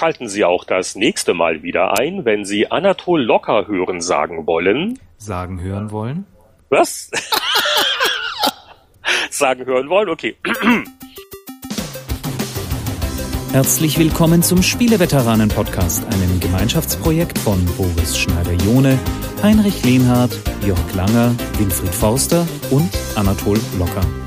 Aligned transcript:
Schalten 0.00 0.28
Sie 0.30 0.46
auch 0.46 0.64
das 0.64 0.96
nächste 0.96 1.34
Mal 1.34 1.62
wieder 1.62 1.98
ein, 1.98 2.24
wenn 2.24 2.46
Sie 2.46 2.70
Anatol 2.70 3.22
Locker 3.22 3.66
hören 3.66 4.00
sagen 4.00 4.46
wollen. 4.46 4.98
Sagen 5.18 5.60
hören 5.60 5.90
wollen? 5.90 6.24
Was? 6.70 7.10
sagen 9.30 9.66
hören 9.66 9.90
wollen? 9.90 10.08
Okay. 10.08 10.36
Herzlich 13.52 13.98
willkommen 13.98 14.42
zum 14.42 14.62
Spieleveteranen-Podcast, 14.62 16.06
einem 16.06 16.40
Gemeinschaftsprojekt 16.40 17.38
von 17.38 17.62
Boris 17.76 18.16
Schneider-Jone, 18.16 18.98
Heinrich 19.42 19.84
Lehnhardt, 19.84 20.34
Jörg 20.64 20.94
Langer, 20.94 21.34
Winfried 21.58 21.94
Forster 21.94 22.48
und 22.70 22.88
Anatol 23.16 23.58
Locker. 23.78 24.19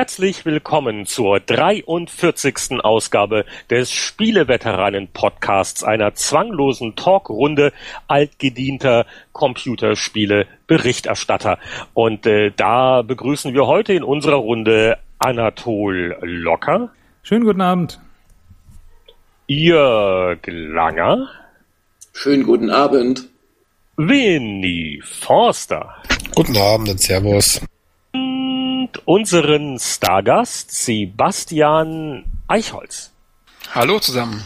Herzlich 0.00 0.46
willkommen 0.46 1.04
zur 1.04 1.40
43. 1.40 2.82
Ausgabe 2.82 3.44
des 3.68 3.92
Spieleveteranen-Podcasts, 3.92 5.84
einer 5.84 6.14
zwanglosen 6.14 6.96
Talkrunde 6.96 7.74
altgedienter 8.08 9.04
Computerspiele-Berichterstatter. 9.32 11.58
Und 11.92 12.24
äh, 12.24 12.50
da 12.56 13.02
begrüßen 13.02 13.52
wir 13.52 13.66
heute 13.66 13.92
in 13.92 14.02
unserer 14.02 14.36
Runde 14.36 14.96
Anatol 15.18 16.16
Locker. 16.22 16.88
Schönen 17.22 17.44
guten 17.44 17.60
Abend. 17.60 18.00
Jörg 19.48 20.38
Langer. 20.46 21.28
Schönen 22.14 22.44
guten 22.44 22.70
Abend. 22.70 23.28
Winnie 23.98 25.02
Forster. 25.04 25.94
Guten 26.34 26.56
Abend 26.56 26.88
und 26.88 27.02
Servus 27.02 27.60
und 28.90 29.06
unseren 29.06 29.78
Stargast 29.78 30.70
Sebastian 30.70 32.24
Eichholz. 32.48 33.12
Hallo 33.74 34.00
zusammen. 34.00 34.42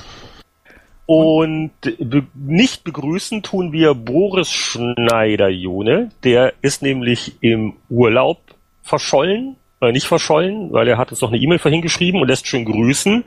Und 1.06 1.72
be 1.80 2.26
nicht 2.34 2.84
begrüßen 2.84 3.42
tun 3.42 3.72
wir 3.72 3.94
Boris 3.94 4.50
Schneider-Jone. 4.50 6.10
Der 6.22 6.54
ist 6.62 6.82
nämlich 6.82 7.36
im 7.40 7.74
Urlaub 7.90 8.40
verschollen, 8.82 9.56
äh, 9.84 9.92
nicht 9.92 10.06
verschollen, 10.06 10.72
weil 10.72 10.88
er 10.88 10.98
hat 10.98 11.10
uns 11.10 11.20
noch 11.20 11.30
eine 11.30 11.38
E-Mail 11.38 11.58
vorhin 11.58 11.82
geschrieben 11.82 12.20
und 12.20 12.28
lässt 12.28 12.46
schön 12.46 12.64
grüßen. 12.64 13.24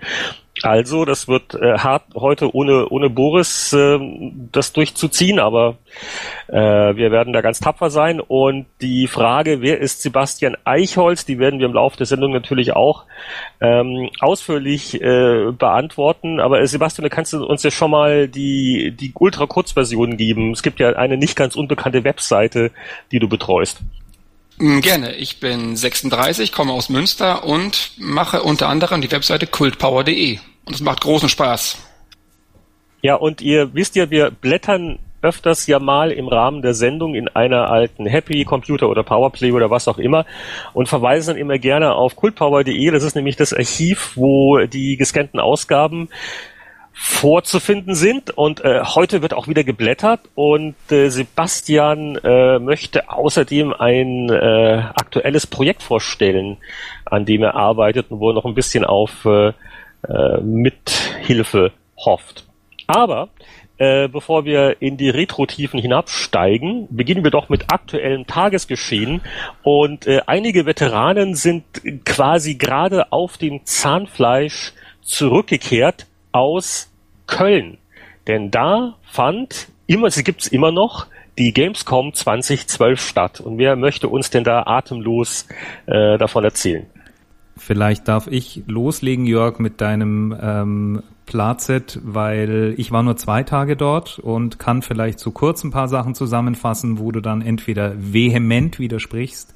Also, 0.64 1.06
das 1.06 1.28
wird 1.28 1.54
äh, 1.56 1.78
hart 1.78 2.04
heute 2.16 2.54
ohne, 2.56 2.90
ohne 2.90 3.10
Boris 3.10 3.74
äh, 3.74 4.00
das 4.52 4.74
durchzuziehen, 4.74 5.40
aber 5.40 5.78
äh, 6.48 6.56
wir 6.56 7.12
werden 7.12 7.34
da 7.34 7.42
ganz 7.42 7.60
tapfer 7.60 7.90
sein. 7.90 8.20
Und 8.20 8.66
die 8.82 9.08
Frage, 9.08 9.62
wer 9.62 9.80
ist 9.80 10.02
Sebastian 10.02 10.58
Eichholz, 10.64 11.26
die 11.26 11.40
werden 11.40 11.60
wir 11.60 11.68
im 11.68 11.74
Laufe 11.74 11.98
der 11.98 12.06
Sendung 12.06 12.32
natürlich 12.32 12.74
auch 12.74 13.06
ähm, 13.62 14.10
ausführlich 14.20 15.00
äh, 15.02 15.52
beantworten. 15.52 16.40
Aber 16.40 16.62
äh, 16.62 16.68
Sebastian, 16.68 17.04
du 17.04 17.10
kannst 17.10 17.34
uns 17.34 17.64
ja 17.64 17.72
schon 17.72 17.92
mal 17.92 18.28
die, 18.28 18.96
die 19.00 19.12
Ultra-Kurzversion 19.14 20.18
geben. 20.18 20.52
Es 20.52 20.64
gibt 20.64 20.80
ja 20.80 20.96
eine 20.96 21.18
nicht 21.18 21.36
ganz 21.36 21.56
unbekannte 21.56 22.04
Webseite, 22.04 22.72
die 23.12 23.20
du 23.20 23.28
betreust. 23.30 23.84
Mm, 24.58 24.80
gerne. 24.80 25.14
Ich 25.16 25.40
bin 25.40 25.76
36, 25.76 26.52
komme 26.52 26.74
aus 26.74 26.90
Münster 26.90 27.44
und 27.44 27.92
mache 27.98 28.42
unter 28.42 28.70
anderem 28.70 29.02
die 29.02 29.12
Webseite 29.12 29.48
kultpower.de. 29.48 30.40
Und 30.66 30.74
es 30.74 30.82
macht 30.82 31.02
großen 31.02 31.30
Spaß. 31.30 31.78
Ja, 33.02 33.16
und 33.16 33.42
ihr 33.42 33.74
wisst 33.74 33.96
ja, 33.96 34.10
wir 34.10 34.32
blättern 34.32 35.00
öfters 35.22 35.68
ja 35.68 35.80
mal 35.80 36.12
im 36.12 36.28
Rahmen 36.28 36.62
der 36.62 36.74
Sendung 36.74 37.16
in 37.16 37.28
einer 37.28 37.70
alten 37.70 38.06
Happy 38.06 38.44
Computer 38.46 38.88
oder 38.88 39.04
Powerplay 39.04 39.52
oder 39.52 39.70
was 39.70 39.88
auch 39.88 39.98
immer 39.98 40.26
und 40.74 40.88
verweisen 40.88 41.34
dann 41.34 41.38
immer 41.38 41.58
gerne 41.58 41.94
auf 41.94 42.16
kultpower.de. 42.16 42.92
Das 42.92 43.04
ist 43.04 43.16
nämlich 43.16 43.36
das 43.36 43.54
Archiv, 43.54 44.12
wo 44.16 44.60
die 44.60 44.98
gescannten 44.98 45.40
Ausgaben 45.40 46.10
vorzufinden 47.00 47.94
sind. 47.94 48.36
Und 48.36 48.66
äh, 48.66 48.82
heute 48.84 49.22
wird 49.22 49.36
auch 49.36 49.48
wieder 49.48 49.64
geblättert 49.64 50.22
und 50.34 50.76
äh, 50.90 51.10
Sebastian 51.10 52.16
äh, 52.24 52.58
möchte 52.58 53.10
außerdem 53.10 53.72
ein 53.72 54.30
äh, 54.30 54.82
aktuelles 54.96 55.46
Projekt 55.46 55.84
vorstellen, 55.84 56.58
an 57.06 57.26
dem 57.26 57.44
er 57.44 57.56
arbeitet 57.56 58.10
und 58.10 58.20
wo 58.20 58.32
er 58.32 58.34
noch 58.34 58.46
ein 58.46 58.56
bisschen 58.56 58.84
auf 58.84 59.26
äh, 59.26 59.50
äh 60.08 60.42
Mithilfe 60.42 61.72
hofft. 62.04 62.48
Aber 62.88 63.30
äh, 63.78 64.08
bevor 64.08 64.46
wir 64.46 64.82
in 64.82 64.98
die 64.98 65.12
Retro-Tiefen 65.12 65.80
hinabsteigen, 65.80 66.88
beginnen 66.90 67.24
wir 67.24 67.32
doch 67.32 67.48
mit 67.48 67.66
aktuellem 67.72 68.26
Tagesgeschehen. 68.26 69.22
Und 69.62 70.08
äh, 70.08 70.22
einige 70.26 70.66
Veteranen 70.66 71.36
sind 71.36 71.64
quasi 72.06 72.56
gerade 72.56 73.12
auf 73.12 73.38
dem 73.38 73.66
Zahnfleisch 73.66 74.74
zurückgekehrt 75.04 76.08
aus 76.32 76.90
Köln. 77.26 77.78
Denn 78.28 78.52
da 78.52 78.96
fand 79.04 79.70
immer, 79.86 80.12
sie 80.12 80.24
gibt's 80.24 80.48
immer 80.48 80.72
noch, 80.72 81.08
die 81.38 81.54
Gamescom 81.54 82.14
2012 82.14 83.00
statt. 83.00 83.40
Und 83.42 83.58
wer 83.58 83.76
möchte 83.76 84.10
uns 84.10 84.30
denn 84.30 84.44
da 84.44 84.64
atemlos 84.66 85.48
äh, 85.86 86.18
davon 86.18 86.44
erzählen? 86.44 86.86
Vielleicht 87.56 88.08
darf 88.08 88.28
ich 88.28 88.64
loslegen, 88.68 89.26
Jörg, 89.26 89.60
mit 89.60 89.82
deinem 89.82 90.36
ähm, 90.40 91.04
Plazet, 91.26 92.00
weil 92.04 92.74
ich 92.78 92.92
war 92.92 93.04
nur 93.04 93.18
zwei 93.18 93.44
Tage 93.44 93.76
dort 93.76 94.20
und 94.20 94.60
kann 94.60 94.82
vielleicht 94.82 95.20
zu 95.20 95.32
kurz 95.32 95.64
ein 95.64 95.72
paar 95.72 95.88
Sachen 95.88 96.16
zusammenfassen, 96.16 97.00
wo 97.00 97.12
du 97.12 97.20
dann 97.20 97.42
entweder 97.42 97.94
vehement 97.98 98.80
widersprichst 98.80 99.56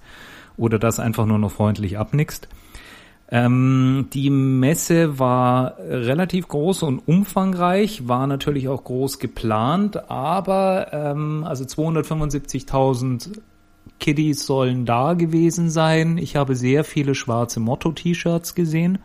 oder 0.57 0.79
das 0.79 0.99
einfach 0.99 1.25
nur 1.25 1.39
noch 1.39 1.51
freundlich 1.51 1.97
abnickst. 1.97 2.47
Ähm, 3.33 4.07
die 4.13 4.29
Messe 4.29 5.17
war 5.17 5.77
relativ 5.79 6.49
groß 6.49 6.83
und 6.83 6.99
umfangreich, 6.99 8.09
war 8.09 8.27
natürlich 8.27 8.67
auch 8.67 8.83
groß 8.83 9.19
geplant, 9.19 10.09
aber 10.11 10.87
ähm, 10.91 11.45
also 11.47 11.63
275.000 11.63 13.39
Kiddies 14.01 14.45
sollen 14.45 14.85
da 14.85 15.13
gewesen 15.13 15.69
sein. 15.69 16.17
Ich 16.17 16.35
habe 16.35 16.55
sehr 16.55 16.83
viele 16.83 17.15
schwarze 17.15 17.61
Motto-T-Shirts 17.61 18.53
gesehen. 18.53 18.99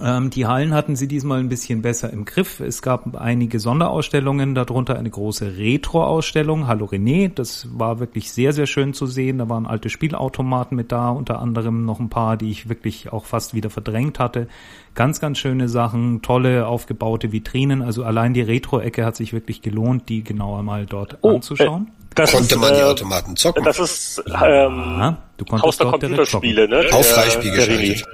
Ähm, 0.00 0.30
die 0.30 0.46
Hallen 0.46 0.72
hatten 0.72 0.96
sie 0.96 1.06
diesmal 1.06 1.40
ein 1.40 1.50
bisschen 1.50 1.82
besser 1.82 2.10
im 2.10 2.24
Griff. 2.24 2.60
Es 2.60 2.80
gab 2.80 3.14
einige 3.14 3.60
Sonderausstellungen, 3.60 4.54
darunter 4.54 4.96
eine 4.98 5.10
große 5.10 5.58
Retro-Ausstellung. 5.58 6.66
Hallo 6.66 6.86
René, 6.86 7.32
das 7.32 7.68
war 7.76 8.00
wirklich 8.00 8.32
sehr, 8.32 8.54
sehr 8.54 8.66
schön 8.66 8.94
zu 8.94 9.06
sehen. 9.06 9.38
Da 9.38 9.50
waren 9.50 9.66
alte 9.66 9.90
Spielautomaten 9.90 10.76
mit 10.76 10.92
da, 10.92 11.10
unter 11.10 11.40
anderem 11.40 11.84
noch 11.84 12.00
ein 12.00 12.08
paar, 12.08 12.38
die 12.38 12.50
ich 12.50 12.70
wirklich 12.70 13.12
auch 13.12 13.26
fast 13.26 13.52
wieder 13.52 13.68
verdrängt 13.68 14.18
hatte. 14.18 14.48
Ganz, 14.94 15.20
ganz 15.20 15.38
schöne 15.38 15.68
Sachen, 15.68 16.22
tolle 16.22 16.66
aufgebaute 16.66 17.32
Vitrinen. 17.32 17.82
Also 17.82 18.04
allein 18.04 18.32
die 18.32 18.42
Retro-Ecke 18.42 19.04
hat 19.04 19.16
sich 19.16 19.34
wirklich 19.34 19.60
gelohnt, 19.60 20.08
die 20.08 20.24
genauer 20.24 20.62
mal 20.62 20.86
dort 20.86 21.18
oh, 21.20 21.34
anzuschauen. 21.34 21.88
Äh, 21.88 22.14
das 22.14 22.32
Konnte 22.32 22.54
ist, 22.54 22.60
man 22.60 22.72
die 22.72 22.80
äh, 22.80 22.84
Automaten 22.84 23.36
zocken? 23.36 23.64
Das 23.64 23.78
ist 23.78 24.22
ähm, 24.26 24.34
ja, 24.42 25.18
du 25.36 25.44
konntest 25.44 25.66
Haus 25.66 25.76
der 25.76 25.86
Computerspiele, 25.86 26.68
ne? 26.68 26.86
Auf 26.92 27.06
Freispiel 27.06 27.52
geschaltet. 27.52 28.06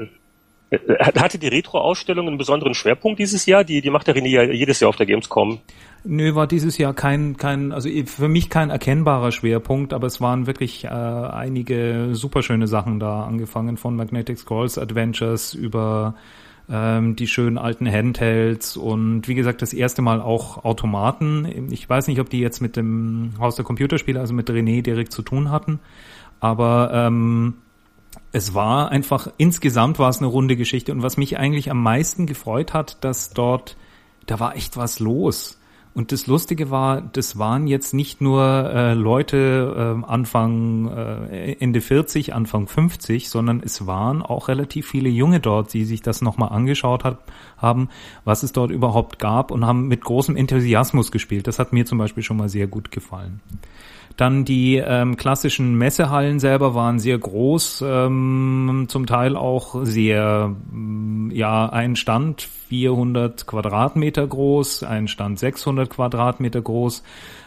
Äh, 0.71 0.79
hatte 1.21 1.39
die 1.39 1.49
Retro-Ausstellung 1.49 2.29
einen 2.29 2.39
besonderen 2.39 2.75
Schwerpunkt 2.75 3.19
dieses 3.19 3.47
Jahr? 3.47 3.65
Die, 3.65 3.81
die 3.81 3.91
macht 3.91 4.07
der 4.07 4.17
René 4.17 4.29
ja 4.29 4.43
jedes 4.43 4.81
Jahr 4.81 4.91
auf 4.91 4.97
der 4.97 5.07
Gamescom. 5.07 5.61
Nö, 6.05 6.35
war 6.35 6.47
dieses 6.47 6.79
Jahr 6.79 6.95
kein, 6.95 7.37
kein, 7.37 7.73
also 7.73 7.89
für 8.07 8.29
mich 8.29 8.51
kein 8.51 8.71
erkennbarer 8.71 9.33
Schwerpunkt, 9.33 9.93
aber 9.93 10.07
es 10.07 10.21
waren 10.21 10.47
wirklich 10.47 10.85
äh, 10.85 10.89
einige 10.89 12.11
superschöne 12.13 12.69
Sachen 12.69 13.01
da, 13.01 13.25
angefangen 13.25 13.77
von 13.77 13.97
Magnetic 13.97 14.39
Scrolls 14.39 14.79
Adventures 14.79 15.55
über 15.55 16.15
ähm, 16.71 17.17
die 17.17 17.27
schönen 17.27 17.59
alten 17.59 17.91
Handhelds 17.91 18.77
und 18.77 19.27
wie 19.27 19.35
gesagt 19.35 19.63
das 19.63 19.73
erste 19.73 20.03
Mal 20.03 20.21
auch 20.21 20.65
Automaten. 20.65 21.69
Ich 21.73 21.89
weiß 21.89 22.07
nicht, 22.09 22.21
ob 22.21 22.31
die 22.31 22.41
jetzt 22.41 22.61
mit 22.61 22.77
dem 22.77 23.33
Haus 23.41 23.57
der 23.57 23.65
Computerspiele, 23.65 24.21
also 24.21 24.35
mit 24.35 24.49
René 24.49 24.83
direkt 24.83 25.13
zu 25.13 25.23
tun 25.23 25.51
hatten, 25.51 25.81
aber 26.41 26.91
ähm, 26.93 27.55
es 28.33 28.55
war 28.55 28.91
einfach, 28.91 29.29
insgesamt 29.39 29.99
war 29.99 30.11
es 30.11 30.19
eine 30.19 30.27
runde 30.27 30.57
Geschichte 30.57 30.93
und 30.93 31.03
was 31.03 31.17
mich 31.17 31.39
eigentlich 31.39 31.71
am 31.71 31.83
meisten 31.83 32.27
gefreut 32.27 32.75
hat, 32.75 33.03
dass 33.03 33.31
dort, 33.31 33.77
da 34.27 34.39
war 34.39 34.57
echt 34.57 34.77
was 34.77 35.01
los. 35.01 35.59
Und 35.95 36.13
das 36.13 36.29
Lustige 36.29 36.71
war, 36.71 37.01
das 37.01 37.39
waren 37.39 37.67
jetzt 37.67 37.93
nicht 37.93 38.21
nur 38.21 38.45
äh, 38.45 38.95
Leute 38.95 39.97
äh, 40.01 40.07
Anfang, 40.07 40.87
äh, 40.87 41.57
Ende 41.59 41.81
40, 41.81 42.35
Anfang 42.35 42.69
50, 42.69 43.29
sondern 43.29 43.61
es 43.65 43.85
waren 43.87 44.23
auch 44.23 44.47
relativ 44.47 44.87
viele 44.87 45.09
Junge 45.09 45.41
dort, 45.41 45.73
die 45.73 45.85
sich 45.85 46.01
das 46.01 46.23
nochmal 46.23 46.51
angeschaut 46.51 47.03
hat, 47.03 47.19
haben, 47.57 47.89
was 48.25 48.45
es 48.45 48.53
dort 48.53 48.71
überhaupt 48.71 49.19
gab 49.19 49.51
und 49.51 49.67
haben 49.67 49.89
mit 49.89 50.05
großem 50.05 50.37
Enthusiasmus 50.37 51.11
gespielt. 51.11 51.49
Das 51.49 51.59
hat 51.59 51.73
mir 51.73 51.85
zum 51.85 51.99
Beispiel 51.99 52.23
schon 52.23 52.37
mal 52.37 52.49
sehr 52.49 52.69
gut 52.69 52.93
gefallen. 52.93 53.41
Dann 54.19 54.45
die 54.45 54.83
ähm, 54.85 55.17
klassischen 55.17 55.79
Messehallen 55.79 56.41
selber 56.41 56.75
waren 56.75 56.99
sehr 56.99 57.17
groß, 57.17 57.85
ähm, 57.87 58.87
zum 58.89 59.07
Teil 59.07 59.37
auch 59.37 59.77
sehr, 59.85 60.57
mm, 60.73 61.31
ja, 61.31 61.69
ein 61.69 61.95
Stand 61.95 62.43
400 62.43 63.47
Quadratmeter 63.47 64.27
groß, 64.27 64.83
ein 64.83 65.07
Stand 65.07 65.39
600 65.39 65.89
Quadratmeter 65.89 66.61
groß. 66.61 67.05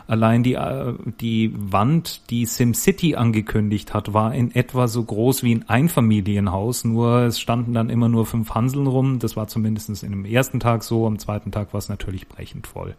Allein 0.08 0.44
die, 0.44 0.54
äh, 0.54 0.94
die 1.20 1.54
Wand, 1.54 2.30
die 2.30 2.46
SimCity 2.46 3.16
angekündigt 3.16 3.94
hat, 3.94 4.14
war 4.14 4.34
in 4.34 4.56
etwa 4.56 4.88
so 4.88 5.04
groß 5.04 5.44
wie 5.44 5.54
ein 5.54 5.68
Einfamilienhaus, 5.68 6.86
nur 6.86 7.24
es 7.24 7.42
standen 7.42 7.74
dann 7.74 7.90
immer 7.90 8.08
nur 8.08 8.26
fünf 8.26 8.52
Hanseln 8.52 8.88
rum. 8.88 9.20
Das 9.20 9.36
war 9.36 9.50
zumindest 9.50 10.04
in 10.04 10.12
dem 10.12 10.24
ersten 10.24 10.62
Tag 10.62 10.84
so, 10.84 11.06
am 11.06 11.20
zweiten 11.20 11.52
Tag 11.52 11.74
war 11.74 11.80
es 11.80 11.90
natürlich 11.90 12.30
brechend 12.30 12.66
voll 12.66 12.96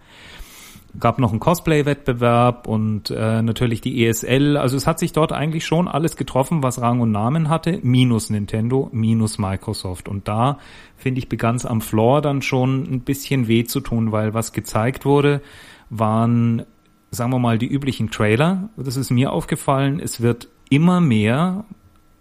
gab 0.98 1.18
noch 1.18 1.30
einen 1.30 1.40
Cosplay-Wettbewerb 1.40 2.66
und 2.66 3.10
äh, 3.10 3.42
natürlich 3.42 3.80
die 3.80 4.06
ESL. 4.06 4.56
Also 4.56 4.76
es 4.76 4.86
hat 4.86 4.98
sich 4.98 5.12
dort 5.12 5.32
eigentlich 5.32 5.64
schon 5.64 5.88
alles 5.88 6.16
getroffen, 6.16 6.62
was 6.62 6.80
Rang 6.80 7.00
und 7.00 7.12
Namen 7.12 7.48
hatte, 7.48 7.78
minus 7.82 8.30
Nintendo, 8.30 8.88
minus 8.92 9.38
Microsoft. 9.38 10.08
Und 10.08 10.28
da, 10.28 10.58
finde 10.96 11.18
ich, 11.18 11.28
begann 11.28 11.56
es 11.56 11.64
am 11.64 11.80
Floor 11.80 12.20
dann 12.20 12.42
schon 12.42 12.82
ein 12.82 13.00
bisschen 13.00 13.48
weh 13.48 13.64
zu 13.64 13.80
tun, 13.80 14.12
weil 14.12 14.34
was 14.34 14.52
gezeigt 14.52 15.04
wurde, 15.04 15.40
waren 15.88 16.64
sagen 17.12 17.30
wir 17.30 17.38
mal, 17.38 17.58
die 17.58 17.66
üblichen 17.66 18.10
Trailer. 18.10 18.70
Das 18.76 18.96
ist 18.96 19.10
mir 19.10 19.32
aufgefallen. 19.32 20.00
Es 20.00 20.20
wird 20.20 20.48
immer 20.70 21.00
mehr 21.00 21.64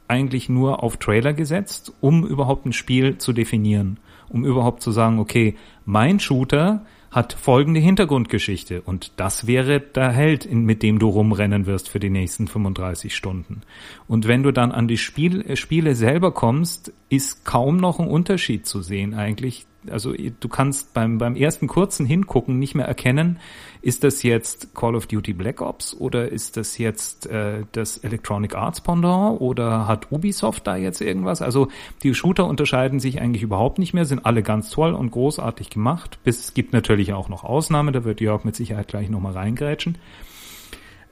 eigentlich 0.08 0.50
nur 0.50 0.84
auf 0.84 0.98
Trailer 0.98 1.34
gesetzt, 1.34 1.94
um 2.02 2.28
überhaupt 2.28 2.66
ein 2.66 2.74
Spiel 2.74 3.18
zu 3.18 3.32
definieren. 3.32 3.98
Um 4.28 4.46
überhaupt 4.46 4.82
zu 4.82 4.92
sagen, 4.92 5.20
okay, 5.20 5.56
mein 5.86 6.20
Shooter 6.20 6.86
hat 7.12 7.34
folgende 7.34 7.82
Hintergrundgeschichte 7.82 8.82
und 8.82 9.12
das 9.18 9.46
wäre 9.46 9.82
der 9.82 10.12
Held, 10.12 10.52
mit 10.52 10.82
dem 10.82 10.98
du 10.98 11.10
rumrennen 11.10 11.66
wirst 11.66 11.90
für 11.90 12.00
die 12.00 12.10
nächsten 12.10 12.48
35 12.48 13.14
Stunden. 13.14 13.62
Und 14.08 14.30
wenn 14.30 14.44
du 14.44 14.52
dann 14.52 14.72
an 14.72 14.88
die 14.88 14.98
Spiel, 14.98 15.42
äh, 15.42 15.58
Spiele 15.58 15.94
selber 15.96 16.32
kommst, 16.32 16.94
ist 17.10 17.44
kaum 17.44 17.78
noch 17.78 18.00
ein 18.00 18.08
Unterschied 18.08 18.66
zu 18.66 18.82
sehen 18.82 19.14
eigentlich 19.14 19.66
also 19.90 20.14
du 20.14 20.48
kannst 20.48 20.94
beim, 20.94 21.18
beim 21.18 21.36
ersten 21.36 21.68
kurzen 21.68 22.06
Hingucken 22.06 22.60
nicht 22.60 22.76
mehr 22.76 22.86
erkennen, 22.86 23.40
ist 23.82 24.04
das 24.04 24.22
jetzt 24.24 24.76
Call 24.76 24.96
of 24.96 25.08
Duty 25.08 25.34
Black 25.34 25.62
Ops 25.62 25.96
oder 25.96 26.30
ist 26.30 26.58
das 26.58 26.78
jetzt 26.78 27.26
äh, 27.28 27.64
das 27.72 27.98
Electronic 27.98 28.56
Arts 28.56 28.82
Pendant 28.82 29.42
oder 29.42 29.88
hat 29.88 30.12
Ubisoft 30.12 30.68
da 30.68 30.76
jetzt 30.76 31.02
irgendwas? 31.02 31.42
Also 31.42 31.70
die 32.04 32.14
Shooter 32.14 32.46
unterscheiden 32.46 33.00
sich 33.00 33.20
eigentlich 33.20 33.44
überhaupt 33.44 33.80
nicht 33.80 33.94
mehr, 33.94 34.06
sind 34.06 34.26
alle 34.26 34.44
ganz 34.44 34.70
toll 34.70 34.94
und 34.94 35.12
großartig 35.12 35.70
gemacht. 35.70 36.20
Bis 36.24 36.40
es 36.40 36.54
gibt 36.54 36.74
natürlich 36.74 37.14
auch 37.14 37.30
noch 37.30 37.44
Ausnahmen, 37.44 37.94
da 37.94 38.04
wird 38.04 38.22
Jörg 38.22 38.44
mit 38.44 38.56
Sicherheit 38.56 38.88
gleich 38.88 39.10
nochmal 39.10 39.34
reingrätschen. 39.34 39.98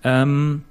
Ähm, 0.04 0.64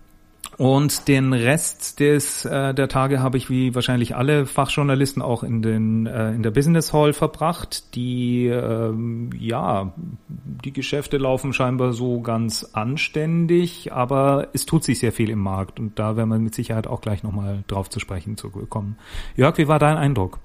und 0.58 1.06
den 1.06 1.32
Rest 1.32 2.00
des 2.00 2.44
äh, 2.44 2.75
der 2.75 2.88
Tage 2.88 3.22
habe 3.22 3.38
ich 3.38 3.49
wie 3.49 3.76
wahrscheinlich 3.76 4.16
alle 4.16 4.44
Fachjournalisten 4.44 5.22
auch 5.22 5.44
in 5.44 5.62
den 5.62 6.06
äh, 6.06 6.32
in 6.32 6.43
der 6.43 6.50
Business 6.50 6.93
Hall 6.93 7.12
verbracht. 7.12 7.94
Die 7.94 8.46
ähm, 8.46 9.31
ja 9.38 9.93
die 10.26 10.72
Geschäfte 10.72 11.16
laufen 11.16 11.52
scheinbar 11.52 11.93
so 11.93 12.20
ganz 12.20 12.70
anständig, 12.72 13.93
aber 13.93 14.49
es 14.52 14.66
tut 14.66 14.82
sich 14.82 14.99
sehr 14.99 15.12
viel 15.12 15.31
im 15.31 15.38
Markt 15.38 15.78
und 15.78 15.96
da 15.96 16.16
werden 16.16 16.28
wir 16.28 16.38
mit 16.40 16.56
Sicherheit 16.56 16.88
auch 16.88 17.00
gleich 17.00 17.22
nochmal 17.22 17.62
drauf 17.69 17.88
zu 17.88 18.00
sprechen 18.00 18.37
zu 18.37 18.50
kommen. 18.50 18.99
Jörg, 19.37 19.58
wie 19.58 19.69
war 19.69 19.78
dein 19.78 19.96
Eindruck? 19.96 20.40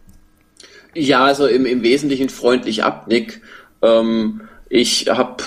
Ja, 0.94 1.26
also 1.26 1.48
im, 1.48 1.66
im 1.66 1.82
Wesentlichen 1.82 2.30
freundlich 2.30 2.84
ab, 2.84 3.08
Nick. 3.08 3.42
Ähm, 3.82 4.42
ich 4.76 5.06
habe 5.08 5.44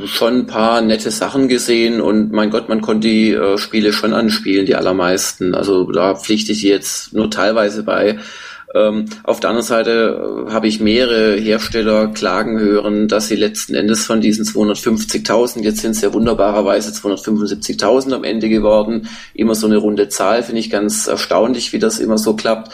äh, 0.00 0.06
schon 0.08 0.38
ein 0.38 0.46
paar 0.48 0.80
nette 0.80 1.12
Sachen 1.12 1.46
gesehen 1.46 2.00
und 2.00 2.32
mein 2.32 2.50
Gott, 2.50 2.68
man 2.68 2.80
konnte 2.80 3.06
die 3.06 3.30
äh, 3.30 3.58
Spiele 3.58 3.92
schon 3.92 4.12
anspielen, 4.12 4.66
die 4.66 4.74
allermeisten. 4.74 5.54
Also 5.54 5.84
da 5.92 6.16
pflichte 6.16 6.50
ich 6.50 6.64
jetzt 6.64 7.14
nur 7.14 7.30
teilweise 7.30 7.84
bei. 7.84 8.18
Ähm, 8.72 9.06
auf 9.24 9.40
der 9.40 9.50
anderen 9.50 9.66
Seite 9.66 10.46
äh, 10.46 10.52
habe 10.52 10.68
ich 10.68 10.80
mehrere 10.80 11.36
Hersteller 11.36 12.08
klagen 12.08 12.58
hören, 12.58 13.08
dass 13.08 13.26
sie 13.26 13.34
letzten 13.34 13.74
Endes 13.74 14.06
von 14.06 14.20
diesen 14.20 14.44
250.000, 14.44 15.62
jetzt 15.62 15.80
sind 15.80 15.92
es 15.92 16.02
ja 16.02 16.12
wunderbarerweise 16.12 16.92
275.000 16.92 18.14
am 18.14 18.22
Ende 18.22 18.48
geworden, 18.48 19.08
immer 19.34 19.56
so 19.56 19.66
eine 19.66 19.78
runde 19.78 20.08
Zahl, 20.08 20.44
finde 20.44 20.60
ich 20.60 20.70
ganz 20.70 21.08
erstaunlich, 21.08 21.72
wie 21.72 21.80
das 21.80 21.98
immer 21.98 22.16
so 22.16 22.36
klappt, 22.36 22.72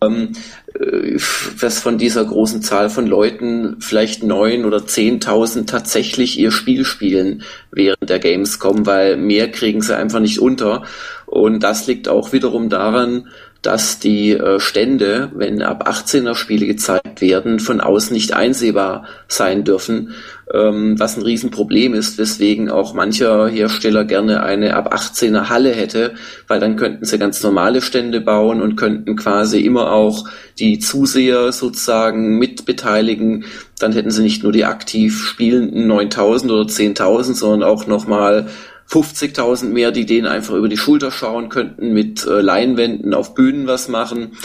ähm, 0.00 0.34
äh, 0.78 1.18
dass 1.60 1.80
von 1.80 1.98
dieser 1.98 2.24
großen 2.24 2.62
Zahl 2.62 2.88
von 2.88 3.08
Leuten 3.08 3.76
vielleicht 3.80 4.22
neun 4.22 4.64
oder 4.64 4.86
zehntausend 4.86 5.68
tatsächlich 5.68 6.38
ihr 6.38 6.52
Spiel 6.52 6.84
spielen 6.84 7.42
während 7.72 8.08
der 8.08 8.20
Gamescom, 8.20 8.86
weil 8.86 9.16
mehr 9.16 9.50
kriegen 9.50 9.82
sie 9.82 9.96
einfach 9.96 10.20
nicht 10.20 10.38
unter. 10.38 10.84
Und 11.26 11.64
das 11.64 11.86
liegt 11.88 12.08
auch 12.08 12.32
wiederum 12.32 12.68
daran, 12.68 13.28
dass 13.62 14.00
die 14.00 14.32
äh, 14.32 14.58
Stände, 14.58 15.30
wenn 15.34 15.62
ab 15.62 15.88
18er 15.88 16.34
Spiele 16.34 16.66
gezeigt 16.66 17.20
werden, 17.20 17.60
von 17.60 17.80
außen 17.80 18.12
nicht 18.12 18.34
einsehbar 18.34 19.04
sein 19.28 19.62
dürfen, 19.62 20.14
ähm, 20.52 20.98
was 20.98 21.16
ein 21.16 21.22
Riesenproblem 21.22 21.94
ist, 21.94 22.18
weswegen 22.18 22.70
auch 22.70 22.92
mancher 22.92 23.46
Hersteller 23.46 24.04
gerne 24.04 24.42
eine 24.42 24.74
ab 24.74 24.92
18er 24.92 25.48
Halle 25.48 25.70
hätte, 25.70 26.14
weil 26.48 26.58
dann 26.58 26.74
könnten 26.74 27.04
sie 27.04 27.18
ganz 27.18 27.40
normale 27.44 27.82
Stände 27.82 28.20
bauen 28.20 28.60
und 28.60 28.74
könnten 28.74 29.14
quasi 29.14 29.60
immer 29.60 29.92
auch 29.92 30.28
die 30.58 30.80
Zuseher 30.80 31.52
sozusagen 31.52 32.38
mitbeteiligen. 32.38 33.44
Dann 33.78 33.92
hätten 33.92 34.10
sie 34.10 34.22
nicht 34.22 34.42
nur 34.42 34.52
die 34.52 34.64
aktiv 34.64 35.24
spielenden 35.24 35.86
9000 35.86 36.50
oder 36.50 36.68
10.000, 36.68 37.34
sondern 37.34 37.68
auch 37.68 37.86
nochmal 37.86 38.48
50.000 38.90 39.66
mehr, 39.66 39.90
die 39.90 40.06
denen 40.06 40.26
einfach 40.26 40.54
über 40.54 40.68
die 40.68 40.76
Schulter 40.76 41.10
schauen 41.10 41.48
könnten, 41.48 41.92
mit 41.92 42.26
äh, 42.26 42.40
Leinwänden 42.40 43.14
auf 43.14 43.34
Bühnen 43.34 43.66
was 43.66 43.88
machen. 43.88 44.36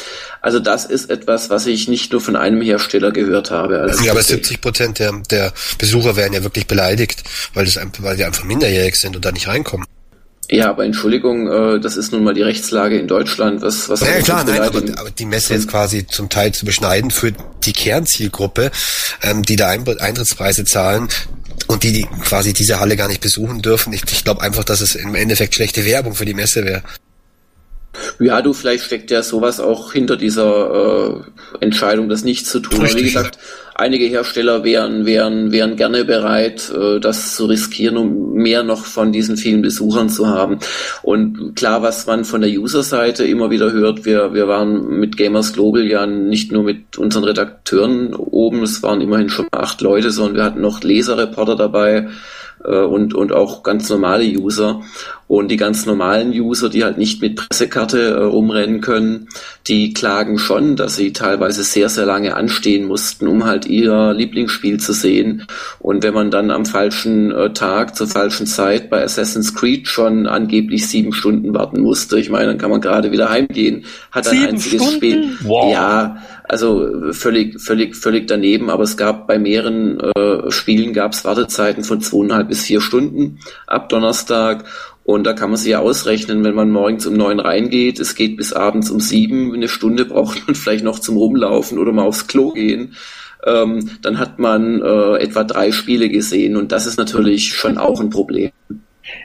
Also 0.42 0.60
das 0.60 0.86
ist 0.86 1.10
etwas, 1.10 1.50
was 1.50 1.68
ich 1.68 1.88
nicht 1.88 2.12
nur 2.12 2.22
von 2.22 2.36
einem 2.36 2.62
Hersteller 2.62 3.12
gehört 3.12 3.51
habe. 3.51 3.81
Also 3.81 4.04
ja, 4.04 4.12
aber 4.12 4.24
70 4.24 4.62
Prozent 4.62 5.00
der, 5.00 5.12
der 5.30 5.54
Besucher 5.78 6.16
werden 6.16 6.34
ja 6.34 6.44
wirklich 6.44 6.68
beleidigt, 6.68 7.24
weil, 7.54 7.66
das, 7.66 7.78
weil 8.00 8.16
die 8.16 8.24
einfach 8.24 8.45
minderjährig 8.45 8.95
sind 8.95 9.16
und 9.16 9.25
da 9.25 9.31
nicht 9.31 9.48
reinkommen. 9.48 9.86
Ja, 10.50 10.69
aber 10.69 10.86
Entschuldigung, 10.86 11.51
äh, 11.51 11.80
das 11.80 11.98
ist 11.98 12.13
nun 12.13 12.24
mal 12.24 12.33
die 12.33 12.42
Rechtslage 12.42 12.98
in 12.98 13.07
Deutschland. 13.07 13.62
Was, 13.62 13.90
was 13.90 14.00
ja, 14.00 14.22
klar, 14.22 14.45
nein, 14.45 14.62
aber, 14.62 14.78
aber, 14.98 15.12
die 15.12 15.25
Messe 15.25 15.54
jetzt 15.54 15.68
quasi 15.68 16.07
zum 16.07 16.30
Teil 16.30 16.54
zu 16.54 16.66
beschneiden 16.66 17.12
für 17.12 17.33
die 17.66 17.74
Kernzielgruppe, 17.74 18.72
ähm, 19.24 19.44
die 19.44 19.57
da 19.57 19.68
Eintrittspreise 19.68 20.63
zahlen, 20.63 21.10
und 21.68 21.84
die, 21.84 21.92
die 21.92 22.04
quasi 22.24 22.54
diese 22.54 22.80
Halle 22.80 22.96
gar 22.96 23.08
nicht 23.08 23.22
besuchen 23.22 23.62
dürfen. 23.62 23.94
Ich, 23.94 24.04
ich 24.12 24.24
glaube 24.24 24.42
einfach, 24.42 24.64
dass 24.64 24.81
es 24.81 24.96
im 24.96 25.16
Endeffekt 25.16 25.56
schlechte 25.56 25.86
Werbung 25.86 26.16
für 26.16 26.25
die 26.25 26.34
Messe 26.34 26.66
wäre. 26.66 26.84
Ja, 28.19 28.42
du, 28.42 28.54
vielleicht 28.54 28.86
steckt 28.86 29.12
ja 29.12 29.22
sowas 29.22 29.60
auch 29.60 29.94
hinter 29.94 30.18
dieser 30.18 31.22
äh, 31.62 31.64
Entscheidung, 31.64 32.10
das 32.10 32.24
nicht 32.24 32.48
zu 32.48 32.60
tun. 32.60 32.81
Richtig, 32.81 33.00
wie 33.00 33.04
gesagt, 33.06 33.38
einige 33.75 34.06
Hersteller 34.06 34.64
wären, 34.64 35.06
wären, 35.06 35.52
wären 35.52 35.75
gerne 35.75 36.04
bereit, 36.04 36.72
äh, 36.72 37.00
das 37.00 37.36
zu 37.36 37.46
riskieren, 37.46 37.96
um 37.96 38.34
mehr 38.34 38.64
noch 38.64 38.86
von 38.86 39.12
diesen 39.12 39.38
vielen 39.38 39.62
Besuchern 39.62 40.10
zu 40.10 40.28
haben. 40.28 40.58
Und 41.04 41.56
klar, 41.56 41.84
was 41.84 42.08
man 42.08 42.25
von 42.25 42.42
der 42.42 42.50
User-Seite 42.50 43.24
immer 43.24 43.52
wieder 43.52 43.72
hört, 43.72 44.06
wir, 44.06 44.34
wir 44.34 44.48
waren 44.48 45.00
mit 45.00 45.16
Gamers 45.16 45.54
Global 45.54 45.86
ja 45.86 46.08
nicht 46.08 46.52
nur 46.52 46.64
mit 46.64 46.98
unseren 46.98 47.24
Redakteuren 47.24 48.16
oben, 48.16 48.64
es 48.64 48.81
waren 48.81 49.02
immerhin 49.02 49.30
schon 49.30 49.48
acht 49.52 49.81
Leute, 49.81 50.10
sondern 50.10 50.36
wir 50.36 50.44
hatten 50.44 50.62
noch 50.62 50.81
Leserreporter 50.81 51.56
dabei, 51.56 52.08
äh, 52.68 52.81
und, 52.81 53.14
und 53.14 53.31
auch 53.31 53.64
ganz 53.64 53.90
normale 53.90 54.26
User. 54.26 54.81
Und 55.30 55.50
die 55.50 55.57
ganz 55.57 55.86
normalen 55.86 56.31
User, 56.31 56.69
die 56.69 56.86
halt 56.86 56.97
nicht 56.97 57.21
mit 57.21 57.36
Pressekarte 57.36 58.12
äh, 58.12 58.24
rumrennen 58.24 58.80
können, 58.80 59.28
die 59.68 59.92
klagen 59.92 60.38
schon, 60.38 60.78
dass 60.78 60.95
sie 60.95 61.12
teilweise 61.12 61.64
sehr, 61.64 61.90
sehr 61.90 62.06
lange 62.06 62.33
anstehen 62.38 62.88
mussten, 62.88 63.28
um 63.28 63.44
halt 63.44 63.66
ihr 63.66 64.14
Lieblingsspiel 64.14 64.80
zu 64.80 64.94
sehen. 64.94 65.45
Und 65.80 66.04
wenn 66.04 66.14
man 66.14 66.31
dann 66.31 66.50
am 66.50 66.66
falschen 66.66 67.31
äh, 67.31 67.52
Tag 67.52 67.97
zur 67.97 68.07
falschen 68.07 68.47
Zeit 68.47 68.90
bei 68.90 69.04
Assassin's 69.04 69.54
Creed 69.54 69.90
schon 69.90 70.28
angeblich 70.28 70.88
sieben 70.88 71.12
Stunden 71.12 71.54
warten 71.54 71.81
musste, 71.81 72.18
ich 72.18 72.30
meine, 72.30 72.47
dann 72.47 72.57
kann 72.57 72.71
man 72.71 72.80
gerade 72.80 73.12
wieder 73.12 73.30
heimgehen, 73.30 73.83
hat 74.14 74.30
ein 74.30 74.47
einziges 74.47 74.81
Stunden? 74.81 74.95
Spiel. 74.95 75.38
Wow. 75.42 75.74
Ja, 75.74 76.18
also 76.47 77.11
völlig, 77.11 77.59
völlig, 77.59 77.95
völlig 77.95 78.27
daneben. 78.27 78.69
Aber 78.69 78.83
es 78.83 78.97
gab 78.97 79.27
bei 79.27 79.37
mehreren 79.37 79.99
äh, 79.99 80.49
Spielen 80.51 80.94
gab 80.94 81.13
es 81.13 81.25
Wartezeiten 81.25 81.83
von 81.83 82.01
zweieinhalb 82.01 82.49
bis 82.49 82.63
vier 82.63 82.81
Stunden 82.81 83.39
ab 83.66 83.89
Donnerstag. 83.89 84.66
Und 85.04 85.23
da 85.23 85.31
kann 85.31 85.49
man 85.49 85.57
sich 85.57 85.71
ja 85.71 85.80
ausrechnen, 85.80 86.44
wenn 86.44 86.56
man 86.56 86.69
morgens 86.69 87.06
um 87.06 87.13
neun 87.13 87.39
reingeht, 87.39 87.97
es 88.01 88.13
geht 88.13 88.35
bis 88.35 88.51
abends 88.51 88.89
um 88.89 88.99
sieben, 88.99 89.54
eine 89.54 89.69
Stunde 89.69 90.04
braucht 90.04 90.45
man 90.45 90.56
vielleicht 90.56 90.83
noch 90.83 90.99
zum 90.99 91.16
Rumlaufen 91.16 91.77
oder 91.77 91.94
mal 91.94 92.04
aufs 92.04 92.27
Klo 92.27 92.51
gehen. 92.51 92.94
Ähm, 93.45 93.92
dann 94.01 94.19
hat 94.19 94.39
man 94.39 94.81
äh, 94.81 95.16
etwa 95.19 95.45
drei 95.45 95.71
Spiele 95.71 96.09
gesehen 96.09 96.57
und 96.57 96.73
das 96.73 96.85
ist 96.85 96.97
natürlich 96.97 97.54
schon 97.54 97.77
auch 97.77 98.01
ein 98.01 98.09
Problem. 98.09 98.51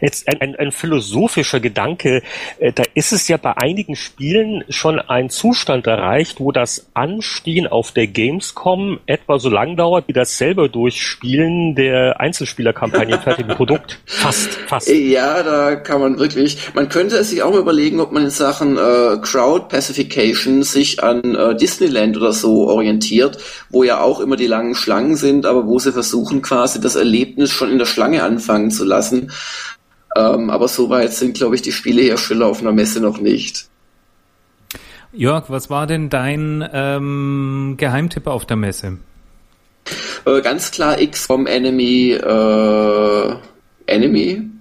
Jetzt 0.01 0.29
ein, 0.29 0.41
ein, 0.41 0.57
ein 0.57 0.73
philosophischer 0.73 1.61
Gedanke. 1.61 2.23
Äh, 2.59 2.73
da 2.73 2.83
ist 2.95 3.13
es 3.13 3.29
ja 3.29 3.37
bei 3.37 3.57
einigen 3.57 3.97
Spielen 3.97 4.65
schon 4.69 4.99
ein 4.99 5.31
Zustand 5.31 5.87
erreicht, 5.87 6.41
wo 6.41 6.53
das 6.53 6.89
Anstehen 6.95 7.67
auf 7.67 7.93
der 7.93 8.07
Gamescom 8.07 9.01
etwa 9.07 9.39
so 9.39 9.49
lang 9.49 9.77
dauert, 9.77 10.09
wie 10.09 10.13
das 10.13 10.39
selber 10.39 10.69
Durchspielen 10.69 11.75
der 11.75 12.21
Einzelspielerkampagne 12.21 13.19
fertigen 13.23 13.55
Produkt. 13.55 14.01
Fast, 14.07 14.55
fast. 14.67 14.89
Ja, 14.89 15.43
da 15.43 15.77
kann 15.77 16.01
man 16.01 16.19
wirklich, 16.19 16.59
man 16.75 16.89
könnte 16.89 17.17
es 17.17 17.31
sich 17.31 17.43
auch 17.43 17.51
mal 17.51 17.61
überlegen, 17.61 18.01
ob 18.01 18.13
man 18.13 18.25
in 18.25 18.31
Sachen 18.31 18.77
äh, 18.77 19.19
Crowd 19.23 19.69
Pacification 19.69 20.63
sich 20.63 21.03
an 21.03 21.35
äh, 21.35 21.57
Disneyland 21.57 22.17
oder 22.17 22.33
so 22.33 22.69
orientiert, 22.69 23.39
wo 23.71 23.85
ja 23.85 24.01
auch 24.01 24.21
immer 24.21 24.37
die 24.37 24.47
langen 24.47 24.75
Schlangen 24.75 25.17
sind, 25.17 25.47
aber 25.47 25.67
wo 25.67 25.79
sie 25.79 25.93
versuchen 25.93 26.43
quasi 26.43 26.81
das 26.81 26.97
Erlebnis 26.97 27.51
schon 27.51 27.71
in 27.71 27.79
der 27.79 27.87
Schlange 27.87 28.23
anfangen 28.23 28.71
zu 28.71 28.85
lassen. 28.85 29.31
Ähm, 30.17 30.51
aber 30.51 30.69
so 30.69 30.91
weit 30.91 31.13
sind, 31.13 31.37
glaube 31.37 31.55
ich, 31.55 31.63
die 31.63 31.73
Spielehersteller 31.73 32.47
auf 32.47 32.61
einer 32.61 32.73
Messe 32.73 33.01
noch 33.01 33.19
nicht. 33.19 33.69
Jörg, 35.13 35.51
was 35.51 35.69
war 35.69 35.87
denn 35.87 36.09
dein 36.09 36.67
ähm, 36.73 37.75
Geheimtipp 37.77 38.27
auf 38.27 38.47
der 38.47 38.57
Messe? 38.57 38.99
Äh, 40.25 40.41
ganz 40.41 40.71
klar 40.71 41.01
X 41.01 41.27
vom 41.27 41.47
Enemy, 41.47 42.13
äh, 42.13 43.37
Enemy, 43.87 44.52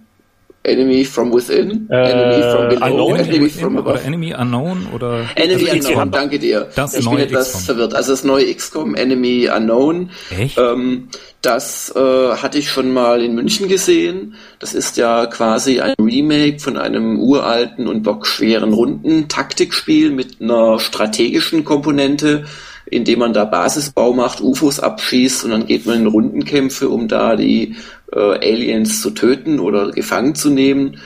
Enemy 0.63 1.03
from 1.05 1.33
within, 1.33 1.87
Äh, 1.89 1.95
Enemy 2.11 2.43
from 2.51 2.69
below, 2.69 3.07
unknown? 3.07 3.19
Enemy 3.19 3.49
from 3.49 3.77
above. 3.77 3.93
oder 3.95 4.03
Enemy 4.05 4.33
Unknown 4.39 4.87
oder 4.93 5.25
Enemy 5.35 5.69
Also 5.71 5.89
Unknown, 5.89 6.11
danke 6.11 6.37
dir. 6.37 6.69
Das 6.75 6.93
ich 6.93 7.09
bin 7.09 7.17
etwas 7.17 7.65
verwirrt. 7.65 7.95
Also 7.95 8.11
das 8.11 8.23
neue 8.23 8.53
XCOM, 8.53 8.93
Enemy 8.93 9.49
Unknown. 9.55 10.11
Echt? 10.39 10.57
Ähm, 10.59 11.07
das 11.41 11.91
äh, 11.95 11.99
hatte 12.35 12.59
ich 12.59 12.69
schon 12.69 12.93
mal 12.93 13.23
in 13.23 13.33
München 13.33 13.67
gesehen. 13.67 14.35
Das 14.59 14.75
ist 14.75 14.97
ja 14.97 15.25
quasi 15.25 15.79
ein 15.79 15.95
Remake 15.99 16.59
von 16.59 16.77
einem 16.77 17.19
uralten 17.19 17.87
und 17.87 18.03
bockschweren 18.03 18.73
Runden-Taktikspiel 18.73 20.11
mit 20.11 20.39
einer 20.41 20.79
strategischen 20.79 21.63
Komponente, 21.65 22.45
indem 22.91 23.19
man 23.19 23.33
da 23.33 23.45
Basisbau 23.45 24.13
macht, 24.13 24.41
UFOs 24.41 24.79
abschießt 24.79 25.45
und 25.45 25.51
dann 25.51 25.65
geht 25.65 25.86
man 25.86 26.01
in 26.01 26.07
Rundenkämpfe, 26.07 26.89
um 26.89 27.07
da 27.07 27.36
die 27.36 27.75
äh, 28.13 28.19
Aliens 28.19 29.01
zu 29.01 29.12
töten 29.12 29.60
oder 29.60 29.91
gefangen 29.91 30.36
zu 30.36 30.50
nehmen. 30.50 30.98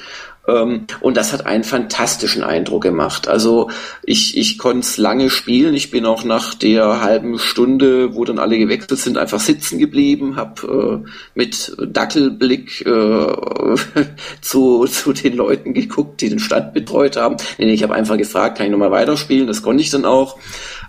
Ähm, 0.47 0.85
und 0.99 1.17
das 1.17 1.33
hat 1.33 1.45
einen 1.45 1.63
fantastischen 1.63 2.43
Eindruck 2.43 2.83
gemacht. 2.83 3.27
Also 3.27 3.69
ich, 4.03 4.37
ich 4.37 4.57
konnte 4.57 4.79
es 4.79 4.97
lange 4.97 5.29
spielen. 5.29 5.73
Ich 5.73 5.91
bin 5.91 6.05
auch 6.05 6.23
nach 6.23 6.53
der 6.53 7.01
halben 7.01 7.39
Stunde, 7.39 8.15
wo 8.15 8.25
dann 8.25 8.39
alle 8.39 8.57
gewechselt 8.57 8.99
sind, 8.99 9.17
einfach 9.17 9.39
sitzen 9.39 9.79
geblieben, 9.79 10.35
habe 10.35 11.03
äh, 11.05 11.09
mit 11.35 11.75
Dackelblick 11.79 12.85
äh, 12.85 13.27
zu, 14.41 14.85
zu 14.85 15.13
den 15.13 15.35
Leuten 15.35 15.73
geguckt, 15.73 16.21
die 16.21 16.29
den 16.29 16.39
Stand 16.39 16.73
betreut 16.73 17.17
haben. 17.17 17.37
Nee, 17.57 17.65
nee, 17.65 17.73
ich 17.73 17.83
habe 17.83 17.93
einfach 17.93 18.17
gefragt, 18.17 18.57
kann 18.57 18.67
ich 18.67 18.71
nochmal 18.71 18.91
weiterspielen? 18.91 19.47
Das 19.47 19.61
konnte 19.61 19.81
ich 19.81 19.91
dann 19.91 20.05
auch. 20.05 20.37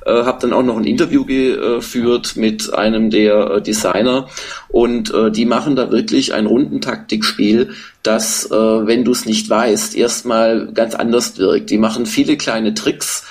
Äh, 0.07 0.25
habe 0.25 0.39
dann 0.41 0.53
auch 0.53 0.63
noch 0.63 0.77
ein 0.77 0.85
Interview 0.85 1.25
geführt 1.25 2.37
mit 2.37 2.73
einem 2.73 3.11
der 3.11 3.51
äh, 3.51 3.63
Designer 3.63 4.29
und 4.69 5.13
äh, 5.13 5.33
die 5.33 5.47
machen 5.47 5.75
da 5.75 5.91
wirklich 5.91 6.33
ein 6.33 6.47
Rundentaktikspiel, 6.47 7.71
das, 8.05 8.47
äh, 8.47 8.55
wenn 8.55 9.05
du 9.05 9.11
es 9.11 9.27
nicht 9.27 9.51
weißt, 9.51 9.97
erstmal 9.97 10.73
ganz 10.73 10.95
anders 10.95 11.39
wirkt. 11.39 11.71
Die 11.71 11.79
machen 11.79 12.07
viele 12.07 12.37
kleine 12.37 12.75
Tricks, 12.75 13.25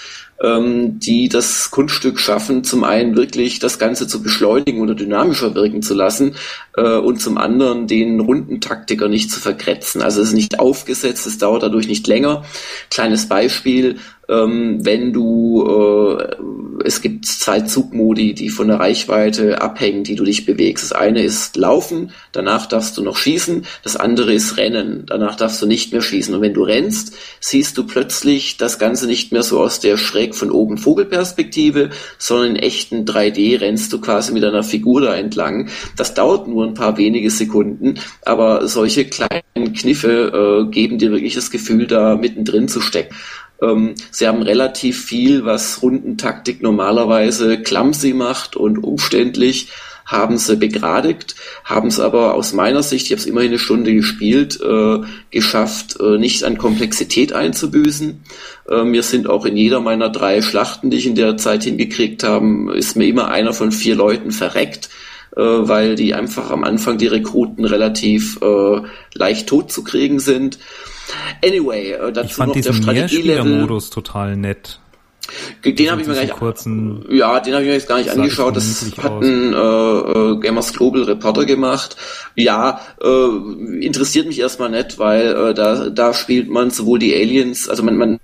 ähm, 0.43 0.99
die 0.99 1.29
das 1.29 1.71
Kunststück 1.71 2.19
schaffen, 2.19 2.63
zum 2.63 2.83
einen 2.83 3.15
wirklich 3.15 3.59
das 3.59 3.79
Ganze 3.79 4.05
zu 4.07 4.21
beschleunigen 4.21 4.81
oder 4.81 4.93
dynamischer 4.93 5.55
wirken 5.55 5.81
zu 5.81 5.93
lassen 5.93 6.35
äh, 6.75 6.97
und 6.97 7.21
zum 7.21 7.37
anderen 7.37 7.87
den 7.87 8.19
Rundentaktiker 8.19 9.07
nicht 9.07 9.31
zu 9.31 9.39
verkretzen. 9.39 10.01
Also 10.01 10.21
es 10.21 10.29
ist 10.29 10.33
nicht 10.33 10.59
aufgesetzt, 10.59 11.25
es 11.25 11.37
dauert 11.37 11.63
dadurch 11.63 11.87
nicht 11.87 12.05
länger. 12.07 12.43
Kleines 12.89 13.29
Beispiel, 13.29 13.97
ähm, 14.29 14.85
wenn 14.85 15.13
du, 15.13 15.63
äh, 15.67 16.35
es 16.83 17.01
gibt 17.01 17.25
zwei 17.25 17.61
Zugmodi, 17.61 18.33
die 18.33 18.49
von 18.49 18.67
der 18.67 18.79
Reichweite 18.79 19.61
abhängen, 19.61 20.03
die 20.03 20.15
du 20.15 20.23
dich 20.23 20.45
bewegst. 20.45 20.83
Das 20.83 20.91
eine 20.91 21.21
ist 21.21 21.55
Laufen, 21.55 22.11
danach 22.31 22.65
darfst 22.65 22.97
du 22.97 23.03
noch 23.03 23.17
schießen, 23.17 23.65
das 23.83 23.95
andere 23.95 24.33
ist 24.33 24.57
Rennen, 24.57 25.03
danach 25.07 25.35
darfst 25.35 25.61
du 25.61 25.67
nicht 25.67 25.91
mehr 25.91 26.01
schießen. 26.01 26.33
Und 26.33 26.41
wenn 26.41 26.53
du 26.53 26.63
rennst, 26.63 27.15
siehst 27.39 27.77
du 27.77 27.85
plötzlich 27.85 28.57
das 28.57 28.79
Ganze 28.79 29.07
nicht 29.07 29.31
mehr 29.31 29.43
so 29.43 29.59
aus 29.59 29.79
der 29.79 29.97
schräg 29.97 30.35
von 30.35 30.51
oben 30.51 30.77
Vogelperspektive, 30.77 31.89
sondern 32.17 32.51
in 32.51 32.55
echten 32.57 33.05
3D 33.05 33.61
rennst 33.61 33.93
du 33.93 34.01
quasi 34.01 34.33
mit 34.33 34.43
einer 34.43 34.63
Figur 34.63 35.01
da 35.01 35.15
entlang. 35.15 35.69
Das 35.95 36.13
dauert 36.13 36.47
nur 36.47 36.65
ein 36.65 36.73
paar 36.73 36.97
wenige 36.97 37.29
Sekunden, 37.29 37.95
aber 38.23 38.67
solche 38.67 39.05
kleinen 39.05 39.73
Kniffe 39.73 40.65
äh, 40.67 40.71
geben 40.71 40.97
dir 40.97 41.11
wirklich 41.11 41.35
das 41.35 41.51
Gefühl, 41.51 41.87
da 41.87 42.15
mittendrin 42.15 42.67
zu 42.67 42.81
stecken. 42.81 43.15
Ähm, 43.61 43.95
sie 44.11 44.27
haben 44.27 44.41
relativ 44.41 45.03
viel, 45.05 45.45
was 45.45 45.81
Rundentaktik 45.81 46.61
normalerweise 46.61 47.61
clumsy 47.61 48.13
macht 48.13 48.55
und 48.55 48.77
umständlich, 48.77 49.69
haben 50.05 50.37
sie 50.37 50.55
begradigt, 50.55 51.35
haben 51.63 51.87
es 51.87 51.99
aber 51.99 52.35
aus 52.35 52.53
meiner 52.53 52.83
Sicht, 52.83 53.07
ich 53.07 53.11
habe 53.11 53.21
es 53.21 53.25
immerhin 53.25 53.49
eine 53.49 53.59
Stunde 53.59 53.93
gespielt, 53.93 54.59
äh, 54.61 54.99
geschafft, 55.31 55.99
äh, 55.99 56.19
nicht 56.19 56.43
an 56.43 56.59
Komplexität 56.59 57.33
einzubüßen. 57.33 58.23
Äh, 58.69 58.83
mir 58.83 59.01
sind 59.01 59.27
auch 59.27 59.45
in 59.45 59.57
jeder 59.57 59.79
meiner 59.79 60.09
drei 60.09 60.43
Schlachten, 60.43 60.91
die 60.91 60.97
ich 60.97 61.07
in 61.07 61.15
der 61.15 61.37
Zeit 61.37 61.63
hingekriegt 61.63 62.23
habe, 62.23 62.75
ist 62.75 62.95
mir 62.95 63.07
immer 63.07 63.29
einer 63.29 63.53
von 63.53 63.71
vier 63.71 63.95
Leuten 63.95 64.31
verreckt 64.31 64.89
äh, 65.35 65.41
weil 65.41 65.95
die 65.95 66.13
einfach 66.13 66.49
am 66.49 66.63
Anfang 66.63 66.97
die 66.97 67.07
Rekruten 67.07 67.65
relativ 67.65 68.39
äh, 68.41 68.81
leicht 69.13 69.47
tot 69.49 69.71
zu 69.71 69.83
kriegen 69.83 70.19
sind. 70.19 70.59
Anyway, 71.43 71.91
äh, 71.91 72.11
dazu 72.11 72.27
Ich 72.27 72.33
fand 72.35 72.47
noch 72.49 72.53
der 72.53 72.61
diesen 72.71 72.83
Strategielevel. 72.83 73.43
Mehrspielermodus 73.43 73.89
total 73.89 74.35
nett. 74.37 74.79
Den 75.65 75.89
habe 75.89 76.01
ich 76.01 76.07
mir 76.07 76.13
gar 76.13 76.21
nicht, 76.21 76.35
kurzen- 76.35 77.03
ja, 77.09 77.39
den 77.39 77.53
habe 77.55 77.63
ich 77.63 77.67
mir 77.67 77.73
jetzt 77.73 77.87
gar 77.87 77.97
nicht 77.97 78.11
angeschaut. 78.11 78.55
das 78.55 78.85
hat 78.97 79.09
aus. 79.11 79.25
ein 79.25 79.53
äh, 79.53 79.57
äh, 79.57 80.37
Gamers 80.39 80.71
Global 80.73 81.01
Reporter 81.01 81.45
gemacht. 81.45 81.95
Ja, 82.35 82.79
äh, 83.01 83.83
interessiert 83.83 84.27
mich 84.27 84.39
erstmal 84.39 84.69
nicht, 84.69 84.99
weil 84.99 85.27
äh, 85.35 85.53
da 85.55 85.89
da 85.89 86.13
spielt 86.13 86.49
man 86.51 86.69
sowohl 86.69 86.99
die 86.99 87.15
Aliens, 87.15 87.67
also 87.67 87.81
man 87.81 87.97
man 87.97 88.19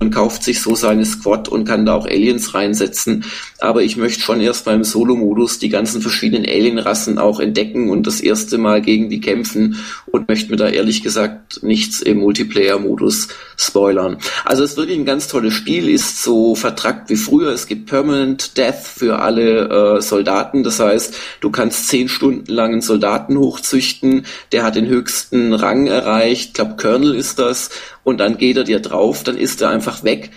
man 0.00 0.10
kauft 0.10 0.42
sich 0.42 0.62
so 0.62 0.74
seine 0.74 1.04
Squad 1.04 1.48
und 1.48 1.66
kann 1.66 1.84
da 1.84 1.94
auch 1.94 2.06
Aliens 2.06 2.54
reinsetzen. 2.54 3.24
Aber 3.58 3.82
ich 3.82 3.98
möchte 3.98 4.22
schon 4.22 4.40
erstmal 4.40 4.76
im 4.76 4.84
Solo-Modus 4.84 5.58
die 5.58 5.68
ganzen 5.68 6.00
verschiedenen 6.00 6.46
Alien-Rassen 6.46 7.18
auch 7.18 7.38
entdecken 7.38 7.90
und 7.90 8.06
das 8.06 8.22
erste 8.22 8.56
Mal 8.56 8.80
gegen 8.80 9.10
die 9.10 9.20
kämpfen 9.20 9.76
und 10.06 10.26
möchte 10.26 10.50
mir 10.50 10.56
da 10.56 10.68
ehrlich 10.68 11.02
gesagt 11.02 11.62
nichts 11.62 12.00
im 12.00 12.20
Multiplayer-Modus 12.20 13.28
spoilern. 13.58 14.16
Also 14.46 14.64
es 14.64 14.70
ist 14.70 14.76
wirklich 14.78 14.98
ein 14.98 15.04
ganz 15.04 15.28
tolles 15.28 15.52
Spiel, 15.52 15.90
ist 15.90 16.22
so 16.22 16.54
vertrackt 16.54 17.10
wie 17.10 17.16
früher. 17.16 17.52
Es 17.52 17.66
gibt 17.66 17.90
Permanent 17.90 18.56
Death 18.56 18.82
für 18.82 19.18
alle 19.18 19.98
äh, 19.98 20.00
Soldaten. 20.00 20.62
Das 20.62 20.80
heißt, 20.80 21.14
du 21.42 21.50
kannst 21.50 21.88
zehn 21.88 22.08
Stunden 22.08 22.50
lang 22.50 22.72
einen 22.72 22.80
Soldaten 22.80 23.36
hochzüchten, 23.38 24.24
der 24.52 24.64
hat 24.64 24.76
den 24.76 24.86
höchsten 24.86 25.52
Rang 25.52 25.86
erreicht, 25.86 26.30
ich 26.30 26.54
glaube 26.54 26.76
Colonel 26.76 27.14
ist 27.14 27.38
das, 27.38 27.70
und 28.04 28.18
dann 28.18 28.38
geht 28.38 28.56
er 28.56 28.64
dir 28.64 28.80
drauf, 28.80 29.22
dann 29.24 29.36
ist 29.36 29.62
er 29.62 29.70
einfach 29.70 30.04
weg. 30.04 30.30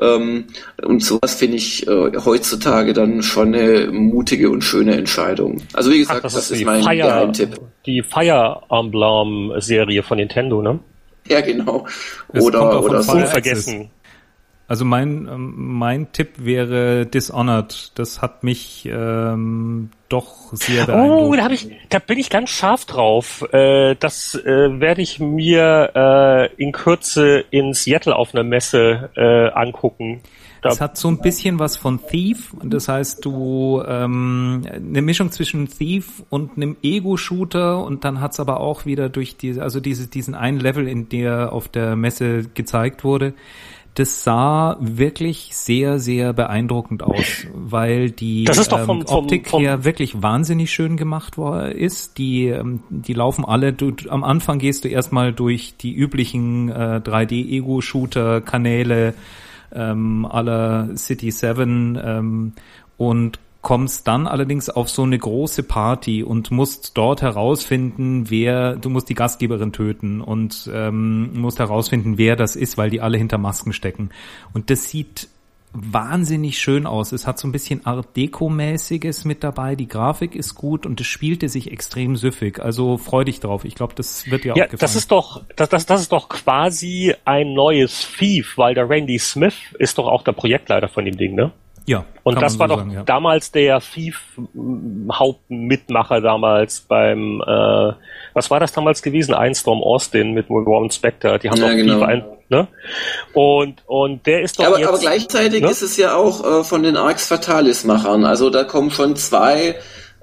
Ähm, 0.00 0.44
und 0.84 1.02
sowas 1.02 1.34
finde 1.34 1.56
ich 1.56 1.86
äh, 1.88 2.12
heutzutage 2.24 2.92
dann 2.92 3.22
schon 3.22 3.54
eine 3.54 3.88
mutige 3.90 4.48
und 4.50 4.62
schöne 4.62 4.94
Entscheidung. 4.96 5.62
Also 5.72 5.90
wie 5.90 5.98
gesagt, 5.98 6.18
Ach, 6.18 6.22
das, 6.22 6.34
das, 6.34 6.50
ist 6.52 6.60
ist 6.60 6.64
mein 6.64 6.82
Fire, 6.82 6.96
Geheimtipp. 6.96 7.60
die 7.84 8.02
Fire 8.02 8.62
Emblem 8.70 9.52
Serie 9.60 10.02
von 10.02 10.18
Nintendo, 10.18 10.62
ne? 10.62 10.78
Ja, 11.26 11.40
genau. 11.40 11.86
Kommt 12.28 12.42
Oder, 12.42 12.82
oder 12.82 13.02
so. 13.02 13.12
Fire 13.12 13.24
Unvergessen. 13.24 13.90
Also 14.68 14.84
mein 14.84 15.26
ähm, 15.32 15.54
mein 15.56 16.12
Tipp 16.12 16.34
wäre 16.36 17.06
Dishonored. 17.06 17.92
Das 17.98 18.20
hat 18.20 18.44
mich 18.44 18.86
ähm, 18.90 19.88
doch 20.10 20.52
sehr 20.52 20.82
Oh, 20.82 20.86
beeindruckt. 20.86 21.38
da 21.38 21.44
hab 21.44 21.52
ich, 21.52 21.68
da 21.88 21.98
bin 21.98 22.18
ich 22.18 22.28
ganz 22.28 22.50
scharf 22.50 22.84
drauf. 22.84 23.42
Äh, 23.52 23.96
das 23.98 24.34
äh, 24.34 24.78
werde 24.80 25.00
ich 25.00 25.20
mir 25.20 25.90
äh, 25.94 26.62
in 26.62 26.72
Kürze 26.72 27.44
in 27.50 27.72
Seattle 27.72 28.14
auf 28.14 28.34
einer 28.34 28.44
Messe 28.44 29.08
äh, 29.16 29.48
angucken. 29.58 30.20
Da, 30.60 30.70
Es 30.70 30.80
hat 30.80 30.96
so 30.98 31.08
ein 31.08 31.20
bisschen 31.20 31.58
was 31.60 31.76
von 31.76 32.00
Thief. 32.06 32.52
Das 32.62 32.88
heißt, 32.88 33.24
du 33.24 33.80
ähm, 33.86 34.66
eine 34.70 35.02
Mischung 35.02 35.30
zwischen 35.30 35.68
Thief 35.68 36.24
und 36.30 36.56
einem 36.56 36.76
Ego-Shooter 36.82 37.82
und 37.84 38.04
dann 38.04 38.20
hat's 38.20 38.40
aber 38.40 38.60
auch 38.60 38.84
wieder 38.84 39.08
durch 39.08 39.36
diese, 39.36 39.62
also 39.62 39.78
diese, 39.80 40.08
diesen 40.08 40.34
einen 40.34 40.58
Level, 40.60 40.88
in 40.88 41.08
der 41.08 41.52
auf 41.52 41.68
der 41.68 41.94
Messe 41.96 42.42
gezeigt 42.54 43.04
wurde. 43.04 43.34
Das 43.98 44.22
sah 44.22 44.76
wirklich 44.80 45.50
sehr, 45.56 45.98
sehr 45.98 46.32
beeindruckend 46.32 47.02
aus, 47.02 47.46
weil 47.52 48.12
die 48.12 48.44
doch 48.68 48.78
vom- 48.86 49.00
ähm, 49.00 49.06
vom- 49.08 49.18
Optik 49.24 49.48
vom- 49.48 49.60
her 49.60 49.84
wirklich 49.84 50.22
wahnsinnig 50.22 50.70
schön 50.70 50.96
gemacht 50.96 51.36
war, 51.36 51.70
ist. 51.72 52.16
Die, 52.18 52.46
ähm, 52.46 52.78
die 52.90 53.12
laufen 53.14 53.44
alle, 53.44 53.72
du, 53.72 53.90
am 54.08 54.22
Anfang 54.22 54.60
gehst 54.60 54.84
du 54.84 54.88
erstmal 54.88 55.32
durch 55.32 55.74
die 55.78 55.92
üblichen 55.94 56.68
äh, 56.68 57.00
3D-Ego-Shooter-Kanäle 57.02 59.14
ähm, 59.74 60.26
aller 60.26 60.96
City 60.96 61.30
7 61.30 61.98
ähm, 62.02 62.52
und 62.96 63.38
kommst 63.60 64.06
dann 64.06 64.26
allerdings 64.26 64.70
auf 64.70 64.88
so 64.88 65.02
eine 65.02 65.18
große 65.18 65.64
Party 65.64 66.22
und 66.22 66.50
musst 66.50 66.96
dort 66.96 67.22
herausfinden, 67.22 68.30
wer, 68.30 68.76
du 68.76 68.88
musst 68.88 69.08
die 69.08 69.14
Gastgeberin 69.14 69.72
töten 69.72 70.20
und 70.20 70.70
ähm, 70.72 71.38
musst 71.40 71.58
herausfinden, 71.58 72.18
wer 72.18 72.36
das 72.36 72.56
ist, 72.56 72.78
weil 72.78 72.90
die 72.90 73.00
alle 73.00 73.18
hinter 73.18 73.38
Masken 73.38 73.72
stecken. 73.72 74.10
Und 74.52 74.70
das 74.70 74.88
sieht 74.88 75.28
wahnsinnig 75.72 76.58
schön 76.58 76.86
aus. 76.86 77.12
Es 77.12 77.26
hat 77.26 77.38
so 77.38 77.46
ein 77.46 77.52
bisschen 77.52 77.84
Art 77.84 78.16
Deco-mäßiges 78.16 79.26
mit 79.26 79.44
dabei. 79.44 79.74
Die 79.74 79.88
Grafik 79.88 80.34
ist 80.34 80.54
gut 80.54 80.86
und 80.86 81.00
es 81.00 81.06
spielte 81.06 81.48
sich 81.48 81.70
extrem 81.70 82.16
süffig. 82.16 82.60
Also 82.60 82.96
freu 82.96 83.24
dich 83.24 83.40
drauf. 83.40 83.64
Ich 83.64 83.74
glaube, 83.74 83.94
das 83.94 84.30
wird 84.30 84.44
dir 84.44 84.48
ja, 84.48 84.52
auch 84.52 84.70
gefallen. 84.70 84.78
Das 84.80 84.96
ist 84.96 85.10
doch, 85.10 85.42
das, 85.56 85.68
das, 85.68 85.84
das 85.84 86.00
ist 86.02 86.12
doch 86.12 86.28
quasi 86.28 87.14
ein 87.24 87.52
neues 87.54 88.08
Thief, 88.16 88.56
weil 88.56 88.74
der 88.74 88.88
Randy 88.88 89.18
Smith 89.18 89.56
ist 89.78 89.98
doch 89.98 90.06
auch 90.06 90.22
der 90.22 90.32
Projektleiter 90.32 90.88
von 90.88 91.04
dem 91.04 91.16
Ding, 91.16 91.34
ne? 91.34 91.52
Ja. 91.88 92.04
Und 92.22 92.40
das 92.42 92.58
war 92.58 92.68
so 92.68 92.74
doch 92.74 92.82
sagen, 92.82 92.92
ja. 92.92 93.02
damals 93.02 93.50
der 93.50 93.80
Thief-Hauptmitmacher 93.80 96.20
damals 96.20 96.80
beim, 96.80 97.40
äh, 97.40 97.92
was 98.34 98.50
war 98.50 98.60
das 98.60 98.72
damals 98.72 99.00
gewesen? 99.00 99.32
Einstorm 99.32 99.82
Austin 99.82 100.34
mit 100.34 100.50
Warren 100.50 100.90
Spector. 100.90 101.38
Die 101.38 101.48
haben 101.48 101.56
ja, 101.56 101.68
doch 101.68 101.74
genau. 101.74 101.94
Thief 101.94 102.02
ein, 102.02 102.24
ne? 102.50 102.68
Und, 103.32 103.82
und 103.86 104.26
der 104.26 104.42
ist 104.42 104.58
doch 104.58 104.66
aber, 104.66 104.80
jetzt, 104.80 104.88
aber 104.88 104.98
gleichzeitig 104.98 105.62
ne? 105.62 105.70
ist 105.70 105.80
es 105.80 105.96
ja 105.96 106.14
auch 106.14 106.60
äh, 106.60 106.62
von 106.62 106.82
den 106.82 106.98
Arx 106.98 107.26
Fatalis-Machern. 107.28 108.26
Also 108.26 108.50
da 108.50 108.64
kommen 108.64 108.90
schon 108.90 109.16
zwei 109.16 109.76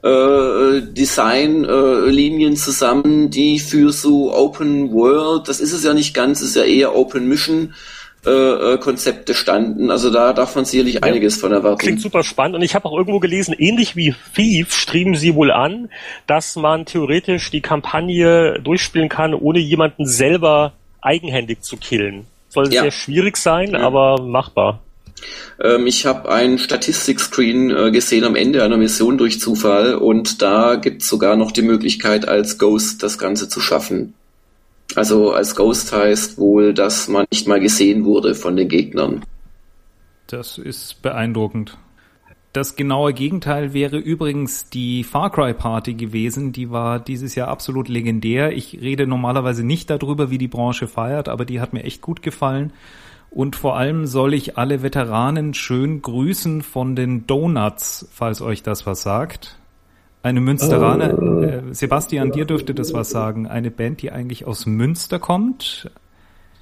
äh, 0.03 0.81
Designlinien 0.81 2.53
äh, 2.53 2.57
zusammen, 2.57 3.31
die 3.31 3.57
für 3.57 3.91
so 3.91 4.31
Open 4.31 4.93
World, 4.93 5.47
das 5.47 5.59
ist 5.59 5.73
es 5.73 5.83
ja 5.83 5.95
nicht 5.95 6.13
ganz, 6.13 6.41
ist 6.41 6.55
ja 6.55 6.63
eher 6.63 6.95
Open 6.95 7.27
Mission 7.27 7.73
äh, 8.25 8.73
äh, 8.73 8.77
Konzepte 8.77 9.33
standen. 9.33 9.91
Also 9.91 10.09
da 10.09 10.33
darf 10.33 10.55
man 10.55 10.65
sicherlich 10.65 10.95
ja, 10.95 11.03
einiges 11.03 11.37
von 11.37 11.51
erwarten. 11.51 11.79
Klingt 11.79 12.01
super 12.01 12.23
spannend 12.23 12.55
und 12.55 12.61
ich 12.61 12.75
habe 12.75 12.85
auch 12.85 12.97
irgendwo 12.97 13.19
gelesen, 13.19 13.53
ähnlich 13.57 13.95
wie 13.95 14.15
Thief 14.35 14.73
streben 14.73 15.15
sie 15.15 15.35
wohl 15.35 15.51
an, 15.51 15.89
dass 16.25 16.55
man 16.55 16.85
theoretisch 16.85 17.51
die 17.51 17.61
Kampagne 17.61 18.59
durchspielen 18.63 19.09
kann, 19.09 19.33
ohne 19.33 19.59
jemanden 19.59 20.05
selber 20.05 20.73
eigenhändig 21.01 21.61
zu 21.61 21.77
killen. 21.77 22.25
Soll 22.49 22.73
ja. 22.73 22.83
sehr 22.83 22.91
schwierig 22.91 23.37
sein, 23.37 23.71
ja. 23.71 23.79
aber 23.79 24.21
machbar. 24.21 24.79
Ähm, 25.61 25.87
ich 25.87 26.05
habe 26.05 26.29
einen 26.31 26.57
Statistikscreen 26.57 27.71
äh, 27.71 27.91
gesehen 27.91 28.23
am 28.23 28.35
Ende 28.35 28.63
einer 28.63 28.77
Mission 28.77 29.17
durch 29.17 29.39
Zufall 29.39 29.95
und 29.95 30.41
da 30.41 30.75
gibt 30.75 31.01
es 31.01 31.07
sogar 31.07 31.35
noch 31.35 31.51
die 31.51 31.61
Möglichkeit, 31.61 32.27
als 32.27 32.57
Ghost 32.57 33.03
das 33.03 33.17
Ganze 33.17 33.47
zu 33.49 33.59
schaffen. 33.59 34.13
Also 34.93 35.33
als 35.33 35.55
Ghost 35.55 35.91
heißt 35.91 36.37
wohl, 36.37 36.73
dass 36.73 37.07
man 37.07 37.25
nicht 37.31 37.47
mal 37.47 37.59
gesehen 37.59 38.05
wurde 38.05 38.35
von 38.35 38.55
den 38.55 38.67
Gegnern. 38.69 39.23
Das 40.27 40.57
ist 40.57 41.01
beeindruckend. 41.01 41.77
Das 42.53 42.77
genaue 42.77 43.13
Gegenteil 43.13 43.73
wäre 43.73 43.97
übrigens 43.97 44.69
die 44.69 45.03
Far 45.03 45.29
Cry 45.29 45.53
Party 45.53 45.93
gewesen. 45.93 46.53
Die 46.53 46.71
war 46.71 46.99
dieses 46.99 47.35
Jahr 47.35 47.49
absolut 47.49 47.89
legendär. 47.89 48.53
Ich 48.53 48.79
rede 48.79 49.07
normalerweise 49.07 49.65
nicht 49.65 49.89
darüber, 49.89 50.29
wie 50.29 50.37
die 50.37 50.47
Branche 50.47 50.87
feiert, 50.87 51.27
aber 51.27 51.43
die 51.43 51.59
hat 51.59 51.73
mir 51.73 51.83
echt 51.83 52.01
gut 52.01 52.21
gefallen. 52.21 52.71
Und 53.29 53.57
vor 53.57 53.75
allem 53.75 54.07
soll 54.07 54.33
ich 54.33 54.57
alle 54.57 54.81
Veteranen 54.81 55.53
schön 55.53 56.01
grüßen 56.01 56.61
von 56.61 56.95
den 56.95 57.27
Donuts, 57.27 58.07
falls 58.13 58.41
euch 58.41 58.63
das 58.63 58.85
was 58.85 59.01
sagt. 59.01 59.59
Eine 60.25 60.41
Münsteraner, 60.41 61.19
oh. 61.19 61.41
äh, 61.43 61.61
Sebastian, 61.69 62.31
dir 62.31 62.45
dürfte 62.45 62.73
das 62.73 62.95
was 62.95 63.11
sagen. 63.11 63.45
Eine 63.45 63.69
Band, 63.69 64.01
die 64.01 64.11
eigentlich 64.11 64.47
aus 64.47 64.65
Münster 64.65 65.19
kommt. 65.19 65.87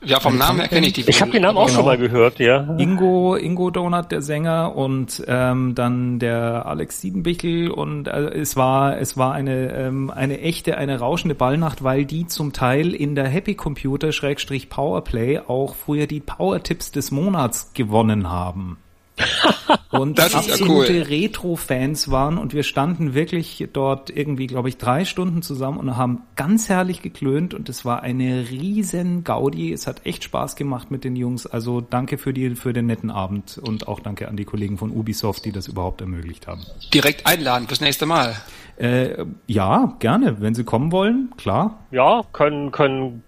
Ja, 0.04 0.20
vom 0.20 0.38
Namen 0.38 0.60
her 0.60 0.68
kenne 0.68 0.88
ich 0.88 0.92
die. 0.92 1.08
Ich 1.08 1.22
habe 1.22 1.32
den 1.32 1.44
Namen 1.44 1.58
auch 1.58 1.68
genau. 1.68 1.78
schon 1.78 1.86
mal 1.86 1.98
gehört, 1.98 2.40
ja. 2.40 2.76
Ingo, 2.78 3.38
Ingo 3.38 3.70
Donut, 3.70 4.12
der 4.12 4.22
Sänger, 4.22 4.76
und 4.76 5.24
ähm, 5.28 5.76
dann 5.76 6.20
der 6.20 6.66
Alex 6.66 7.00
Siebenbichel 7.00 7.72
und 7.72 8.10
äh, 8.10 8.32
es 8.32 8.58
war, 8.58 8.98
es 8.98 9.16
war 9.16 9.32
eine 9.32 9.74
ähm, 9.74 10.12
eine 10.12 10.42
echte, 10.42 10.78
eine 10.78 11.00
rauschende 11.00 11.34
Ballnacht, 11.34 11.86
weil 11.86 12.04
die 12.04 12.28
zum 12.28 12.52
Teil 12.52 12.94
in 12.94 13.16
der 13.16 13.30
Happy 13.30 13.56
Computer 13.56 14.12
Schrägstrich 14.12 14.68
Powerplay 14.68 15.40
auch 15.40 15.76
früher 15.76 16.06
die 16.06 16.20
Power 16.20 16.62
Tipps 16.62 16.92
des 16.92 17.12
Monats 17.12 17.72
gewonnen 17.74 18.30
haben. 18.30 18.78
und 19.92 20.18
das 20.18 20.34
absolute 20.34 20.94
ja 20.94 21.02
cool. 21.02 21.08
Retro-Fans 21.08 22.10
waren 22.10 22.38
und 22.38 22.54
wir 22.54 22.64
standen 22.64 23.14
wirklich 23.14 23.68
dort 23.72 24.10
irgendwie, 24.10 24.48
glaube 24.48 24.70
ich, 24.70 24.78
drei 24.78 25.06
Stunden 25.06 25.42
zusammen 25.42 25.78
und 25.78 25.96
haben 25.96 26.22
ganz 26.36 26.70
herrlich 26.70 27.02
geklönt 27.02 27.54
und 27.54 27.70
es 27.70 27.86
war 27.86 28.02
eine 28.02 28.50
riesen 28.50 29.24
Gaudi. 29.24 29.72
Es 29.72 29.88
hat 29.88 30.06
echt 30.06 30.24
Spaß 30.24 30.56
gemacht 30.56 30.90
mit 30.92 31.04
den 31.04 31.16
Jungs. 31.16 31.46
Also 31.46 31.82
danke 31.82 32.18
für 32.18 32.34
die 32.34 32.56
für 32.56 32.74
den 32.74 32.88
netten 32.88 33.12
Abend 33.12 33.60
und 33.62 33.88
auch 33.88 34.00
danke 34.00 34.28
an 34.28 34.38
die 34.38 34.46
Kollegen 34.46 34.78
von 34.78 34.92
Ubisoft, 34.92 35.46
die 35.46 35.52
das 35.52 35.68
überhaupt 35.68 36.02
ermöglicht 36.02 36.48
haben. 36.48 36.66
Direkt 36.94 37.28
einladen 37.28 37.68
fürs 37.68 37.82
nächste 37.82 38.06
Mal. 38.06 38.36
Äh, 38.78 39.26
ja, 39.46 39.94
gerne, 40.00 40.42
wenn 40.42 40.56
Sie 40.56 40.64
kommen 40.64 40.92
wollen, 40.92 41.32
klar. 41.38 41.80
Ja, 41.92 42.24
können 42.34 42.72
können 42.72 43.24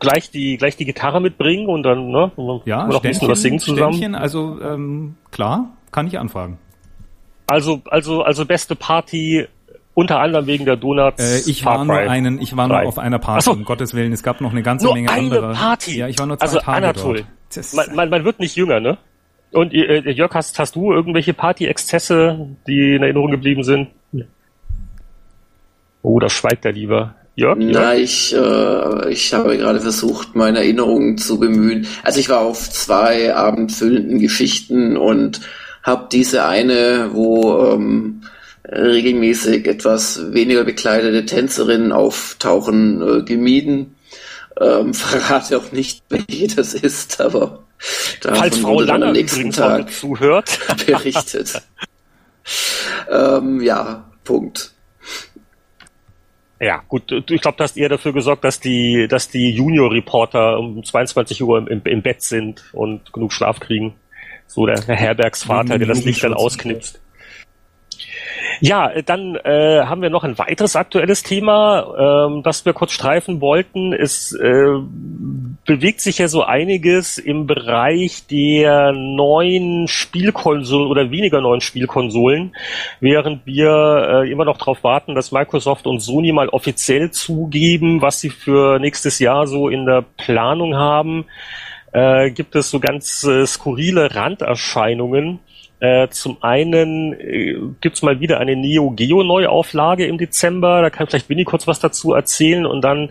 gleich 0.00 0.30
die 0.30 0.56
gleich 0.56 0.76
die 0.76 0.86
Gitarre 0.86 1.20
mitbringen 1.20 1.66
und 1.66 1.82
dann 1.82 2.08
ne, 2.10 2.32
ja, 2.64 2.86
noch 2.86 3.02
ein 3.02 3.08
bisschen 3.10 3.28
was 3.28 3.42
singen 3.42 3.58
zusammen. 3.58 3.92
Ständchen, 3.92 4.14
also 4.14 4.58
ähm, 4.62 5.16
klar, 5.30 5.70
kann 5.90 6.06
ich 6.06 6.18
anfragen. 6.18 6.58
Also 7.46 7.82
also 7.90 8.22
also 8.22 8.46
beste 8.46 8.74
Party 8.74 9.46
unter 9.94 10.20
anderem 10.20 10.46
wegen 10.46 10.64
der 10.64 10.76
Donuts. 10.76 11.46
Äh, 11.46 11.50
ich 11.50 11.64
war 11.66 11.84
nur 11.84 11.96
einen, 11.96 12.40
ich 12.40 12.56
war 12.56 12.66
nur 12.66 12.82
auf 12.82 12.98
einer 12.98 13.18
Party, 13.18 13.44
so. 13.44 13.52
um 13.52 13.64
Gottes 13.64 13.94
Willen. 13.94 14.12
Es 14.12 14.22
gab 14.22 14.40
noch 14.40 14.52
eine 14.52 14.62
ganze 14.62 14.86
nur 14.86 14.94
Menge 14.94 15.10
eine 15.10 15.20
andere. 15.20 15.52
Party. 15.52 15.98
Ja, 15.98 16.08
ich 16.08 16.18
war 16.18 16.26
nur 16.26 16.38
zwei 16.38 16.46
also 16.46 16.58
Tage 16.60 16.76
Anatol. 16.78 17.24
dort. 17.50 17.74
Man, 17.74 17.94
man, 17.94 18.08
man 18.08 18.24
wird 18.24 18.40
nicht 18.40 18.56
jünger, 18.56 18.80
ne? 18.80 18.96
Und 19.52 19.74
äh, 19.74 20.10
Jörg, 20.10 20.34
hast, 20.34 20.58
hast 20.58 20.76
du 20.76 20.92
irgendwelche 20.92 21.34
Party-Exzesse, 21.34 22.56
die 22.66 22.94
in 22.94 23.02
Erinnerung 23.02 23.30
geblieben 23.30 23.62
sind? 23.64 23.88
Oh, 26.02 26.18
da 26.18 26.28
schweigt 26.28 26.64
er 26.64 26.72
lieber. 26.72 27.14
Jörg? 27.34 27.56
Na, 27.58 27.94
ich, 27.94 28.34
äh, 28.34 29.10
ich 29.10 29.32
habe 29.32 29.56
gerade 29.56 29.80
versucht, 29.80 30.34
meine 30.34 30.58
Erinnerungen 30.58 31.16
zu 31.16 31.38
bemühen. 31.38 31.86
Also 32.02 32.20
ich 32.20 32.28
war 32.28 32.40
auf 32.40 32.68
zwei 32.68 33.34
abendfüllenden 33.34 34.18
Geschichten 34.18 34.96
und 34.98 35.40
habe 35.82 36.08
diese 36.12 36.44
eine, 36.44 37.10
wo 37.12 37.72
ähm, 37.72 38.22
regelmäßig 38.68 39.66
etwas 39.66 40.32
weniger 40.34 40.64
bekleidete 40.64 41.24
Tänzerinnen 41.24 41.92
auftauchen, 41.92 43.20
äh, 43.20 43.22
gemieden. 43.22 43.96
Ähm, 44.60 44.92
verrate 44.94 45.56
auch 45.56 45.72
nicht, 45.72 46.02
welche 46.10 46.54
das 46.54 46.74
ist, 46.74 47.20
aber 47.20 47.60
Falls 48.20 48.58
Frau 48.58 48.80
Lange 48.80 49.06
am 49.06 49.12
nächsten 49.12 49.50
Tag 49.50 49.90
zuhört. 49.92 50.58
berichtet. 50.86 51.62
ähm, 53.10 53.60
ja, 53.60 54.04
Punkt. 54.22 54.72
Ja, 56.62 56.80
gut, 56.86 57.10
ich 57.10 57.40
glaube, 57.40 57.56
du 57.56 57.64
hast 57.64 57.76
eher 57.76 57.88
dafür 57.88 58.12
gesorgt, 58.12 58.44
dass 58.44 58.60
die, 58.60 59.08
dass 59.08 59.28
die 59.28 59.50
Junior-Reporter 59.50 60.60
um 60.60 60.84
22 60.84 61.42
Uhr 61.42 61.58
im, 61.58 61.82
im, 61.82 62.02
Bett 62.02 62.22
sind 62.22 62.62
und 62.72 63.12
genug 63.12 63.32
Schlaf 63.32 63.58
kriegen. 63.58 63.94
So 64.46 64.66
der, 64.66 64.80
der 64.80 64.94
Herbergsvater, 64.94 65.76
der 65.76 65.88
das 65.88 66.04
Licht 66.04 66.22
dann 66.22 66.34
ausknipst. 66.34 67.00
Ja, 68.64 68.92
dann 69.04 69.34
äh, 69.34 69.82
haben 69.86 70.02
wir 70.02 70.10
noch 70.10 70.22
ein 70.22 70.38
weiteres 70.38 70.76
aktuelles 70.76 71.24
Thema, 71.24 72.28
ähm, 72.28 72.44
das 72.44 72.64
wir 72.64 72.72
kurz 72.72 72.92
streifen 72.92 73.40
wollten. 73.40 73.92
Es 73.92 74.32
äh, 74.34 74.78
bewegt 75.66 76.00
sich 76.00 76.18
ja 76.18 76.28
so 76.28 76.44
einiges 76.44 77.18
im 77.18 77.48
Bereich 77.48 78.28
der 78.28 78.92
neuen 78.92 79.88
Spielkonsolen 79.88 80.88
oder 80.88 81.10
weniger 81.10 81.40
neuen 81.40 81.60
Spielkonsolen, 81.60 82.54
während 83.00 83.44
wir 83.46 84.22
äh, 84.22 84.30
immer 84.30 84.44
noch 84.44 84.58
darauf 84.58 84.84
warten, 84.84 85.16
dass 85.16 85.32
Microsoft 85.32 85.88
und 85.88 85.98
Sony 85.98 86.30
mal 86.30 86.48
offiziell 86.48 87.10
zugeben, 87.10 88.00
was 88.00 88.20
sie 88.20 88.30
für 88.30 88.78
nächstes 88.78 89.18
Jahr 89.18 89.48
so 89.48 89.70
in 89.70 89.86
der 89.86 90.04
Planung 90.16 90.76
haben. 90.76 91.24
Äh, 91.90 92.30
gibt 92.30 92.54
es 92.54 92.70
so 92.70 92.78
ganz 92.78 93.24
äh, 93.24 93.44
skurrile 93.44 94.14
Randerscheinungen 94.14 95.40
äh, 95.82 96.08
zum 96.10 96.36
einen 96.44 97.12
äh, 97.14 97.56
gibt's 97.80 98.02
mal 98.02 98.20
wieder 98.20 98.38
eine 98.38 98.54
Neo 98.54 98.92
Geo 98.92 99.24
Neuauflage 99.24 100.06
im 100.06 100.16
Dezember. 100.16 100.80
Da 100.80 100.90
kann 100.90 101.08
vielleicht 101.08 101.28
Winnie 101.28 101.42
kurz 101.42 101.66
was 101.66 101.80
dazu 101.80 102.12
erzählen. 102.12 102.66
Und 102.66 102.82
dann 102.82 103.10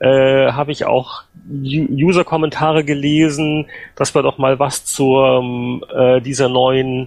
äh, 0.00 0.50
habe 0.50 0.72
ich 0.72 0.84
auch 0.84 1.22
User-Kommentare 1.48 2.82
gelesen, 2.82 3.66
dass 3.94 4.16
wir 4.16 4.22
doch 4.22 4.36
mal 4.36 4.58
was 4.58 4.84
zur 4.84 5.80
äh, 5.94 6.20
dieser 6.20 6.48
neuen 6.48 7.06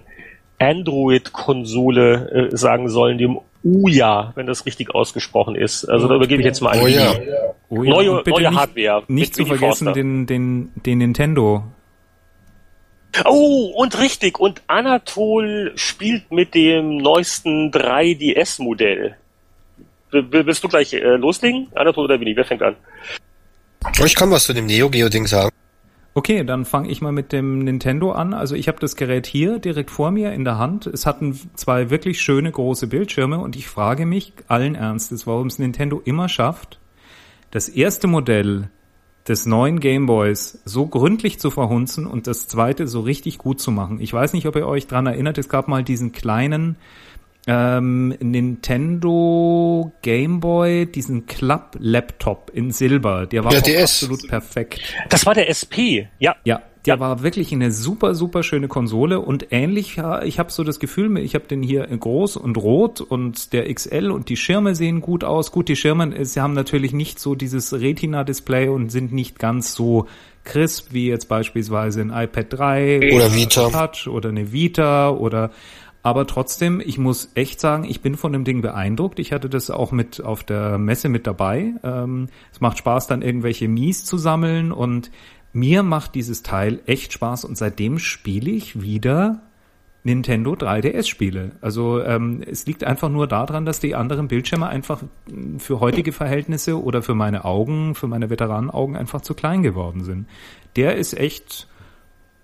Android-Konsole 0.59 2.49
äh, 2.53 2.55
sagen 2.55 2.87
sollen, 2.87 3.17
dem 3.17 3.37
Uja, 3.65 4.31
wenn 4.35 4.47
das 4.47 4.65
richtig 4.65 4.95
ausgesprochen 4.95 5.55
ist. 5.55 5.83
Also 5.83 6.07
da 6.07 6.15
übergebe 6.15 6.41
ich 6.41 6.45
jetzt 6.45 6.61
mal 6.61 6.71
an 6.71 6.83
oh, 6.83 6.87
ja. 6.87 7.11
Oh, 7.67 7.83
ja. 7.83 7.91
neue, 7.91 8.23
neue 8.25 8.49
nicht, 8.49 8.57
Hardware. 8.57 9.03
Nicht 9.09 9.35
zu 9.35 9.45
vergessen 9.45 9.91
den, 9.91 10.25
den, 10.25 10.71
den 10.85 10.99
Nintendo 10.99 11.65
Oh, 13.25 13.73
und 13.75 13.99
richtig. 13.99 14.39
Und 14.39 14.61
Anatol 14.67 15.73
spielt 15.75 16.31
mit 16.31 16.55
dem 16.55 16.97
neuesten 16.97 17.71
3DS-Modell. 17.71 19.15
Willst 20.11 20.63
du 20.63 20.67
gleich 20.67 20.93
äh, 20.93 21.15
loslegen? 21.15 21.67
Anatol 21.75 22.05
oder 22.05 22.19
Winnie? 22.19 22.35
Wer 22.35 22.45
fängt 22.45 22.61
an? 22.61 22.75
Ich 24.03 24.15
kann 24.15 24.31
was 24.31 24.45
zu 24.45 24.53
dem 24.53 24.65
Neo 24.65 24.89
Geo 24.89 25.09
Ding 25.09 25.27
sagen. 25.27 25.51
Okay, 26.13 26.43
dann 26.43 26.65
fange 26.65 26.89
ich 26.89 27.01
mal 27.01 27.13
mit 27.13 27.31
dem 27.31 27.59
Nintendo 27.59 28.11
an. 28.11 28.33
Also 28.33 28.55
ich 28.55 28.67
habe 28.67 28.79
das 28.79 28.97
Gerät 28.97 29.25
hier 29.25 29.59
direkt 29.59 29.89
vor 29.89 30.11
mir 30.11 30.33
in 30.33 30.43
der 30.43 30.57
Hand. 30.57 30.85
Es 30.85 31.05
hatten 31.05 31.39
zwei 31.55 31.89
wirklich 31.89 32.21
schöne 32.21 32.51
große 32.51 32.87
Bildschirme 32.87 33.39
und 33.39 33.55
ich 33.55 33.67
frage 33.67 34.05
mich 34.05 34.33
allen 34.47 34.75
Ernstes, 34.75 35.25
warum 35.25 35.47
es 35.47 35.57
Nintendo 35.57 36.01
immer 36.03 36.27
schafft, 36.27 36.79
das 37.51 37.69
erste 37.69 38.07
Modell 38.07 38.69
des 39.27 39.45
neuen 39.45 39.79
Gameboys 39.79 40.59
so 40.65 40.87
gründlich 40.87 41.39
zu 41.39 41.51
verhunzen 41.51 42.07
und 42.07 42.27
das 42.27 42.47
zweite 42.47 42.87
so 42.87 43.01
richtig 43.01 43.37
gut 43.37 43.61
zu 43.61 43.71
machen. 43.71 43.99
Ich 44.01 44.11
weiß 44.11 44.33
nicht, 44.33 44.47
ob 44.47 44.55
ihr 44.55 44.67
euch 44.67 44.87
dran 44.87 45.05
erinnert, 45.05 45.37
es 45.37 45.49
gab 45.49 45.67
mal 45.67 45.83
diesen 45.83 46.11
kleinen 46.11 46.75
ähm, 47.47 48.09
Nintendo 48.19 49.91
Game 50.01 50.39
Boy, 50.39 50.85
diesen 50.85 51.25
Club 51.25 51.75
Laptop 51.79 52.51
in 52.53 52.71
Silber, 52.71 53.25
der 53.25 53.43
war 53.43 53.53
ja, 53.53 53.81
absolut 53.81 54.27
perfekt. 54.27 54.81
Das 55.09 55.25
war 55.25 55.33
der 55.33 55.49
SP, 55.49 56.07
ja. 56.19 56.35
Ja, 56.43 56.61
der 56.85 56.95
ja. 56.95 56.99
war 56.99 57.23
wirklich 57.23 57.51
eine 57.51 57.71
super, 57.71 58.15
super 58.15 58.43
schöne 58.43 58.67
Konsole 58.67 59.19
und 59.19 59.47
ähnlich, 59.51 60.01
ich 60.23 60.39
habe 60.39 60.51
so 60.51 60.63
das 60.63 60.79
Gefühl, 60.79 61.17
ich 61.19 61.35
habe 61.35 61.47
den 61.47 61.61
hier 61.61 61.85
groß 61.85 62.37
und 62.37 62.57
rot 62.57 63.01
und 63.01 63.53
der 63.53 63.71
XL 63.73 64.11
und 64.11 64.29
die 64.29 64.37
Schirme 64.37 64.73
sehen 64.75 65.01
gut 65.01 65.23
aus. 65.23 65.51
Gut, 65.51 65.69
die 65.69 65.75
Schirme, 65.75 66.25
sie 66.25 66.41
haben 66.41 66.53
natürlich 66.53 66.93
nicht 66.93 67.19
so 67.19 67.35
dieses 67.35 67.73
Retina-Display 67.73 68.69
und 68.69 68.89
sind 68.89 69.13
nicht 69.13 69.37
ganz 69.37 69.73
so 69.73 70.07
crisp 70.43 70.91
wie 70.91 71.07
jetzt 71.07 71.29
beispielsweise 71.29 72.01
ein 72.01 72.09
iPad 72.09 72.47
3 72.49 72.97
oder, 72.97 73.15
oder 73.15 73.35
Vita 73.35 73.69
Touch 73.69 74.07
oder 74.07 74.29
eine 74.29 74.51
Vita 74.51 75.11
oder 75.11 75.51
aber 76.03 76.25
trotzdem, 76.25 76.81
ich 76.83 76.97
muss 76.97 77.31
echt 77.35 77.59
sagen, 77.59 77.83
ich 77.83 78.01
bin 78.01 78.17
von 78.17 78.33
dem 78.33 78.43
Ding 78.43 78.61
beeindruckt. 78.61 79.19
Ich 79.19 79.31
hatte 79.31 79.49
das 79.49 79.69
auch 79.69 79.91
mit 79.91 80.23
auf 80.23 80.43
der 80.43 80.79
Messe 80.79 81.09
mit 81.09 81.27
dabei. 81.27 81.75
Ähm, 81.83 82.27
es 82.51 82.59
macht 82.59 82.79
Spaß, 82.79 83.05
dann 83.05 83.21
irgendwelche 83.21 83.67
Mies 83.67 84.03
zu 84.03 84.17
sammeln 84.17 84.71
und 84.71 85.11
mir 85.53 85.83
macht 85.83 86.15
dieses 86.15 86.43
Teil 86.43 86.79
echt 86.85 87.13
Spaß 87.13 87.45
und 87.45 87.57
seitdem 87.57 87.99
spiele 87.99 88.51
ich 88.51 88.81
wieder 88.81 89.41
Nintendo 90.03 90.53
3DS-Spiele. 90.53 91.51
Also 91.61 92.01
ähm, 92.01 92.41
es 92.45 92.65
liegt 92.65 92.83
einfach 92.83 93.09
nur 93.09 93.27
daran, 93.27 93.65
dass 93.65 93.79
die 93.79 93.93
anderen 93.93 94.27
Bildschirme 94.27 94.67
einfach 94.67 95.03
für 95.59 95.79
heutige 95.79 96.11
Verhältnisse 96.11 96.81
oder 96.81 97.03
für 97.03 97.13
meine 97.13 97.45
Augen, 97.45 97.93
für 97.93 98.07
meine 98.07 98.29
Veteranenaugen 98.29 98.95
einfach 98.95 99.21
zu 99.21 99.35
klein 99.35 99.61
geworden 99.61 100.03
sind. 100.03 100.27
Der 100.75 100.95
ist 100.95 101.13
echt 101.13 101.67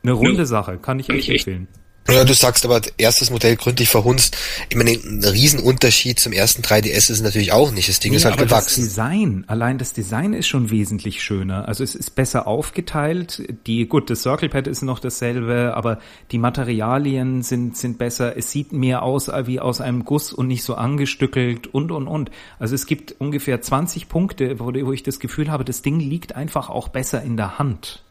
eine 0.04 0.12
runde 0.12 0.46
Sache, 0.46 0.78
kann 0.78 1.00
ich 1.00 1.10
echt 1.10 1.30
empfehlen. 1.30 1.68
Ja, 2.10 2.24
du 2.24 2.34
sagst 2.34 2.64
aber, 2.64 2.82
erstes 2.98 3.32
Modell 3.32 3.58
gründlich 3.58 3.90
verhunzt. 3.90 4.38
Ich 4.70 4.78
meine, 4.78 4.92
ein 4.92 5.24
Riesenunterschied 5.24 6.20
zum 6.20 6.32
ersten 6.32 6.62
3DS 6.62 7.12
ist 7.12 7.22
natürlich 7.22 7.52
auch 7.52 7.72
nicht. 7.72 7.90
Das 7.90 8.00
Ding 8.00 8.12
nee, 8.12 8.18
ist 8.18 8.26
halt 8.26 8.36
aber 8.36 8.46
gewachsen. 8.46 8.82
Das 8.82 8.90
Design, 8.90 9.44
allein 9.48 9.78
das 9.78 9.92
Design 9.94 10.34
ist 10.34 10.48
schon 10.48 10.70
wesentlich 10.70 11.22
schöner. 11.22 11.68
Also 11.68 11.84
es 11.84 11.96
ist 11.96 12.16
besser 12.16 12.48
aufgeteilt. 12.48 13.44
Die, 13.66 13.88
gut, 13.88 14.10
das 14.10 14.22
Circle 14.22 14.48
Pad 14.48 14.68
ist 14.68 14.84
noch 14.84 15.00
dasselbe, 15.00 15.74
aber 15.76 16.00
die 16.32 16.38
Materialien 16.38 17.42
sind, 17.44 17.78
sind 17.78 17.98
besser. 17.98 18.38
Es 18.38 18.52
sieht 18.52 18.72
mehr 18.72 19.04
aus 19.04 19.28
wie 19.28 19.60
aus 19.60 19.82
einem 19.82 20.06
Guss 20.06 20.32
und 20.32 20.48
nicht 20.48 20.64
so 20.64 20.76
angestückelt 20.76 21.68
und, 21.68 21.92
und, 21.92 22.08
und. 22.08 22.32
Also 22.58 22.76
es 22.76 22.86
gibt 22.86 23.16
ungefähr 23.20 23.62
20 23.62 24.08
Punkte, 24.08 24.60
wo, 24.60 24.68
wo 24.68 24.94
ich 24.94 25.04
das 25.04 25.20
Gefühl 25.20 25.52
habe, 25.52 25.66
das 25.66 25.82
Ding 25.82 26.00
liegt 26.00 26.36
einfach 26.36 26.70
auch 26.70 26.88
besser 26.88 27.22
in 27.22 27.36
der 27.36 27.60
Hand. 27.60 28.04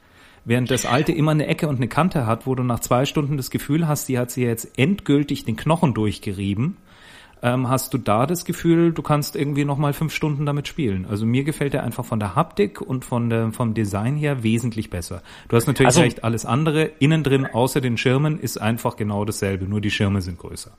Während 0.46 0.70
das 0.70 0.86
alte 0.86 1.10
immer 1.10 1.32
eine 1.32 1.48
Ecke 1.48 1.66
und 1.66 1.76
eine 1.76 1.88
Kante 1.88 2.24
hat, 2.24 2.46
wo 2.46 2.54
du 2.54 2.62
nach 2.62 2.78
zwei 2.78 3.04
Stunden 3.04 3.36
das 3.36 3.50
Gefühl 3.50 3.88
hast, 3.88 4.08
die 4.08 4.16
hat 4.16 4.30
sie 4.30 4.44
jetzt 4.44 4.78
endgültig 4.78 5.44
den 5.44 5.56
Knochen 5.56 5.92
durchgerieben, 5.92 6.76
ähm, 7.42 7.68
hast 7.68 7.92
du 7.92 7.98
da 7.98 8.26
das 8.26 8.44
Gefühl, 8.44 8.92
du 8.92 9.02
kannst 9.02 9.34
irgendwie 9.34 9.64
nochmal 9.64 9.92
fünf 9.92 10.14
Stunden 10.14 10.46
damit 10.46 10.68
spielen. 10.68 11.04
Also 11.04 11.26
mir 11.26 11.42
gefällt 11.42 11.72
der 11.72 11.82
einfach 11.82 12.04
von 12.04 12.20
der 12.20 12.36
Haptik 12.36 12.80
und 12.80 13.04
von 13.04 13.28
der, 13.28 13.50
vom 13.50 13.74
Design 13.74 14.16
her 14.16 14.44
wesentlich 14.44 14.88
besser. 14.88 15.20
Du 15.48 15.56
hast 15.56 15.66
natürlich 15.66 15.88
also, 15.88 16.02
recht, 16.02 16.22
alles 16.22 16.46
andere 16.46 16.84
innen 17.00 17.24
drin 17.24 17.46
außer 17.46 17.80
den 17.80 17.98
Schirmen 17.98 18.38
ist 18.38 18.56
einfach 18.56 18.94
genau 18.94 19.24
dasselbe, 19.24 19.64
nur 19.64 19.80
die 19.80 19.90
Schirme 19.90 20.22
sind 20.22 20.38
größer. 20.38 20.70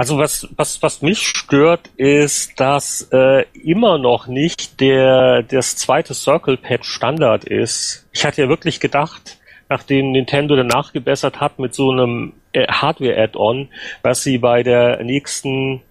Also 0.00 0.16
was, 0.16 0.48
was, 0.56 0.82
was 0.82 1.02
mich 1.02 1.28
stört, 1.28 1.90
ist, 1.98 2.58
dass 2.58 3.06
äh, 3.12 3.44
immer 3.52 3.98
noch 3.98 4.28
nicht 4.28 4.80
der 4.80 5.42
das 5.42 5.76
zweite 5.76 6.14
Circle 6.14 6.56
Pad 6.56 6.86
Standard 6.86 7.44
ist. 7.44 8.08
Ich 8.10 8.24
hatte 8.24 8.40
ja 8.40 8.48
wirklich 8.48 8.80
gedacht, 8.80 9.36
nachdem 9.68 10.12
Nintendo 10.12 10.56
dann 10.56 10.68
nachgebessert 10.68 11.38
hat 11.42 11.58
mit 11.58 11.74
so 11.74 11.90
einem 11.90 12.32
äh, 12.54 12.66
Hardware-Add-on, 12.66 13.68
was 14.00 14.22
sie 14.22 14.38
bei 14.38 14.62
der 14.62 15.04
nächsten 15.04 15.82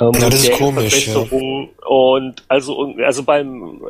ähm, 0.00 0.12
ja, 0.14 0.30
das 0.30 0.44
ist 0.44 0.52
komisch. 0.52 1.08
Ja. 1.08 1.18
Und 1.86 2.42
also, 2.48 2.94
also 3.04 3.22
beim, 3.22 3.82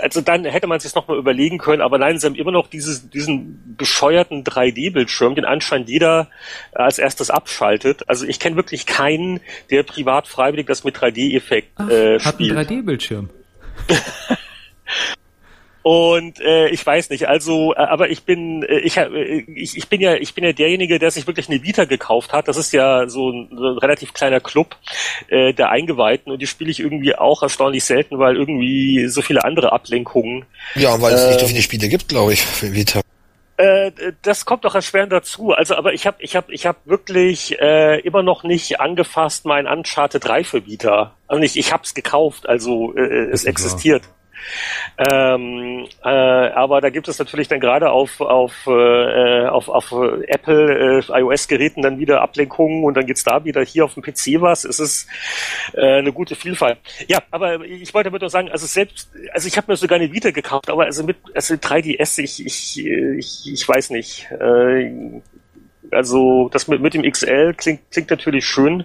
also 0.00 0.20
dann 0.22 0.44
hätte 0.46 0.66
man 0.66 0.80
sich 0.80 0.94
noch 0.94 1.08
mal 1.08 1.18
überlegen 1.18 1.58
können, 1.58 1.82
aber 1.82 1.98
nein, 1.98 2.18
sie 2.18 2.26
haben 2.26 2.34
immer 2.34 2.52
noch 2.52 2.68
dieses, 2.68 3.10
diesen 3.10 3.76
bescheuerten 3.76 4.44
3D-Bildschirm, 4.44 5.34
den 5.34 5.44
anscheinend 5.44 5.90
jeder 5.90 6.28
als 6.72 6.98
erstes 6.98 7.30
abschaltet. 7.30 8.08
Also 8.08 8.24
ich 8.24 8.40
kenne 8.40 8.56
wirklich 8.56 8.86
keinen, 8.86 9.40
der 9.70 9.82
privat 9.82 10.26
freiwillig 10.26 10.66
das 10.66 10.84
mit 10.84 10.96
3D-Effekt 10.96 11.78
äh, 11.80 12.18
spielt. 12.18 12.56
Hat 12.56 12.70
einen 12.70 12.80
3D-Bildschirm. 12.80 13.28
Und 15.82 16.40
äh, 16.40 16.68
ich 16.68 16.84
weiß 16.84 17.10
nicht, 17.10 17.28
also, 17.28 17.72
äh, 17.74 17.78
aber 17.78 18.10
ich 18.10 18.24
bin, 18.24 18.62
äh, 18.62 18.78
ich, 18.80 18.96
äh, 18.96 19.44
ich, 19.54 19.76
ich 19.76 19.88
bin 19.88 20.00
ja, 20.00 20.14
ich 20.14 20.34
bin 20.34 20.44
ja 20.44 20.52
derjenige, 20.52 20.98
der 20.98 21.10
sich 21.10 21.26
wirklich 21.26 21.48
eine 21.48 21.62
Vita 21.62 21.84
gekauft 21.84 22.32
hat. 22.32 22.48
Das 22.48 22.56
ist 22.56 22.72
ja 22.72 23.08
so 23.08 23.30
ein, 23.30 23.48
so 23.56 23.68
ein 23.68 23.78
relativ 23.78 24.12
kleiner 24.12 24.40
Club 24.40 24.76
äh, 25.28 25.54
der 25.54 25.70
Eingeweihten 25.70 26.32
und 26.32 26.42
die 26.42 26.46
spiele 26.46 26.70
ich 26.70 26.80
irgendwie 26.80 27.14
auch 27.14 27.42
erstaunlich 27.42 27.84
selten, 27.84 28.18
weil 28.18 28.36
irgendwie 28.36 29.06
so 29.08 29.22
viele 29.22 29.44
andere 29.44 29.72
Ablenkungen. 29.72 30.44
Ja, 30.74 31.00
weil 31.00 31.14
es 31.14 31.22
äh, 31.22 31.28
nicht 31.28 31.40
so 31.40 31.46
viele 31.46 31.62
Spiele 31.62 31.88
gibt, 31.88 32.08
glaube 32.08 32.32
ich, 32.32 32.42
für 32.44 32.72
Vita 32.74 33.00
äh, 33.58 33.90
das 34.22 34.44
kommt 34.44 34.64
doch 34.64 34.76
erschwerend 34.76 35.12
dazu. 35.12 35.52
Also, 35.52 35.74
aber 35.74 35.92
ich 35.92 36.06
habe, 36.06 36.22
ich 36.22 36.36
habe, 36.36 36.52
ich 36.52 36.64
habe 36.64 36.78
wirklich 36.84 37.60
äh, 37.60 37.98
immer 38.00 38.22
noch 38.22 38.44
nicht 38.44 38.80
angefasst 38.80 39.44
mein 39.44 39.66
Uncharted 39.66 40.24
3 40.24 40.44
für 40.44 40.66
Vita. 40.66 41.16
Also 41.26 41.40
nicht, 41.40 41.56
ich 41.56 41.72
habe 41.72 41.82
es 41.82 41.92
gekauft, 41.92 42.48
also 42.48 42.94
äh, 42.96 43.30
es 43.30 43.44
existiert. 43.44 44.04
Ähm, 44.98 45.86
äh, 46.04 46.08
aber 46.08 46.80
da 46.80 46.90
gibt 46.90 47.08
es 47.08 47.18
natürlich 47.18 47.48
dann 47.48 47.60
gerade 47.60 47.90
auf, 47.90 48.20
auf, 48.20 48.66
äh, 48.66 49.46
auf, 49.46 49.68
auf 49.68 49.92
Apple 49.92 51.00
äh, 51.08 51.20
iOS-Geräten 51.20 51.82
dann 51.82 51.98
wieder 51.98 52.20
Ablenkungen 52.22 52.84
und 52.84 52.96
dann 52.96 53.06
geht's 53.06 53.24
da 53.24 53.44
wieder 53.44 53.62
hier 53.62 53.84
auf 53.84 53.94
dem 53.94 54.02
PC 54.02 54.40
was. 54.40 54.64
Es 54.64 54.80
ist 54.80 55.08
äh, 55.74 55.98
eine 55.98 56.12
gute 56.12 56.34
Vielfalt. 56.34 56.78
Ja, 57.06 57.18
aber 57.30 57.64
ich 57.64 57.92
wollte 57.94 58.10
damit 58.10 58.22
nur 58.22 58.30
sagen, 58.30 58.50
also 58.50 58.66
selbst, 58.66 59.10
also 59.32 59.46
ich 59.48 59.56
habe 59.56 59.70
mir 59.70 59.76
sogar 59.76 59.98
eine 59.98 60.12
Vita 60.12 60.30
gekauft, 60.30 60.70
aber 60.70 60.84
also 60.84 61.04
mit 61.04 61.16
also 61.34 61.54
3DS, 61.54 62.22
ich, 62.22 62.44
ich, 62.44 62.84
ich, 62.86 63.52
ich 63.52 63.68
weiß 63.68 63.90
nicht. 63.90 64.28
Äh, 64.32 65.20
also 65.90 66.48
das 66.52 66.68
mit, 66.68 66.80
mit 66.80 66.94
dem 66.94 67.02
XL 67.02 67.54
klingt, 67.54 67.90
klingt 67.90 68.10
natürlich 68.10 68.44
schön. 68.46 68.84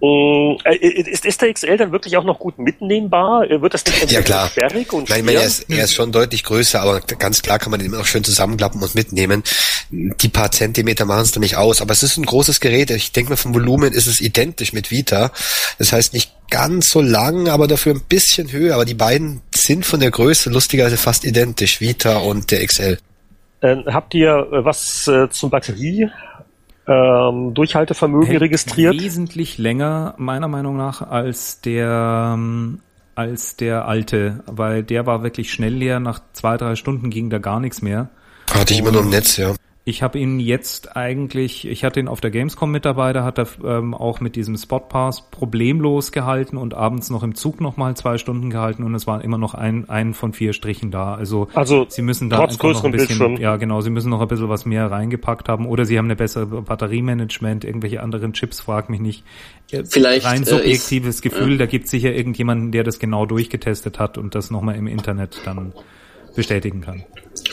Äh, 0.00 0.76
ist, 0.76 1.24
ist 1.24 1.42
der 1.42 1.52
XL 1.52 1.76
dann 1.76 1.90
wirklich 1.90 2.16
auch 2.16 2.24
noch 2.24 2.38
gut 2.38 2.58
mitnehmbar? 2.58 3.48
Wird 3.48 3.74
das 3.74 3.84
nicht 3.84 4.12
ja, 4.12 4.22
klar. 4.22 4.48
sperrig 4.48 4.92
und 4.92 5.10
Nein, 5.10 5.26
er 5.26 5.42
ist, 5.42 5.68
er 5.68 5.84
ist 5.84 5.94
schon 5.94 6.12
deutlich 6.12 6.44
größer, 6.44 6.80
aber 6.80 7.00
ganz 7.00 7.42
klar 7.42 7.58
kann 7.58 7.72
man 7.72 7.80
ihn 7.80 7.86
immer 7.86 7.98
noch 7.98 8.06
schön 8.06 8.22
zusammenklappen 8.22 8.80
und 8.80 8.94
mitnehmen. 8.94 9.42
Die 9.90 10.28
paar 10.28 10.52
Zentimeter 10.52 11.04
machen 11.04 11.22
es 11.22 11.32
da 11.32 11.40
nicht 11.40 11.56
aus, 11.56 11.82
aber 11.82 11.92
es 11.92 12.04
ist 12.04 12.16
ein 12.16 12.26
großes 12.26 12.60
Gerät. 12.60 12.90
Ich 12.90 13.10
denke 13.10 13.30
mal, 13.30 13.36
vom 13.36 13.54
Volumen 13.54 13.92
ist 13.92 14.06
es 14.06 14.20
identisch 14.20 14.72
mit 14.72 14.92
Vita. 14.92 15.32
Das 15.78 15.92
heißt 15.92 16.12
nicht 16.12 16.32
ganz 16.48 16.90
so 16.90 17.00
lang, 17.00 17.48
aber 17.48 17.66
dafür 17.66 17.94
ein 17.94 18.02
bisschen 18.02 18.52
höher. 18.52 18.74
Aber 18.74 18.84
die 18.84 18.94
beiden 18.94 19.40
sind 19.52 19.84
von 19.84 19.98
der 19.98 20.12
Größe 20.12 20.50
lustigerweise 20.50 20.96
fast 20.96 21.24
identisch, 21.24 21.80
Vita 21.80 22.18
und 22.18 22.52
der 22.52 22.64
XL. 22.64 22.98
Ähm, 23.62 23.84
habt 23.86 24.14
ihr 24.14 24.30
äh, 24.52 24.64
was 24.64 25.08
äh, 25.08 25.28
zum 25.30 25.50
Batterie 25.50 26.08
ähm, 26.88 27.54
Durchhaltevermögen 27.54 28.26
Hält 28.26 28.40
registriert. 28.40 29.00
Wesentlich 29.00 29.58
länger, 29.58 30.14
meiner 30.16 30.48
Meinung 30.48 30.76
nach, 30.76 31.02
als 31.02 31.60
der 31.60 32.32
ähm, 32.34 32.80
als 33.14 33.56
der 33.56 33.86
alte, 33.86 34.44
weil 34.46 34.84
der 34.84 35.04
war 35.04 35.24
wirklich 35.24 35.52
schnell 35.52 35.74
leer. 35.74 35.98
Nach 35.98 36.20
zwei, 36.32 36.56
drei 36.56 36.76
Stunden 36.76 37.10
ging 37.10 37.30
da 37.30 37.38
gar 37.38 37.58
nichts 37.58 37.82
mehr. 37.82 38.10
Hatte 38.52 38.72
ich 38.72 38.78
immer 38.78 38.92
nur 38.92 39.02
im 39.02 39.10
Netz, 39.10 39.36
ja. 39.36 39.54
Ich 39.88 40.02
habe 40.02 40.18
ihn 40.18 40.38
jetzt 40.38 40.98
eigentlich, 40.98 41.66
ich 41.66 41.82
hatte 41.82 41.98
ihn 41.98 42.08
auf 42.08 42.20
der 42.20 42.30
Gamescom 42.30 42.70
mit 42.70 42.84
dabei, 42.84 43.14
da 43.14 43.24
hat 43.24 43.38
er 43.38 43.46
ähm, 43.64 43.94
auch 43.94 44.20
mit 44.20 44.36
diesem 44.36 44.54
Spotpass 44.54 45.30
problemlos 45.30 46.12
gehalten 46.12 46.58
und 46.58 46.74
abends 46.74 47.08
noch 47.08 47.22
im 47.22 47.34
Zug 47.34 47.62
nochmal 47.62 47.96
zwei 47.96 48.18
Stunden 48.18 48.50
gehalten 48.50 48.82
und 48.82 48.94
es 48.94 49.06
war 49.06 49.24
immer 49.24 49.38
noch 49.38 49.54
ein, 49.54 49.88
ein 49.88 50.12
von 50.12 50.34
vier 50.34 50.52
Strichen 50.52 50.90
da. 50.90 51.14
Also, 51.14 51.48
also 51.54 51.86
sie 51.88 52.02
müssen 52.02 52.28
da 52.28 52.40
einfach 52.40 52.62
noch 52.62 52.84
ein 52.84 52.92
bisschen, 52.92 53.18
Bildschirm. 53.18 53.36
ja 53.38 53.56
genau, 53.56 53.80
sie 53.80 53.88
müssen 53.88 54.10
noch 54.10 54.20
ein 54.20 54.28
bisschen 54.28 54.50
was 54.50 54.66
mehr 54.66 54.90
reingepackt 54.90 55.48
haben 55.48 55.64
oder 55.64 55.86
sie 55.86 55.96
haben 55.96 56.04
eine 56.04 56.16
bessere 56.16 56.44
Batteriemanagement, 56.44 57.64
irgendwelche 57.64 58.02
anderen 58.02 58.34
Chips, 58.34 58.60
frag 58.60 58.90
mich 58.90 59.00
nicht. 59.00 59.24
Äh, 59.70 59.84
Vielleicht 59.86 60.26
rein 60.26 60.42
äh, 60.42 60.44
subjektives 60.44 61.14
ist, 61.14 61.22
Gefühl, 61.22 61.52
ja. 61.52 61.58
da 61.60 61.64
gibt 61.64 61.88
sicher 61.88 62.12
irgendjemanden, 62.12 62.72
der 62.72 62.84
das 62.84 62.98
genau 62.98 63.24
durchgetestet 63.24 63.98
hat 63.98 64.18
und 64.18 64.34
das 64.34 64.50
nochmal 64.50 64.74
im 64.74 64.86
Internet 64.86 65.40
dann 65.46 65.72
bestätigen 66.36 66.82
kann. 66.82 67.04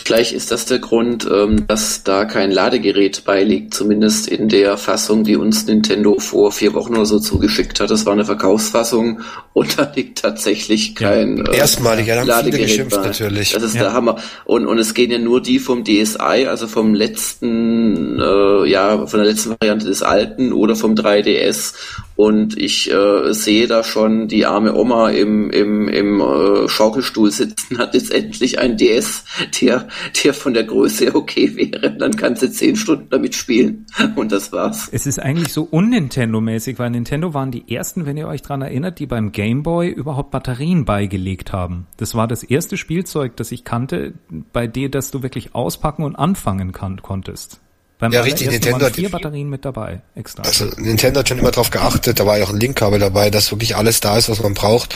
Vielleicht 0.03 0.33
ist 0.33 0.51
das 0.51 0.65
der 0.65 0.79
Grund, 0.79 1.27
ähm, 1.31 1.67
dass 1.67 2.03
da 2.03 2.25
kein 2.25 2.51
Ladegerät 2.51 3.23
beiliegt, 3.25 3.73
zumindest 3.73 4.27
in 4.27 4.49
der 4.49 4.77
Fassung, 4.77 5.23
die 5.23 5.35
uns 5.35 5.65
Nintendo 5.65 6.19
vor 6.19 6.51
vier 6.51 6.73
Wochen 6.73 6.95
oder 6.95 7.05
so 7.05 7.19
zugeschickt 7.19 7.79
hat. 7.79 7.89
Das 7.89 8.05
war 8.05 8.13
eine 8.13 8.25
Verkaufsfassung 8.25 9.21
und 9.53 9.77
da 9.77 9.91
liegt 9.95 10.21
tatsächlich 10.21 10.95
kein 10.95 11.45
äh, 11.45 11.57
Erstmalig, 11.57 12.07
ja, 12.07 12.23
Ladegerät 12.23 12.89
bei. 12.89 12.97
natürlich. 12.97 13.53
Das 13.53 13.63
ist 13.63 13.75
ja. 13.75 13.83
der 13.83 13.93
Hammer. 13.93 14.17
Und, 14.45 14.67
und 14.67 14.77
es 14.77 14.93
gehen 14.93 15.11
ja 15.11 15.19
nur 15.19 15.41
die 15.41 15.59
vom 15.59 15.83
DSi, 15.83 16.47
also 16.47 16.67
vom 16.67 16.93
letzten, 16.93 18.19
äh, 18.19 18.69
ja, 18.69 19.05
von 19.07 19.19
der 19.19 19.29
letzten 19.29 19.51
Variante 19.51 19.85
des 19.87 20.03
alten 20.03 20.53
oder 20.53 20.75
vom 20.75 20.95
3DS. 20.95 21.73
Und 22.15 22.57
ich 22.57 22.89
äh, 22.91 23.33
sehe 23.33 23.67
da 23.67 23.83
schon 23.83 24.29
die 24.29 24.45
arme 24.45 24.73
Oma 24.73 25.09
im, 25.09 25.49
im, 25.49 25.89
im 25.89 26.21
äh, 26.21 26.69
Schaukelstuhl 26.69 27.29
sitzen, 27.29 27.77
hat 27.77 27.93
jetzt 27.93 28.11
endlich 28.11 28.59
ein 28.59 28.77
DS, 28.77 29.25
der, 29.61 29.74
der 30.23 30.33
von 30.33 30.53
der 30.53 30.63
Größe 30.63 31.15
okay 31.15 31.55
wäre. 31.55 31.95
Dann 31.97 32.15
kann 32.15 32.35
sie 32.35 32.51
zehn 32.51 32.75
Stunden 32.75 33.07
damit 33.09 33.35
spielen. 33.35 33.85
Und 34.15 34.31
das 34.31 34.51
war's. 34.51 34.89
Es 34.91 35.05
ist 35.05 35.19
eigentlich 35.19 35.51
so 35.51 35.67
un-Nintendo-mäßig, 35.71 36.79
weil 36.79 36.91
Nintendo 36.91 37.33
waren 37.33 37.51
die 37.51 37.73
ersten, 37.73 38.05
wenn 38.05 38.17
ihr 38.17 38.27
euch 38.27 38.41
dran 38.41 38.61
erinnert, 38.61 38.99
die 38.99 39.05
beim 39.05 39.31
Game 39.31 39.63
Boy 39.63 39.89
überhaupt 39.89 40.31
Batterien 40.31 40.85
beigelegt 40.85 41.53
haben. 41.53 41.87
Das 41.97 42.15
war 42.15 42.27
das 42.27 42.43
erste 42.43 42.77
Spielzeug, 42.77 43.35
das 43.35 43.51
ich 43.51 43.63
kannte, 43.63 44.13
bei 44.53 44.67
dem, 44.67 44.91
dass 44.91 45.11
du 45.11 45.23
wirklich 45.23 45.55
auspacken 45.55 46.03
und 46.03 46.15
anfangen 46.15 46.71
kann, 46.71 47.01
konntest. 47.01 47.61
Beim 47.97 48.11
ja, 48.11 48.21
richtig, 48.21 48.49
Nintendo 48.49 48.85
hat 48.85 48.95
vier 48.95 49.09
Batterien 49.09 49.49
mit 49.49 49.63
dabei, 49.63 50.01
extra. 50.15 50.43
Also 50.43 50.65
Nintendo 50.77 51.19
hat 51.19 51.29
schon 51.29 51.39
immer 51.39 51.51
darauf 51.51 51.69
geachtet, 51.69 52.19
da 52.19 52.25
war 52.25 52.37
ja 52.37 52.43
auch 52.43 52.49
ein 52.49 52.59
Linkkabel 52.59 52.99
dabei, 52.99 53.29
dass 53.29 53.51
wirklich 53.51 53.77
alles 53.77 54.01
da 54.01 54.17
ist, 54.17 54.27
was 54.27 54.43
man 54.43 54.53
braucht. 54.53 54.93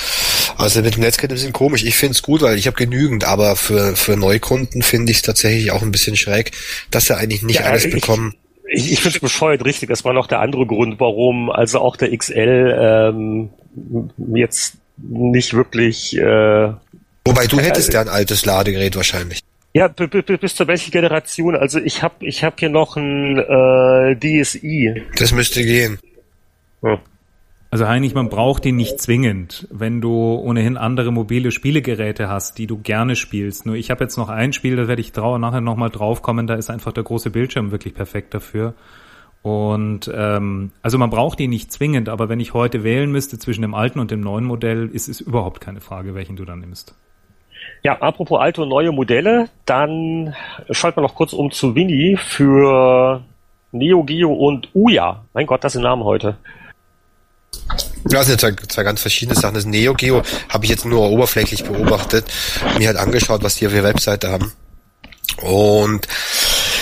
Also 0.58 0.82
mit 0.82 0.96
dem 0.96 1.02
Netzkette 1.02 1.34
ein 1.34 1.38
bisschen 1.38 1.54
komisch. 1.54 1.86
Ich 1.86 1.96
finde 1.96 2.12
es 2.12 2.22
gut, 2.22 2.42
weil 2.42 2.58
ich 2.58 2.68
habe 2.68 2.76
genügend, 2.76 3.24
aber 3.24 3.56
für, 3.56 3.96
für 3.96 4.18
Neukunden 4.18 4.82
finde 4.82 5.12
ich 5.12 5.20
es 5.20 5.24
tatsächlich 5.24 5.72
auch 5.72 5.82
ein 5.82 5.92
bisschen 5.92 6.18
schräg, 6.18 6.52
dass 6.92 7.06
sie 7.06 7.16
eigentlich 7.16 7.42
nicht 7.42 7.62
ja, 7.62 7.68
alles 7.68 7.86
ich, 7.86 7.94
bekommen. 7.94 8.36
Ich, 8.68 8.92
ich 8.92 9.00
finde 9.00 9.16
es 9.16 9.22
bescheuert, 9.22 9.64
richtig. 9.64 9.88
Das 9.88 10.04
war 10.04 10.12
noch 10.12 10.28
der 10.28 10.42
andere 10.42 10.68
Grund, 10.68 11.00
warum 11.00 11.50
also 11.50 11.80
auch 11.80 11.96
der 11.96 12.16
XL 12.16 12.76
ähm, 12.78 13.50
jetzt 14.36 14.76
nicht 14.98 15.54
wirklich. 15.54 16.18
Äh, 16.18 16.74
Wobei 17.24 17.48
du 17.48 17.60
hättest 17.62 17.92
äh, 17.92 17.94
ja 17.94 18.02
ein 18.02 18.10
altes 18.10 18.46
Ladegerät 18.46 18.98
wahrscheinlich. 18.98 19.40
Ja, 19.74 19.88
bis 19.88 20.56
zur 20.56 20.68
welchen 20.68 20.92
Generation? 20.92 21.56
Also 21.56 21.80
ich 21.80 22.02
habe 22.02 22.26
ich 22.26 22.44
hab 22.44 22.60
hier 22.60 22.70
noch 22.70 22.98
ein 22.98 23.38
äh, 23.38 24.16
DSi. 24.16 25.04
Das 25.18 25.32
müsste 25.32 25.64
gehen. 25.64 26.00
Hm. 26.82 26.98
Also 27.72 27.88
Heinrich, 27.88 28.16
man 28.16 28.30
braucht 28.30 28.66
ihn 28.66 28.78
nicht 28.78 29.00
zwingend, 29.00 29.68
wenn 29.70 30.02
du 30.02 30.12
ohnehin 30.12 30.76
andere 30.76 31.12
mobile 31.12 31.52
Spielegeräte 31.52 32.28
hast, 32.28 32.58
die 32.58 32.66
du 32.66 32.80
gerne 32.80 33.16
spielst. 33.16 33.68
Nur 33.68 33.76
ich 33.76 33.92
habe 33.92 34.04
jetzt 34.04 34.18
noch 34.18 34.30
ein 34.30 34.54
Spiel, 34.54 34.76
da 34.76 34.88
werde 34.88 35.02
ich 35.02 35.12
trau 35.12 35.38
nachher 35.38 35.62
nochmal 35.62 35.92
draufkommen, 35.92 36.48
da 36.48 36.56
ist 36.56 36.72
einfach 36.72 36.94
der 36.94 37.04
große 37.04 37.30
Bildschirm 37.30 37.70
wirklich 37.70 37.94
perfekt 37.94 38.34
dafür. 38.34 38.74
Und 39.44 40.12
ähm, 40.14 40.72
also 40.82 40.98
man 40.98 41.12
braucht 41.12 41.40
ihn 41.40 41.52
nicht 41.52 41.72
zwingend, 41.72 42.10
aber 42.10 42.28
wenn 42.28 42.40
ich 42.40 42.56
heute 42.56 42.84
wählen 42.84 43.12
müsste 43.12 43.38
zwischen 43.38 43.62
dem 43.62 43.76
alten 43.76 44.00
und 44.00 44.10
dem 44.10 44.22
neuen 44.22 44.46
Modell, 44.46 44.90
ist 44.92 45.08
es 45.08 45.22
überhaupt 45.22 45.62
keine 45.62 45.80
Frage, 45.80 46.16
welchen 46.16 46.38
du 46.38 46.46
dann 46.46 46.62
nimmst. 46.62 46.96
Ja, 47.84 47.98
apropos 48.02 48.40
alte 48.40 48.62
und 48.62 48.70
neue 48.70 48.92
Modelle, 48.92 49.50
dann 49.66 50.36
schalten 50.70 50.98
wir 50.98 51.04
noch 51.04 51.16
kurz 51.16 51.32
um 51.34 51.52
zu 51.52 51.76
Winnie 51.76 52.18
für 52.18 53.24
Neo 53.72 54.04
Geo 54.04 54.34
und 54.34 54.70
Uya. 54.76 55.24
Mein 55.34 55.46
Gott, 55.46 55.64
das 55.64 55.74
sind 55.74 55.84
Namen 55.84 56.04
heute. 56.04 56.38
Das 58.06 58.28
sind 58.28 58.42
zwei, 58.42 58.52
zwei 58.52 58.84
ganz 58.84 59.02
verschiedene 59.02 59.40
Sachen. 59.40 59.56
Das 59.56 59.66
Neo 59.66 59.94
Geo 59.94 60.24
habe 60.50 60.66
ich 60.66 60.72
jetzt 60.72 60.86
nur 60.86 61.10
oberflächlich 61.10 61.64
beobachtet, 61.64 62.26
mir 62.78 62.88
halt 62.88 62.98
angeschaut, 62.98 63.44
was 63.44 63.56
die 63.56 63.68
auf 63.68 63.74
ihrer 63.74 63.84
Webseite 63.84 64.30
haben. 64.30 64.52
Und 65.42 66.08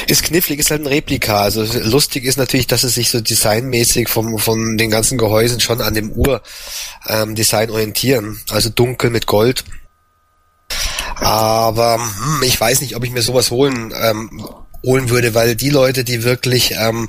ist 0.07 0.23
knifflig, 0.23 0.59
ist 0.59 0.71
halt 0.71 0.81
ein 0.81 0.87
Replika. 0.87 1.41
Also 1.41 1.63
lustig 1.83 2.23
ist 2.23 2.37
natürlich, 2.37 2.65
dass 2.65 2.83
es 2.83 2.95
sich 2.95 3.09
so 3.09 3.19
designmäßig 3.19 4.07
vom, 4.07 4.39
von 4.39 4.77
den 4.77 4.89
ganzen 4.89 5.17
Gehäusen 5.17 5.59
schon 5.59 5.81
an 5.81 5.93
dem 5.93 6.11
Ur-Design 6.11 7.69
ähm, 7.69 7.75
orientieren. 7.75 8.39
Also 8.49 8.69
dunkel 8.69 9.09
mit 9.09 9.27
Gold 9.27 9.63
aber 11.19 11.95
hm, 11.95 12.43
ich 12.43 12.59
weiß 12.59 12.81
nicht, 12.81 12.95
ob 12.95 13.03
ich 13.03 13.11
mir 13.11 13.21
sowas 13.21 13.51
holen 13.51 13.93
ähm, 13.99 14.45
holen 14.83 15.09
würde, 15.09 15.33
weil 15.33 15.55
die 15.55 15.69
Leute, 15.69 16.03
die 16.03 16.23
wirklich 16.23 16.73
ähm, 16.79 17.07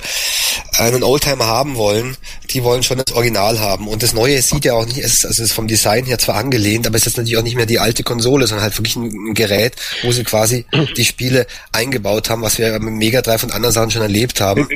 einen 0.79 1.03
Oldtimer 1.03 1.47
haben 1.47 1.77
wollen, 1.77 2.17
die 2.51 2.63
wollen 2.65 2.83
schon 2.83 2.99
das 2.99 3.15
Original 3.15 3.61
haben. 3.61 3.89
Und 3.89 4.03
das 4.03 4.13
Neue 4.13 4.41
sieht 4.43 4.65
ja 4.65 4.75
auch 4.75 4.87
nicht, 4.87 4.99
es 4.99 5.15
ist, 5.15 5.27
also 5.27 5.43
es 5.43 5.51
ist 5.51 5.55
vom 5.55 5.69
Design 5.69 6.05
her 6.05 6.19
zwar 6.19 6.37
angelehnt, 6.37 6.87
aber 6.87 6.97
es 6.97 7.07
ist 7.07 7.17
natürlich 7.17 7.37
auch 7.37 7.43
nicht 7.43 7.57
mehr 7.57 7.67
die 7.67 7.79
alte 7.79 8.03
Konsole, 8.03 8.47
sondern 8.47 8.65
halt 8.65 8.77
wirklich 8.79 8.97
ein, 8.97 9.35
Gerät, 9.35 9.77
wo 10.03 10.13
sie 10.13 10.25
quasi 10.25 10.65
die 10.97 11.05
Spiele 11.05 11.47
eingebaut 11.73 12.31
haben, 12.31 12.43
was 12.43 12.59
wir 12.59 12.79
mit 12.81 12.95
Mega 12.95 13.23
Drive 13.23 13.43
und 13.43 13.53
anderen 13.53 13.75
Sachen 13.75 13.91
schon 13.91 14.03
erlebt 14.03 14.41
haben. 14.41 14.69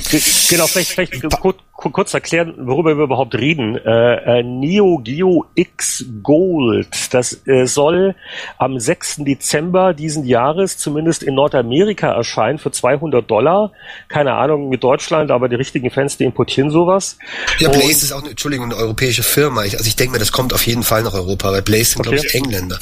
Genau, 0.48 0.66
vielleicht, 0.66 0.90
vielleicht 0.90 1.40
kurz, 1.40 1.58
kurz 1.90 2.14
erklären, 2.14 2.54
worüber 2.58 2.96
wir 2.96 3.04
überhaupt 3.04 3.34
reden. 3.34 3.76
Äh, 3.76 4.40
äh, 4.40 4.42
Neo 4.42 4.98
Geo 4.98 5.46
X 5.54 6.04
Gold, 6.22 7.12
das 7.12 7.46
äh, 7.46 7.66
soll 7.66 8.14
am 8.58 8.78
6. 8.78 9.16
Dezember 9.24 9.94
diesen 9.94 10.24
Jahres 10.24 10.78
zumindest 10.78 11.22
in 11.22 11.34
Nordamerika 11.34 12.12
erscheinen 12.12 12.58
für 12.58 12.70
200 12.70 13.28
Dollar. 13.28 13.72
Keine 14.08 14.34
Ahnung 14.34 14.68
mit 14.68 14.84
Deutschland, 14.84 15.30
aber 15.30 15.48
die 15.48 15.56
richtigen 15.56 15.90
Fans, 15.90 16.16
die 16.16 16.24
importieren 16.24 16.70
sowas. 16.70 17.18
Ja, 17.58 17.68
Blaze 17.70 17.90
ist 17.90 18.12
auch, 18.12 18.20
eine, 18.20 18.30
Entschuldigung, 18.30 18.66
eine 18.66 18.76
europäische 18.76 19.22
Firma. 19.22 19.64
Ich, 19.64 19.76
also 19.76 19.86
ich 19.88 19.96
denke 19.96 20.12
mir, 20.12 20.18
das 20.18 20.30
kommt 20.30 20.52
auf 20.52 20.66
jeden 20.66 20.84
Fall 20.84 21.02
nach 21.02 21.14
Europa, 21.14 21.50
weil 21.50 21.62
Blaze 21.62 21.92
sind, 21.92 22.00
okay. 22.06 22.10
glaube 22.10 22.26
ich, 22.26 22.34
Engländer. 22.34 22.78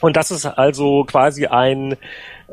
Und 0.00 0.16
das 0.16 0.30
ist 0.30 0.46
also 0.46 1.04
quasi 1.04 1.46
ein 1.46 1.96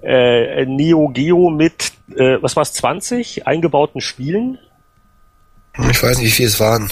äh, 0.02 0.66
Neo 0.66 1.10
Geo 1.10 1.50
mit, 1.50 1.92
äh, 2.16 2.38
was 2.42 2.56
war 2.56 2.64
es, 2.64 2.74
20 2.74 3.48
eingebauten 3.48 4.02
Spielen. 4.02 4.60
Ich 5.90 6.02
weiß 6.02 6.18
nicht, 6.18 6.28
wie 6.28 6.32
viel 6.32 6.48
es 6.48 6.60
waren. 6.60 6.90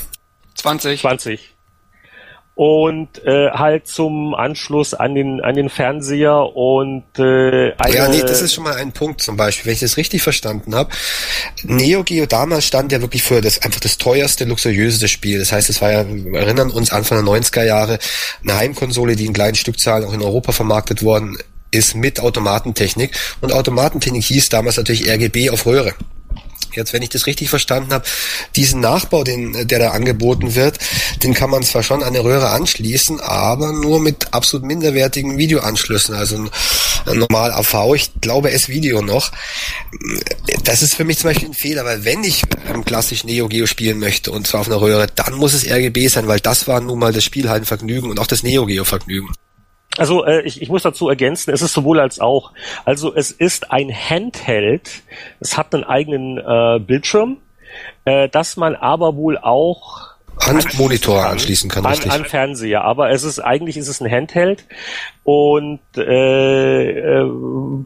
20. 0.55 1.01
20 1.01 1.53
und 2.55 3.23
äh, 3.25 3.49
halt 3.49 3.87
zum 3.87 4.35
Anschluss 4.35 4.93
an 4.93 5.15
den 5.15 5.41
an 5.41 5.55
den 5.55 5.69
Fernseher 5.69 6.55
und 6.55 7.03
äh, 7.17 7.73
eine 7.77 7.95
ja 7.95 8.07
nee 8.09 8.21
das 8.21 8.41
ist 8.41 8.53
schon 8.53 8.63
mal 8.63 8.75
ein 8.75 8.91
Punkt 8.91 9.21
zum 9.21 9.37
Beispiel. 9.37 9.65
Wenn 9.65 9.73
ich 9.73 9.79
das 9.79 9.97
richtig 9.97 10.21
verstanden 10.21 10.75
habe 10.75 10.91
Neo 11.63 12.03
Geo 12.03 12.27
damals 12.27 12.65
stand 12.65 12.91
ja 12.91 13.01
wirklich 13.01 13.23
für 13.23 13.41
das 13.41 13.63
einfach 13.63 13.79
das 13.79 13.97
teuerste 13.97 14.45
luxuriöseste 14.45 15.07
Spiel. 15.07 15.39
Das 15.39 15.51
heißt 15.51 15.69
es 15.71 15.81
war 15.81 15.91
ja 15.91 16.05
wir 16.07 16.41
erinnern 16.41 16.69
uns 16.69 16.91
Anfang 16.91 17.25
der 17.25 17.33
90er 17.33 17.63
Jahre 17.63 17.97
eine 18.43 18.55
Heimkonsole 18.55 19.15
die 19.15 19.25
in 19.25 19.33
kleinen 19.33 19.55
Stückzahlen 19.55 20.07
auch 20.07 20.13
in 20.13 20.21
Europa 20.21 20.51
vermarktet 20.51 21.01
worden 21.01 21.37
ist 21.71 21.95
mit 21.95 22.19
Automatentechnik. 22.19 23.17
Und 23.41 23.51
Automatentechnik 23.51 24.23
hieß 24.23 24.49
damals 24.49 24.77
natürlich 24.77 25.09
RGB 25.09 25.49
auf 25.49 25.65
Röhre 25.65 25.95
jetzt, 26.75 26.93
wenn 26.93 27.01
ich 27.01 27.09
das 27.09 27.27
richtig 27.27 27.49
verstanden 27.49 27.93
habe, 27.93 28.05
diesen 28.55 28.81
Nachbau, 28.81 29.23
den, 29.23 29.67
der 29.67 29.79
da 29.79 29.89
angeboten 29.91 30.55
wird, 30.55 30.77
den 31.23 31.33
kann 31.33 31.49
man 31.49 31.63
zwar 31.63 31.83
schon 31.83 32.01
an 32.01 32.09
eine 32.09 32.23
Röhre 32.23 32.49
anschließen, 32.49 33.19
aber 33.19 33.71
nur 33.71 33.99
mit 33.99 34.33
absolut 34.33 34.65
minderwertigen 34.65 35.37
Videoanschlüssen, 35.37 36.15
also 36.15 36.35
ein, 36.35 36.49
normal 37.17 37.51
AV, 37.51 37.93
ich 37.95 38.11
glaube 38.21 38.51
S-Video 38.51 39.01
noch. 39.01 39.31
Das 40.63 40.81
ist 40.81 40.95
für 40.95 41.03
mich 41.03 41.19
zum 41.19 41.29
Beispiel 41.29 41.49
ein 41.49 41.53
Fehler, 41.53 41.85
weil 41.85 42.05
wenn 42.05 42.23
ich 42.23 42.43
ähm, 42.67 42.85
klassisch 42.85 43.23
Neo 43.23 43.47
Geo 43.47 43.65
spielen 43.65 43.99
möchte 43.99 44.31
und 44.31 44.47
zwar 44.47 44.61
auf 44.61 44.67
einer 44.67 44.81
Röhre, 44.81 45.07
dann 45.13 45.33
muss 45.33 45.53
es 45.53 45.69
RGB 45.69 46.07
sein, 46.07 46.27
weil 46.27 46.39
das 46.39 46.67
war 46.67 46.79
nun 46.79 46.99
mal 46.99 47.13
das 47.13 47.23
Spielhallenvergnügen 47.23 48.09
und 48.09 48.19
auch 48.19 48.27
das 48.27 48.43
Neo 48.43 48.65
Geo 48.65 48.83
Vergnügen. 48.83 49.29
Also 49.97 50.25
äh, 50.25 50.41
ich, 50.41 50.61
ich 50.61 50.69
muss 50.69 50.83
dazu 50.83 51.07
ergänzen, 51.07 51.51
es 51.51 51.61
ist 51.61 51.73
sowohl 51.73 51.99
als 51.99 52.19
auch. 52.19 52.51
Also 52.85 53.13
es 53.13 53.31
ist 53.31 53.71
ein 53.71 53.91
Handheld, 53.91 55.03
es 55.39 55.57
hat 55.57 55.73
einen 55.73 55.83
eigenen 55.83 56.37
äh, 56.37 56.79
Bildschirm, 56.79 57.37
äh, 58.05 58.27
dass 58.29 58.57
man 58.57 58.75
aber 58.75 59.15
wohl 59.15 59.37
auch 59.37 60.13
an 60.39 60.59
Monitor 60.77 61.25
anschließen 61.25 61.69
kann, 61.69 61.85
an, 61.85 61.97
an 62.09 62.25
Fernseher. 62.25 62.83
Aber 62.83 63.11
es 63.11 63.23
ist 63.23 63.39
eigentlich 63.39 63.77
ist 63.77 63.87
es 63.87 64.01
ein 64.01 64.09
Handheld 64.09 64.65
und 65.23 65.79
äh, 65.95 67.23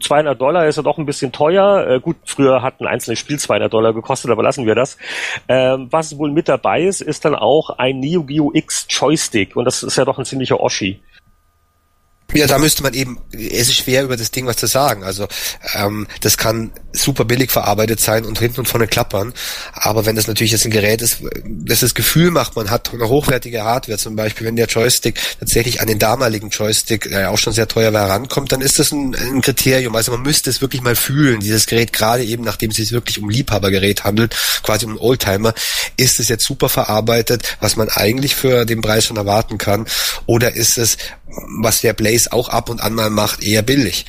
äh, 0.08 0.36
Dollar 0.36 0.66
ist 0.66 0.76
ja 0.76 0.82
doch 0.82 0.98
ein 0.98 1.06
bisschen 1.06 1.30
teuer. 1.30 1.86
Äh, 1.86 2.00
gut, 2.00 2.16
früher 2.24 2.62
hat 2.62 2.80
ein 2.80 2.86
einzelnes 2.86 3.18
Spiel 3.18 3.38
200 3.38 3.72
Dollar 3.72 3.92
gekostet, 3.92 4.30
aber 4.30 4.42
lassen 4.42 4.66
wir 4.66 4.74
das. 4.74 4.96
Ähm, 5.46 5.88
was 5.90 6.16
wohl 6.16 6.32
mit 6.32 6.48
dabei 6.48 6.82
ist, 6.82 7.00
ist 7.02 7.24
dann 7.24 7.34
auch 7.34 7.70
ein 7.78 8.00
Neo 8.00 8.24
Geo 8.24 8.50
X 8.54 8.86
Joystick 8.88 9.54
und 9.54 9.66
das 9.66 9.82
ist 9.82 9.96
ja 9.96 10.04
doch 10.04 10.18
ein 10.18 10.24
ziemlicher 10.24 10.58
Oschi. 10.60 11.00
Ja, 12.34 12.46
da 12.46 12.58
müsste 12.58 12.82
man 12.82 12.92
eben, 12.92 13.18
es 13.32 13.70
ist 13.70 13.76
schwer 13.76 14.04
über 14.04 14.18
das 14.18 14.30
Ding 14.30 14.46
was 14.46 14.58
zu 14.58 14.66
sagen. 14.66 15.02
Also 15.02 15.26
ähm, 15.72 16.06
das 16.20 16.36
kann 16.36 16.72
super 16.92 17.24
billig 17.24 17.50
verarbeitet 17.50 18.00
sein 18.00 18.26
und 18.26 18.38
hinten 18.38 18.60
und 18.60 18.68
vorne 18.68 18.86
klappern. 18.86 19.32
Aber 19.72 20.04
wenn 20.04 20.14
das 20.14 20.26
natürlich 20.26 20.52
jetzt 20.52 20.66
ein 20.66 20.70
Gerät 20.70 21.00
ist, 21.00 21.20
das 21.46 21.80
das 21.80 21.94
Gefühl 21.94 22.30
macht, 22.30 22.54
man 22.54 22.68
hat 22.68 22.92
eine 22.92 23.08
hochwertige 23.08 23.64
Hardware, 23.64 23.96
zum 23.96 24.14
Beispiel 24.14 24.46
wenn 24.46 24.56
der 24.56 24.66
Joystick 24.66 25.18
tatsächlich 25.40 25.80
an 25.80 25.86
den 25.86 25.98
damaligen 25.98 26.50
Joystick, 26.50 27.08
der 27.08 27.20
ja 27.20 27.30
auch 27.30 27.38
schon 27.38 27.54
sehr 27.54 27.66
teuer 27.66 27.94
war, 27.94 28.08
herankommt, 28.08 28.52
dann 28.52 28.60
ist 28.60 28.78
das 28.78 28.92
ein, 28.92 29.14
ein 29.14 29.40
Kriterium. 29.40 29.96
Also 29.96 30.12
man 30.12 30.20
müsste 30.20 30.50
es 30.50 30.60
wirklich 30.60 30.82
mal 30.82 30.96
fühlen, 30.96 31.40
dieses 31.40 31.64
Gerät, 31.64 31.94
gerade 31.94 32.24
eben 32.24 32.44
nachdem 32.44 32.70
es 32.72 32.76
sich 32.76 32.92
wirklich 32.92 33.22
um 33.22 33.30
Liebhabergerät 33.30 34.04
handelt, 34.04 34.36
quasi 34.62 34.84
um 34.84 34.92
einen 34.92 35.00
Oldtimer, 35.00 35.54
ist 35.96 36.20
es 36.20 36.28
jetzt 36.28 36.44
super 36.44 36.68
verarbeitet, 36.68 37.56
was 37.60 37.76
man 37.76 37.88
eigentlich 37.88 38.34
für 38.34 38.66
den 38.66 38.82
Preis 38.82 39.06
schon 39.06 39.16
erwarten 39.16 39.56
kann, 39.56 39.86
oder 40.26 40.54
ist 40.54 40.76
es, 40.76 40.98
was 41.60 41.80
der 41.80 41.92
Blaze 41.92 42.17
auch 42.26 42.48
ab 42.48 42.68
und 42.70 42.80
an 42.80 42.94
mal 42.94 43.10
macht, 43.10 43.44
eher 43.44 43.62
billig. 43.62 44.06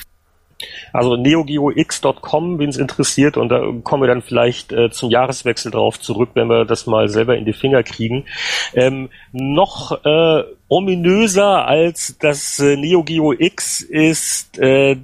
Also 0.91 1.15
neogeox.com, 1.15 2.59
wen 2.59 2.69
es 2.69 2.77
interessiert, 2.77 3.37
und 3.37 3.49
da 3.49 3.61
kommen 3.83 4.03
wir 4.03 4.07
dann 4.07 4.21
vielleicht 4.21 4.71
äh, 4.71 4.89
zum 4.89 5.09
Jahreswechsel 5.09 5.71
drauf 5.71 5.99
zurück, 5.99 6.31
wenn 6.33 6.47
wir 6.47 6.65
das 6.65 6.87
mal 6.87 7.09
selber 7.09 7.37
in 7.37 7.45
die 7.45 7.53
Finger 7.53 7.83
kriegen. 7.83 8.25
Ähm, 8.73 9.09
noch 9.31 10.03
äh, 10.03 10.43
ominöser 10.67 11.67
als 11.67 12.17
das 12.19 12.59
äh, 12.59 12.75
Neo 12.75 13.03
Geo 13.03 13.33
X 13.33 13.81
ist 13.81 14.57
äh, 14.59 14.97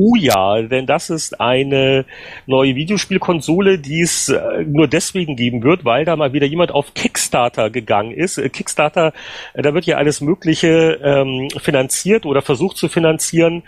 Uja, 0.00 0.62
denn 0.62 0.86
das 0.86 1.10
ist 1.10 1.42
eine 1.42 2.06
neue 2.46 2.74
Videospielkonsole, 2.74 3.78
die 3.78 4.00
es 4.00 4.30
äh, 4.30 4.64
nur 4.66 4.88
deswegen 4.88 5.36
geben 5.36 5.62
wird, 5.62 5.84
weil 5.84 6.06
da 6.06 6.16
mal 6.16 6.32
wieder 6.32 6.46
jemand 6.46 6.72
auf 6.72 6.94
Kickstarter 6.94 7.68
gegangen 7.68 8.12
ist. 8.12 8.38
Äh, 8.38 8.48
Kickstarter, 8.48 9.12
äh, 9.52 9.60
da 9.60 9.74
wird 9.74 9.84
ja 9.84 9.98
alles 9.98 10.22
Mögliche 10.22 10.98
ähm, 11.04 11.48
finanziert 11.58 12.24
oder 12.24 12.40
versucht 12.40 12.78
zu 12.78 12.88
finanzieren. 12.88 13.62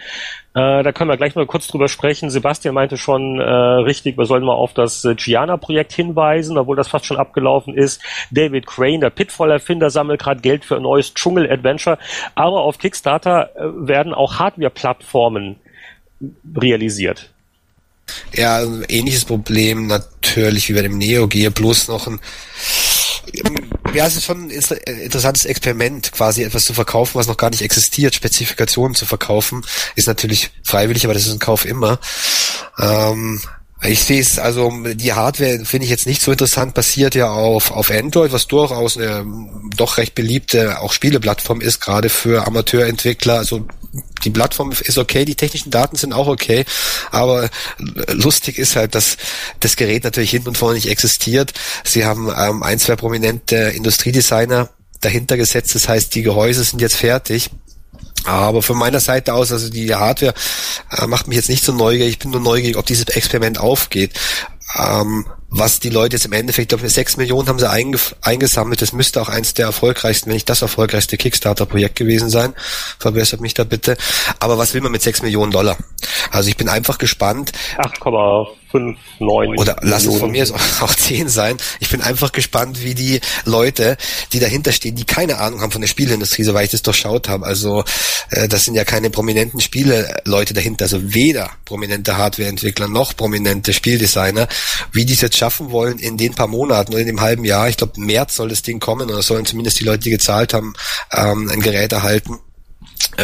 Äh, 0.55 0.83
da 0.83 0.93
können 0.93 1.11
wir 1.11 1.19
gleich 1.19 1.35
mal 1.35 1.45
kurz 1.45 1.67
drüber 1.67 1.89
sprechen. 1.89 2.31
Sebastian 2.31 2.75
meinte 2.75 2.97
schon 2.97 3.39
äh, 3.39 3.45
richtig, 3.45 4.17
wir 4.17 4.25
sollen 4.25 4.45
mal 4.45 4.55
auf 4.55 4.73
das 4.73 5.07
Gianna-Projekt 5.17 5.93
hinweisen, 5.93 6.57
obwohl 6.57 6.77
das 6.77 6.89
fast 6.89 7.05
schon 7.05 7.19
abgelaufen 7.19 7.75
ist. 7.75 8.03
David 8.31 8.67
Crane, 8.67 9.01
der 9.01 9.11
Pitfall-Erfinder, 9.11 9.91
sammelt 9.91 10.23
gerade 10.23 10.41
Geld 10.41 10.65
für 10.65 10.77
ein 10.77 10.83
neues 10.83 11.13
Dschungel-Adventure. 11.13 11.99
Aber 12.35 12.63
auf 12.63 12.79
Kickstarter 12.79 13.51
äh, 13.55 13.87
werden 13.87 14.15
auch 14.15 14.39
Hardware-Plattformen 14.39 15.57
realisiert. 16.57 17.31
Ja, 18.35 18.63
ähnliches 18.89 19.25
Problem 19.25 19.87
natürlich 19.87 20.69
wie 20.69 20.75
bei 20.75 20.83
dem 20.83 20.99
Neo 20.99 21.29
Geo, 21.29 21.51
bloß 21.51 21.89
noch 21.89 22.07
ein 22.07 22.21
ja, 23.95 24.07
es 24.07 24.17
ist 24.17 24.25
schon 24.25 24.45
ein 24.45 24.51
interessantes 24.51 25.45
Experiment, 25.45 26.13
quasi 26.13 26.43
etwas 26.43 26.65
zu 26.65 26.75
verkaufen, 26.75 27.15
was 27.15 27.27
noch 27.27 27.37
gar 27.37 27.51
nicht 27.51 27.63
existiert. 27.63 28.15
Spezifikationen 28.15 28.95
zu 28.95 29.07
verkaufen, 29.07 29.65
ist 29.95 30.09
natürlich 30.09 30.51
freiwillig, 30.65 31.05
aber 31.05 31.15
das 31.15 31.27
ist 31.27 31.33
ein 31.33 31.39
Kauf 31.39 31.65
immer. 31.65 31.99
Ähm, 32.79 33.41
ich 33.85 34.05
sehe 34.05 34.21
es, 34.21 34.39
also 34.39 34.73
die 34.95 35.13
Hardware 35.13 35.65
finde 35.65 35.85
ich 35.85 35.91
jetzt 35.91 36.07
nicht 36.07 36.23
so 36.23 36.31
interessant, 36.31 36.75
basiert 36.75 37.15
ja 37.15 37.31
auf, 37.31 37.73
auf 37.73 37.91
Android, 37.91 38.33
was 38.33 38.47
durchaus 38.47 38.97
eine 38.97 39.27
doch 39.77 39.97
recht 39.97 40.15
beliebte 40.15 40.81
auch 40.81 40.93
Spieleplattform 40.93 41.61
ist, 41.61 41.81
gerade 41.81 42.09
für 42.09 42.47
Amateurentwickler. 42.47 43.39
Also 43.39 43.67
die 44.25 44.31
Plattform 44.31 44.71
ist 44.73 44.99
okay, 44.99 45.25
die 45.25 45.35
technischen 45.35 45.71
Daten 45.71 45.97
sind 45.97 46.13
auch 46.13 46.29
okay, 46.29 46.65
aber 47.11 47.51
lustig 48.09 48.59
ist 48.59 48.77
halt, 48.77 48.95
dass 48.95 49.17
das 49.59 49.77
Gerät 49.77 50.05
natürlich 50.05 50.31
hinten 50.31 50.49
und 50.49 50.59
vorne 50.59 50.77
nicht 50.77 50.89
existiert. 50.89 51.53
Sie 51.85 52.05
haben 52.05 52.33
ähm, 52.37 52.63
ein, 52.63 52.79
zwei 52.79 52.95
prominente 52.95 53.57
Industriedesigner 53.57 54.71
dahinter 55.01 55.37
gesetzt, 55.37 55.75
das 55.75 55.89
heißt, 55.89 56.15
die 56.15 56.23
Gehäuse 56.23 56.63
sind 56.63 56.81
jetzt 56.81 56.97
fertig 56.97 57.51
aber 58.25 58.63
von 58.63 58.79
meiner 58.79 59.01
Seite 59.01 59.35
aus, 59.35 59.53
also 59.53 59.71
die 59.71 59.95
Hardware 59.95 60.35
äh, 60.97 61.07
macht 61.07 61.29
mich 61.29 61.37
jetzt 61.37 61.49
nicht 61.49 61.65
so 61.65 61.73
neugierig. 61.73 62.13
Ich 62.13 62.19
bin 62.19 62.31
nur 62.31 62.41
neugierig, 62.41 62.77
ob 62.77 62.87
dieses 62.87 63.05
Experiment 63.07 63.59
aufgeht. 63.59 64.13
Ähm, 64.79 65.27
was 65.55 65.81
die 65.81 65.91
Leute 65.91 66.17
jetzt 66.17 66.25
im 66.25 66.33
Endeffekt, 66.33 66.73
ich 66.73 66.79
glaube, 66.79 66.89
6 66.89 67.19
Millionen 67.19 67.47
haben 67.49 67.59
sie 67.59 67.69
eingesammelt. 67.69 68.81
Das 68.81 68.95
müsste 68.95 69.21
auch 69.21 69.29
eins 69.29 69.53
der 69.53 69.67
erfolgreichsten, 69.67 70.29
wenn 70.31 70.35
nicht 70.35 70.49
das 70.49 70.63
erfolgreichste 70.63 71.19
Kickstarter-Projekt 71.19 71.97
gewesen 71.97 72.31
sein. 72.31 72.55
Verbessert 72.99 73.43
mich 73.43 73.53
da 73.53 73.65
bitte. 73.65 73.99
Aber 74.39 74.57
was 74.57 74.73
will 74.73 74.81
man 74.81 74.93
mit 74.93 75.03
6 75.03 75.21
Millionen 75.21 75.53
Dollar? 75.53 75.77
Also 76.31 76.49
ich 76.49 76.57
bin 76.57 76.71
einfach 76.71 76.97
gespannt. 76.97 77.53
8,59 78.73 79.59
Oder 79.59 79.77
lass 79.83 80.07
es 80.07 80.17
von 80.17 80.31
mir 80.31 80.47
auch 80.81 80.95
10 80.95 81.29
sein. 81.29 81.57
Ich 81.81 81.91
bin 81.91 82.01
einfach 82.01 82.33
gespannt, 82.33 82.83
wie 82.83 82.95
die 82.95 83.21
Leute, 83.45 83.97
die 84.33 84.41
dahinter 84.41 84.73
stehen, 84.73 84.97
die 84.97 85.05
keine 85.05 85.39
Ahnung 85.39 85.61
haben 85.61 85.73
von 85.73 85.81
der 85.81 85.89
Spielindustrie, 85.89 86.43
soweit 86.43 86.67
ich 86.67 86.71
das 86.73 86.83
durchschaut 86.83 87.29
habe. 87.29 87.47
Also 87.47 87.85
äh, 88.31 88.49
das 88.49 88.63
sind 88.63 88.75
ja 88.75 88.85
keine 88.85 89.11
prominenten 89.11 89.61
Spieleleute 89.61 90.55
dahinter. 90.55 90.85
Also 90.85 91.15
weder 91.15 91.51
prominente 91.65 92.17
Hardwareentwickler 92.17 92.89
noch 92.89 93.17
prominente 93.17 93.73
Spieldesigner. 93.73 94.49
Wie 94.93 95.05
die 95.05 95.15
jetzt 95.15 95.37
schaffen 95.37 95.71
wollen 95.71 95.99
in 95.99 96.17
den 96.17 96.35
paar 96.35 96.49
Monaten 96.49 96.93
oder 96.93 97.01
in 97.01 97.07
dem 97.07 97.21
halben 97.21 97.45
Jahr, 97.45 97.69
ich 97.69 97.77
glaube 97.77 98.01
März 98.01 98.37
soll 98.37 98.49
das 98.49 98.63
Ding 98.63 98.81
kommen 98.81 99.11
oder 99.11 99.23
sollen 99.23 99.47
zumindest 99.47 99.81
die 99.81 99.85
Leute, 99.85 100.01
die 100.01 100.11
gezahlt 100.11 100.55
haben, 100.55 100.75
ähm, 101.13 101.51
ein 101.51 101.61
Gerät 101.61 101.93
erhalten 101.93 102.39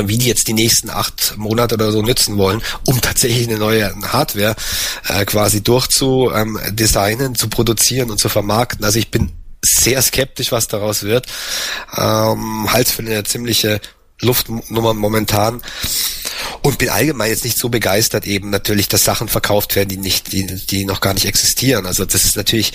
wie 0.05 0.19
die 0.19 0.27
jetzt 0.27 0.49
die 0.49 0.53
nächsten 0.53 0.91
acht 0.91 1.35
Monate 1.37 1.75
oder 1.75 1.93
so 1.93 2.03
nützen 2.03 2.37
wollen, 2.37 2.63
um 2.87 3.01
tatsächlich 3.01 3.49
eine 3.49 3.59
neue 3.59 3.95
Hardware 4.13 4.57
äh, 5.09 5.25
quasi 5.25 5.63
durchzudesignen, 5.63 7.27
ähm, 7.27 7.35
zu 7.35 7.49
produzieren 7.49 8.11
und 8.11 8.19
zu 8.19 8.29
vermarkten. 8.29 8.85
Also 8.85 8.99
ich 8.99 9.11
bin 9.11 9.33
sehr 9.63 10.01
skeptisch, 10.03 10.53
was 10.53 10.69
daraus 10.69 11.03
wird. 11.03 11.27
Ähm, 11.97 12.73
Hals 12.73 12.93
für 12.93 13.03
eine 13.03 13.25
ziemliche 13.25 13.81
Luftnummer 14.21 14.95
momentan 14.95 15.63
und 16.63 16.79
bin 16.79 16.89
allgemein 16.89 17.31
jetzt 17.31 17.45
nicht 17.45 17.59
so 17.59 17.69
begeistert 17.69 18.27
eben 18.27 18.51
natürlich, 18.51 18.89
dass 18.89 19.05
Sachen 19.05 19.29
verkauft 19.29 19.77
werden, 19.77 19.89
die 19.89 19.97
nicht, 19.97 20.33
die, 20.33 20.45
die 20.45 20.85
noch 20.85 21.01
gar 21.01 21.15
nicht 21.15 21.27
existieren. 21.27 21.87
Also 21.87 22.05
das 22.05 22.25
ist 22.25 22.37
natürlich 22.37 22.73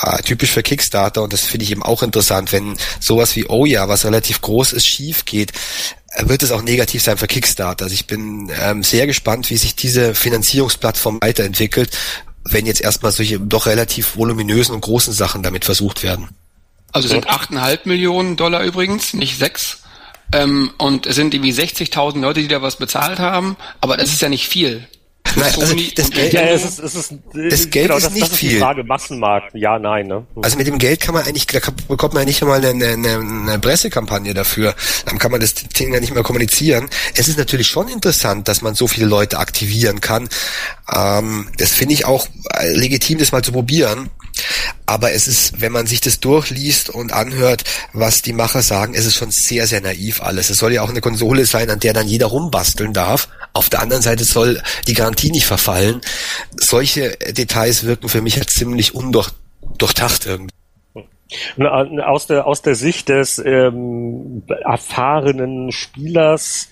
äh, 0.00 0.22
typisch 0.22 0.50
für 0.52 0.62
Kickstarter 0.62 1.22
und 1.22 1.32
das 1.32 1.42
finde 1.42 1.64
ich 1.64 1.72
eben 1.72 1.82
auch 1.82 2.02
interessant, 2.02 2.52
wenn 2.52 2.76
sowas 3.00 3.34
wie 3.34 3.46
Oh 3.48 3.64
ja, 3.64 3.88
was 3.88 4.04
relativ 4.04 4.40
groß 4.40 4.72
ist, 4.72 4.86
schief 4.86 5.24
geht, 5.24 5.50
äh, 5.50 6.05
wird 6.22 6.42
es 6.42 6.50
auch 6.50 6.62
negativ 6.62 7.02
sein 7.02 7.18
für 7.18 7.26
Kickstarter. 7.26 7.84
Also 7.84 7.94
ich 7.94 8.06
bin 8.06 8.50
ähm, 8.60 8.82
sehr 8.82 9.06
gespannt, 9.06 9.50
wie 9.50 9.56
sich 9.56 9.76
diese 9.76 10.14
Finanzierungsplattform 10.14 11.18
weiterentwickelt, 11.20 11.96
wenn 12.44 12.66
jetzt 12.66 12.80
erstmal 12.80 13.12
solche 13.12 13.40
doch 13.40 13.66
relativ 13.66 14.16
voluminösen 14.16 14.74
und 14.74 14.80
großen 14.80 15.12
Sachen 15.12 15.42
damit 15.42 15.64
versucht 15.64 16.02
werden. 16.02 16.28
Also 16.92 17.08
sind 17.08 17.28
8,5 17.28 17.80
Millionen 17.84 18.36
Dollar 18.36 18.62
übrigens, 18.62 19.12
nicht 19.12 19.38
sechs. 19.38 19.82
Ähm, 20.32 20.70
und 20.78 21.06
es 21.06 21.14
sind 21.14 21.34
irgendwie 21.34 21.52
60.000 21.52 22.20
Leute, 22.20 22.40
die 22.40 22.48
da 22.48 22.62
was 22.62 22.76
bezahlt 22.76 23.18
haben, 23.18 23.56
aber 23.80 23.96
das 23.96 24.12
ist 24.12 24.22
ja 24.22 24.28
nicht 24.28 24.48
viel. 24.48 24.88
Nein, 25.36 25.54
also 25.60 25.76
das 25.94 26.10
Geld, 26.10 26.32
ja, 26.32 26.42
es 26.42 26.64
ist, 26.64 26.78
es 26.78 26.94
ist, 26.94 27.14
das 27.32 27.70
Geld 27.70 27.86
genau, 27.86 27.96
ist 27.96 28.06
das, 28.06 28.12
nicht 28.12 28.22
das 28.22 28.32
ist 28.32 28.38
viel. 28.38 28.50
Die 28.50 28.58
Frage 28.58 28.84
Massenmarkt, 28.84 29.54
ja, 29.54 29.78
nein. 29.78 30.06
Ne? 30.06 30.26
Also 30.42 30.56
mit 30.56 30.66
dem 30.66 30.78
Geld 30.78 31.00
kann 31.00 31.14
man 31.14 31.24
eigentlich, 31.24 31.46
da 31.46 31.58
bekommt 31.88 32.14
man 32.14 32.22
ja 32.22 32.26
nicht 32.26 32.42
einmal 32.42 32.64
eine, 32.64 32.86
eine, 32.86 33.18
eine 33.18 33.58
Pressekampagne 33.58 34.32
dafür. 34.32 34.74
Dann 35.04 35.18
kann 35.18 35.30
man 35.30 35.40
das 35.40 35.54
Ding 35.54 35.92
ja 35.92 36.00
nicht 36.00 36.14
mehr 36.14 36.22
kommunizieren. 36.22 36.88
Es 37.14 37.28
ist 37.28 37.38
natürlich 37.38 37.68
schon 37.68 37.88
interessant, 37.88 38.48
dass 38.48 38.62
man 38.62 38.74
so 38.74 38.86
viele 38.86 39.06
Leute 39.06 39.38
aktivieren 39.38 40.00
kann. 40.00 40.28
Ähm, 40.92 41.48
das 41.58 41.72
finde 41.72 41.94
ich 41.94 42.06
auch 42.06 42.26
äh, 42.54 42.72
legitim, 42.72 43.18
das 43.18 43.32
mal 43.32 43.42
zu 43.42 43.52
probieren. 43.52 44.10
Aber 44.86 45.12
es 45.12 45.26
ist, 45.26 45.60
wenn 45.60 45.72
man 45.72 45.86
sich 45.86 46.00
das 46.00 46.20
durchliest 46.20 46.90
und 46.90 47.12
anhört, 47.12 47.64
was 47.92 48.22
die 48.22 48.32
Macher 48.32 48.62
sagen, 48.62 48.94
es 48.94 49.04
ist 49.04 49.16
schon 49.16 49.30
sehr, 49.30 49.66
sehr 49.66 49.80
naiv 49.80 50.22
alles. 50.22 50.50
Es 50.50 50.58
soll 50.58 50.72
ja 50.72 50.82
auch 50.82 50.90
eine 50.90 51.00
Konsole 51.00 51.46
sein, 51.46 51.70
an 51.70 51.80
der 51.80 51.92
dann 51.92 52.06
jeder 52.06 52.26
rumbasteln 52.26 52.92
darf. 52.92 53.28
Auf 53.52 53.68
der 53.68 53.80
anderen 53.80 54.02
Seite 54.02 54.24
soll 54.24 54.62
die 54.86 54.94
Garantie 54.94 55.30
nicht 55.30 55.46
verfallen. 55.46 56.00
Solche 56.58 57.16
Details 57.30 57.84
wirken 57.84 58.08
für 58.08 58.22
mich 58.22 58.36
halt 58.36 58.50
ziemlich 58.50 58.94
undurchdacht 58.94 60.26
irgendwie. 60.26 60.52
Aus 61.58 62.28
der, 62.28 62.46
aus 62.46 62.62
der 62.62 62.76
Sicht 62.76 63.08
des 63.08 63.42
ähm, 63.44 64.44
erfahrenen 64.46 65.72
Spielers 65.72 66.70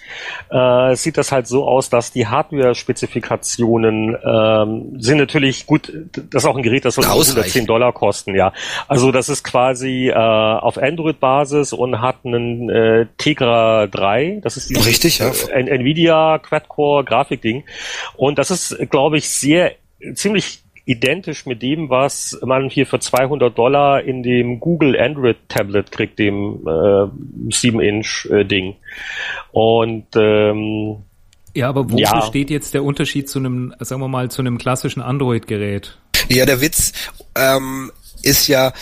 äh, 0.48 0.94
sieht 0.94 1.18
das 1.18 1.32
halt 1.32 1.48
so 1.48 1.66
aus, 1.66 1.90
dass 1.90 2.12
die 2.12 2.28
Hardware-Spezifikationen 2.28 4.16
ähm, 4.24 5.00
sind 5.00 5.18
natürlich 5.18 5.66
gut, 5.66 5.92
das 6.12 6.44
ist 6.44 6.48
auch 6.48 6.56
ein 6.56 6.62
Gerät, 6.62 6.84
das 6.84 6.94
soll 6.94 7.04
110 7.04 7.66
Dollar 7.66 7.92
kosten, 7.92 8.36
ja. 8.36 8.52
Also 8.86 9.10
das 9.10 9.28
ist 9.28 9.42
quasi 9.42 10.08
äh, 10.08 10.14
auf 10.14 10.78
Android-Basis 10.78 11.72
und 11.72 12.00
hat 12.00 12.18
einen 12.24 12.70
äh, 12.70 13.06
Tegra 13.18 13.88
3, 13.88 14.38
das 14.40 14.56
ist 14.56 14.70
dieses 14.70 14.86
Richtig, 14.86 15.18
ja. 15.18 15.32
Äh, 15.52 15.68
Nvidia 15.68 16.38
Quad-Core 16.38 17.04
Grafikding 17.04 17.64
und 18.16 18.38
das 18.38 18.52
ist, 18.52 18.76
glaube 18.88 19.18
ich, 19.18 19.30
sehr 19.30 19.72
ziemlich 20.14 20.63
identisch 20.86 21.46
mit 21.46 21.62
dem, 21.62 21.88
was 21.88 22.38
man 22.42 22.68
hier 22.68 22.86
für 22.86 22.98
200 22.98 23.56
Dollar 23.56 24.02
in 24.02 24.22
dem 24.22 24.60
Google 24.60 25.00
Android 25.00 25.36
Tablet 25.48 25.90
kriegt, 25.90 26.18
dem 26.18 26.60
äh, 26.66 27.08
7-Inch-Ding. 27.48 28.72
Äh, 28.72 28.76
Und 29.52 30.06
ähm, 30.16 30.96
ja, 31.54 31.68
aber 31.68 31.90
wo 31.90 31.96
ja. 31.96 32.14
besteht 32.16 32.50
jetzt 32.50 32.74
der 32.74 32.84
Unterschied 32.84 33.28
zu 33.28 33.38
einem, 33.38 33.74
sagen 33.78 34.00
wir 34.00 34.08
mal, 34.08 34.30
zu 34.30 34.42
einem 34.42 34.58
klassischen 34.58 35.00
Android-Gerät? 35.00 35.96
Ja, 36.28 36.46
der 36.46 36.60
Witz 36.60 36.92
ähm, 37.36 37.90
ist 38.22 38.48
ja, 38.48 38.72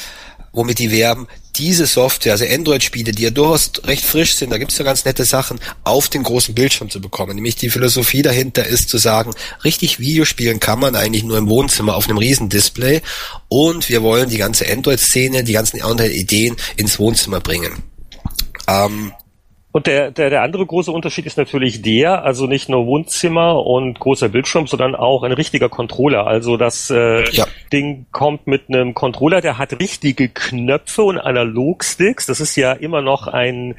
womit 0.53 0.79
die 0.79 0.91
werben, 0.91 1.29
diese 1.57 1.87
Software, 1.87 2.33
also 2.33 2.45
Android-Spiele, 2.47 3.13
die 3.13 3.25
ja 3.25 3.31
durchaus 3.31 3.73
recht 3.85 4.05
frisch 4.05 4.35
sind, 4.35 4.51
da 4.51 4.59
gibt's 4.59 4.79
ja 4.79 4.85
ganz 4.85 5.05
nette 5.05 5.25
Sachen, 5.25 5.61
auf 5.85 6.09
den 6.09 6.23
großen 6.23 6.55
Bildschirm 6.55 6.89
zu 6.89 7.01
bekommen. 7.01 7.35
Nämlich 7.35 7.57
die 7.57 7.71
Philosophie 7.71 8.23
dahinter 8.23 8.67
ist 8.67 8.89
zu 8.89 8.99
sagen, 8.99 9.33
richtig 9.65 9.99
Videospielen 9.99 10.61
kann 10.61 10.81
man 10.81 10.97
eigentlich 10.97 11.25
nur 11.25 11.39
im 11.39 11.49
Wohnzimmer 11.49 11.95
auf 11.95 12.09
einem 12.09 12.19
Riesendisplay 12.19 13.03
und 13.49 13.89
wir 13.89 14.03
wollen 14.03 14.31
die 14.31 14.39
ganze 14.39 14.71
Android-Szene, 14.71 15.45
die 15.45 15.53
ganzen 15.53 15.83
Android-Ideen 15.83 16.57
ins 16.77 16.99
Wohnzimmer 16.99 17.41
bringen. 17.41 17.83
Ähm, 18.69 19.13
Und 19.73 19.87
der, 19.87 20.11
der, 20.11 20.29
der 20.29 20.43
andere 20.43 20.67
große 20.67 20.93
Unterschied 20.93 21.25
ist 21.25 21.39
natürlich 21.39 21.81
der, 21.81 22.25
also 22.25 22.47
nicht 22.47 22.69
nur 22.69 22.85
Wohnzimmer 22.87 23.65
und 23.65 23.99
großer 23.99 24.29
Bildschirm, 24.29 24.67
sondern 24.67 24.95
auch 24.95 25.23
ein 25.23 25.33
richtiger 25.33 25.71
Controller. 25.71 26.27
Also 26.27 26.59
das 26.59 26.91
äh, 26.91 27.25
ja. 27.31 27.47
Ding 27.73 28.05
kommt 28.13 28.47
mit 28.47 28.69
einem 28.69 28.93
Controller, 28.93 29.41
der 29.41 29.57
hat 29.57 29.81
richtige 29.81 30.29
Knöpfe 30.29 31.05
und 31.05 31.19
Analogsticks. 31.19 32.27
Das 32.27 32.41
ist 32.41 32.55
ja 32.57 32.73
immer 32.73 33.01
noch 33.01 33.29
ein 33.29 33.77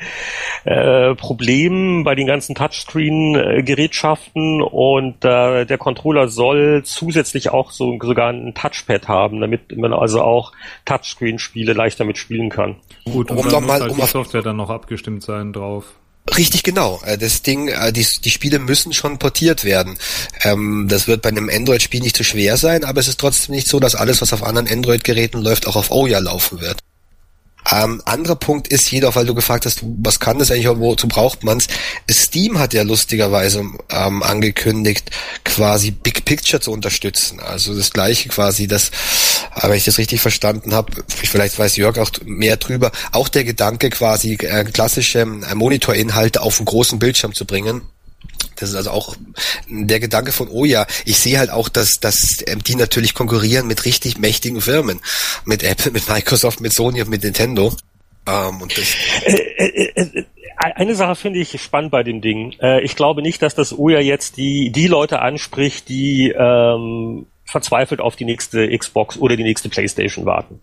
äh, 0.66 1.14
Problem 1.14 2.04
bei 2.04 2.16
den 2.16 2.26
ganzen 2.26 2.56
Touchscreen-Gerätschaften 2.56 4.64
und 4.64 5.24
äh, 5.24 5.66
der 5.66 5.78
Controller 5.78 6.28
soll 6.28 6.82
zusätzlich 6.84 7.52
auch 7.52 7.70
so 7.70 8.00
sogar 8.02 8.32
ein 8.32 8.56
Touchpad 8.56 9.08
haben, 9.08 9.42
damit 9.42 9.78
man 9.78 9.94
also 9.94 10.22
auch 10.22 10.54
Touchscreen-Spiele 10.86 11.74
leichter 11.74 12.04
mitspielen 12.04 12.50
kann. 12.50 12.78
Gut, 13.06 13.30
und 13.30 13.38
um 13.38 13.50
dann 13.50 13.64
muss 13.64 13.72
halt 13.72 13.92
um 13.92 13.98
die 13.98 14.08
Software 14.08 14.42
dann 14.42 14.58
noch 14.58 14.72
abgestimmt 14.72 15.22
sein 15.22 15.54
drauf. 15.54 15.83
Richtig 16.38 16.64
genau. 16.64 17.02
Äh, 17.06 17.18
das 17.18 17.42
Ding, 17.42 17.68
äh, 17.68 17.92
die, 17.92 18.06
die 18.24 18.30
Spiele 18.30 18.60
müssen 18.60 18.94
schon 18.94 19.20
portiert 19.20 19.64
werden. 19.64 19.98
Ähm, 20.42 20.88
das 20.90 21.08
wird 21.08 21.22
bei 21.22 21.30
einem 21.30 21.50
Android-Spiel 21.50 22.02
nicht 22.02 22.16
zu 22.16 22.24
so 22.24 22.30
schwer 22.30 22.58
sein, 22.58 22.84
aber 22.86 23.02
es 23.02 23.08
ist 23.08 23.20
trotzdem 23.20 23.56
nicht 23.56 23.68
so, 23.68 23.80
dass 23.80 23.96
alles, 23.96 24.22
was 24.22 24.34
auf 24.34 24.44
anderen 24.44 24.68
Android-Geräten 24.68 25.42
läuft, 25.42 25.68
auch 25.68 25.76
auf 25.76 25.92
Ouya 25.92 26.20
laufen 26.20 26.62
wird. 26.62 26.80
Ähm, 27.72 28.02
anderer 28.06 28.36
Punkt 28.36 28.68
ist 28.68 28.92
jedoch, 28.92 29.16
weil 29.16 29.26
du 29.26 29.34
gefragt 29.34 29.66
hast, 29.66 29.82
was 29.84 30.20
kann 30.20 30.40
das 30.40 30.52
eigentlich, 30.52 30.68
wozu 30.68 31.08
braucht 31.08 31.44
man's? 31.44 31.68
Steam 32.10 32.60
hat 32.60 32.74
ja 32.74 32.84
lustigerweise 32.84 33.64
ähm, 33.90 34.24
angekündigt, 34.24 35.12
quasi 35.44 35.92
Big 35.92 36.26
Picture 36.26 36.62
zu 36.62 36.72
unterstützen. 36.72 37.40
Also 37.40 37.76
das 37.76 37.92
gleiche 37.92 38.30
quasi, 38.30 38.68
das, 38.68 38.90
äh, 39.56 39.70
wenn 39.70 39.78
ich 39.78 39.86
das 39.86 39.98
richtig 39.98 40.22
verstanden 40.22 40.74
habe, 40.74 40.92
vielleicht 41.08 41.58
weiß 41.58 41.78
Jörg 41.78 41.98
auch 42.00 42.12
mehr 42.26 42.58
drüber, 42.58 42.92
auch 43.12 43.30
der 43.30 43.44
Gedanke 43.44 43.90
quasi 43.90 44.34
äh, 44.34 44.64
klassische 44.66 45.20
äh, 45.20 45.56
Monitorinhalte 45.56 46.42
auf 46.42 46.60
einen 46.60 46.66
großen 46.66 47.00
Bildschirm 47.00 47.34
zu 47.34 47.46
bringen 47.46 47.82
das 48.56 48.70
ist 48.70 48.76
also 48.76 48.92
auch 48.92 49.16
der 49.68 50.00
Gedanke 50.00 50.32
von, 50.32 50.48
oh 50.50 50.66
ja, 50.66 50.86
ich 51.06 51.18
sehe 51.20 51.40
halt 51.40 51.50
auch, 51.50 51.70
dass, 51.70 52.00
dass 52.00 52.44
ähm, 52.48 52.64
die 52.64 52.76
natürlich 52.76 53.14
konkurrieren 53.14 53.68
mit 53.68 53.86
richtig 53.86 54.18
mächtigen 54.18 54.62
Firmen. 54.62 55.02
Mit 55.46 55.64
Apple, 55.64 55.92
mit 55.92 56.08
Microsoft, 56.08 56.62
mit 56.62 56.74
Sony 56.74 57.02
und 57.02 57.10
mit 57.10 57.24
Nintendo. 57.24 57.74
Ähm, 58.28 58.62
und 58.62 58.78
das 58.78 58.96
äh, 59.26 59.34
äh, 59.34 59.92
äh, 59.96 60.24
eine 60.58 60.96
Sache 60.96 61.16
finde 61.16 61.40
ich 61.40 61.62
spannend 61.62 61.92
bei 61.92 62.04
dem 62.04 62.22
Ding. 62.22 62.56
ich 62.84 62.96
glaube 62.96 63.22
nicht, 63.22 63.42
dass 63.42 63.54
das 63.54 63.78
OJA 63.78 64.00
jetzt 64.00 64.38
die, 64.38 64.72
die 64.72 64.88
Leute 64.88 65.20
anspricht, 65.20 65.90
die 65.90 66.30
ähm, 66.30 67.26
verzweifelt 67.44 68.00
auf 68.00 68.16
die 68.16 68.24
nächste 68.24 68.76
Xbox 68.78 69.18
oder 69.18 69.36
die 69.36 69.44
nächste 69.44 69.68
Playstation 69.68 70.26
warten. 70.26 70.62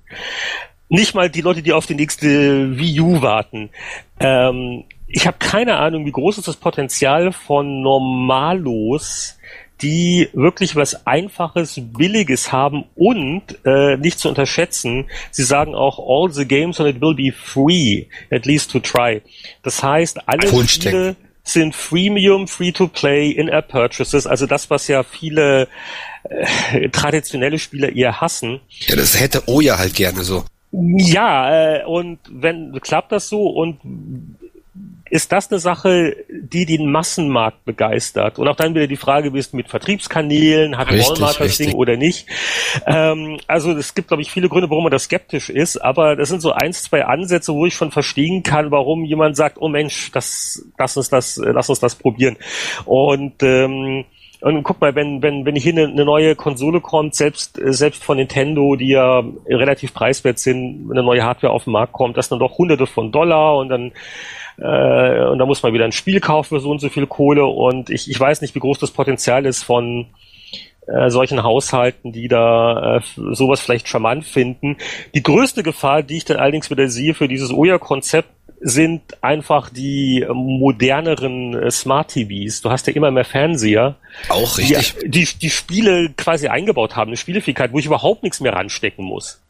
Nicht 0.88 1.14
mal 1.14 1.28
die 1.28 1.42
Leute, 1.42 1.62
die 1.62 1.72
auf 1.72 1.86
die 1.86 1.94
nächste 1.94 2.78
Wii 2.78 3.00
U 3.00 3.22
warten. 3.22 3.70
Ähm, 4.18 4.84
ich 5.12 5.26
habe 5.26 5.38
keine 5.38 5.76
Ahnung, 5.76 6.06
wie 6.06 6.12
groß 6.12 6.38
ist 6.38 6.48
das 6.48 6.56
Potenzial 6.56 7.32
von 7.32 7.82
Normalos, 7.82 9.38
die 9.82 10.28
wirklich 10.32 10.76
was 10.76 11.06
Einfaches, 11.06 11.80
Billiges 11.80 12.52
haben 12.52 12.84
und 12.94 13.42
äh, 13.64 13.96
nicht 13.96 14.18
zu 14.18 14.28
unterschätzen, 14.28 15.08
sie 15.30 15.44
sagen 15.44 15.74
auch 15.74 15.98
all 15.98 16.30
the 16.30 16.46
games 16.46 16.78
and 16.80 16.88
it 16.88 17.00
will 17.00 17.14
be 17.14 17.32
free, 17.32 18.06
at 18.30 18.46
least 18.46 18.70
to 18.70 18.78
try. 18.78 19.22
Das 19.62 19.82
heißt, 19.82 20.28
alle 20.28 20.68
Spiele 20.68 21.16
sind 21.42 21.74
Freemium, 21.74 22.46
Free-to-Play, 22.46 23.30
In-App 23.30 23.68
Purchases, 23.68 24.26
also 24.26 24.46
das, 24.46 24.68
was 24.70 24.86
ja 24.88 25.02
viele 25.02 25.68
äh, 26.24 26.88
traditionelle 26.90 27.58
Spieler 27.58 27.94
eher 27.94 28.20
hassen. 28.20 28.61
Ja, 28.86 28.96
das 28.96 29.18
hätte 29.18 29.48
Oja 29.48 29.78
halt 29.78 29.94
gerne 29.94 30.22
so. 30.22 30.44
Ja, 30.72 31.78
äh, 31.78 31.84
und 31.84 32.18
wenn 32.30 32.78
klappt 32.80 33.11
das 33.12 33.28
so 33.28 33.48
und 33.48 33.80
ist 35.11 35.32
das 35.32 35.50
eine 35.50 35.58
Sache, 35.58 36.16
die 36.30 36.66
den 36.66 36.90
Massenmarkt 36.90 37.64
begeistert? 37.64 38.38
Und 38.38 38.46
auch 38.46 38.56
dann 38.56 38.74
wieder 38.74 38.86
die 38.86 38.96
Frage, 38.96 39.34
wie 39.34 39.38
ist 39.38 39.52
mit 39.52 39.68
Vertriebskanälen, 39.68 40.78
hat 40.78 40.90
richtig, 40.90 41.11
Walmart 41.11 41.34
das 41.34 41.40
richtig. 41.40 41.66
Ding 41.68 41.76
oder 41.76 41.96
nicht? 41.96 42.26
Ähm, 42.86 43.40
also 43.48 43.72
es 43.72 43.94
gibt, 43.94 44.08
glaube 44.08 44.22
ich, 44.22 44.30
viele 44.30 44.48
Gründe, 44.48 44.70
warum 44.70 44.84
man 44.84 44.92
da 44.92 44.98
skeptisch 44.98 45.50
ist, 45.50 45.78
aber 45.78 46.14
das 46.14 46.28
sind 46.28 46.40
so 46.40 46.52
eins, 46.52 46.84
zwei 46.84 47.04
Ansätze, 47.04 47.52
wo 47.52 47.66
ich 47.66 47.74
schon 47.74 47.90
verstehen 47.90 48.44
kann, 48.44 48.70
warum 48.70 49.04
jemand 49.04 49.36
sagt, 49.36 49.56
oh 49.61 49.68
Mensch, 49.68 50.12
das, 50.12 50.64
lass 50.78 50.96
uns 50.96 51.08
das, 51.08 51.36
lass 51.42 51.68
uns 51.68 51.80
das 51.80 51.96
probieren. 51.96 52.36
Und 52.84 53.42
ähm, 53.42 54.04
und 54.42 54.62
guck 54.62 54.80
mal, 54.80 54.94
wenn, 54.94 55.20
wenn, 55.22 55.44
wenn 55.44 55.54
hier 55.54 55.72
eine, 55.72 55.88
eine 55.88 56.04
neue 56.04 56.34
Konsole 56.34 56.80
kommt, 56.80 57.14
selbst, 57.14 57.61
selbst 57.62 58.02
von 58.02 58.16
Nintendo, 58.16 58.74
die 58.74 58.88
ja 58.88 59.22
relativ 59.46 59.92
preiswert 59.92 60.38
sind, 60.38 60.88
wenn 60.88 60.96
eine 60.96 61.04
neue 61.04 61.22
Hardware 61.22 61.52
auf 61.52 61.64
den 61.64 61.74
Markt 61.74 61.92
kommt, 61.92 62.16
das 62.16 62.28
sind 62.28 62.40
dann 62.40 62.48
doch 62.48 62.56
hunderte 62.56 62.86
von 62.86 63.12
Dollar 63.12 63.58
und 63.58 63.68
dann 63.68 63.92
äh, 64.61 65.24
und 65.26 65.38
da 65.38 65.46
muss 65.46 65.62
man 65.62 65.72
wieder 65.72 65.84
ein 65.84 65.92
Spiel 65.92 66.20
kaufen 66.20 66.56
für 66.56 66.61
so 66.61 66.70
und 66.70 66.80
so 66.80 66.88
viel 66.88 67.06
Kohle 67.06 67.46
und 67.46 67.90
ich, 67.90 68.11
ich 68.11 68.20
weiß 68.20 68.42
nicht, 68.42 68.54
wie 68.54 68.61
groß 68.61 68.78
das 68.78 68.90
Potenzial 68.90 69.46
ist 69.46 69.62
von 69.62 70.06
äh, 70.86 71.11
solchen 71.11 71.42
Haushalten, 71.42 72.12
die 72.12 72.28
da 72.28 72.96
äh, 72.96 73.00
sowas 73.32 73.61
vielleicht 73.61 73.88
charmant 73.88 74.24
finden. 74.24 74.76
Die 75.14 75.22
größte 75.22 75.62
Gefahr, 75.62 76.02
die 76.02 76.18
ich 76.18 76.24
dann 76.24 76.38
allerdings 76.38 76.70
wieder 76.70 76.88
sehe 76.88 77.14
für 77.14 77.28
dieses 77.28 77.52
Oya-Konzept, 77.52 78.28
sind 78.62 79.00
einfach 79.22 79.70
die 79.70 80.26
moderneren 80.30 81.54
äh, 81.54 81.70
Smart 81.70 82.08
TVs. 82.08 82.61
Du 82.61 82.70
hast 82.70 82.86
ja 82.86 82.92
immer 82.92 83.11
mehr 83.11 83.24
Fernseher. 83.24 83.96
Auch 84.28 84.58
richtig. 84.58 84.96
Die, 85.04 85.11
die, 85.11 85.28
die 85.40 85.50
Spiele 85.50 86.11
quasi 86.16 86.48
eingebaut 86.48 86.96
haben, 86.96 87.08
eine 87.08 87.16
Spielefähigkeit, 87.16 87.72
wo 87.72 87.78
ich 87.78 87.86
überhaupt 87.86 88.22
nichts 88.22 88.40
mehr 88.40 88.52
ranstecken 88.52 89.04
muss. 89.04 89.40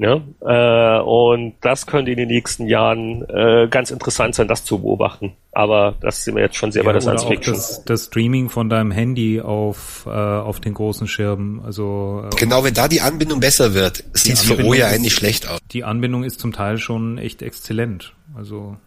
Ja, 0.00 0.22
äh, 0.40 1.02
und 1.02 1.56
das 1.60 1.86
könnte 1.86 2.10
in 2.10 2.16
den 2.16 2.28
nächsten 2.28 2.66
Jahren 2.66 3.22
äh, 3.28 3.68
ganz 3.70 3.90
interessant 3.90 4.34
sein, 4.34 4.48
das 4.48 4.64
zu 4.64 4.78
beobachten. 4.78 5.34
Aber 5.52 5.94
das 6.00 6.24
sind 6.24 6.36
wir 6.36 6.42
jetzt 6.42 6.56
schon 6.56 6.72
sehr 6.72 6.84
ja, 6.84 6.86
bei 6.86 6.92
der 6.94 7.02
Science 7.02 7.24
Fiction. 7.24 7.52
Das, 7.52 7.84
das 7.84 8.04
Streaming 8.06 8.48
von 8.48 8.70
deinem 8.70 8.92
Handy 8.92 9.42
auf, 9.42 10.06
äh, 10.06 10.10
auf 10.10 10.58
den 10.58 10.72
großen 10.72 11.06
Schirm. 11.06 11.60
Also 11.66 12.24
äh, 12.24 12.34
genau, 12.36 12.64
wenn 12.64 12.72
da 12.72 12.88
die 12.88 13.02
Anbindung 13.02 13.40
besser 13.40 13.74
wird, 13.74 14.02
sieht 14.14 14.34
es 14.34 14.42
für 14.44 14.64
Oja 14.64 14.86
eigentlich 14.86 15.12
schlecht 15.12 15.46
aus. 15.46 15.58
Die 15.70 15.84
Anbindung 15.84 16.24
ist 16.24 16.40
zum 16.40 16.52
Teil 16.54 16.78
schon 16.78 17.18
echt 17.18 17.42
exzellent. 17.42 18.14
Also 18.34 18.78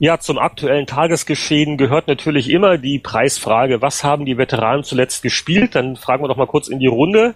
ja, 0.00 0.18
zum 0.18 0.38
aktuellen 0.38 0.86
Tagesgeschehen 0.86 1.76
gehört 1.76 2.08
natürlich 2.08 2.48
immer 2.48 2.78
die 2.78 2.98
Preisfrage, 2.98 3.82
was 3.82 4.02
haben 4.02 4.24
die 4.24 4.38
Veteranen 4.38 4.82
zuletzt 4.82 5.22
gespielt? 5.22 5.74
Dann 5.74 5.96
fragen 5.96 6.24
wir 6.24 6.28
doch 6.28 6.38
mal 6.38 6.46
kurz 6.46 6.68
in 6.68 6.78
die 6.78 6.86
Runde 6.86 7.34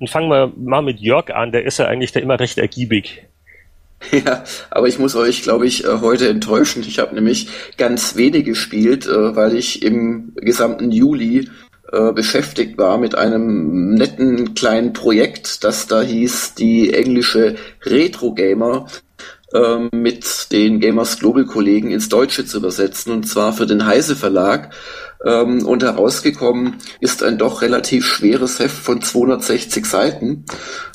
und 0.00 0.08
fangen 0.08 0.30
wir 0.30 0.50
mal 0.56 0.80
mit 0.80 0.98
Jörg 0.98 1.28
an, 1.34 1.52
der 1.52 1.66
ist 1.66 1.78
ja 1.78 1.84
eigentlich 1.84 2.12
da 2.12 2.20
immer 2.20 2.40
recht 2.40 2.58
ergiebig. 2.58 3.22
Ja, 4.12 4.44
aber 4.70 4.88
ich 4.88 4.98
muss 4.98 5.16
euch, 5.16 5.42
glaube 5.42 5.66
ich, 5.66 5.84
äh, 5.84 6.00
heute 6.02 6.28
enttäuschen. 6.28 6.84
Ich 6.86 6.98
habe 6.98 7.14
nämlich 7.14 7.48
ganz 7.78 8.14
wenig 8.14 8.44
gespielt, 8.44 9.06
äh, 9.06 9.34
weil 9.34 9.56
ich 9.56 9.82
im 9.82 10.32
gesamten 10.36 10.92
Juli 10.92 11.48
äh, 11.92 12.12
beschäftigt 12.12 12.76
war 12.76 12.98
mit 12.98 13.14
einem 13.14 13.94
netten 13.94 14.54
kleinen 14.54 14.92
Projekt, 14.92 15.64
das 15.64 15.86
da 15.86 16.02
hieß 16.02 16.54
die 16.54 16.92
englische 16.92 17.56
Retro 17.82 18.34
Gamer 18.34 18.86
ähm, 19.56 19.88
mit 19.92 20.52
den 20.52 20.80
Gamers 20.80 21.18
Global 21.18 21.44
Kollegen 21.44 21.90
ins 21.90 22.08
Deutsche 22.08 22.44
zu 22.44 22.58
übersetzen 22.58 23.12
und 23.12 23.28
zwar 23.28 23.52
für 23.52 23.66
den 23.66 23.86
Heise 23.86 24.16
Verlag. 24.16 24.74
Ähm, 25.24 25.66
und 25.66 25.82
herausgekommen 25.82 26.76
ist 27.00 27.22
ein 27.22 27.38
doch 27.38 27.62
relativ 27.62 28.04
schweres 28.04 28.58
Heft 28.58 28.76
von 28.76 29.00
260 29.00 29.86
Seiten. 29.86 30.44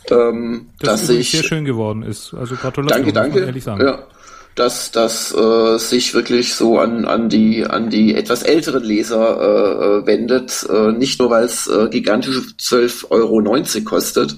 Ähm, 0.09 0.67
das 0.79 1.09
ich, 1.09 1.31
sehr 1.31 1.43
schön 1.43 1.65
geworden 1.65 2.03
ist. 2.03 2.33
Also 2.33 2.55
Gratulation. 2.55 3.13
Danke, 3.13 3.13
danke. 3.13 3.39
Ehrlich 3.45 3.63
sagen. 3.63 3.83
Ja 3.83 4.07
dass 4.55 4.91
das 4.91 5.33
äh, 5.33 5.77
sich 5.77 6.13
wirklich 6.13 6.53
so 6.55 6.77
an, 6.77 7.05
an 7.05 7.29
die 7.29 7.65
an 7.65 7.89
die 7.89 8.15
etwas 8.15 8.43
älteren 8.43 8.83
Leser 8.83 9.39
äh, 9.39 10.01
äh 10.01 10.05
wendet, 10.05 10.67
äh, 10.69 10.91
nicht 10.91 11.19
nur 11.19 11.29
weil 11.29 11.45
es 11.45 11.67
äh, 11.67 11.87
gigantische 11.89 12.41
12,90 12.59 13.11
Euro 13.11 13.85
kostet, 13.85 14.35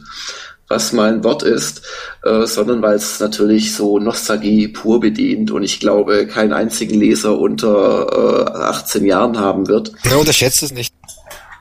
was 0.74 0.92
mein 0.92 1.24
Wort 1.24 1.44
ist, 1.44 1.84
äh, 2.24 2.48
sondern 2.48 2.82
weil 2.82 2.96
es 2.96 3.20
natürlich 3.20 3.76
so 3.76 4.00
Nostalgie 4.00 4.68
pur 4.68 5.00
bedient 5.00 5.52
und 5.52 5.62
ich 5.62 5.80
glaube, 5.80 6.26
keinen 6.26 6.52
einzigen 6.52 7.00
Leser 7.00 7.38
unter 7.38 8.48
äh, 8.48 8.60
18 8.60 9.06
Jahren 9.06 9.40
haben 9.40 9.68
wird. 9.68 9.92
Ja, 10.04 10.16
unterschätzt 10.16 10.64
es 10.64 10.72
nicht. 10.72 10.94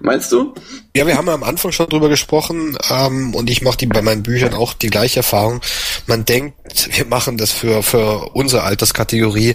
Meinst 0.00 0.32
du? 0.32 0.54
Ja, 0.96 1.06
wir 1.06 1.16
haben 1.16 1.28
am 1.28 1.44
Anfang 1.44 1.70
schon 1.70 1.88
drüber 1.88 2.08
gesprochen 2.08 2.76
ähm, 2.90 3.34
und 3.34 3.50
ich 3.50 3.62
mache 3.62 3.76
die 3.76 3.86
bei 3.86 4.02
meinen 4.02 4.22
Büchern 4.22 4.54
auch 4.54 4.72
die 4.72 4.88
gleiche 4.88 5.20
Erfahrung. 5.20 5.60
Man 6.06 6.24
denkt, 6.24 6.88
wir 6.96 7.04
machen 7.04 7.36
das 7.36 7.52
für 7.52 7.82
für 7.82 8.30
unsere 8.34 8.62
Alterskategorie, 8.62 9.54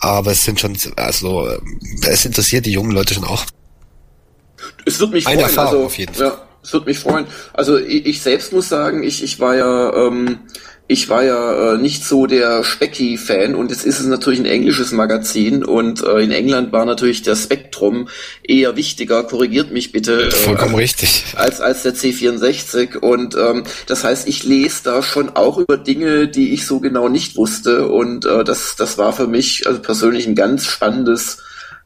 aber 0.00 0.30
es 0.30 0.44
sind 0.44 0.60
schon, 0.60 0.78
also 0.96 1.46
es 2.08 2.24
interessiert 2.24 2.66
die 2.66 2.72
jungen 2.72 2.92
Leute 2.92 3.14
schon 3.14 3.24
auch. 3.24 3.44
Es 4.86 4.98
wird 5.00 5.10
mich 5.10 5.26
Eine 5.26 5.42
freuen, 5.42 5.50
Erfahrung 5.50 5.74
also, 5.74 5.86
auf 5.86 5.98
jeden 5.98 6.14
Fall. 6.14 6.26
Ja 6.28 6.51
es 6.62 6.72
würde 6.72 6.86
mich 6.86 6.98
freuen. 6.98 7.26
Also 7.52 7.78
ich, 7.78 8.06
ich, 8.06 8.22
selbst 8.22 8.52
muss 8.52 8.68
sagen, 8.68 9.02
ich, 9.02 9.22
ich 9.22 9.40
war 9.40 9.56
ja 9.56 10.06
ähm, 10.06 10.40
ich 10.92 11.08
war 11.08 11.24
ja 11.24 11.74
äh, 11.74 11.78
nicht 11.78 12.04
so 12.04 12.26
der 12.26 12.64
Specky-Fan 12.64 13.54
und 13.54 13.70
jetzt 13.70 13.86
ist 13.86 14.00
es 14.00 14.06
natürlich 14.06 14.40
ein 14.40 14.46
englisches 14.46 14.92
Magazin 14.92 15.64
und 15.64 16.02
äh, 16.02 16.20
in 16.20 16.32
England 16.32 16.72
war 16.72 16.84
natürlich 16.84 17.22
der 17.22 17.36
Spektrum 17.36 18.08
eher 18.42 18.76
wichtiger, 18.76 19.22
korrigiert 19.24 19.72
mich 19.72 19.92
bitte. 19.92 20.26
Äh, 20.26 20.30
Vollkommen 20.30 20.74
richtig. 20.74 21.24
Als, 21.36 21.60
als 21.60 21.82
der 21.82 21.94
C64 21.94 22.98
und 22.98 23.36
ähm, 23.36 23.64
das 23.86 24.04
heißt, 24.04 24.28
ich 24.28 24.44
lese 24.44 24.82
da 24.84 25.02
schon 25.02 25.30
auch 25.30 25.56
über 25.56 25.78
Dinge, 25.78 26.28
die 26.28 26.52
ich 26.52 26.66
so 26.66 26.80
genau 26.80 27.08
nicht 27.08 27.36
wusste 27.36 27.88
und 27.88 28.26
äh, 28.26 28.44
das, 28.44 28.76
das 28.76 28.98
war 28.98 29.12
für 29.12 29.26
mich 29.26 29.66
also 29.66 29.80
persönlich 29.80 30.26
ein 30.26 30.34
ganz 30.34 30.66
spannendes 30.66 31.38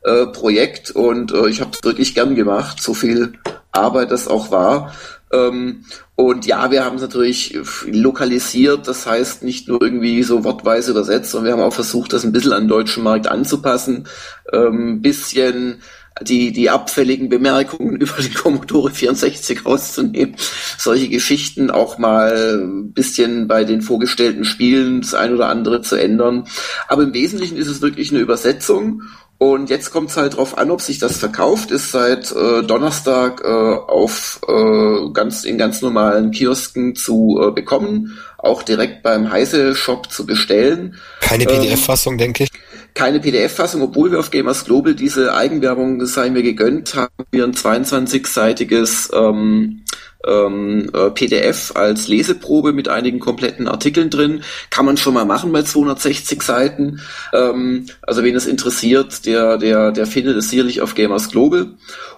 äh, 0.04 0.26
Projekt 0.26 0.90
und 0.90 1.32
äh, 1.32 1.48
ich 1.48 1.60
habe 1.60 1.70
es 1.74 1.84
wirklich 1.84 2.14
gern 2.14 2.34
gemacht, 2.34 2.82
so 2.82 2.94
viel 2.94 3.34
Arbeit 3.76 4.10
das 4.10 4.28
auch 4.28 4.50
war. 4.50 4.92
Ähm, 5.32 5.84
und 6.14 6.46
ja, 6.46 6.70
wir 6.70 6.84
haben 6.84 6.96
es 6.96 7.02
natürlich 7.02 7.58
lokalisiert, 7.86 8.88
das 8.88 9.06
heißt 9.06 9.42
nicht 9.42 9.68
nur 9.68 9.82
irgendwie 9.82 10.22
so 10.22 10.44
wortweise 10.44 10.92
übersetzt, 10.92 11.30
sondern 11.30 11.46
wir 11.46 11.52
haben 11.52 11.68
auch 11.68 11.74
versucht, 11.74 12.12
das 12.12 12.24
ein 12.24 12.32
bisschen 12.32 12.52
an 12.52 12.64
den 12.64 12.68
deutschen 12.68 13.02
Markt 13.02 13.26
anzupassen, 13.26 14.08
ähm, 14.52 15.02
bisschen 15.02 15.82
die, 16.22 16.52
die 16.52 16.70
abfälligen 16.70 17.28
Bemerkungen 17.28 17.96
über 18.00 18.14
den 18.14 18.34
Commodore 18.34 18.90
64 18.90 19.64
rauszunehmen, 19.64 20.36
solche 20.78 21.08
Geschichten 21.08 21.70
auch 21.70 21.98
mal 21.98 22.60
ein 22.62 22.92
bisschen 22.92 23.48
bei 23.48 23.64
den 23.64 23.82
vorgestellten 23.82 24.44
Spielen 24.44 25.00
das 25.02 25.14
ein 25.14 25.34
oder 25.34 25.48
andere 25.48 25.82
zu 25.82 25.96
ändern. 25.96 26.46
Aber 26.88 27.02
im 27.02 27.14
Wesentlichen 27.14 27.56
ist 27.56 27.68
es 27.68 27.82
wirklich 27.82 28.10
eine 28.10 28.20
Übersetzung 28.20 29.02
und 29.38 29.68
jetzt 29.68 29.90
kommt 29.90 30.10
es 30.10 30.16
halt 30.16 30.36
drauf 30.36 30.56
an, 30.56 30.70
ob 30.70 30.80
sich 30.80 30.98
das 30.98 31.18
verkauft. 31.18 31.70
Ist 31.70 31.90
seit 31.90 32.32
äh, 32.32 32.62
Donnerstag 32.62 33.42
äh, 33.44 33.48
auf 33.48 34.40
äh, 34.48 35.10
ganz 35.12 35.44
in 35.44 35.58
ganz 35.58 35.82
normalen 35.82 36.30
Kiosken 36.30 36.94
zu 36.94 37.38
äh, 37.42 37.50
bekommen, 37.50 38.18
auch 38.38 38.62
direkt 38.62 39.02
beim 39.02 39.30
Heise 39.30 39.74
Shop 39.74 40.10
zu 40.10 40.24
bestellen. 40.24 40.96
Keine 41.20 41.44
PDF-Fassung, 41.44 42.14
ähm, 42.14 42.18
denke 42.18 42.44
ich. 42.44 42.50
Keine 42.96 43.20
PDF-Fassung, 43.20 43.82
obwohl 43.82 44.10
wir 44.10 44.18
auf 44.18 44.30
Gamers 44.30 44.64
Global 44.64 44.94
diese 44.94 45.34
Eigenwerbung, 45.34 45.98
das 45.98 46.14
sei 46.14 46.30
mir 46.30 46.42
gegönnt, 46.42 46.94
haben 46.94 47.12
wir 47.30 47.44
ein 47.44 47.52
22-seitiges 47.52 49.10
ähm, 49.12 49.84
ähm, 50.26 50.90
äh, 50.94 51.10
PDF 51.10 51.76
als 51.76 52.08
Leseprobe 52.08 52.72
mit 52.72 52.88
einigen 52.88 53.20
kompletten 53.20 53.68
Artikeln 53.68 54.08
drin. 54.08 54.42
Kann 54.70 54.86
man 54.86 54.96
schon 54.96 55.12
mal 55.12 55.26
machen 55.26 55.52
bei 55.52 55.60
260 55.60 56.40
Seiten. 56.40 57.02
Ähm, 57.34 57.84
also 58.00 58.24
wen 58.24 58.34
es 58.34 58.46
interessiert, 58.46 59.26
der, 59.26 59.58
der, 59.58 59.92
der 59.92 60.06
findet 60.06 60.38
es 60.38 60.48
sicherlich 60.48 60.80
auf 60.80 60.94
Gamers 60.94 61.30
Global. 61.30 61.74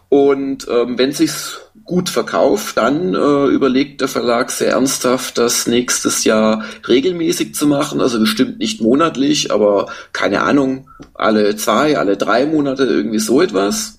Und 0.08 0.68
ähm, 0.70 0.96
wenn 0.96 1.10
sich's 1.10 1.60
gut 1.89 2.11
verkauft, 2.11 2.76
dann 2.76 3.14
äh, 3.14 3.47
überlegt 3.47 4.03
der 4.03 4.09
Verlag 4.09 4.51
sehr 4.51 4.72
ernsthaft, 4.72 5.39
das 5.39 5.66
nächstes 5.66 6.22
Jahr 6.24 6.62
regelmäßig 6.86 7.55
zu 7.55 7.66
machen. 7.66 8.01
Also 8.01 8.20
bestimmt 8.20 8.59
nicht 8.59 8.80
monatlich, 8.80 9.51
aber 9.51 9.89
keine 10.12 10.43
Ahnung, 10.43 10.91
alle 11.14 11.57
zwei, 11.57 11.99
alle 11.99 12.16
drei 12.16 12.45
Monate 12.45 12.84
irgendwie 12.84 13.18
so 13.18 13.41
etwas. 13.41 13.99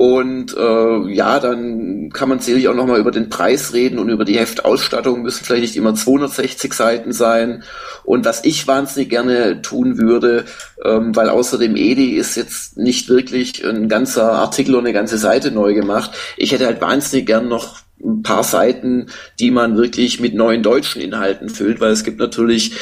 Und 0.00 0.56
äh, 0.56 1.12
ja, 1.12 1.38
dann 1.40 2.08
kann 2.08 2.30
man 2.30 2.38
sicherlich 2.38 2.68
auch 2.68 2.74
nochmal 2.74 3.00
über 3.00 3.10
den 3.10 3.28
Preis 3.28 3.74
reden 3.74 3.98
und 3.98 4.08
über 4.08 4.24
die 4.24 4.38
Heftausstattung. 4.38 5.20
Müssen 5.20 5.44
vielleicht 5.44 5.60
nicht 5.60 5.76
immer 5.76 5.94
260 5.94 6.72
Seiten 6.72 7.12
sein. 7.12 7.64
Und 8.04 8.24
was 8.24 8.42
ich 8.46 8.66
wahnsinnig 8.66 9.10
gerne 9.10 9.60
tun 9.60 9.98
würde, 9.98 10.46
ähm, 10.82 11.14
weil 11.14 11.28
außer 11.28 11.58
dem 11.58 11.76
Edi 11.76 12.12
ist 12.12 12.34
jetzt 12.34 12.78
nicht 12.78 13.10
wirklich 13.10 13.62
ein 13.62 13.90
ganzer 13.90 14.32
Artikel 14.32 14.74
und 14.74 14.86
eine 14.86 14.94
ganze 14.94 15.18
Seite 15.18 15.50
neu 15.50 15.74
gemacht. 15.74 16.12
Ich 16.38 16.52
hätte 16.52 16.64
halt 16.64 16.80
wahnsinnig 16.80 17.26
gern 17.26 17.48
noch 17.48 17.80
ein 18.02 18.22
paar 18.22 18.42
Seiten, 18.42 19.08
die 19.38 19.50
man 19.50 19.76
wirklich 19.76 20.18
mit 20.18 20.32
neuen 20.32 20.62
deutschen 20.62 21.02
Inhalten 21.02 21.50
füllt, 21.50 21.78
weil 21.78 21.90
es 21.90 22.04
gibt 22.04 22.20
natürlich 22.20 22.72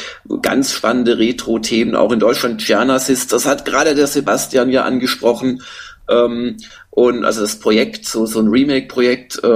ganz 0.41 0.73
spannende 0.73 1.19
Retro-Themen 1.19 1.97
auch 1.97 2.13
in 2.13 2.21
Deutschland. 2.21 2.65
Gianasys, 2.65 3.27
das 3.27 3.45
hat 3.45 3.65
gerade 3.65 3.97
der 3.97 4.07
Sebastian 4.07 4.71
ja 4.71 4.85
angesprochen. 4.85 5.63
Ähm, 6.09 6.57
und 6.99 7.25
also 7.25 7.43
das 7.43 7.55
Projekt, 7.61 8.07
so, 8.07 8.27
so 8.27 8.41
ein 8.41 8.49
Remake-Projekt, 8.49 9.39
äh, 9.45 9.49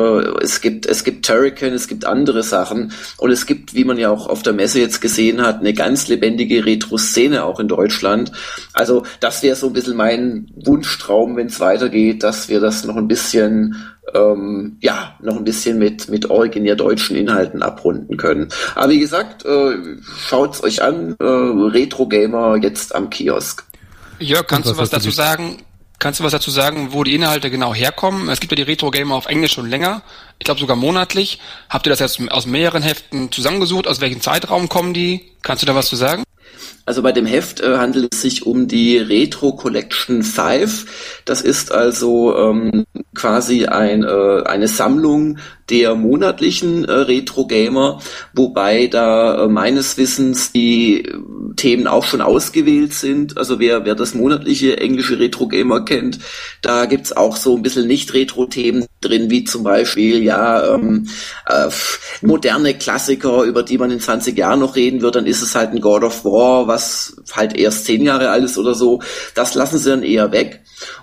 es 0.45 0.61
gibt, 0.61 0.87
es 0.87 1.03
gibt 1.03 1.27
Turrican, 1.27 1.73
es 1.73 1.89
gibt 1.89 2.05
andere 2.05 2.45
Sachen 2.45 2.93
und 3.19 3.33
es 3.33 3.47
gibt, 3.47 3.75
wie 3.75 3.83
man 3.83 3.99
ja 3.99 4.11
auch 4.11 4.29
auf 4.29 4.45
der 4.45 4.53
Messe 4.53 4.79
jetzt 4.79 5.01
gesehen 5.01 5.43
hat, 5.43 5.59
eine 5.59 5.73
ganz 5.73 6.07
lebendige 6.07 6.65
Retro-Szene 6.65 7.43
auch 7.43 7.59
in 7.59 7.67
Deutschland. 7.67 8.31
Also 8.75 9.03
das 9.19 9.43
wäre 9.43 9.57
so 9.57 9.67
ein 9.67 9.73
bisschen 9.73 9.97
mein 9.97 10.53
Wunschtraum, 10.55 11.35
wenn 11.35 11.49
es 11.49 11.59
weitergeht, 11.59 12.23
dass 12.23 12.49
wir 12.49 12.61
das 12.61 12.85
noch 12.85 12.95
ein 12.95 13.09
bisschen 13.09 13.75
ähm, 14.15 14.77
ja, 14.81 15.17
noch 15.21 15.37
ein 15.37 15.43
bisschen 15.43 15.81
mit, 15.81 16.09
mit 16.09 16.31
originär 16.31 16.77
deutschen 16.77 17.17
Inhalten 17.17 17.61
abrunden 17.61 18.19
können. 18.19 18.51
Aber 18.77 18.91
wie 18.91 19.01
gesagt, 19.01 19.45
äh, 19.45 19.79
schaut's 20.17 20.63
euch 20.63 20.81
an, 20.81 21.17
äh, 21.19 21.25
Retro 21.25 22.07
Gamer 22.07 22.57
jetzt 22.63 22.95
am 22.95 23.11
Kiosk. 23.11 23.65
Jörg, 24.21 24.47
kannst 24.47 24.71
du 24.71 24.77
was 24.77 24.91
dazu 24.91 25.11
sagen? 25.11 25.59
Kannst 26.03 26.19
du 26.19 26.25
was 26.25 26.33
dazu 26.33 26.51
sagen, 26.51 26.93
wo 26.93 27.05
die 27.05 27.15
Inhalte 27.15 27.49
genau 27.49 27.73
herkommen? 27.73 28.29
Es 28.29 28.41
gibt 28.41 28.51
ja 28.51 28.57
die 28.57 28.63
Retro 28.63 28.91
Gamer 28.91 29.15
auf 29.15 29.27
Englisch 29.27 29.53
schon 29.53 29.71
länger, 29.71 30.03
ich 30.41 30.45
glaube 30.45 30.59
sogar 30.59 30.75
monatlich. 30.75 31.39
Habt 31.69 31.87
ihr 31.87 31.91
das 31.91 32.01
jetzt 32.01 32.21
aus 32.33 32.45
mehreren 32.45 32.83
Heften 32.83 33.31
zusammengesucht? 33.31 33.87
Aus 33.87 34.01
welchem 34.01 34.21
Zeitraum 34.21 34.69
kommen 34.69 34.95
die? 34.95 35.31
Kannst 35.43 35.63
du 35.63 35.67
da 35.69 35.77
was 35.77 35.87
zu 35.87 35.95
sagen? 35.95 36.25
Also 36.85 37.03
bei 37.03 37.13
dem 37.13 37.27
Heft 37.27 37.61
äh, 37.61 37.77
handelt 37.77 38.13
es 38.13 38.23
sich 38.23 38.45
um 38.45 38.67
die 38.67 38.99
Retro 38.99 39.55
Collection 39.55 40.23
5. 40.23 41.23
Das 41.25 41.41
ist 41.41 41.71
also 41.71 42.37
ähm, 42.37 42.85
quasi 43.15 43.67
ein, 43.67 44.03
äh, 44.03 44.43
eine 44.45 44.67
Sammlung 44.67 45.39
der 45.71 45.95
monatlichen 45.95 46.85
äh, 46.85 46.93
Retro 46.93 47.47
Gamer, 47.47 48.01
wobei 48.35 48.89
da 48.89 49.45
äh, 49.45 49.49
meines 49.49 49.97
Wissens 49.97 50.53
die 50.53 51.09
Themen 51.57 51.87
auch 51.87 52.05
schon 52.05 52.21
ausgewählt 52.21 52.95
sind. 52.95 53.39
Also 53.39 53.59
wer, 53.59 53.85
wer 53.85 53.95
das 53.95 54.15
monatliche 54.15 54.79
englische 54.79 55.19
Retro 55.19 55.49
Gamer 55.49 55.85
kennt, 55.85 56.19
da 56.63 56.87
gibt's 56.87 57.13
auch 57.17 57.37
so 57.37 57.57
ein 57.57 57.63
bisschen 57.63 57.87
Nicht-Retro-Themen 57.87 58.87
drin, 59.01 59.31
wie 59.31 59.45
zum 59.45 59.63
Beispiel 59.63 60.23
ja 60.23 60.75
ähm, 60.75 61.09
äh, 61.47 61.69
moderne 62.23 62.75
Klassiker, 62.75 63.43
über 63.45 63.63
die 63.63 63.79
man 63.79 63.91
in 63.91 64.01
20 64.01 64.37
Jahren 64.37 64.61
noch 64.61 64.77
reden 64.77 65.01
wird, 65.03 65.17
dann 65.17 65.27
ist 65.27 65.43
es 65.43 65.55
halt 65.55 65.73
ein 65.73 65.81
God 65.81 66.05
of 66.05 66.25
War, 66.25 66.67
was 66.73 67.17
halt 67.33 67.57
erst 67.57 67.85
zehn 67.85 68.03
Jahre 68.03 68.31
alt 68.31 68.45
ist 68.45 68.59
oder 68.59 68.75
so. 68.75 69.01
Das 69.35 69.55
lassen 69.55 69.79
sie 69.79 69.91
dann 69.91 70.03
eher 70.03 70.33
weg. 70.33 70.63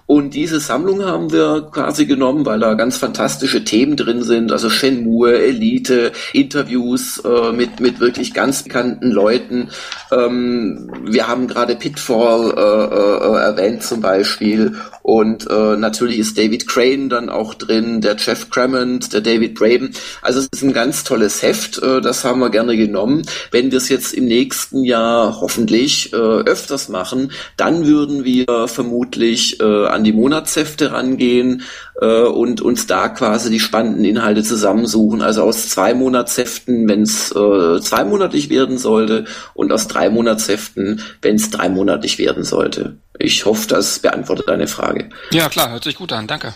Und 0.10 0.34
diese 0.34 0.60
Sammlung 0.60 1.05
haben 1.05 1.32
wir 1.32 1.70
quasi 1.72 2.07
genommen, 2.07 2.43
weil 2.43 2.60
da 2.60 2.74
ganz 2.74 2.97
fantastische 2.97 3.64
Themen 3.64 3.95
drin 3.95 4.24
sind, 4.24 4.51
also 4.51 4.68
Shenmue, 4.68 5.38
Elite, 5.39 6.14
Interviews 6.34 7.20
äh, 7.24 7.51
mit, 7.51 7.80
mit 7.80 7.99
wirklich 7.99 8.34
ganz 8.34 8.64
bekannten 8.64 9.12
Leuten. 9.12 9.70
Ähm, 10.12 10.91
wir 11.03 11.28
haben 11.28 11.47
gerade 11.47 11.76
Pitfall 11.76 12.55
äh, 12.57 12.57
äh, 12.60 13.39
erwähnt 13.39 13.84
zum 13.84 14.01
Beispiel 14.01 14.78
und 15.03 15.47
äh, 15.47 15.76
natürlich 15.76 16.18
ist 16.18 16.38
David 16.39 16.68
Crane 16.68 17.10
dann 17.10 17.30
auch 17.30 17.53
drin, 17.53 18.01
der 18.01 18.16
Jeff 18.18 18.49
Crammond, 18.49 19.14
der 19.14 19.22
David 19.22 19.55
Braben. 19.55 19.91
Also 20.24 20.39
es 20.39 20.47
ist 20.51 20.64
ein 20.64 20.74
ganz 20.74 21.03
tolles 21.03 21.43
Heft, 21.43 21.84
äh, 21.84 22.01
das 22.01 22.26
haben 22.26 22.39
wir 22.39 22.49
gerne 22.49 22.76
genommen. 22.78 23.28
Wenn 23.51 23.70
wir 23.70 23.78
es 23.78 23.89
jetzt 23.89 24.14
im 24.14 24.26
nächsten 24.26 24.84
Jahr 24.84 25.39
hoffentlich 25.39 26.14
äh, 26.14 26.16
öfters 26.16 26.89
machen, 26.89 27.32
dann 27.57 27.86
würden 27.86 28.24
wir 28.24 28.68
vermutlich 28.68 29.60
äh, 29.60 29.99
an 30.00 30.04
die 30.06 30.14
Monatshefte 30.14 30.91
rangehen 30.93 31.64
äh, 32.02 32.24
und 32.24 32.62
uns 32.62 32.88
da 32.88 33.10
quasi 33.10 33.52
die 33.52 33.60
spannenden 33.60 34.06
Inhalte 34.06 34.43
zusammensuchen. 34.43 35.22
Also 35.22 35.43
aus 35.43 35.70
zwei 35.70 35.93
Monatsheften, 35.93 36.88
wenn 36.88 37.04
es 37.04 37.32
äh, 37.32 37.80
zweimonatlich 37.82 38.50
werden 38.50 38.78
sollte 38.78 39.26
und 39.54 39.72
aus 39.72 39.88
drei 39.88 40.10
Monatsheften, 40.10 41.02
wenn 41.22 41.36
es 41.36 41.50
dreimonatlich 41.52 42.18
werden 42.18 42.43
sollte. 42.43 42.95
Ich 43.20 43.45
hoffe, 43.45 43.68
das 43.68 44.00
beantwortet 44.00 44.47
deine 44.47 44.68
Frage. 44.68 45.10
Ja, 45.32 45.50
klar, 45.50 45.70
hört 45.72 45.84
sich 45.84 45.95
gut 45.95 46.14
an, 46.14 46.26
danke. 46.26 46.56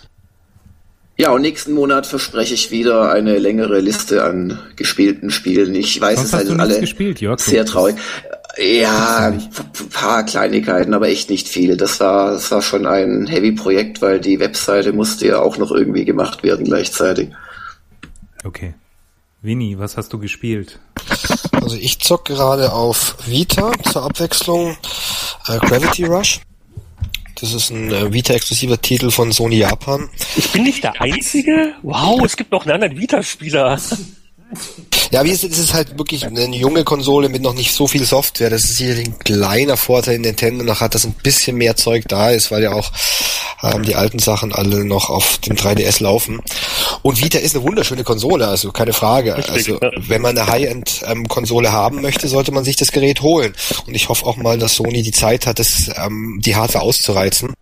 Ja, 1.15 1.31
und 1.31 1.41
nächsten 1.41 1.73
Monat 1.73 2.07
verspreche 2.07 2.55
ich 2.55 2.71
wieder 2.71 3.11
eine 3.11 3.37
längere 3.37 3.79
Liste 3.81 4.23
an 4.23 4.59
gespielten 4.75 5.29
Spielen. 5.29 5.75
Ich 5.75 5.99
weiß, 6.01 6.17
Was 6.17 6.33
es 6.33 6.47
sind 6.47 6.59
alle 6.59 6.79
gespielt, 6.79 7.21
Jörg? 7.21 7.39
sehr 7.39 7.65
traurig. 7.65 7.95
Ja, 8.57 9.29
ein 9.29 9.49
paar 9.91 10.23
Kleinigkeiten, 10.25 10.93
aber 10.93 11.07
echt 11.07 11.29
nicht 11.29 11.47
viel. 11.47 11.75
Das 11.75 11.99
war, 11.99 12.31
das 12.31 12.51
war 12.51 12.61
schon 12.61 12.85
ein 12.85 13.25
Heavy-Projekt, 13.25 14.01
weil 14.01 14.19
die 14.19 14.39
Webseite 14.39 14.93
musste 14.93 15.27
ja 15.27 15.39
auch 15.39 15.57
noch 15.57 15.71
irgendwie 15.71 16.05
gemacht 16.05 16.43
werden 16.43 16.65
gleichzeitig. 16.65 17.29
Okay. 18.43 18.75
Winnie, 19.41 19.79
was 19.79 19.97
hast 19.97 20.13
du 20.13 20.19
gespielt? 20.19 20.79
Also 21.51 21.75
ich 21.75 21.99
zock 21.99 22.25
gerade 22.25 22.71
auf 22.71 23.17
Vita 23.25 23.71
zur 23.91 24.03
Abwechslung 24.03 24.77
äh, 25.47 25.57
Gravity 25.57 26.05
Rush. 26.05 26.41
Das 27.41 27.53
ist 27.53 27.71
ein 27.71 27.91
äh, 27.91 28.13
Vita-exklusiver 28.13 28.79
Titel 28.79 29.11
von 29.11 29.31
Sony 29.31 29.57
Japan. 29.57 30.09
Ich 30.37 30.51
bin 30.51 30.63
nicht 30.63 30.83
der 30.83 31.01
Einzige? 31.01 31.73
Wow, 31.81 32.21
es 32.23 32.37
gibt 32.37 32.51
noch 32.51 32.65
einen 32.65 32.75
anderen 32.75 32.97
Vita-Spieler. 32.97 33.79
Ja, 35.11 35.23
wie 35.23 35.31
ist 35.31 35.43
es 35.43 35.59
ist 35.59 35.73
halt 35.73 35.97
wirklich 35.99 36.25
eine 36.25 36.45
junge 36.47 36.83
Konsole 36.83 37.29
mit 37.29 37.43
noch 37.43 37.53
nicht 37.53 37.71
so 37.71 37.87
viel 37.87 38.03
Software. 38.03 38.49
Das 38.49 38.63
ist 38.63 38.77
sicherlich 38.77 39.07
ein 39.07 39.19
kleiner 39.19 39.77
Vorteil 39.77 40.15
in 40.15 40.21
Nintendo 40.21 40.63
noch 40.63 40.81
hat, 40.81 40.95
dass 40.95 41.05
ein 41.05 41.13
bisschen 41.13 41.55
mehr 41.57 41.75
Zeug 41.75 42.05
da 42.07 42.31
ist, 42.31 42.49
weil 42.49 42.63
ja 42.63 42.73
auch 42.73 42.91
ähm, 43.61 43.83
die 43.83 43.95
alten 43.95 44.19
Sachen 44.19 44.51
alle 44.53 44.83
noch 44.85 45.09
auf 45.09 45.37
dem 45.37 45.55
3DS 45.55 46.01
laufen. 46.01 46.41
Und 47.01 47.21
Vita 47.21 47.37
ist 47.37 47.55
eine 47.55 47.63
wunderschöne 47.63 48.03
Konsole, 48.03 48.47
also 48.47 48.71
keine 48.71 48.93
Frage. 48.93 49.35
Also 49.35 49.79
wenn 50.07 50.21
man 50.21 50.37
eine 50.37 50.47
High-End-Konsole 50.47 51.67
ähm, 51.67 51.73
haben 51.73 52.01
möchte, 52.01 52.27
sollte 52.27 52.51
man 52.51 52.63
sich 52.63 52.75
das 52.75 52.91
Gerät 52.91 53.21
holen. 53.21 53.53
Und 53.85 53.93
ich 53.93 54.09
hoffe 54.09 54.25
auch 54.25 54.37
mal, 54.37 54.57
dass 54.57 54.75
Sony 54.75 55.03
die 55.03 55.11
Zeit 55.11 55.45
hat, 55.45 55.59
das, 55.59 55.89
ähm, 55.95 56.39
die 56.43 56.55
Hardware 56.55 56.83
auszureizen. 56.83 57.53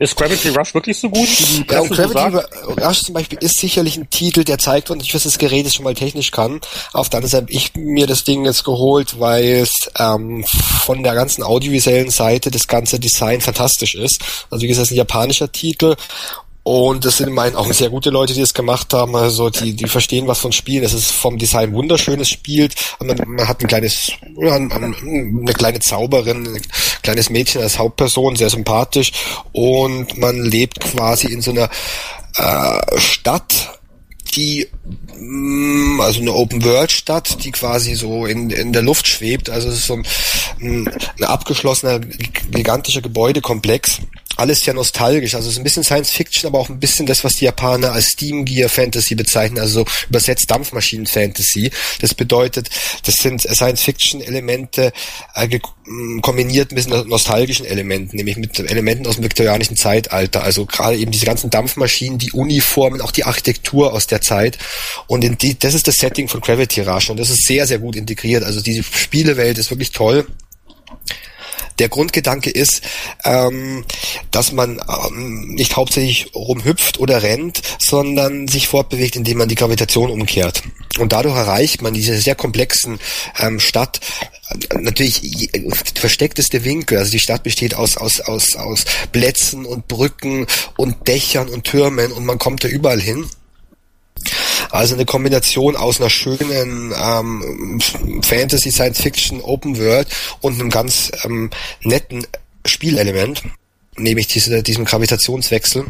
Ist 0.00 0.14
Gravity 0.14 0.50
Rush 0.50 0.74
wirklich 0.74 0.96
so 0.96 1.10
gut? 1.10 1.28
Ja, 1.68 1.80
und 1.80 1.90
Gravity 1.90 2.46
Rush 2.80 3.02
zum 3.02 3.14
Beispiel 3.14 3.38
ist 3.40 3.58
sicherlich 3.58 3.96
ein 3.96 4.08
Titel, 4.08 4.44
der 4.44 4.58
zeigt 4.58 4.90
uns, 4.90 5.12
was 5.12 5.24
das 5.24 5.38
Gerät 5.38 5.72
schon 5.74 5.82
mal 5.82 5.94
technisch 5.94 6.30
kann. 6.30 6.60
Auf 6.92 7.08
der 7.08 7.18
anderen 7.18 7.30
Seite 7.30 7.42
habe 7.46 7.52
ich 7.52 7.74
mir 7.74 8.06
das 8.06 8.22
Ding 8.22 8.44
jetzt 8.44 8.62
geholt, 8.62 9.18
weil 9.18 9.44
es 9.44 9.72
ähm, 9.98 10.44
von 10.44 11.02
der 11.02 11.14
ganzen 11.14 11.42
audiovisuellen 11.42 12.10
Seite 12.10 12.52
das 12.52 12.68
ganze 12.68 13.00
Design 13.00 13.40
fantastisch 13.40 13.96
ist. 13.96 14.20
Also 14.50 14.62
wie 14.62 14.68
gesagt, 14.68 14.84
es 14.84 14.90
ist 14.90 14.94
ein 14.94 14.98
japanischer 14.98 15.50
Titel 15.50 15.96
und 16.68 17.06
das 17.06 17.16
sind 17.16 17.28
in 17.28 17.34
meinen 17.34 17.56
Augen 17.56 17.72
sehr 17.72 17.88
gute 17.88 18.10
Leute, 18.10 18.34
die 18.34 18.42
es 18.42 18.52
gemacht 18.52 18.92
haben. 18.92 19.16
Also 19.16 19.48
die, 19.48 19.72
die 19.72 19.88
verstehen 19.88 20.26
was 20.26 20.38
von 20.38 20.52
Spielen. 20.52 20.84
Es 20.84 20.92
ist 20.92 21.12
vom 21.12 21.38
Design 21.38 21.72
wunderschönes 21.72 22.28
Spiel. 22.28 22.68
Man, 23.00 23.16
man 23.26 23.48
hat 23.48 23.62
ein 23.62 23.68
kleines, 23.68 24.12
ja, 24.36 24.54
eine 24.54 25.54
kleine 25.54 25.80
Zauberin, 25.80 26.46
ein 26.46 26.60
kleines 27.02 27.30
Mädchen 27.30 27.62
als 27.62 27.78
Hauptperson, 27.78 28.36
sehr 28.36 28.50
sympathisch. 28.50 29.12
Und 29.52 30.18
man 30.18 30.44
lebt 30.44 30.80
quasi 30.80 31.28
in 31.28 31.40
so 31.40 31.52
einer 31.52 31.70
äh, 32.36 32.98
Stadt, 33.00 33.80
die 34.36 34.68
mm, 35.16 36.02
also 36.02 36.20
eine 36.20 36.34
Open 36.34 36.62
World 36.66 36.92
Stadt, 36.92 37.42
die 37.44 37.50
quasi 37.50 37.94
so 37.94 38.26
in, 38.26 38.50
in 38.50 38.74
der 38.74 38.82
Luft 38.82 39.08
schwebt. 39.08 39.48
Also 39.48 39.68
es 39.68 39.76
ist 39.76 39.86
so 39.86 39.94
ein, 39.94 40.06
ein 40.60 41.24
abgeschlossener 41.24 42.00
gigantischer 42.50 43.00
Gebäudekomplex 43.00 44.02
alles 44.38 44.64
ja 44.64 44.72
nostalgisch. 44.72 45.34
Also 45.34 45.48
es 45.48 45.54
ist 45.54 45.58
ein 45.58 45.64
bisschen 45.64 45.84
Science 45.84 46.10
Fiction, 46.10 46.46
aber 46.46 46.58
auch 46.58 46.68
ein 46.68 46.78
bisschen 46.78 47.06
das, 47.06 47.24
was 47.24 47.36
die 47.36 47.44
Japaner 47.44 47.92
als 47.92 48.06
Steam 48.06 48.44
Gear 48.44 48.68
Fantasy 48.68 49.14
bezeichnen, 49.14 49.58
also 49.58 49.84
übersetzt 50.08 50.50
Dampfmaschinen 50.50 51.06
Fantasy. 51.06 51.70
Das 52.00 52.14
bedeutet, 52.14 52.70
das 53.04 53.16
sind 53.16 53.42
Science 53.42 53.82
Fiction 53.82 54.20
Elemente 54.20 54.92
äh, 55.34 55.58
kombiniert 56.22 56.72
mit 56.72 56.88
nostalgischen 56.88 57.66
Elementen, 57.66 58.16
nämlich 58.16 58.36
mit 58.36 58.58
Elementen 58.58 59.06
aus 59.06 59.16
dem 59.16 59.24
viktorianischen 59.24 59.76
Zeitalter. 59.76 60.44
Also 60.44 60.66
gerade 60.66 60.96
eben 60.96 61.10
diese 61.10 61.26
ganzen 61.26 61.50
Dampfmaschinen, 61.50 62.18
die 62.18 62.32
Uniformen, 62.32 63.00
auch 63.00 63.10
die 63.10 63.24
Architektur 63.24 63.92
aus 63.92 64.06
der 64.06 64.20
Zeit. 64.20 64.58
Und 65.08 65.24
in 65.24 65.36
die, 65.36 65.58
das 65.58 65.74
ist 65.74 65.88
das 65.88 65.96
Setting 65.96 66.28
von 66.28 66.40
Gravity 66.40 66.82
Rush 66.82 67.10
und 67.10 67.18
das 67.18 67.30
ist 67.30 67.46
sehr, 67.46 67.66
sehr 67.66 67.80
gut 67.80 67.96
integriert. 67.96 68.44
Also 68.44 68.60
diese 68.60 68.84
Spielewelt 68.84 69.58
ist 69.58 69.70
wirklich 69.70 69.90
toll. 69.90 70.26
Der 71.78 71.88
Grundgedanke 71.88 72.50
ist, 72.50 72.82
ähm, 73.24 73.84
dass 74.30 74.52
man 74.52 74.80
ähm, 75.08 75.54
nicht 75.54 75.76
hauptsächlich 75.76 76.34
rumhüpft 76.34 76.98
oder 76.98 77.22
rennt, 77.22 77.62
sondern 77.78 78.48
sich 78.48 78.68
fortbewegt, 78.68 79.16
indem 79.16 79.38
man 79.38 79.48
die 79.48 79.54
Gravitation 79.54 80.10
umkehrt. 80.10 80.62
Und 80.98 81.12
dadurch 81.12 81.36
erreicht 81.36 81.82
man 81.82 81.94
diese 81.94 82.18
sehr 82.18 82.34
komplexen 82.34 82.98
ähm, 83.38 83.60
Stadt 83.60 84.00
natürlich 84.80 85.50
versteckteste 85.94 86.64
Winkel. 86.64 86.98
Also 86.98 87.10
die 87.10 87.18
Stadt 87.18 87.42
besteht 87.42 87.74
aus, 87.74 87.96
aus, 87.96 88.20
aus, 88.20 88.56
aus 88.56 88.84
Plätzen 89.12 89.66
und 89.66 89.88
Brücken 89.88 90.46
und 90.76 91.06
Dächern 91.06 91.48
und 91.48 91.64
Türmen 91.64 92.12
und 92.12 92.24
man 92.24 92.38
kommt 92.38 92.64
da 92.64 92.68
überall 92.68 93.00
hin. 93.00 93.26
Also 94.70 94.94
eine 94.94 95.04
Kombination 95.04 95.76
aus 95.76 96.00
einer 96.00 96.10
schönen 96.10 96.92
ähm, 97.00 97.80
Fantasy, 98.22 98.70
Science 98.70 99.00
Fiction, 99.00 99.40
Open 99.40 99.78
World 99.78 100.08
und 100.40 100.60
einem 100.60 100.70
ganz 100.70 101.10
ähm, 101.24 101.50
netten 101.82 102.26
Spielelement, 102.64 103.42
nämlich 103.96 104.26
diese, 104.26 104.62
diesem 104.62 104.84
Gravitationswechsel. 104.84 105.86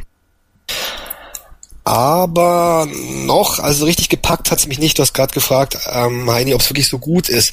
Aber 1.85 2.87
noch, 3.25 3.59
also 3.59 3.87
richtig 3.87 4.11
gepackt 4.11 4.51
hat's 4.51 4.67
mich 4.67 4.79
nicht. 4.79 4.99
Du 4.99 5.03
hast 5.03 5.15
gerade 5.15 5.33
gefragt, 5.33 5.79
ähm, 5.91 6.31
Heini, 6.31 6.53
ob 6.55 6.61
es 6.61 6.69
wirklich 6.69 6.89
so 6.89 6.99
gut 6.99 7.29
ist 7.29 7.53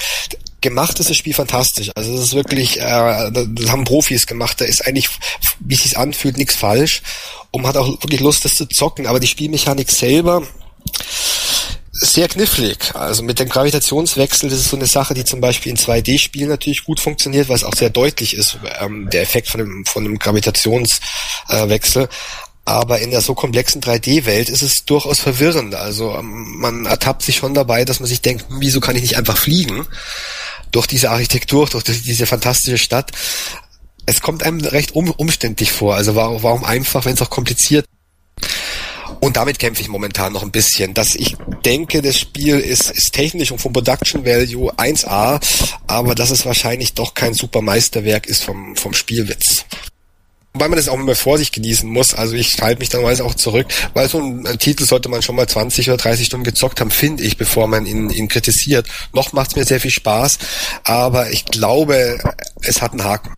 gemacht 0.65 0.99
ist 0.99 1.11
das 1.11 1.17
Spiel 1.17 1.35
fantastisch. 1.35 1.91
Also 1.95 2.15
es 2.15 2.21
ist 2.21 2.33
wirklich, 2.33 2.81
äh, 2.81 3.31
das 3.31 3.69
haben 3.69 3.83
Profis 3.83 4.25
gemacht. 4.25 4.59
Da 4.59 4.65
ist 4.65 4.85
eigentlich, 4.87 5.09
wie 5.59 5.75
es 5.75 5.83
sich 5.83 5.95
anfühlt, 5.95 6.37
nichts 6.37 6.55
falsch. 6.55 7.03
Und 7.51 7.61
man 7.61 7.69
hat 7.69 7.77
auch 7.77 7.87
wirklich 8.01 8.19
Lust, 8.19 8.45
das 8.45 8.55
zu 8.55 8.65
zocken. 8.65 9.05
Aber 9.05 9.19
die 9.19 9.27
Spielmechanik 9.27 9.91
selber, 9.91 10.41
sehr 11.91 12.27
knifflig. 12.27 12.93
Also 12.93 13.23
mit 13.23 13.39
dem 13.39 13.49
Gravitationswechsel, 13.49 14.49
das 14.49 14.59
ist 14.59 14.69
so 14.69 14.75
eine 14.75 14.85
Sache, 14.85 15.13
die 15.13 15.23
zum 15.23 15.39
Beispiel 15.41 15.71
in 15.71 15.77
2D-Spielen 15.77 16.49
natürlich 16.49 16.83
gut 16.83 16.99
funktioniert, 16.99 17.47
weil 17.47 17.55
es 17.55 17.63
auch 17.63 17.75
sehr 17.75 17.89
deutlich 17.89 18.35
ist, 18.35 18.57
ähm, 18.79 19.09
der 19.09 19.21
Effekt 19.21 19.47
von 19.47 19.59
dem, 19.59 19.85
von 19.85 20.03
dem 20.03 20.19
Gravitationswechsel. 20.19 22.09
Aber 22.65 22.99
in 22.99 23.11
der 23.11 23.21
so 23.21 23.35
komplexen 23.35 23.81
3D-Welt 23.81 24.49
ist 24.49 24.63
es 24.63 24.85
durchaus 24.85 25.19
verwirrend. 25.19 25.75
Also 25.75 26.15
ähm, 26.15 26.57
man 26.57 26.85
ertappt 26.85 27.21
sich 27.21 27.37
schon 27.37 27.53
dabei, 27.53 27.85
dass 27.85 27.99
man 27.99 28.09
sich 28.09 28.21
denkt, 28.21 28.49
hm, 28.49 28.57
wieso 28.59 28.79
kann 28.81 28.95
ich 28.95 29.03
nicht 29.03 29.17
einfach 29.17 29.37
fliegen? 29.37 29.87
Durch 30.71 30.87
diese 30.87 31.11
Architektur, 31.11 31.67
durch 31.67 31.83
diese 31.83 32.25
fantastische 32.25 32.77
Stadt. 32.79 33.11
Es 34.05 34.21
kommt 34.21 34.43
einem 34.43 34.59
recht 34.59 34.93
um, 34.93 35.11
umständlich 35.11 35.71
vor. 35.71 35.95
Also 35.95 36.15
warum, 36.15 36.43
warum 36.43 36.63
einfach, 36.65 37.05
wenn 37.05 37.13
es 37.13 37.21
auch 37.21 37.29
kompliziert 37.29 37.85
und 39.25 39.37
damit 39.37 39.57
kämpfe 39.57 39.81
ich 39.81 39.87
momentan 39.87 40.33
noch 40.33 40.43
ein 40.43 40.51
bisschen. 40.51 40.93
Dass 40.93 41.15
ich 41.15 41.35
denke, 41.65 42.03
das 42.03 42.19
Spiel 42.19 42.59
ist, 42.59 42.91
ist 42.91 43.11
technisch 43.11 43.51
und 43.51 43.59
vom 43.59 43.73
Production 43.73 44.23
Value 44.23 44.71
1A, 44.75 45.41
aber 45.87 46.13
dass 46.13 46.29
es 46.29 46.45
wahrscheinlich 46.45 46.93
doch 46.93 47.15
kein 47.15 47.33
super 47.33 47.61
Meisterwerk 47.61 48.27
ist 48.27 48.43
vom, 48.43 48.75
vom 48.75 48.93
Spielwitz. 48.93 49.65
Wobei 50.53 50.67
man 50.67 50.77
das 50.77 50.89
auch 50.89 50.99
immer 50.99 51.15
vor 51.15 51.39
sich 51.39 51.51
genießen 51.51 51.89
muss. 51.89 52.13
Also 52.13 52.35
ich 52.35 52.61
halte 52.61 52.79
mich 52.79 52.89
dann 52.89 53.01
meist 53.01 53.19
auch 53.19 53.33
zurück, 53.33 53.65
weil 53.95 54.07
so 54.07 54.19
ein, 54.19 54.45
ein, 54.45 54.59
Titel 54.59 54.85
sollte 54.85 55.09
man 55.09 55.23
schon 55.23 55.35
mal 55.35 55.47
20 55.47 55.89
oder 55.89 55.97
30 55.97 56.27
Stunden 56.27 56.43
gezockt 56.43 56.79
haben, 56.79 56.91
finde 56.91 57.23
ich, 57.23 57.35
bevor 57.35 57.65
man 57.65 57.87
ihn, 57.87 58.11
ihn 58.11 58.27
kritisiert. 58.27 58.87
Noch 59.11 59.33
macht 59.33 59.49
es 59.49 59.55
mir 59.55 59.65
sehr 59.65 59.79
viel 59.79 59.89
Spaß, 59.89 60.37
aber 60.83 61.31
ich 61.31 61.45
glaube, 61.45 62.19
es 62.61 62.79
hat 62.83 62.91
einen 62.91 63.03
Haken. 63.03 63.33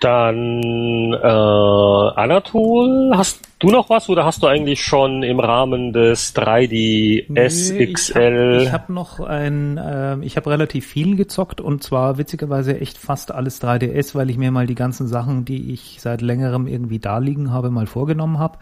Dann 0.00 1.12
äh, 1.14 1.26
Anatol, 1.26 3.12
hast 3.14 3.40
du 3.58 3.68
noch 3.68 3.88
was 3.88 4.10
oder 4.10 4.26
hast 4.26 4.42
du 4.42 4.46
eigentlich 4.46 4.84
schon 4.84 5.22
im 5.22 5.40
Rahmen 5.40 5.94
des 5.94 6.36
3D 6.36 7.26
SXL? 7.48 8.60
Ich 8.62 8.72
habe 8.72 8.82
hab 8.82 8.88
noch 8.90 9.20
ein, 9.20 9.78
äh, 9.78 10.18
ich 10.20 10.36
habe 10.36 10.50
relativ 10.50 10.86
viel 10.86 11.16
gezockt 11.16 11.62
und 11.62 11.82
zwar 11.82 12.18
witzigerweise 12.18 12.78
echt 12.78 12.98
fast 12.98 13.32
alles 13.32 13.62
3DS, 13.62 14.14
weil 14.14 14.28
ich 14.28 14.36
mir 14.36 14.50
mal 14.50 14.66
die 14.66 14.74
ganzen 14.74 15.08
Sachen, 15.08 15.46
die 15.46 15.72
ich 15.72 15.96
seit 16.00 16.20
längerem 16.20 16.66
irgendwie 16.66 16.98
da 16.98 17.16
liegen 17.16 17.50
habe, 17.50 17.70
mal 17.70 17.86
vorgenommen 17.86 18.38
habe. 18.38 18.58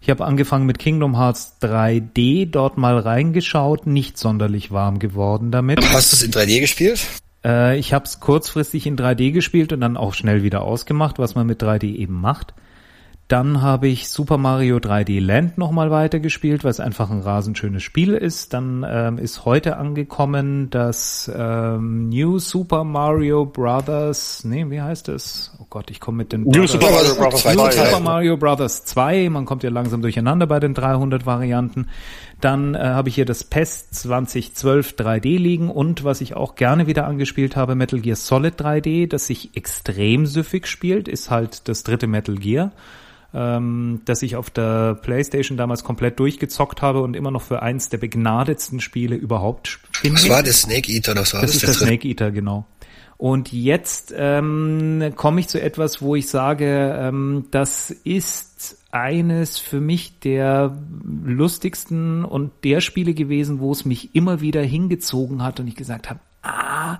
Ich 0.00 0.10
habe 0.10 0.24
angefangen 0.24 0.66
mit 0.66 0.78
Kingdom 0.78 1.18
Hearts 1.18 1.56
3D, 1.60 2.48
dort 2.48 2.78
mal 2.78 2.98
reingeschaut, 2.98 3.88
nicht 3.88 4.16
sonderlich 4.16 4.70
warm 4.70 5.00
geworden 5.00 5.50
damit. 5.50 5.80
Hast 5.92 6.12
du 6.12 6.16
es 6.16 6.22
in 6.22 6.30
3D 6.30 6.60
gespielt? 6.60 7.00
Äh, 7.44 7.78
ich 7.78 7.92
habe 7.92 8.04
es 8.04 8.20
kurzfristig 8.20 8.86
in 8.86 8.96
3D 8.96 9.32
gespielt 9.32 9.72
und 9.72 9.80
dann 9.80 9.96
auch 9.96 10.14
schnell 10.14 10.42
wieder 10.42 10.62
ausgemacht, 10.62 11.18
was 11.18 11.34
man 11.34 11.46
mit 11.46 11.62
3D 11.62 11.94
eben 11.94 12.20
macht. 12.20 12.54
Dann 13.28 13.60
habe 13.60 13.88
ich 13.88 14.08
Super 14.08 14.38
Mario 14.38 14.78
3D 14.78 15.20
Land 15.20 15.58
nochmal 15.58 15.90
weitergespielt, 15.90 16.64
was 16.64 16.80
einfach 16.80 17.10
ein 17.10 17.20
rasend 17.20 17.58
schönes 17.58 17.82
Spiel 17.82 18.14
ist. 18.14 18.54
Dann 18.54 18.86
ähm, 18.88 19.18
ist 19.18 19.44
heute 19.44 19.76
angekommen 19.76 20.70
das 20.70 21.30
ähm, 21.36 22.08
New 22.08 22.38
Super 22.38 22.84
Mario 22.84 23.44
Brothers, 23.44 24.44
nee, 24.44 24.64
wie 24.70 24.80
heißt 24.80 25.10
es? 25.10 25.54
Oh 25.60 25.66
Gott, 25.68 25.90
ich 25.90 26.00
komme 26.00 26.16
mit 26.16 26.32
den 26.32 26.44
New 26.44 26.66
Super 26.66 26.90
Mario 26.90 27.14
Brothers 27.16 27.42
2. 27.42 27.54
New 27.54 27.70
Super 27.70 28.00
Mario 28.00 28.36
Brothers 28.38 28.84
2, 28.86 29.28
man 29.28 29.44
kommt 29.44 29.62
ja 29.62 29.68
langsam 29.68 30.00
durcheinander 30.00 30.46
bei 30.46 30.58
den 30.58 30.72
300 30.72 31.26
Varianten. 31.26 31.88
Dann 32.40 32.74
äh, 32.74 32.78
habe 32.78 33.08
ich 33.08 33.16
hier 33.16 33.24
das 33.24 33.44
PES 33.44 33.90
2012 33.90 34.92
3D 34.92 35.38
liegen 35.38 35.70
und 35.70 36.04
was 36.04 36.20
ich 36.20 36.34
auch 36.34 36.54
gerne 36.54 36.86
wieder 36.86 37.06
angespielt 37.06 37.56
habe, 37.56 37.74
Metal 37.74 38.00
Gear 38.00 38.16
Solid 38.16 38.60
3D, 38.60 39.08
das 39.08 39.26
sich 39.26 39.56
extrem 39.56 40.26
süffig 40.26 40.66
spielt, 40.66 41.08
ist 41.08 41.30
halt 41.30 41.68
das 41.68 41.82
dritte 41.82 42.06
Metal 42.06 42.36
Gear 42.36 42.72
ähm, 43.34 44.00
das 44.04 44.22
ich 44.22 44.36
auf 44.36 44.50
der 44.50 44.94
PlayStation 44.94 45.58
damals 45.58 45.84
komplett 45.84 46.18
durchgezockt 46.18 46.80
habe 46.80 47.02
und 47.02 47.14
immer 47.14 47.30
noch 47.30 47.42
für 47.42 47.62
eins 47.62 47.88
der 47.90 47.98
begnadetsten 47.98 48.80
Spiele 48.80 49.16
überhaupt 49.16 49.80
finde. 49.92 50.20
Das 50.20 50.28
war 50.28 50.42
der 50.42 50.52
Snake 50.54 50.90
Eater, 50.90 51.14
das 51.14 51.34
war 51.34 51.42
das. 51.42 51.52
Das 51.52 51.62
ist 51.62 51.80
der 51.80 51.86
Snake 51.86 52.08
Eater, 52.08 52.30
genau. 52.30 52.66
Und 53.18 53.52
jetzt 53.52 54.14
ähm, 54.16 55.12
komme 55.16 55.40
ich 55.40 55.48
zu 55.48 55.60
etwas, 55.60 56.00
wo 56.00 56.14
ich 56.14 56.28
sage, 56.28 56.96
ähm, 56.96 57.46
das 57.50 57.90
ist 57.90 58.78
eines 58.92 59.58
für 59.58 59.80
mich 59.80 60.20
der 60.20 60.78
lustigsten 61.24 62.24
und 62.24 62.52
der 62.62 62.80
Spiele 62.80 63.14
gewesen, 63.14 63.58
wo 63.58 63.72
es 63.72 63.84
mich 63.84 64.14
immer 64.14 64.40
wieder 64.40 64.62
hingezogen 64.62 65.42
hat 65.42 65.58
und 65.58 65.66
ich 65.66 65.74
gesagt 65.74 66.08
habe, 66.08 66.20
ah, 66.42 66.98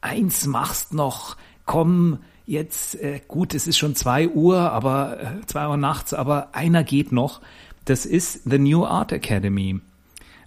eins 0.00 0.46
machst 0.46 0.92
noch, 0.92 1.36
komm, 1.64 2.18
jetzt, 2.44 3.00
äh, 3.00 3.20
gut, 3.26 3.54
es 3.54 3.68
ist 3.68 3.78
schon 3.78 3.94
zwei 3.94 4.28
Uhr, 4.28 4.72
aber 4.72 5.20
äh, 5.20 5.46
zwei 5.46 5.68
Uhr 5.68 5.76
nachts, 5.76 6.12
aber 6.12 6.54
einer 6.56 6.82
geht 6.82 7.12
noch. 7.12 7.40
Das 7.84 8.04
ist 8.04 8.50
The 8.50 8.58
New 8.58 8.84
Art 8.84 9.12
Academy. 9.12 9.80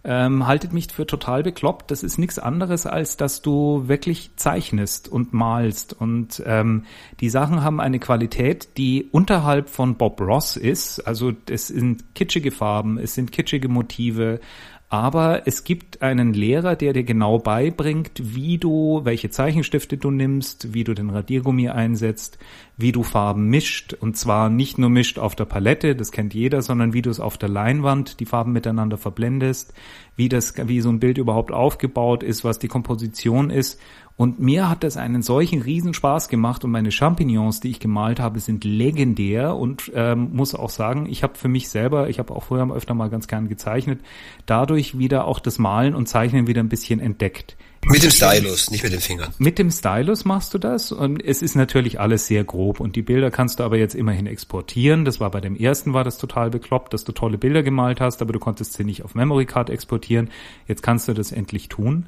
Ähm, 0.05 0.45
haltet 0.45 0.71
mich 0.71 0.91
für 0.91 1.07
total 1.07 1.41
bekloppt. 1.41 1.89
Das 1.89 2.03
ist 2.03 2.19
nichts 2.19 2.37
anderes, 2.37 2.85
als 2.85 3.17
dass 3.17 3.41
du 3.41 3.87
wirklich 3.87 4.31
zeichnest 4.35 5.07
und 5.07 5.33
malst. 5.33 5.93
Und 5.93 6.43
ähm, 6.45 6.85
die 7.19 7.29
Sachen 7.29 7.63
haben 7.63 7.81
eine 7.81 7.99
Qualität, 7.99 8.77
die 8.77 9.09
unterhalb 9.11 9.67
von 9.67 9.95
Bob 9.95 10.21
Ross 10.21 10.57
ist. 10.57 10.99
Also 10.99 11.33
es 11.49 11.67
sind 11.67 12.13
kitschige 12.13 12.51
Farben, 12.51 12.99
es 12.99 13.15
sind 13.15 13.31
kitschige 13.31 13.67
Motive, 13.67 14.39
aber 14.87 15.47
es 15.47 15.63
gibt 15.63 16.03
einen 16.03 16.33
Lehrer, 16.33 16.75
der 16.75 16.93
dir 16.93 17.03
genau 17.03 17.39
beibringt, 17.39 18.11
wie 18.23 18.59
du, 18.59 19.01
welche 19.03 19.31
Zeichenstifte 19.31 19.97
du 19.97 20.11
nimmst, 20.11 20.73
wie 20.75 20.83
du 20.83 20.93
den 20.93 21.09
Radiergummi 21.09 21.69
einsetzt, 21.69 22.37
wie 22.77 22.91
du 22.91 23.01
Farben 23.01 23.49
mischt. 23.49 23.93
Und 23.93 24.15
zwar 24.15 24.49
nicht 24.49 24.77
nur 24.77 24.91
mischt 24.91 25.17
auf 25.17 25.35
der 25.35 25.45
Palette, 25.45 25.95
das 25.95 26.11
kennt 26.11 26.35
jeder, 26.35 26.61
sondern 26.61 26.93
wie 26.93 27.01
du 27.01 27.09
es 27.09 27.19
auf 27.19 27.37
der 27.37 27.49
Leinwand 27.49 28.19
die 28.19 28.25
Farben 28.25 28.51
miteinander 28.51 28.97
verblendest, 28.97 29.73
wie 30.15 30.29
das, 30.29 30.53
wie 30.67 30.81
so 30.81 30.89
ein 30.89 30.99
Bild 30.99 31.17
überhaupt 31.17 31.51
aufgebaut 31.51 32.21
ist, 32.21 32.43
was 32.43 32.59
die 32.59 32.67
Komposition 32.67 33.49
ist. 33.49 33.81
Und 34.17 34.39
mir 34.39 34.69
hat 34.69 34.83
das 34.83 34.95
einen 34.95 35.21
solchen 35.21 35.61
Riesenspaß 35.61 36.29
gemacht 36.29 36.63
und 36.63 36.71
meine 36.71 36.91
Champignons, 36.91 37.59
die 37.59 37.71
ich 37.71 37.81
gemalt 37.81 38.21
habe, 38.21 38.39
sind 38.39 38.63
legendär 38.63 39.57
und 39.57 39.91
ähm, 39.93 40.29
muss 40.31 40.55
auch 40.55 40.69
sagen, 40.69 41.05
ich 41.09 41.21
habe 41.21 41.35
für 41.35 41.49
mich 41.49 41.67
selber, 41.67 42.09
ich 42.09 42.17
habe 42.17 42.33
auch 42.33 42.43
früher 42.43 42.65
öfter 42.73 42.93
mal 42.93 43.09
ganz 43.09 43.27
gern 43.27 43.49
gezeichnet, 43.49 43.99
dadurch 44.45 44.97
wieder 44.97 45.25
auch 45.25 45.39
das 45.39 45.59
Malen 45.59 45.95
und 45.95 46.07
Zeichnen 46.07 46.47
wieder 46.47 46.61
ein 46.61 46.69
bisschen 46.69 47.01
entdeckt. 47.01 47.57
Mit 47.87 48.01
dem 48.01 48.09
Stylus, 48.09 48.71
nicht 48.71 48.83
mit 48.83 48.93
den 48.93 48.99
Fingern. 48.99 49.33
Mit 49.37 49.59
dem 49.59 49.69
Stylus 49.69 50.25
machst 50.25 50.53
du 50.53 50.57
das 50.57 50.91
und 50.91 51.23
es 51.23 51.43
ist 51.43 51.55
natürlich 51.55 51.99
alles 51.99 52.25
sehr 52.25 52.43
grob 52.43 52.79
und 52.79 52.95
die 52.95 53.03
Bilder 53.03 53.29
kannst 53.29 53.59
du 53.59 53.63
aber 53.63 53.77
jetzt 53.77 53.93
immerhin 53.93 54.25
exportieren. 54.25 55.05
Das 55.05 55.19
war 55.19 55.29
bei 55.29 55.39
dem 55.39 55.55
ersten 55.55 55.93
war 55.93 56.03
das 56.03 56.17
total 56.17 56.49
bekloppt, 56.49 56.93
dass 56.93 57.03
du 57.03 57.11
tolle 57.11 57.37
Bilder 57.37 57.61
gemalt 57.61 58.01
hast, 58.01 58.23
aber 58.23 58.33
du 58.33 58.39
konntest 58.39 58.73
sie 58.73 58.85
nicht 58.85 59.03
auf 59.03 59.13
Memory 59.13 59.45
Card 59.45 59.69
exportieren. 59.69 60.31
Jetzt 60.67 60.81
kannst 60.81 61.07
du 61.07 61.13
das 61.13 61.31
endlich 61.31 61.69
tun. 61.69 62.07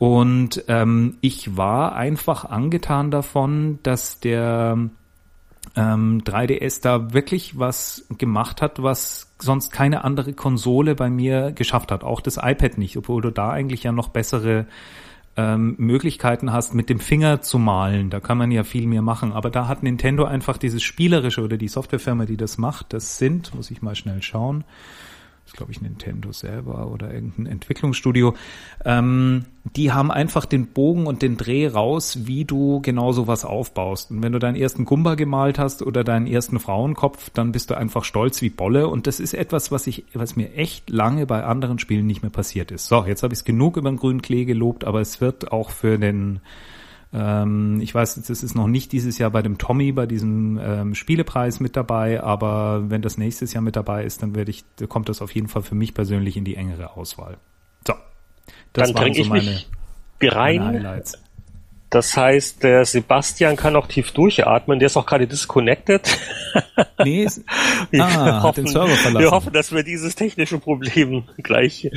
Und 0.00 0.64
ähm, 0.68 1.18
ich 1.20 1.58
war 1.58 1.94
einfach 1.94 2.46
angetan 2.46 3.10
davon, 3.10 3.80
dass 3.82 4.18
der 4.18 4.78
ähm, 5.76 6.22
3DS 6.24 6.80
da 6.80 7.12
wirklich 7.12 7.58
was 7.58 8.06
gemacht 8.16 8.62
hat, 8.62 8.82
was 8.82 9.30
sonst 9.38 9.70
keine 9.72 10.02
andere 10.02 10.32
Konsole 10.32 10.94
bei 10.94 11.10
mir 11.10 11.52
geschafft 11.52 11.92
hat. 11.92 12.02
Auch 12.02 12.22
das 12.22 12.38
iPad 12.38 12.78
nicht, 12.78 12.96
obwohl 12.96 13.20
du 13.20 13.30
da 13.30 13.50
eigentlich 13.50 13.82
ja 13.82 13.92
noch 13.92 14.08
bessere 14.08 14.64
ähm, 15.36 15.74
Möglichkeiten 15.76 16.50
hast, 16.50 16.72
mit 16.74 16.88
dem 16.88 16.98
Finger 16.98 17.42
zu 17.42 17.58
malen. 17.58 18.08
Da 18.08 18.20
kann 18.20 18.38
man 18.38 18.50
ja 18.50 18.64
viel 18.64 18.86
mehr 18.86 19.02
machen. 19.02 19.34
Aber 19.34 19.50
da 19.50 19.68
hat 19.68 19.82
Nintendo 19.82 20.24
einfach 20.24 20.56
dieses 20.56 20.82
Spielerische 20.82 21.42
oder 21.42 21.58
die 21.58 21.68
Softwarefirma, 21.68 22.24
die 22.24 22.38
das 22.38 22.56
macht, 22.56 22.94
das 22.94 23.18
sind, 23.18 23.54
muss 23.54 23.70
ich 23.70 23.82
mal 23.82 23.94
schnell 23.94 24.22
schauen, 24.22 24.64
glaube 25.60 25.72
ich 25.72 25.82
Nintendo 25.82 26.32
selber 26.32 26.90
oder 26.90 27.12
irgendein 27.12 27.44
Entwicklungsstudio, 27.44 28.34
ähm, 28.86 29.44
die 29.76 29.92
haben 29.92 30.10
einfach 30.10 30.46
den 30.46 30.68
Bogen 30.68 31.06
und 31.06 31.20
den 31.20 31.36
Dreh 31.36 31.68
raus, 31.68 32.20
wie 32.22 32.46
du 32.46 32.80
genau 32.80 33.12
sowas 33.12 33.44
aufbaust. 33.44 34.10
Und 34.10 34.22
wenn 34.22 34.32
du 34.32 34.38
deinen 34.38 34.56
ersten 34.56 34.86
Gumba 34.86 35.16
gemalt 35.16 35.58
hast 35.58 35.82
oder 35.82 36.02
deinen 36.02 36.26
ersten 36.26 36.58
Frauenkopf, 36.58 37.28
dann 37.28 37.52
bist 37.52 37.68
du 37.68 37.76
einfach 37.76 38.04
stolz 38.04 38.40
wie 38.40 38.48
Bolle. 38.48 38.88
Und 38.88 39.06
das 39.06 39.20
ist 39.20 39.34
etwas, 39.34 39.70
was 39.70 39.86
ich, 39.86 40.04
was 40.14 40.34
mir 40.34 40.54
echt 40.54 40.88
lange 40.88 41.26
bei 41.26 41.44
anderen 41.44 41.78
Spielen 41.78 42.06
nicht 42.06 42.22
mehr 42.22 42.30
passiert 42.30 42.70
ist. 42.70 42.88
So, 42.88 43.04
jetzt 43.04 43.22
habe 43.22 43.34
ich 43.34 43.40
es 43.40 43.44
genug 43.44 43.76
über 43.76 43.90
den 43.90 43.98
grünen 43.98 44.22
Klee 44.22 44.46
gelobt, 44.46 44.84
aber 44.84 45.02
es 45.02 45.20
wird 45.20 45.52
auch 45.52 45.68
für 45.68 45.98
den 45.98 46.40
ähm, 47.12 47.80
ich 47.80 47.94
weiß, 47.94 48.22
das 48.22 48.42
ist 48.42 48.54
noch 48.54 48.68
nicht 48.68 48.92
dieses 48.92 49.18
Jahr 49.18 49.30
bei 49.30 49.42
dem 49.42 49.58
Tommy, 49.58 49.92
bei 49.92 50.06
diesem 50.06 50.58
ähm, 50.62 50.94
Spielepreis 50.94 51.58
mit 51.58 51.76
dabei, 51.76 52.22
aber 52.22 52.88
wenn 52.88 53.02
das 53.02 53.18
nächstes 53.18 53.52
Jahr 53.52 53.62
mit 53.62 53.76
dabei 53.76 54.04
ist, 54.04 54.22
dann 54.22 54.34
werde 54.34 54.50
ich, 54.50 54.64
kommt 54.88 55.08
das 55.08 55.20
auf 55.20 55.34
jeden 55.34 55.48
Fall 55.48 55.62
für 55.62 55.74
mich 55.74 55.94
persönlich 55.94 56.36
in 56.36 56.44
die 56.44 56.54
engere 56.54 56.96
Auswahl. 56.96 57.38
So. 57.86 57.94
Das 58.72 58.92
dann 58.92 59.02
waren 59.02 59.14
so 59.14 59.24
meine, 59.24 59.60
meine 60.20 60.34
Highlights. 60.34 61.18
Das 61.90 62.16
heißt, 62.16 62.62
der 62.62 62.84
Sebastian 62.84 63.56
kann 63.56 63.74
auch 63.74 63.88
tief 63.88 64.12
durchatmen. 64.12 64.78
Der 64.78 64.86
ist 64.86 64.96
auch 64.96 65.06
gerade 65.06 65.26
disconnected. 65.26 66.02
Nee, 67.02 67.24
ist, 67.24 67.42
wir, 67.90 68.04
ah, 68.04 68.42
hoffen, 68.42 68.64
den 68.64 68.72
Server 68.72 68.88
verlassen. 68.88 69.24
wir 69.24 69.30
hoffen, 69.30 69.52
dass 69.54 69.72
wir 69.72 69.82
dieses 69.82 70.16
technische 70.16 70.58
Problem 70.58 71.24
gleich 71.42 71.90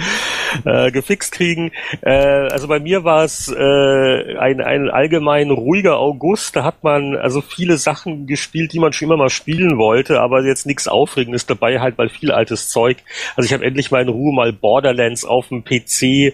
äh, 0.63 0.91
gefixt 0.91 1.33
kriegen. 1.33 1.71
Äh, 2.01 2.11
also 2.11 2.69
bei 2.69 2.79
mir 2.79 3.03
war 3.03 3.25
es 3.25 3.49
äh, 3.49 4.37
ein, 4.37 4.61
ein 4.61 4.89
allgemein 4.89 5.51
ruhiger 5.51 5.97
August. 5.97 6.55
Da 6.55 6.63
hat 6.63 6.83
man 6.83 7.17
also 7.17 7.41
viele 7.41 7.77
Sachen 7.77 8.27
gespielt, 8.27 8.71
die 8.71 8.79
man 8.79 8.93
schon 8.93 9.09
immer 9.09 9.17
mal 9.17 9.29
spielen 9.29 9.77
wollte, 9.77 10.21
aber 10.21 10.43
jetzt 10.45 10.65
nichts 10.65 10.87
Aufregendes 10.87 11.45
dabei, 11.45 11.81
halt 11.81 11.97
weil 11.97 12.07
viel 12.07 12.31
altes 12.31 12.69
Zeug. 12.69 12.97
Also 13.35 13.47
ich 13.47 13.53
habe 13.53 13.65
endlich 13.65 13.91
mal 13.91 14.01
in 14.01 14.09
Ruhe 14.09 14.33
mal 14.33 14.53
Borderlands 14.53 15.25
auf 15.25 15.49
dem 15.49 15.65
PC 15.65 16.33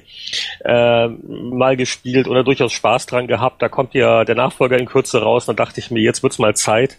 äh, 0.63 1.07
mal 1.07 1.75
gespielt 1.75 2.27
oder 2.27 2.43
durchaus 2.43 2.71
Spaß 2.73 3.07
dran 3.07 3.25
gehabt 3.25 3.48
gehabt, 3.49 3.61
da 3.61 3.69
kommt 3.69 3.93
ja 3.93 4.23
der 4.25 4.35
Nachfolger 4.35 4.77
in 4.77 4.85
Kürze 4.85 5.21
raus, 5.21 5.45
dann 5.45 5.55
dachte 5.55 5.79
ich 5.79 5.91
mir, 5.91 6.01
jetzt 6.01 6.23
wird's 6.23 6.39
mal 6.39 6.55
Zeit. 6.55 6.97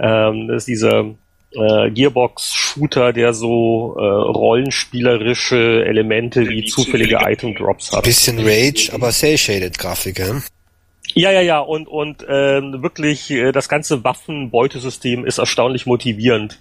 Ähm, 0.00 0.48
das 0.48 0.62
ist 0.62 0.68
dieser 0.68 1.04
äh, 1.52 1.90
Gearbox-Shooter, 1.90 3.12
der 3.12 3.32
so 3.32 3.96
äh, 3.98 4.02
rollenspielerische 4.02 5.84
Elemente 5.86 6.48
wie 6.48 6.64
zufällige 6.64 7.18
Item-Drops 7.22 7.92
hat. 7.92 8.04
Bisschen 8.04 8.38
Rage, 8.40 8.90
aber 8.92 9.10
Cell-Shaded-Grafik, 9.10 10.18
ja? 10.18 10.42
Ja, 11.18 11.30
ja, 11.30 11.40
ja, 11.40 11.60
und, 11.60 11.88
und 11.88 12.26
ähm, 12.28 12.82
wirklich 12.82 13.30
äh, 13.30 13.50
das 13.50 13.70
ganze 13.70 14.04
Waffenbeutesystem 14.04 15.24
ist 15.24 15.38
erstaunlich 15.38 15.86
motivierend. 15.86 16.58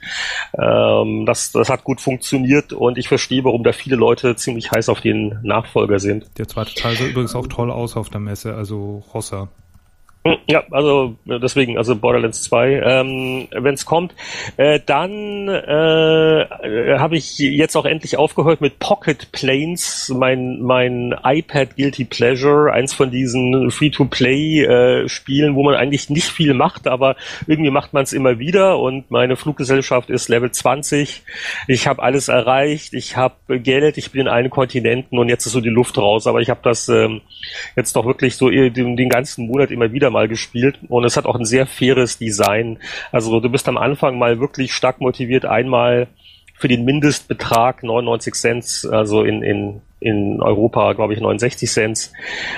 Ähm, 0.57 1.25
das, 1.25 1.51
das 1.51 1.67
hat 1.67 1.83
gut 1.83 1.99
funktioniert 1.99 2.71
und 2.71 2.97
ich 2.97 3.09
verstehe, 3.09 3.43
warum 3.43 3.65
da 3.65 3.73
viele 3.73 3.97
Leute 3.97 4.37
ziemlich 4.37 4.71
heiß 4.71 4.87
auf 4.87 5.01
den 5.01 5.39
Nachfolger 5.43 5.99
sind. 5.99 6.29
Der 6.37 6.47
zweite 6.47 6.73
Teil 6.73 6.95
sah 6.95 7.03
übrigens 7.03 7.35
auch 7.35 7.47
toll 7.47 7.69
aus 7.69 7.97
auf 7.97 8.09
der 8.09 8.21
Messe, 8.21 8.55
also 8.55 9.03
Rossa. 9.13 9.49
Ja, 10.47 10.63
also 10.71 11.15
deswegen, 11.25 11.77
also 11.77 11.95
Borderlands 11.95 12.41
2, 12.43 12.81
ähm, 12.83 13.47
wenn 13.51 13.75
es 13.75 13.85
kommt, 13.85 14.15
äh, 14.57 14.79
dann 14.83 15.47
äh, 15.47 16.97
habe 16.97 17.15
ich 17.15 17.37
jetzt 17.37 17.75
auch 17.75 17.85
endlich 17.85 18.17
aufgehört 18.17 18.59
mit 18.59 18.79
Pocket 18.79 19.31
Planes, 19.31 20.11
mein 20.17 20.63
mein 20.63 21.13
iPad 21.23 21.75
Guilty 21.75 22.05
Pleasure, 22.05 22.73
eins 22.73 22.91
von 22.91 23.11
diesen 23.11 23.69
Free-to-Play-Spielen, 23.69 25.53
äh, 25.53 25.55
wo 25.55 25.63
man 25.63 25.75
eigentlich 25.75 26.09
nicht 26.09 26.29
viel 26.29 26.55
macht, 26.55 26.87
aber 26.87 27.17
irgendwie 27.45 27.69
macht 27.69 27.93
man 27.93 28.01
es 28.01 28.11
immer 28.11 28.39
wieder 28.39 28.79
und 28.79 29.11
meine 29.11 29.35
Fluggesellschaft 29.35 30.09
ist 30.09 30.27
Level 30.27 30.49
20. 30.49 31.21
Ich 31.67 31.87
habe 31.87 32.01
alles 32.01 32.29
erreicht, 32.29 32.95
ich 32.95 33.15
habe 33.15 33.59
Geld, 33.59 33.99
ich 33.99 34.09
bin 34.11 34.21
in 34.21 34.27
allen 34.27 34.49
Kontinenten 34.49 35.19
und 35.19 35.29
jetzt 35.29 35.45
ist 35.45 35.51
so 35.51 35.61
die 35.61 35.69
Luft 35.69 35.99
raus, 35.99 36.25
aber 36.25 36.41
ich 36.41 36.49
habe 36.49 36.61
das 36.63 36.89
ähm, 36.89 37.21
jetzt 37.75 37.95
doch 37.95 38.07
wirklich 38.07 38.37
so 38.37 38.49
den, 38.49 38.97
den 38.97 39.09
ganzen 39.09 39.45
Monat 39.45 39.69
immer 39.69 39.91
wieder 39.91 40.14
mal 40.15 40.27
gespielt 40.27 40.79
und 40.87 41.03
es 41.03 41.17
hat 41.17 41.25
auch 41.25 41.35
ein 41.35 41.45
sehr 41.45 41.67
faires 41.67 42.17
Design. 42.17 42.79
Also 43.11 43.39
du 43.39 43.49
bist 43.49 43.67
am 43.67 43.77
Anfang 43.77 44.17
mal 44.17 44.39
wirklich 44.39 44.73
stark 44.73 45.01
motiviert, 45.01 45.45
einmal 45.45 46.07
für 46.57 46.69
den 46.69 46.85
Mindestbetrag 46.85 47.83
99 47.83 48.33
Cent, 48.33 48.87
also 48.89 49.23
in, 49.23 49.43
in, 49.43 49.81
in 49.99 50.41
Europa, 50.41 50.93
glaube 50.93 51.13
ich, 51.13 51.19
69 51.19 51.69
Cent, 51.69 52.11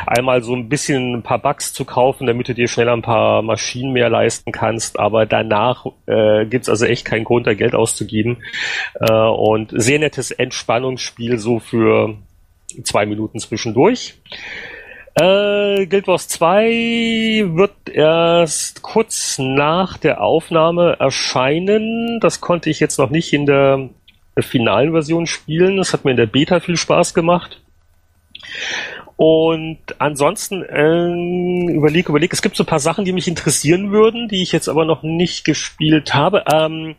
einmal 0.06 0.44
so 0.44 0.56
ein 0.56 0.70
bisschen 0.70 1.16
ein 1.16 1.24
paar 1.24 1.40
Bugs 1.40 1.74
zu 1.74 1.84
kaufen, 1.84 2.28
damit 2.28 2.48
du 2.48 2.54
dir 2.54 2.68
schneller 2.68 2.94
ein 2.94 3.02
paar 3.02 3.42
Maschinen 3.42 3.94
mehr 3.94 4.10
leisten 4.10 4.52
kannst. 4.52 5.00
Aber 5.00 5.26
danach 5.26 5.88
äh, 6.06 6.46
gibt 6.46 6.70
also 6.70 6.86
echt 6.86 7.06
keinen 7.06 7.24
Grund, 7.24 7.48
da 7.48 7.56
Geld 7.56 7.74
auszugeben. 7.74 8.38
Äh, 9.00 9.12
und 9.12 9.72
sehr 9.74 9.98
nettes 9.98 10.30
Entspannungsspiel 10.30 11.40
so 11.40 11.58
für 11.58 12.16
zwei 12.84 13.08
Minuten 13.08 13.40
zwischendurch. 13.40 14.16
Äh, 15.20 15.88
Guild 15.88 16.06
Wars 16.06 16.28
2 16.28 17.46
wird 17.56 17.90
erst 17.90 18.84
kurz 18.84 19.40
nach 19.40 19.98
der 19.98 20.22
Aufnahme 20.22 20.98
erscheinen. 21.00 22.20
Das 22.20 22.40
konnte 22.40 22.70
ich 22.70 22.80
jetzt 22.80 23.00
noch 23.00 23.10
nicht 23.10 23.34
in 23.34 23.48
der 23.48 23.90
finalen 24.38 24.92
Version 24.92 25.26
spielen. 25.26 25.78
Das 25.78 25.92
hat 25.92 26.06
mir 26.06 26.12
in 26.12 26.18
der 26.18 26.28
Beta 26.28 26.60
viel 26.60 26.78
Spaß 26.78 27.16
gemacht. 27.16 27.60
Und 29.16 29.80
ansonsten 29.98 30.62
äh, 30.62 31.72
überleg, 31.74 32.10
überleg, 32.10 32.32
es 32.32 32.44
gibt 32.44 32.56
so 32.56 32.62
ein 32.62 32.68
paar 32.68 32.80
Sachen, 32.80 33.04
die 33.04 33.14
mich 33.14 33.28
interessieren 33.28 33.92
würden, 33.92 34.28
die 34.28 34.44
ich 34.44 34.52
jetzt 34.52 34.70
aber 34.70 34.86
noch 34.86 35.02
nicht 35.02 35.44
gespielt 35.44 36.14
habe. 36.14 36.44
Ähm, 36.54 36.96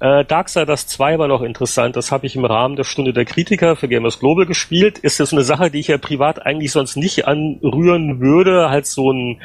äh, 0.00 0.24
Darksiders 0.24 0.86
2 0.86 1.18
war 1.18 1.28
noch 1.28 1.42
interessant. 1.42 1.94
Das 1.94 2.10
habe 2.10 2.26
ich 2.26 2.34
im 2.34 2.46
Rahmen 2.46 2.76
der 2.76 2.84
Stunde 2.84 3.12
der 3.12 3.26
Kritiker 3.26 3.76
für 3.76 3.86
Gamers 3.86 4.18
Global 4.18 4.46
gespielt. 4.46 4.98
Ist 4.98 5.18
jetzt 5.18 5.32
eine 5.34 5.42
Sache, 5.42 5.70
die 5.70 5.78
ich 5.78 5.88
ja 5.88 5.98
privat 5.98 6.44
eigentlich 6.46 6.72
sonst 6.72 6.96
nicht 6.96 7.28
anrühren 7.28 8.18
würde. 8.18 8.70
Halt 8.70 8.86
so 8.86 9.12
ein 9.12 9.42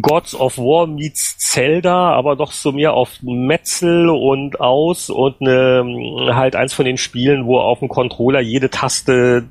Gods 0.00 0.34
of 0.34 0.56
War 0.56 0.86
meets 0.86 1.36
Zelda, 1.36 2.14
aber 2.14 2.34
doch 2.34 2.52
so 2.52 2.72
mehr 2.72 2.94
auf 2.94 3.10
Metzel 3.22 4.08
und 4.08 4.58
aus 4.58 5.10
und 5.10 5.36
eine, 5.42 6.34
halt 6.34 6.56
eins 6.56 6.72
von 6.72 6.86
den 6.86 6.96
Spielen, 6.96 7.44
wo 7.44 7.58
auf 7.58 7.80
dem 7.80 7.88
Controller 7.88 8.40
jede 8.40 8.70
Taste 8.70 9.44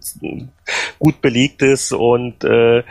gut 0.99 1.21
belegt 1.21 1.61
ist 1.61 1.91
und 1.91 2.43
äh, 2.43 2.83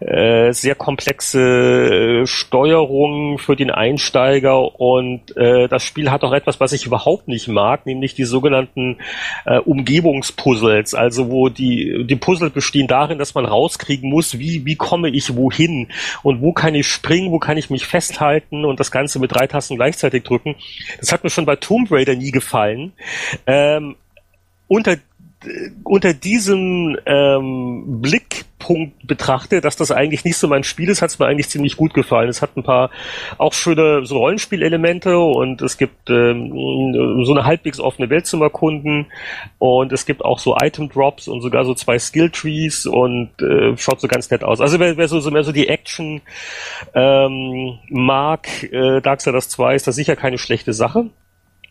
äh, 0.00 0.52
sehr 0.52 0.74
komplexe 0.74 1.40
äh, 1.40 2.26
Steuerung 2.26 3.38
für 3.38 3.56
den 3.56 3.70
Einsteiger 3.70 4.78
und 4.80 5.36
äh, 5.36 5.68
das 5.68 5.82
Spiel 5.82 6.10
hat 6.10 6.24
auch 6.24 6.32
etwas, 6.32 6.60
was 6.60 6.72
ich 6.72 6.86
überhaupt 6.86 7.28
nicht 7.28 7.48
mag, 7.48 7.86
nämlich 7.86 8.14
die 8.14 8.24
sogenannten 8.24 8.98
äh, 9.46 9.58
Umgebungspuzzles, 9.58 10.94
also 10.94 11.30
wo 11.30 11.48
die 11.48 12.04
die 12.06 12.16
Puzzle 12.16 12.50
bestehen 12.50 12.86
darin, 12.86 13.18
dass 13.18 13.34
man 13.34 13.46
rauskriegen 13.46 14.10
muss, 14.10 14.38
wie 14.38 14.66
wie 14.66 14.76
komme 14.76 15.08
ich 15.08 15.34
wohin 15.34 15.88
und 16.22 16.42
wo 16.42 16.52
kann 16.52 16.74
ich 16.74 16.86
springen, 16.86 17.30
wo 17.30 17.38
kann 17.38 17.56
ich 17.56 17.70
mich 17.70 17.86
festhalten 17.86 18.64
und 18.64 18.80
das 18.80 18.90
Ganze 18.90 19.18
mit 19.18 19.34
drei 19.34 19.46
Tasten 19.46 19.76
gleichzeitig 19.76 20.24
drücken. 20.24 20.56
Das 21.00 21.12
hat 21.12 21.24
mir 21.24 21.30
schon 21.30 21.46
bei 21.46 21.56
Tomb 21.56 21.90
Raider 21.90 22.14
nie 22.14 22.30
gefallen. 22.30 22.92
Ähm, 23.46 23.96
unter 24.66 24.96
unter 25.84 26.14
diesem 26.14 26.96
ähm, 27.06 28.00
Blickpunkt 28.00 29.06
betrachte, 29.06 29.60
dass 29.60 29.76
das 29.76 29.90
eigentlich 29.90 30.24
nicht 30.24 30.36
so 30.36 30.48
mein 30.48 30.64
Spiel 30.64 30.88
ist, 30.88 31.02
hat 31.02 31.10
es 31.10 31.18
mir 31.18 31.26
eigentlich 31.26 31.48
ziemlich 31.48 31.76
gut 31.76 31.94
gefallen. 31.94 32.28
Es 32.28 32.42
hat 32.42 32.56
ein 32.56 32.62
paar 32.62 32.90
auch 33.38 33.52
schöne 33.52 34.06
so 34.06 34.18
Rollenspielelemente 34.18 35.18
und 35.18 35.62
es 35.62 35.76
gibt 35.76 36.10
ähm, 36.10 37.24
so 37.24 37.32
eine 37.32 37.44
halbwegs 37.44 37.80
offene 37.80 38.10
Welt 38.10 38.26
zum 38.26 38.42
Erkunden 38.42 39.06
und 39.58 39.92
es 39.92 40.06
gibt 40.06 40.24
auch 40.24 40.38
so 40.38 40.56
Item 40.56 40.88
Drops 40.88 41.28
und 41.28 41.40
sogar 41.42 41.64
so 41.64 41.74
zwei 41.74 41.98
Skill 41.98 42.30
Trees 42.30 42.86
und 42.86 43.30
äh, 43.40 43.76
schaut 43.76 44.00
so 44.00 44.08
ganz 44.08 44.30
nett 44.30 44.44
aus. 44.44 44.60
Also 44.60 44.78
wer, 44.78 44.96
wer 44.96 45.08
so, 45.08 45.20
so 45.20 45.30
mehr 45.30 45.44
so 45.44 45.52
die 45.52 45.68
Action 45.68 46.22
ähm, 46.94 47.78
mag, 47.88 48.48
äh, 48.72 49.00
Darksiders 49.00 49.48
2 49.50 49.74
ist 49.74 49.86
das 49.86 49.94
sicher 49.94 50.16
keine 50.16 50.38
schlechte 50.38 50.72
Sache. 50.72 51.10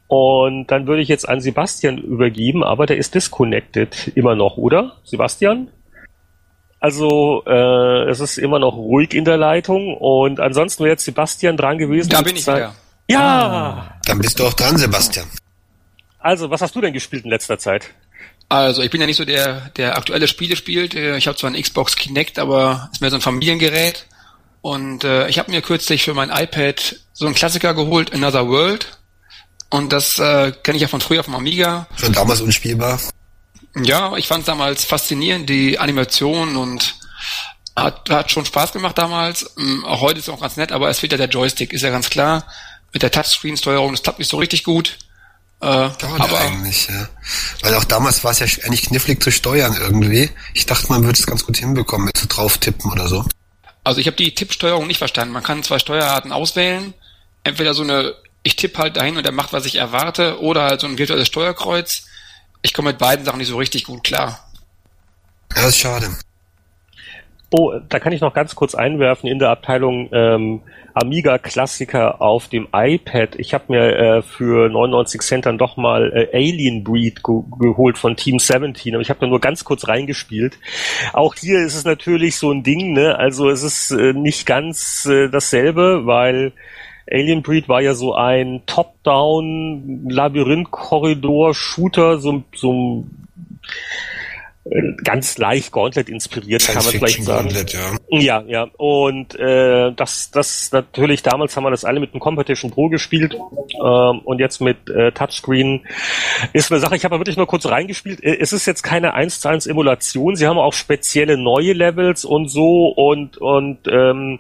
Und 0.08 0.68
dann 0.68 0.86
würde 0.88 1.02
ich 1.02 1.08
jetzt 1.08 1.28
an 1.28 1.42
Sebastian 1.42 1.98
übergeben, 1.98 2.64
aber 2.64 2.86
der 2.86 2.98
ist 2.98 3.16
disconnected 3.16 4.12
immer 4.16 4.36
noch, 4.36 4.58
oder? 4.58 4.98
Sebastian? 5.04 5.70
Also 6.80 7.44
äh, 7.48 8.10
es 8.10 8.20
ist 8.20 8.38
immer 8.38 8.60
noch 8.60 8.76
ruhig 8.76 9.14
in 9.14 9.24
der 9.24 9.38
Leitung 9.38 9.96
und 9.96 10.42
ansonsten 10.42 10.84
wäre 10.84 10.92
jetzt 10.92 11.06
Sebastian 11.06 11.56
dran 11.56 11.78
gewesen. 11.78 12.10
Da 12.10 12.22
bin 12.22 12.36
ich 12.36 12.46
wieder. 12.46 12.76
Ja! 13.10 13.20
Ah. 13.20 14.00
Dann 14.06 14.20
bist 14.20 14.40
du 14.40 14.46
auch 14.46 14.54
dran, 14.54 14.78
Sebastian. 14.78 15.26
Also, 16.20 16.50
was 16.50 16.62
hast 16.62 16.76
du 16.76 16.82
denn 16.82 16.94
gespielt 16.94 17.26
in 17.26 17.30
letzter 17.30 17.58
Zeit? 17.58 17.90
Also, 18.50 18.82
ich 18.82 18.92
bin 18.92 19.02
ja 19.02 19.08
nicht 19.08 19.18
so 19.18 19.26
der, 19.26 19.70
der 19.78 19.98
aktuelle 19.98 20.28
Spiele 20.28 20.56
spielt. 20.56 20.96
Äh, 20.96 21.18
ich 21.18 21.28
habe 21.28 21.38
zwar 21.38 21.50
ein 21.50 21.62
Xbox 21.62 21.96
Kinect, 21.96 22.40
aber 22.40 22.90
ist 22.92 23.02
mehr 23.02 23.10
so 23.10 23.18
ein 23.18 23.22
Familiengerät. 23.22 24.06
Und 24.62 25.04
äh, 25.04 25.28
ich 25.28 25.40
habe 25.40 25.52
mir 25.52 25.62
kürzlich 25.62 26.04
für 26.04 26.14
mein 26.14 26.30
iPad 26.30 26.96
so 27.12 27.26
einen 27.26 27.36
Klassiker 27.36 27.74
geholt, 27.74 28.14
Another 28.14 28.48
World. 28.48 28.98
Und 29.74 29.92
das 29.92 30.20
äh, 30.20 30.52
kenne 30.52 30.76
ich 30.76 30.84
ja 30.84 30.88
von 30.88 31.02
früher 31.02 31.24
vom 31.24 31.34
Amiga. 31.34 31.88
Schon 31.96 32.14
damals 32.14 32.42
unspielbar. 32.42 33.00
Ja, 33.76 34.16
ich 34.18 34.28
fand 34.28 34.42
es 34.42 34.46
damals 34.46 34.86
faszinierend, 34.86 35.50
die 35.50 35.80
Animation 35.80 36.58
und 36.58 36.94
hat, 37.76 38.08
hat 38.12 38.32
schon 38.32 38.46
Spaß 38.46 38.72
gemacht 38.72 38.96
damals. 39.00 39.50
Ähm, 39.58 39.84
auch 39.84 40.02
heute 40.02 40.20
ist 40.20 40.28
es 40.28 40.34
auch 40.34 40.42
ganz 40.42 40.58
nett, 40.58 40.72
aber 40.72 40.90
es 40.90 41.00
fehlt 41.00 41.12
ja 41.12 41.18
der 41.18 41.28
Joystick, 41.28 41.74
ist 41.74 41.82
ja 41.82 41.90
ganz 41.90 42.12
klar. 42.12 42.46
Mit 42.92 43.02
der 43.02 43.10
Touchscreen-Steuerung, 43.10 43.94
das 43.94 44.04
klappt 44.04 44.20
nicht 44.20 44.30
so 44.30 44.38
richtig 44.38 44.64
gut. 44.64 45.00
Äh, 45.60 45.66
aber 45.66 46.40
eigentlich, 46.40 46.88
ja. 46.90 47.10
Weil 47.64 47.74
auch 47.74 47.84
damals 47.84 48.24
war 48.24 48.30
es 48.30 48.38
ja 48.38 48.46
eigentlich 48.66 48.84
knifflig 48.84 49.24
zu 49.24 49.32
steuern 49.32 49.76
irgendwie. 49.82 50.30
Ich 50.54 50.68
dachte, 50.68 50.86
man 50.90 51.04
würde 51.04 51.20
es 51.20 51.26
ganz 51.26 51.48
gut 51.48 51.58
hinbekommen 51.58 52.06
mit 52.06 52.18
so 52.18 52.28
drauf 52.30 52.60
tippen 52.60 52.92
oder 52.92 53.08
so. 53.08 53.26
Also 53.84 54.00
ich 54.00 54.06
habe 54.06 54.18
die 54.18 54.36
Tippsteuerung 54.36 54.86
nicht 54.86 55.00
verstanden. 55.00 55.34
Man 55.34 55.42
kann 55.42 55.64
zwei 55.64 55.80
Steuerarten 55.80 56.32
auswählen. 56.32 56.94
Entweder 57.44 57.74
so 57.74 57.82
eine 57.82 58.14
ich 58.44 58.56
tippe 58.56 58.78
halt 58.78 58.98
dahin 58.98 59.18
und 59.18 59.26
er 59.26 59.32
macht, 59.32 59.54
was 59.54 59.66
ich 59.66 59.76
erwarte, 59.76 60.42
oder 60.42 60.64
halt 60.64 60.82
so 60.82 60.88
ein 60.88 60.98
virtuelles 60.98 61.28
Steuerkreuz. 61.28 62.08
Ich 62.62 62.74
komme 62.74 62.90
mit 62.90 63.00
beiden 63.00 63.26
Sachen 63.26 63.40
nicht 63.40 63.48
so 63.48 63.58
richtig 63.58 63.86
gut 63.86 64.04
klar. 64.04 64.40
Das 65.50 65.70
ist 65.70 65.78
schade. 65.78 66.08
Oh, 67.52 67.74
da 67.88 68.00
kann 68.00 68.14
ich 68.14 68.22
noch 68.22 68.34
ganz 68.34 68.56
kurz 68.56 68.74
einwerfen 68.74 69.30
in 69.30 69.38
der 69.38 69.52
Abteilung 69.52 70.10
ähm, 70.12 70.62
Amiga 70.96 71.38
Klassiker 71.38 72.20
auf 72.20 72.48
dem 72.48 72.68
iPad. 72.74 73.36
Ich 73.38 73.54
habe 73.54 73.66
mir 73.68 73.96
äh, 73.96 74.22
für 74.24 74.70
99 74.70 75.22
Cent 75.22 75.46
dann 75.46 75.60
doch 75.60 75.78
mal 75.78 76.12
äh, 76.14 76.36
Alien 76.36 76.84
Breed 76.84 77.24
ge 77.24 77.42
geholt 77.60 77.98
von 77.98 78.16
Team 78.16 78.40
17, 78.40 78.96
aber 78.96 79.02
ich 79.02 79.10
habe 79.10 79.20
da 79.20 79.28
nur 79.28 79.40
ganz 79.40 79.64
kurz 79.64 79.88
reingespielt. 79.88 80.58
Auch 81.14 81.36
hier 81.36 81.60
ist 81.60 81.76
es 81.76 81.86
natürlich 81.86 82.38
so 82.38 82.52
ein 82.52 82.64
Ding, 82.64 82.94
ne? 82.94 83.18
Also 83.18 83.50
es 83.50 83.62
ist 83.62 83.92
äh, 83.92 84.14
nicht 84.14 84.48
ganz 84.48 85.06
äh, 85.06 85.30
dasselbe, 85.30 86.08
weil 86.08 86.54
Alien 87.10 87.42
Breed 87.42 87.70
war 87.70 87.82
ja 87.82 87.94
so 87.94 88.16
ein 88.16 88.64
Top-Down 88.66 90.10
Labyrinth-Korridor-Shooter, 90.10 92.20
so, 92.20 92.44
so 92.56 93.06
äh, 94.66 94.94
ganz 95.04 95.38
leicht 95.38 95.74
Gauntlet 95.74 96.08
inspiriert, 96.08 96.66
kann 96.66 96.76
man 96.76 96.86
vielleicht 96.86 97.24
sagen. 97.24 97.50
Gauntlet, 97.50 97.74
ja. 97.74 98.20
ja, 98.20 98.44
ja. 98.48 98.68
Und 98.78 99.36
äh, 99.36 99.92
das, 99.92 100.32
das 100.32 100.72
natürlich 100.72 101.22
damals 101.22 101.58
haben 101.58 101.66
wir 101.66 101.72
das 101.72 101.84
alle 101.84 102.00
mit 102.00 102.14
dem 102.14 102.22
Competition 102.22 102.72
Pro 102.72 102.88
gespielt 102.88 103.36
ähm, 103.36 104.20
und 104.24 104.40
jetzt 104.40 104.62
mit 104.62 104.90
äh, 104.90 105.12
Touchscreen 105.12 105.86
ist 106.54 106.72
eine 106.72 106.80
Sache. 106.80 106.96
Ich 106.96 107.04
habe 107.04 107.20
wirklich 107.20 107.36
nur 107.36 107.48
kurz 107.48 107.66
reingespielt. 107.66 108.24
Äh, 108.24 108.38
es 108.40 108.54
ist 108.54 108.66
jetzt 108.66 108.84
keine 108.84 109.14
1 109.14 109.42
zu 109.42 109.50
1 109.50 109.68
Emulation. 109.68 110.38
Sie 110.38 110.48
haben 110.48 110.58
auch 110.58 110.74
spezielle 110.74 111.38
neue 111.38 111.74
Levels 111.74 112.24
und 112.24 112.48
so 112.48 112.88
und 112.88 113.38
und 113.38 113.80
ähm, 113.92 114.40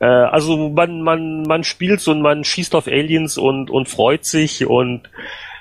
äh, 0.00 0.06
also 0.06 0.68
man, 0.70 1.02
man, 1.02 1.42
man 1.42 1.64
spielt 1.64 2.06
und 2.08 2.22
man 2.22 2.44
schießt 2.44 2.74
auf 2.74 2.86
Aliens 2.86 3.38
und, 3.38 3.70
und 3.70 3.88
freut 3.88 4.24
sich 4.24 4.66
und 4.66 5.08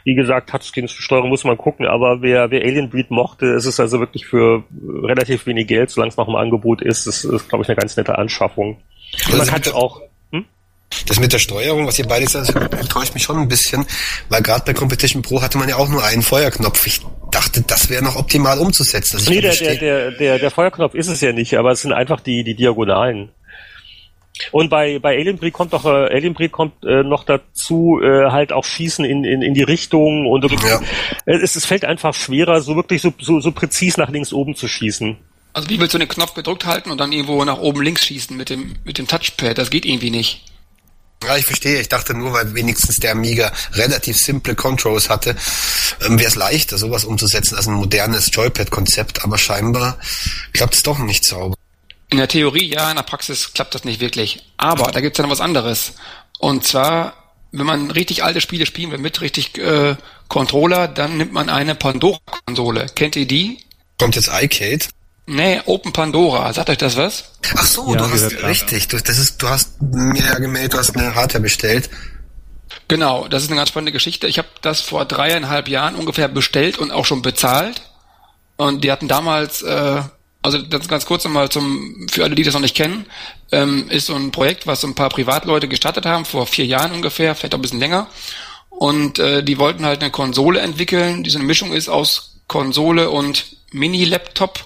wie 0.07 0.15
gesagt, 0.15 0.49
Touchscreen-Steuerung 0.49 1.27
muss 1.27 1.43
man 1.43 1.57
gucken, 1.57 1.85
aber 1.85 2.21
wer, 2.21 2.49
wer 2.49 2.61
Alien 2.61 2.89
Breed 2.89 3.11
mochte, 3.11 3.47
ist 3.47 3.65
es 3.65 3.77
also 3.77 3.99
wirklich 3.99 4.25
für 4.25 4.63
relativ 5.03 5.45
wenig 5.47 5.67
Geld, 5.67 5.89
solange 5.89 6.11
es 6.11 6.17
noch 6.17 6.29
im 6.29 6.35
Angebot 6.35 6.81
ist, 6.81 7.07
das 7.07 7.25
ist, 7.25 7.49
glaube 7.49 7.63
ich, 7.63 7.69
eine 7.69 7.75
ganz 7.75 7.97
nette 7.97 8.17
Anschaffung. 8.17 8.77
Und 9.29 9.37
man 9.37 9.51
hat 9.51 9.67
auch, 9.73 9.99
hm? 10.31 10.45
Das 11.07 11.19
mit 11.19 11.33
der 11.33 11.39
Steuerung, 11.39 11.85
was 11.87 11.99
ihr 11.99 12.07
beide 12.07 12.25
sagt, 12.25 12.55
enttäuscht 12.73 13.15
mich 13.15 13.23
schon 13.23 13.37
ein 13.37 13.49
bisschen, 13.49 13.85
weil 14.29 14.41
gerade 14.41 14.63
bei 14.65 14.73
Competition 14.73 15.23
Pro 15.23 15.41
hatte 15.41 15.57
man 15.57 15.67
ja 15.67 15.75
auch 15.75 15.89
nur 15.89 16.05
einen 16.05 16.21
Feuerknopf. 16.21 16.87
Ich 16.87 17.01
dachte, 17.29 17.61
das 17.67 17.89
wäre 17.89 18.01
noch 18.01 18.15
optimal 18.15 18.59
umzusetzen. 18.59 19.19
nee, 19.27 19.41
der, 19.41 19.55
der, 19.55 19.75
der, 19.75 20.11
der, 20.11 20.39
der 20.39 20.51
Feuerknopf 20.51 20.93
ist 20.93 21.09
es 21.09 21.19
ja 21.19 21.33
nicht, 21.33 21.57
aber 21.57 21.71
es 21.71 21.81
sind 21.81 21.91
einfach 21.91 22.21
die, 22.21 22.45
die 22.45 22.55
Diagonalen. 22.55 23.31
Und 24.51 24.69
bei, 24.69 24.99
bei 24.99 25.17
Alien 25.17 25.37
Breed 25.37 25.53
kommt 25.53 25.73
doch, 25.73 25.85
äh, 25.85 26.13
Alien 26.13 26.33
Breed 26.33 26.51
kommt 26.51 26.83
äh, 26.85 27.03
noch 27.03 27.23
dazu, 27.23 27.99
äh, 28.01 28.29
halt 28.31 28.53
auch 28.53 28.65
Schießen 28.65 29.05
in, 29.05 29.23
in, 29.23 29.41
in 29.41 29.53
die 29.53 29.63
Richtung 29.63 30.25
und 30.27 30.49
ja. 30.51 30.81
Äh, 31.25 31.37
es, 31.37 31.55
es 31.55 31.65
fällt 31.65 31.85
einfach 31.85 32.13
schwerer, 32.13 32.61
so 32.61 32.75
wirklich 32.75 33.01
so, 33.01 33.13
so, 33.19 33.39
so 33.39 33.51
präzis 33.51 33.97
nach 33.97 34.09
links 34.09 34.33
oben 34.33 34.55
zu 34.55 34.67
schießen. 34.67 35.17
Also 35.53 35.69
wie 35.69 35.79
willst 35.79 35.93
du 35.93 35.97
den 35.97 36.07
Knopf 36.07 36.35
gedrückt 36.35 36.65
halten 36.65 36.91
und 36.91 36.99
dann 36.99 37.11
irgendwo 37.11 37.43
nach 37.43 37.57
oben 37.57 37.81
links 37.81 38.05
schießen 38.05 38.37
mit 38.37 38.49
dem, 38.49 38.75
mit 38.83 38.97
dem 38.99 39.07
Touchpad? 39.07 39.57
Das 39.57 39.71
geht 39.71 39.85
irgendwie 39.85 40.11
nicht. 40.11 40.43
Ja, 41.23 41.35
ich 41.35 41.45
verstehe. 41.45 41.81
Ich 41.81 41.89
dachte 41.89 42.13
nur, 42.13 42.33
weil 42.33 42.53
wenigstens 42.53 42.97
der 42.97 43.13
Amiga 43.13 43.51
relativ 43.73 44.17
simple 44.17 44.53
Controls 44.53 45.09
hatte, 45.09 45.35
ähm, 46.05 46.19
wäre 46.19 46.29
es 46.29 46.35
leichter, 46.35 46.77
sowas 46.77 47.05
umzusetzen 47.05 47.55
als 47.55 47.67
ein 47.67 47.73
modernes 47.73 48.29
Joypad-Konzept. 48.31 49.23
Aber 49.23 49.37
scheinbar 49.37 49.97
klappt 50.53 50.75
es 50.75 50.83
doch 50.83 50.99
nicht 50.99 51.25
sauber. 51.25 51.55
In 52.09 52.17
der 52.17 52.27
Theorie 52.27 52.73
ja, 52.73 52.89
in 52.89 52.95
der 52.95 53.03
Praxis 53.03 53.53
klappt 53.53 53.75
das 53.75 53.83
nicht 53.83 53.99
wirklich. 53.99 54.43
Aber 54.57 54.91
da 54.91 55.01
gibt's 55.01 55.17
ja 55.17 55.23
noch 55.23 55.31
was 55.31 55.41
anderes. 55.41 55.93
Und 56.39 56.63
zwar, 56.65 57.13
wenn 57.51 57.65
man 57.65 57.91
richtig 57.91 58.23
alte 58.23 58.39
Spiele 58.39 58.65
spielen 58.65 58.91
will 58.91 58.97
mit 58.97 59.21
richtig 59.21 59.57
äh, 59.57 59.95
Controller, 60.29 60.87
dann 60.87 61.17
nimmt 61.17 61.33
man 61.33 61.49
eine 61.49 61.75
Pandora-Konsole. 61.75 62.87
Kennt 62.95 63.15
ihr 63.15 63.27
die? 63.27 63.59
Kommt 63.97 64.15
jetzt 64.15 64.29
iCade? 64.31 64.85
Nee, 65.25 65.61
Open 65.65 65.91
Pandora. 65.91 66.53
Sagt 66.53 66.69
euch 66.69 66.77
das 66.77 66.95
was? 66.95 67.31
Ach 67.55 67.65
so, 67.65 67.93
ja, 67.93 67.97
du 67.97 68.09
hast 68.09 68.43
richtig. 68.43 68.87
Du, 68.87 68.97
das 68.97 69.17
ist, 69.17 69.41
du 69.41 69.49
hast 69.49 69.81
mir 69.81 70.23
ja 70.23 70.39
gemeldet, 70.39 70.73
du 70.73 70.77
hast 70.77 70.95
eine 70.95 71.15
Hardware 71.15 71.41
bestellt. 71.41 71.89
Genau, 72.87 73.27
das 73.27 73.43
ist 73.43 73.49
eine 73.49 73.57
ganz 73.57 73.69
spannende 73.69 73.91
Geschichte. 73.91 74.27
Ich 74.27 74.37
habe 74.37 74.47
das 74.61 74.79
vor 74.79 75.03
dreieinhalb 75.03 75.67
Jahren 75.67 75.95
ungefähr 75.95 76.29
bestellt 76.29 76.77
und 76.77 76.91
auch 76.91 77.05
schon 77.05 77.21
bezahlt. 77.21 77.81
Und 78.55 78.85
die 78.85 78.91
hatten 78.91 79.09
damals 79.09 79.61
äh, 79.61 80.01
also 80.41 80.59
das 80.59 80.87
ganz 80.87 81.05
kurz 81.05 81.23
nochmal 81.23 81.49
zum, 81.49 82.07
für 82.09 82.23
alle, 82.23 82.35
die 82.35 82.43
das 82.43 82.53
noch 82.53 82.61
nicht 82.61 82.75
kennen, 82.75 83.05
ähm, 83.51 83.89
ist 83.89 84.07
so 84.07 84.15
ein 84.15 84.31
Projekt, 84.31 84.67
was 84.67 84.81
so 84.81 84.87
ein 84.87 84.95
paar 84.95 85.09
Privatleute 85.09 85.67
gestartet 85.67 86.05
haben, 86.05 86.25
vor 86.25 86.47
vier 86.47 86.65
Jahren 86.65 86.91
ungefähr, 86.91 87.35
vielleicht 87.35 87.53
auch 87.53 87.59
ein 87.59 87.63
bisschen 87.63 87.79
länger. 87.79 88.07
Und 88.69 89.19
äh, 89.19 89.43
die 89.43 89.57
wollten 89.57 89.85
halt 89.85 90.01
eine 90.01 90.11
Konsole 90.11 90.59
entwickeln, 90.59 91.23
die 91.23 91.29
so 91.29 91.39
eine 91.39 91.47
Mischung 91.47 91.73
ist 91.73 91.89
aus 91.89 92.37
Konsole 92.47 93.09
und 93.09 93.57
Mini-Laptop, 93.71 94.63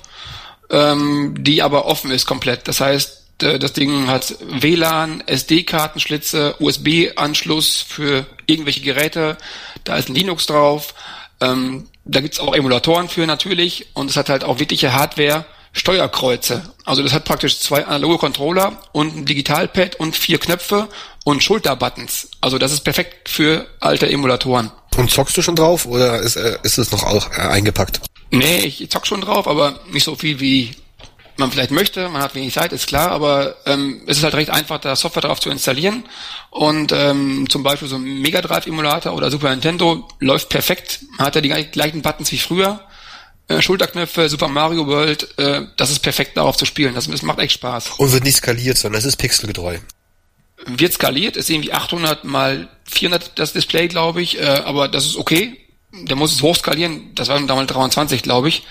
ähm, 0.70 1.36
die 1.40 1.62
aber 1.62 1.86
offen 1.86 2.12
ist 2.12 2.26
komplett. 2.26 2.68
Das 2.68 2.82
heißt, 2.82 3.44
äh, 3.44 3.60
das 3.60 3.74
Ding 3.74 4.08
hat 4.08 4.36
WLAN, 4.42 5.24
SD-Kartenschlitze, 5.26 6.56
USB-Anschluss 6.60 7.78
für 7.78 8.26
irgendwelche 8.46 8.82
Geräte, 8.82 9.38
da 9.84 9.96
ist 9.96 10.10
ein 10.10 10.16
Linux 10.16 10.46
drauf. 10.46 10.94
Ähm, 11.40 11.88
da 12.06 12.20
gibt's 12.20 12.40
auch 12.40 12.54
Emulatoren 12.54 13.10
für 13.10 13.26
natürlich 13.26 13.88
und 13.94 14.10
es 14.10 14.18
hat 14.18 14.30
halt 14.30 14.44
auch 14.44 14.60
wirkliche 14.60 14.94
Hardware, 14.94 15.46
Steuerkreuze. 15.74 16.64
Also 16.86 17.02
das 17.04 17.14
hat 17.14 17.24
praktisch 17.24 17.60
zwei 17.60 17.86
analoge 17.86 18.18
Controller 18.18 18.82
und 18.92 19.16
ein 19.16 19.26
Digitalpad 19.26 19.96
und 19.96 20.16
vier 20.16 20.38
Knöpfe 20.38 20.90
und 21.24 21.44
Schulterbuttons. 21.44 22.30
Also 22.42 22.58
das 22.58 22.72
ist 22.72 22.82
perfekt 22.82 23.30
für 23.30 23.68
alte 23.80 24.10
Emulatoren. 24.10 24.72
Und 24.98 25.10
zockst 25.10 25.38
du 25.38 25.42
schon 25.42 25.56
drauf 25.56 25.86
oder 25.86 26.20
ist, 26.20 26.36
äh, 26.36 26.58
ist 26.64 26.78
es 26.78 26.92
noch 26.92 27.04
auch 27.04 27.32
äh, 27.32 27.42
eingepackt? 27.42 28.02
Nee, 28.32 28.60
ich 28.60 28.90
zock 28.90 29.08
schon 29.08 29.22
drauf, 29.22 29.48
aber 29.48 29.80
nicht 29.92 30.04
so 30.04 30.16
viel 30.16 30.40
wie 30.40 30.76
man 31.38 31.52
vielleicht 31.52 31.72
möchte. 31.72 32.10
Man 32.10 32.22
hat 32.22 32.36
wenig 32.36 32.54
Zeit, 32.54 32.72
ist 32.72 32.88
klar, 32.88 33.12
aber 33.12 33.56
ähm, 33.66 34.02
es 34.08 34.18
ist 34.18 34.24
halt 34.24 34.36
recht 34.36 34.50
einfach, 34.50 34.80
da 34.80 34.96
Software 34.96 35.24
drauf 35.24 35.40
zu 35.40 35.50
installieren. 35.50 36.06
Und 36.50 36.92
ähm, 36.92 37.50
zum 37.50 37.64
Beispiel 37.64 37.88
so 37.88 37.96
ein 37.96 38.22
Mega 38.22 38.42
Drive 38.42 38.68
Emulator 38.68 39.14
oder 39.14 39.32
Super 39.32 39.50
Nintendo 39.50 40.08
läuft 40.20 40.50
perfekt. 40.50 41.00
Man 41.18 41.28
hat 41.28 41.36
ja 41.36 41.42
die 41.42 41.50
gleichen 41.50 42.02
Buttons 42.02 42.32
wie 42.32 42.38
früher. 42.38 42.82
Äh, 43.52 43.62
Schulterknöpfe, 43.62 44.30
Super 44.30 44.48
Mario 44.48 44.88
World, 44.88 45.38
äh, 45.38 45.64
das 45.76 45.92
ist 45.92 46.00
perfekt 46.00 46.38
darauf 46.38 46.56
zu 46.56 46.66
spielen. 46.66 46.96
Das, 46.96 47.08
das 47.08 47.22
macht 47.22 47.40
echt 47.40 47.54
Spaß. 47.54 47.92
Und 47.98 48.12
wird 48.14 48.24
nicht 48.24 48.38
skaliert, 48.38 48.78
sondern 48.78 49.00
es 49.00 49.06
ist 49.06 49.18
pixelgetreu. 49.18 49.78
Wird 50.66 50.94
skaliert, 50.94 51.36
ist 51.36 51.50
irgendwie 51.50 51.74
800 51.74 52.24
mal 52.24 52.70
400 52.86 53.38
das 53.40 53.54
Display, 53.54 53.88
glaube 53.88 54.22
ich, 54.22 54.40
äh, 54.40 54.46
aber 54.46 54.88
das 54.88 55.06
ist 55.06 55.18
okay. 55.18 55.58
Der 55.92 56.16
muss 56.16 56.32
es 56.32 56.42
hochskalieren, 56.42 57.14
das 57.16 57.28
waren 57.28 57.48
damals 57.48 57.72
23, 57.72 58.24
glaube 58.24 58.48
ich. 58.48 58.64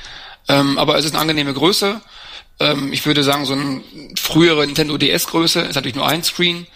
Ähm, 0.49 0.79
aber 0.79 0.97
es 0.97 1.05
ist 1.05 1.13
eine 1.13 1.21
angenehme 1.21 1.53
Größe. 1.53 2.01
Ähm, 2.61 2.93
ich 2.93 3.05
würde 3.05 3.23
sagen, 3.23 3.45
so 3.45 3.53
eine 3.53 3.83
frühere 4.19 4.65
Nintendo 4.65 4.97
DS-Größe 4.97 5.61
ist 5.61 5.75
natürlich 5.75 5.97
nur 5.97 6.09
ein 6.09 6.23
Screen. 6.25 6.67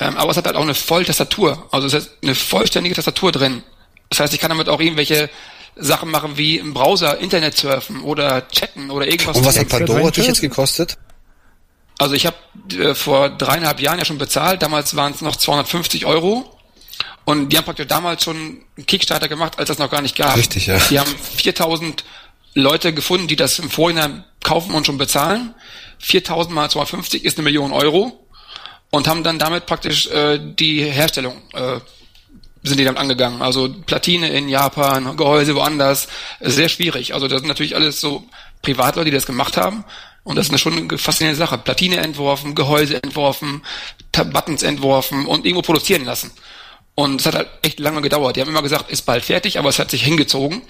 Ähm, 0.00 0.16
aber 0.16 0.32
es 0.32 0.36
hat 0.36 0.46
halt 0.46 0.56
auch 0.56 0.62
eine 0.62 0.74
Volltastatur. 0.74 1.68
Also 1.70 1.86
es 1.86 1.94
hat 1.94 2.10
eine 2.22 2.34
vollständige 2.34 2.96
Tastatur 2.96 3.30
drin. 3.30 3.62
Das 4.08 4.18
heißt, 4.18 4.34
ich 4.34 4.40
kann 4.40 4.48
damit 4.48 4.68
auch 4.68 4.80
irgendwelche 4.80 5.30
Sachen 5.76 6.10
machen 6.10 6.36
wie 6.36 6.58
im 6.58 6.74
Browser 6.74 7.18
Internet 7.18 7.56
surfen 7.56 8.02
oder 8.02 8.48
chatten 8.48 8.90
oder 8.90 9.06
irgendwas. 9.06 9.36
Und 9.36 9.44
was 9.44 9.58
hat 9.58 9.68
Pandora 9.68 10.10
dich 10.10 10.26
jetzt 10.26 10.40
gekostet? 10.40 10.98
Also 11.98 12.14
ich 12.14 12.26
habe 12.26 12.36
äh, 12.72 12.94
vor 12.94 13.30
dreieinhalb 13.30 13.80
Jahren 13.80 13.98
ja 13.98 14.04
schon 14.04 14.18
bezahlt. 14.18 14.62
Damals 14.62 14.96
waren 14.96 15.12
es 15.12 15.20
noch 15.20 15.36
250 15.36 16.06
Euro. 16.06 16.58
Und 17.24 17.50
die 17.50 17.56
haben 17.56 17.64
praktisch 17.64 17.86
damals 17.86 18.24
schon 18.24 18.36
einen 18.76 18.86
Kickstarter 18.86 19.28
gemacht, 19.28 19.58
als 19.58 19.68
das 19.68 19.78
noch 19.78 19.90
gar 19.90 20.02
nicht 20.02 20.16
gab. 20.16 20.36
Richtig, 20.36 20.66
ja. 20.66 20.78
Die 20.90 20.98
haben 20.98 21.10
4000 21.36 22.04
Leute 22.54 22.92
gefunden, 22.92 23.28
die 23.28 23.36
das 23.36 23.58
im 23.58 23.70
Vorhinein 23.70 24.24
kaufen 24.42 24.74
und 24.74 24.86
schon 24.86 24.98
bezahlen. 24.98 25.54
4000 25.98 26.54
mal 26.54 26.68
250 26.68 27.24
ist 27.24 27.38
eine 27.38 27.44
Million 27.44 27.72
Euro. 27.72 28.18
Und 28.90 29.08
haben 29.08 29.22
dann 29.22 29.38
damit 29.38 29.66
praktisch 29.66 30.08
äh, 30.08 30.38
die 30.38 30.82
Herstellung 30.84 31.40
äh, 31.54 31.78
sind 32.62 32.78
die 32.78 32.84
damit 32.84 33.00
angegangen. 33.00 33.42
Also 33.42 33.68
Platine 33.86 34.28
in 34.30 34.48
Japan, 34.48 35.16
Gehäuse 35.16 35.54
woanders, 35.54 36.08
sehr 36.40 36.68
schwierig. 36.68 37.14
Also 37.14 37.28
das 37.28 37.40
sind 37.40 37.48
natürlich 37.48 37.74
alles 37.74 38.00
so 38.00 38.24
Privatleute, 38.62 39.06
die 39.06 39.14
das 39.14 39.26
gemacht 39.26 39.56
haben. 39.56 39.84
Und 40.24 40.36
das 40.36 40.46
ist 40.46 40.50
eine 40.50 40.58
schon 40.58 40.78
eine 40.78 40.98
faszinierende 40.98 41.38
Sache. 41.38 41.58
Platine 41.58 41.96
entworfen, 41.96 42.54
Gehäuse 42.54 43.02
entworfen, 43.02 43.62
Buttons 44.12 44.62
entworfen 44.62 45.26
und 45.26 45.44
irgendwo 45.44 45.62
produzieren 45.62 46.04
lassen. 46.04 46.30
Und 46.94 47.20
es 47.20 47.26
hat 47.26 47.34
halt 47.34 47.48
echt 47.62 47.80
lange 47.80 48.02
gedauert. 48.02 48.36
Die 48.36 48.40
haben 48.40 48.50
immer 48.50 48.62
gesagt, 48.62 48.90
ist 48.90 49.02
bald 49.02 49.24
fertig, 49.24 49.58
aber 49.58 49.70
es 49.70 49.78
hat 49.78 49.90
sich 49.90 50.04
hingezogen. 50.04 50.62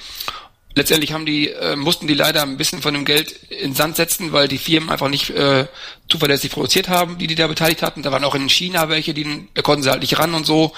Letztendlich 0.75 1.12
haben 1.12 1.27
die, 1.27 1.51
äh, 1.51 1.77
mussten 1.77 2.07
die 2.07 2.14
leider 2.14 2.43
ein 2.43 2.57
bisschen 2.57 2.81
von 2.81 2.95
dem 2.95 3.05
Geld 3.05 3.33
in 3.51 3.75
Sand 3.75 3.97
setzen, 3.97 4.33
weil 4.33 4.49
die 4.49 4.59
Firmen 4.59 4.91
einfach 4.91 5.09
nicht 5.09 5.31
äh, 5.31 5.66
zuverlässig 6.09 6.51
produziert 6.51 6.89
haben, 6.89 7.18
die 7.18 7.27
die 7.27 7.35
da 7.35 7.47
beteiligt 7.47 7.83
hatten. 7.83 8.03
Da 8.03 8.11
waren 8.11 8.25
auch 8.25 8.35
in 8.35 8.49
China 8.49 8.89
welche, 8.89 9.12
die 9.12 9.49
da 9.55 9.62
konnten 9.62 9.83
sie 9.83 9.91
halt 9.91 10.01
nicht 10.01 10.18
ran 10.18 10.35
und 10.35 10.47
so. 10.47 10.73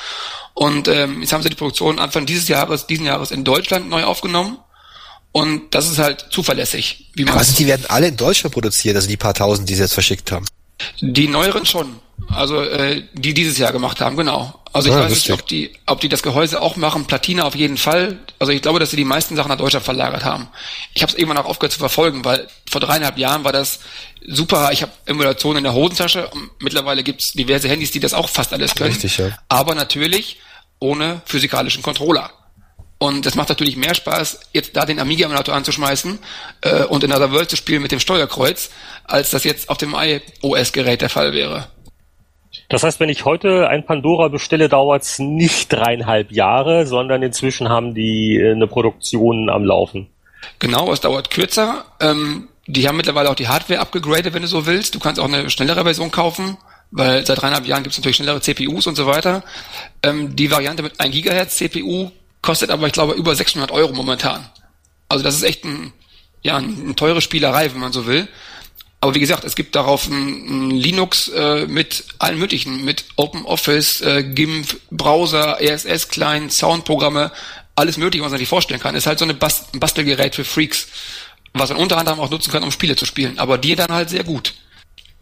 Und 0.52 0.88
ähm, 0.88 1.20
jetzt 1.20 1.32
haben 1.32 1.42
sie 1.42 1.48
die 1.48 1.56
Produktion 1.56 1.98
Anfang 1.98 2.26
dieses 2.26 2.48
Jahres, 2.48 2.86
diesen 2.86 3.06
Jahres 3.06 3.30
in 3.30 3.44
Deutschland 3.44 3.88
neu 3.88 4.04
aufgenommen. 4.04 4.58
Und 5.32 5.74
das 5.74 5.90
ist 5.90 5.98
halt 5.98 6.26
zuverlässig. 6.30 7.10
Wie 7.14 7.24
man 7.24 7.36
also 7.36 7.56
die 7.56 7.66
werden 7.66 7.86
alle 7.88 8.08
in 8.08 8.16
Deutschland 8.16 8.52
produziert, 8.52 8.94
also 8.94 9.08
die 9.08 9.16
paar 9.16 9.34
tausend, 9.34 9.68
die 9.68 9.74
sie 9.74 9.82
jetzt 9.82 9.94
verschickt 9.94 10.30
haben. 10.30 10.46
Die 11.00 11.28
neueren 11.28 11.66
schon. 11.66 12.00
Also 12.28 12.62
äh, 12.62 13.02
die 13.12 13.34
dieses 13.34 13.58
Jahr 13.58 13.72
gemacht 13.72 14.00
haben, 14.00 14.16
genau. 14.16 14.60
Also 14.72 14.88
ich 14.88 14.94
ah, 14.94 15.00
weiß 15.00 15.10
nicht, 15.10 15.30
ob 15.30 15.46
die, 15.46 15.72
ob 15.86 16.00
die 16.00 16.08
das 16.08 16.22
Gehäuse 16.22 16.60
auch 16.60 16.76
machen. 16.76 17.06
Platine 17.06 17.44
auf 17.44 17.54
jeden 17.54 17.76
Fall. 17.76 18.18
Also 18.38 18.52
ich 18.52 18.60
glaube, 18.60 18.80
dass 18.80 18.90
sie 18.90 18.96
die 18.96 19.04
meisten 19.04 19.36
Sachen 19.36 19.48
nach 19.48 19.56
Deutschland 19.56 19.84
verlagert 19.84 20.24
haben. 20.24 20.48
Ich 20.94 21.02
habe 21.02 21.12
es 21.12 21.18
irgendwann 21.18 21.38
auch 21.38 21.48
aufgehört 21.48 21.72
zu 21.72 21.78
verfolgen, 21.78 22.24
weil 22.24 22.48
vor 22.68 22.80
dreieinhalb 22.80 23.18
Jahren 23.18 23.44
war 23.44 23.52
das 23.52 23.80
super. 24.26 24.70
Ich 24.72 24.82
habe 24.82 24.92
Emulation 25.06 25.56
in 25.56 25.64
der 25.64 25.74
Hosentasche. 25.74 26.28
Mittlerweile 26.58 27.04
gibt's 27.04 27.32
diverse 27.32 27.68
Handys, 27.68 27.92
die 27.92 28.00
das 28.00 28.14
auch 28.14 28.28
fast 28.28 28.52
alles 28.52 28.74
können. 28.74 28.90
Richtig, 28.90 29.18
ja. 29.18 29.38
Aber 29.48 29.74
natürlich 29.74 30.38
ohne 30.80 31.22
physikalischen 31.24 31.82
Controller. 31.82 32.32
Und 33.04 33.26
es 33.26 33.34
macht 33.34 33.50
natürlich 33.50 33.76
mehr 33.76 33.94
Spaß, 33.94 34.40
jetzt 34.54 34.74
da 34.74 34.86
den 34.86 34.98
Amiga-Emulator 34.98 35.54
anzuschmeißen 35.54 36.18
äh, 36.62 36.84
und 36.84 37.04
in 37.04 37.12
Other 37.12 37.32
World 37.32 37.50
zu 37.50 37.56
spielen 37.56 37.82
mit 37.82 37.92
dem 37.92 38.00
Steuerkreuz, 38.00 38.70
als 39.04 39.28
das 39.28 39.44
jetzt 39.44 39.68
auf 39.68 39.76
dem 39.76 39.94
iOS-Gerät 39.94 41.02
der 41.02 41.10
Fall 41.10 41.34
wäre. 41.34 41.66
Das 42.70 42.82
heißt, 42.82 43.00
wenn 43.00 43.10
ich 43.10 43.26
heute 43.26 43.68
ein 43.68 43.84
Pandora 43.84 44.28
bestelle, 44.28 44.70
dauert 44.70 45.02
es 45.02 45.18
nicht 45.18 45.70
dreieinhalb 45.70 46.32
Jahre, 46.32 46.86
sondern 46.86 47.22
inzwischen 47.22 47.68
haben 47.68 47.94
die 47.94 48.38
äh, 48.38 48.52
eine 48.52 48.66
Produktion 48.66 49.50
am 49.50 49.66
Laufen. 49.66 50.08
Genau, 50.58 50.90
es 50.90 51.02
dauert 51.02 51.30
kürzer. 51.30 51.84
Ähm, 52.00 52.48
die 52.66 52.88
haben 52.88 52.96
mittlerweile 52.96 53.28
auch 53.28 53.34
die 53.34 53.48
Hardware 53.48 53.80
abgegradet, 53.80 54.32
wenn 54.32 54.40
du 54.40 54.48
so 54.48 54.64
willst. 54.64 54.94
Du 54.94 54.98
kannst 54.98 55.20
auch 55.20 55.28
eine 55.28 55.50
schnellere 55.50 55.84
Version 55.84 56.10
kaufen, 56.10 56.56
weil 56.90 57.26
seit 57.26 57.42
dreieinhalb 57.42 57.66
Jahren 57.66 57.82
gibt 57.82 57.92
es 57.92 57.98
natürlich 57.98 58.16
schnellere 58.16 58.40
CPUs 58.40 58.86
und 58.86 58.94
so 58.94 59.04
weiter. 59.04 59.42
Ähm, 60.02 60.34
die 60.34 60.50
Variante 60.50 60.82
mit 60.82 60.98
1 60.98 61.12
Gigahertz 61.12 61.56
CPU 61.56 62.10
kostet 62.44 62.70
aber, 62.70 62.86
ich 62.86 62.92
glaube, 62.92 63.14
über 63.14 63.34
600 63.34 63.70
Euro 63.72 63.92
momentan. 63.92 64.48
Also 65.08 65.24
das 65.24 65.34
ist 65.34 65.42
echt 65.42 65.64
ein, 65.64 65.92
ja, 66.42 66.56
eine 66.56 66.94
teure 66.94 67.20
Spielerei, 67.20 67.72
wenn 67.72 67.80
man 67.80 67.92
so 67.92 68.06
will. 68.06 68.28
Aber 69.00 69.14
wie 69.14 69.20
gesagt, 69.20 69.44
es 69.44 69.54
gibt 69.54 69.74
darauf 69.74 70.06
ein, 70.06 70.68
ein 70.68 70.70
Linux 70.70 71.28
äh, 71.28 71.66
mit 71.66 72.04
allen 72.18 72.38
möglichen, 72.38 72.84
mit 72.84 73.04
OpenOffice, 73.16 74.00
äh, 74.00 74.22
GIMP, 74.22 74.80
Browser, 74.90 75.60
ESS, 75.60 76.08
Client, 76.08 76.52
Soundprogramme, 76.52 77.32
alles 77.76 77.96
mögliche, 77.98 78.24
was 78.24 78.30
man 78.30 78.38
sich 78.38 78.48
vorstellen 78.48 78.80
kann. 78.80 78.94
Ist 78.94 79.06
halt 79.06 79.18
so 79.18 79.24
eine 79.24 79.34
Bast 79.34 79.74
ein 79.74 79.80
Bastelgerät 79.80 80.34
für 80.34 80.44
Freaks, 80.44 80.86
was 81.52 81.70
man 81.70 81.78
unter 81.78 81.98
anderem 81.98 82.20
auch 82.20 82.30
nutzen 82.30 82.50
kann, 82.50 82.62
um 82.62 82.70
Spiele 82.70 82.96
zu 82.96 83.04
spielen. 83.04 83.38
Aber 83.38 83.58
die 83.58 83.74
dann 83.74 83.92
halt 83.92 84.08
sehr 84.10 84.24
gut 84.24 84.54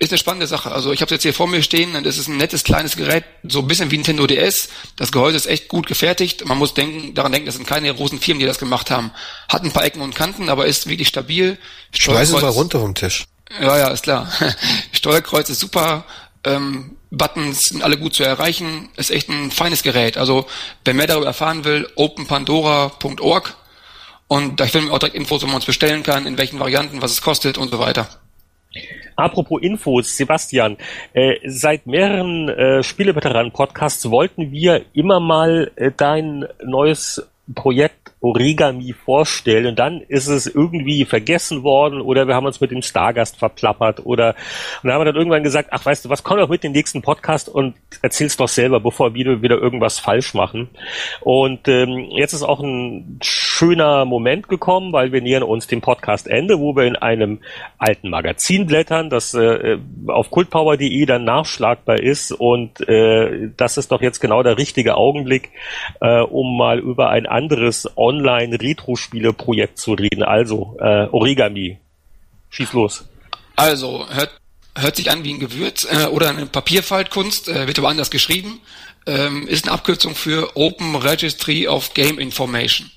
ist 0.03 0.11
eine 0.11 0.19
spannende 0.19 0.49
Sache. 0.49 0.73
Also 0.73 0.93
ich 0.93 1.01
habe 1.01 1.07
es 1.07 1.13
jetzt 1.13 1.23
hier 1.23 1.33
vor 1.33 1.47
mir 1.47 1.63
stehen 1.63 1.95
und 1.95 2.05
es 2.07 2.19
ist 2.19 2.27
ein 2.27 2.37
nettes 2.37 2.65
kleines 2.65 2.97
Gerät, 2.97 3.23
so 3.45 3.61
ein 3.61 3.69
bisschen 3.69 3.93
wie 3.93 3.97
Nintendo 3.97 4.27
DS. 4.27 4.69
Das 4.97 5.13
Gehäuse 5.13 5.37
ist 5.37 5.47
echt 5.47 5.69
gut 5.69 5.87
gefertigt. 5.87 6.45
Man 6.45 6.59
muss 6.59 6.75
denken, 6.75 7.15
daran 7.15 7.31
denken, 7.31 7.47
das 7.47 7.55
sind 7.55 7.69
keine 7.69 7.95
großen 7.95 8.19
Firmen, 8.19 8.41
die 8.41 8.47
das 8.47 8.59
gemacht 8.59 8.91
haben. 8.91 9.13
Hat 9.49 9.63
ein 9.63 9.71
paar 9.71 9.85
Ecken 9.85 10.03
und 10.03 10.17
Kanten, 10.17 10.49
aber 10.49 10.67
ist 10.67 10.89
wirklich 10.89 11.07
stabil. 11.07 11.57
Schmeiß 11.97 12.31
es 12.31 12.43
mal 12.43 12.49
runter 12.49 12.81
vom 12.81 12.97
Tisch. 12.97 13.27
Ja, 13.61 13.79
ja, 13.79 13.89
ist 13.89 14.03
klar. 14.03 14.29
Steuerkreuz 14.93 15.49
ist 15.51 15.61
super. 15.61 16.05
Ähm, 16.43 16.97
Buttons 17.13 17.61
sind 17.61 17.85
alle 17.85 17.97
gut 17.97 18.15
zu 18.15 18.25
erreichen. 18.25 18.89
Ist 18.97 19.13
echt 19.13 19.29
ein 19.29 19.53
feines 19.53 19.85
Gerät. 19.85 20.17
Also 20.17 20.47
wer 20.85 20.95
mehr 20.95 21.07
darüber 21.07 21.27
erfahren 21.27 21.65
will, 21.65 21.89
openpandora.org. 21.95 23.55
Und 24.27 24.59
da 24.59 24.67
finden 24.67 24.89
wir 24.89 24.95
auch 24.95 24.99
direkt 24.99 25.15
Infos, 25.15 25.43
wo 25.43 25.47
man 25.47 25.59
es 25.59 25.67
bestellen 25.67 26.03
kann, 26.03 26.27
in 26.27 26.39
welchen 26.39 26.59
Varianten, 26.59 27.03
was 27.03 27.13
es 27.13 27.21
kostet 27.21 27.57
und 27.57 27.71
so 27.71 27.79
weiter. 27.79 28.09
Apropos 29.17 29.61
Infos, 29.63 30.17
Sebastian, 30.17 30.77
äh, 31.13 31.37
seit 31.45 31.87
mehreren 31.87 32.49
äh, 32.49 32.83
Spieleveteranen-Podcasts 32.83 34.11
wollten 34.11 34.51
wir 34.51 34.85
immer 34.93 35.21
mal 35.21 35.71
äh, 35.77 35.91
dein 35.97 36.47
neues 36.65 37.29
Projekt 37.55 38.02
Origami 38.23 38.95
vorstellen 39.05 39.67
und 39.67 39.79
dann 39.79 40.01
ist 40.01 40.29
es 40.29 40.47
irgendwie 40.47 41.05
vergessen 41.05 41.63
worden 41.63 42.01
oder 42.01 42.27
wir 42.27 42.35
haben 42.35 42.47
uns 42.47 42.61
mit 42.61 42.71
dem 42.71 42.83
Stargast 42.83 43.37
verplappert 43.37 44.07
oder 44.07 44.35
und 44.83 44.89
dann 44.89 44.95
haben 44.95 45.01
wir 45.01 45.07
dann 45.07 45.17
irgendwann 45.17 45.43
gesagt, 45.43 45.69
ach 45.73 45.85
weißt 45.85 46.05
du 46.05 46.09
was, 46.09 46.23
komm 46.23 46.39
doch 46.39 46.49
mit 46.49 46.63
den 46.63 46.73
nächsten 46.73 47.03
Podcast 47.03 47.49
und 47.49 47.75
erzähl's 48.01 48.37
doch 48.37 48.49
selber, 48.49 48.81
bevor 48.81 49.15
wir 49.15 49.43
wieder 49.43 49.59
irgendwas 49.59 49.99
falsch 49.99 50.35
machen. 50.35 50.69
Und 51.21 51.69
ähm, 51.69 52.09
jetzt 52.11 52.33
ist 52.33 52.43
auch 52.43 52.61
ein 52.61 53.19
schöner 53.23 54.05
Moment 54.05 54.49
gekommen, 54.49 54.93
weil 54.93 55.13
wir 55.13 55.21
nähern 55.21 55.43
uns 55.43 55.67
dem 55.67 55.81
Podcast-Ende, 55.81 56.59
wo 56.59 56.75
wir 56.77 56.85
in 56.85 56.97
einem 56.97 57.41
alten 57.79 58.11
Magazin 58.11 58.67
blättern, 58.67 59.11
das 59.11 59.35
äh, 59.35 59.79
auf 60.07 60.31
kultpower.de 60.31 61.07
dann 61.07 61.25
nachschlagbar 61.25 62.01
ist 62.01 62.33
und 62.33 62.87
äh, 62.89 63.51
das 63.57 63.77
ist 63.77 63.93
doch 63.93 64.03
jetzt 64.03 64.21
genau 64.21 64.43
der 64.43 64.59
richtige 64.59 64.97
Augenblick, 64.97 65.51
äh, 66.01 66.21
um 66.21 66.57
mal 66.57 66.79
über 66.79 67.11
ein 67.11 67.27
anderes 67.27 67.87
Online-Retro-Spiele-Projekt 68.13 69.79
zu 69.79 69.95
reden. 69.95 70.23
Also 70.23 70.77
äh, 70.81 71.07
Origami. 71.11 71.79
Schieß 72.51 72.73
los. 72.73 73.05
Also, 73.57 74.07
hört, 74.11 74.31
hört 74.77 74.97
sich 74.97 75.11
an 75.11 75.25
wie 75.25 75.33
ein 75.35 75.41
Gewürz 75.41 75.87
äh, 75.91 76.07
oder 76.07 76.31
eine 76.31 76.47
Papierfaltkunst, 76.47 77.49
äh, 77.49 77.67
wird 77.67 77.79
aber 77.79 77.89
anders 77.89 78.11
geschrieben. 78.11 78.61
Ähm, 79.07 79.47
ist 79.49 79.65
eine 79.65 79.73
Abkürzung 79.73 80.15
für 80.15 80.57
Open 80.57 80.95
Registry 80.97 81.67
of 81.67 81.95
Game 81.95 82.19
Information. 82.19 82.91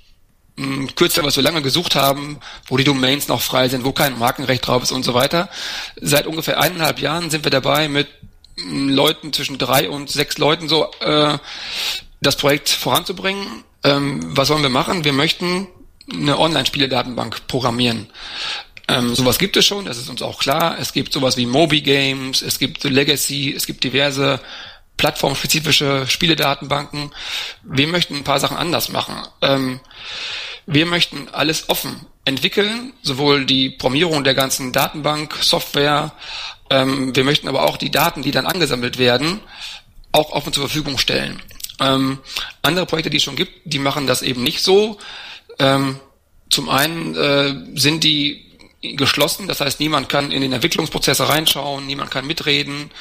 Ein 0.57 0.93
Kürzel, 0.95 1.24
was 1.24 1.36
wir 1.36 1.43
lange 1.43 1.61
gesucht 1.61 1.95
haben, 1.95 2.39
wo 2.68 2.78
die 2.78 2.84
Domains 2.84 3.28
noch 3.28 3.41
frei 3.41 3.68
sind, 3.68 3.84
wo 3.84 3.91
kein 3.91 4.18
Markenrecht 4.18 4.68
drauf 4.68 4.84
ist 4.84 4.91
und 4.91 5.03
so 5.03 5.13
weiter. 5.13 5.49
Seit 5.99 6.28
ungefähr 6.28 6.59
eineinhalb 6.59 6.99
Jahren 6.99 7.30
sind 7.30 7.43
wir 7.43 7.51
dabei 7.51 7.89
mit 7.89 8.07
Leuten 8.57 9.34
zwischen 9.34 9.57
drei 9.57 9.89
und 9.89 10.09
sechs 10.09 10.38
Leuten 10.38 10.70
so 10.70 10.89
äh, 11.01 11.38
das 12.22 12.38
Projekt 12.38 12.70
voranzubringen. 12.70 13.63
Ähm, 13.86 14.19
was 14.36 14.49
wollen 14.49 14.63
wir 14.63 14.69
machen? 14.69 15.05
Wir 15.05 15.13
möchten 15.13 15.67
eine 16.11 16.38
Online-Spiele-Datenbank 16.38 17.47
programmieren. 17.47 18.07
Ähm, 18.88 19.15
sowas 19.15 19.39
gibt 19.39 19.55
es 19.57 19.65
schon, 19.65 19.86
das 19.86 19.97
ist 19.97 20.09
uns 20.09 20.21
auch 20.21 20.39
klar. 20.39 20.77
Es 20.79 20.91
gibt 20.91 21.13
sowas 21.13 21.38
wie 21.38 21.45
Moby 21.45 21.81
Games, 21.81 22.41
es 22.41 22.59
gibt 22.59 22.83
Legacy, 22.83 23.53
es 23.55 23.65
gibt 23.65 23.83
diverse 23.83 24.39
plattformspezifische 24.97 26.05
Spieledatenbanken. 26.07 27.11
Wir 27.63 27.88
möchten 27.88 28.15
ein 28.15 28.23
paar 28.23 28.39
Sachen 28.39 28.57
anders 28.57 28.89
machen. 28.89 29.15
Ähm, 29.41 29.79
Wir 30.67 30.88
möchten 30.88 31.29
alles 31.31 31.69
offen 31.69 32.07
entwickeln, 32.25 32.93
sowohl 33.03 33.45
die 33.45 33.69
Programmierung 33.69 34.23
der 34.23 34.33
ganzen 34.33 34.71
Datenbank, 34.71 35.36
Software, 35.41 36.11
ähm, 36.71 37.15
wir 37.15 37.23
möchten 37.23 37.47
aber 37.47 37.63
auch 37.63 37.77
die 37.77 37.91
Daten, 37.91 38.23
die 38.23 38.31
dann 38.31 38.47
angesammelt 38.47 38.97
werden, 38.97 39.41
auch 40.11 40.31
offen 40.31 40.53
zur 40.53 40.63
Verfügung 40.63 40.97
stellen. 40.97 41.41
Ähm, 41.80 42.19
andere 42.61 42.86
Projekte, 42.86 43.09
die 43.09 43.17
es 43.17 43.23
schon 43.23 43.36
gibt, 43.36 43.51
die 43.65 43.80
machen 43.80 44.07
das 44.07 44.21
eben 44.21 44.43
nicht 44.43 44.61
so. 44.61 44.97
Ähm, 45.59 45.99
zum 46.49 46.69
einen 46.69 47.15
äh, 47.15 47.53
sind 47.80 48.03
die 48.03 48.45
geschlossen, 48.82 49.47
das 49.47 49.61
heißt, 49.61 49.80
niemand 49.80 50.09
kann 50.09 50.32
in 50.32 50.41
den 50.41 50.53
Entwicklungsprozesse 50.53 51.28
reinschauen, 51.28 51.88
niemand 51.88 52.11
kann 52.11 52.28
mitreden, 52.28 52.91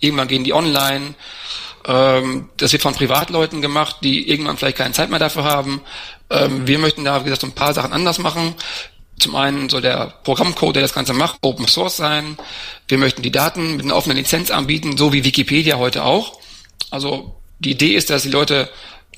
irgendwann 0.00 0.28
gehen 0.28 0.44
die 0.44 0.54
online. 0.54 1.14
Ähm, 1.86 2.48
das 2.56 2.72
wird 2.72 2.82
von 2.82 2.94
Privatleuten 2.94 3.60
gemacht, 3.60 3.96
die 4.02 4.28
irgendwann 4.28 4.56
vielleicht 4.56 4.78
keine 4.78 4.94
Zeit 4.94 5.10
mehr 5.10 5.18
dafür 5.18 5.44
haben. 5.44 5.82
Ähm, 6.30 6.66
wir 6.66 6.78
möchten 6.78 7.04
da, 7.04 7.20
wie 7.20 7.24
gesagt, 7.24 7.44
ein 7.44 7.52
paar 7.52 7.74
Sachen 7.74 7.92
anders 7.92 8.18
machen. 8.18 8.54
Zum 9.18 9.36
einen 9.36 9.68
soll 9.68 9.82
der 9.82 10.14
Programmcode, 10.24 10.76
der 10.76 10.82
das 10.82 10.94
Ganze 10.94 11.12
macht, 11.12 11.38
Open 11.42 11.68
Source 11.68 11.96
sein. 11.96 12.36
Wir 12.88 12.98
möchten 12.98 13.22
die 13.22 13.30
Daten 13.30 13.76
mit 13.76 13.84
einer 13.84 13.96
offenen 13.96 14.16
Lizenz 14.16 14.50
anbieten, 14.50 14.96
so 14.96 15.12
wie 15.12 15.24
Wikipedia 15.24 15.76
heute 15.76 16.04
auch. 16.04 16.40
Also 16.90 17.36
die 17.58 17.72
Idee 17.72 17.94
ist, 17.94 18.10
dass 18.10 18.22
die 18.22 18.30
Leute 18.30 18.70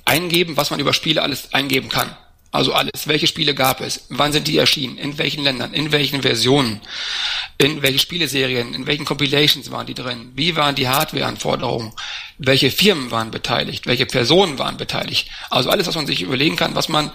eingeben, 0.05 0.57
was 0.57 0.71
man 0.71 0.81
über 0.81 0.93
Spiele 0.93 1.23
alles 1.23 1.53
eingeben 1.53 1.89
kann. 1.89 2.17
Also 2.53 2.73
alles. 2.73 3.07
Welche 3.07 3.27
Spiele 3.27 3.55
gab 3.55 3.83
es? 3.83 4.07
Wann 4.09 4.33
sind 4.33 4.49
die 4.49 4.57
erschienen? 4.57 4.97
In 4.97 5.19
welchen 5.19 5.45
Ländern? 5.45 5.75
In 5.75 5.93
welchen 5.93 6.23
Versionen? 6.23 6.81
In 7.59 7.83
welche 7.83 7.99
Spieleserien? 7.99 8.73
In 8.73 8.87
welchen 8.87 9.05
Compilations 9.05 9.71
waren 9.71 9.87
die 9.87 9.95
drin? 9.95 10.33
Wie 10.35 10.57
waren 10.57 10.75
die 10.75 10.89
Hardwareanforderungen? 10.89 11.93
Welche 12.39 12.71
Firmen 12.71 13.11
waren 13.11 13.31
beteiligt? 13.31 13.87
Welche 13.87 14.07
Personen 14.07 14.59
waren 14.59 14.79
beteiligt? 14.79 15.29
Also 15.51 15.69
alles, 15.69 15.87
was 15.87 15.97
man 15.97 16.07
sich 16.07 16.23
überlegen 16.23 16.57
kann, 16.57 16.75
was 16.75 16.89
man 16.89 17.11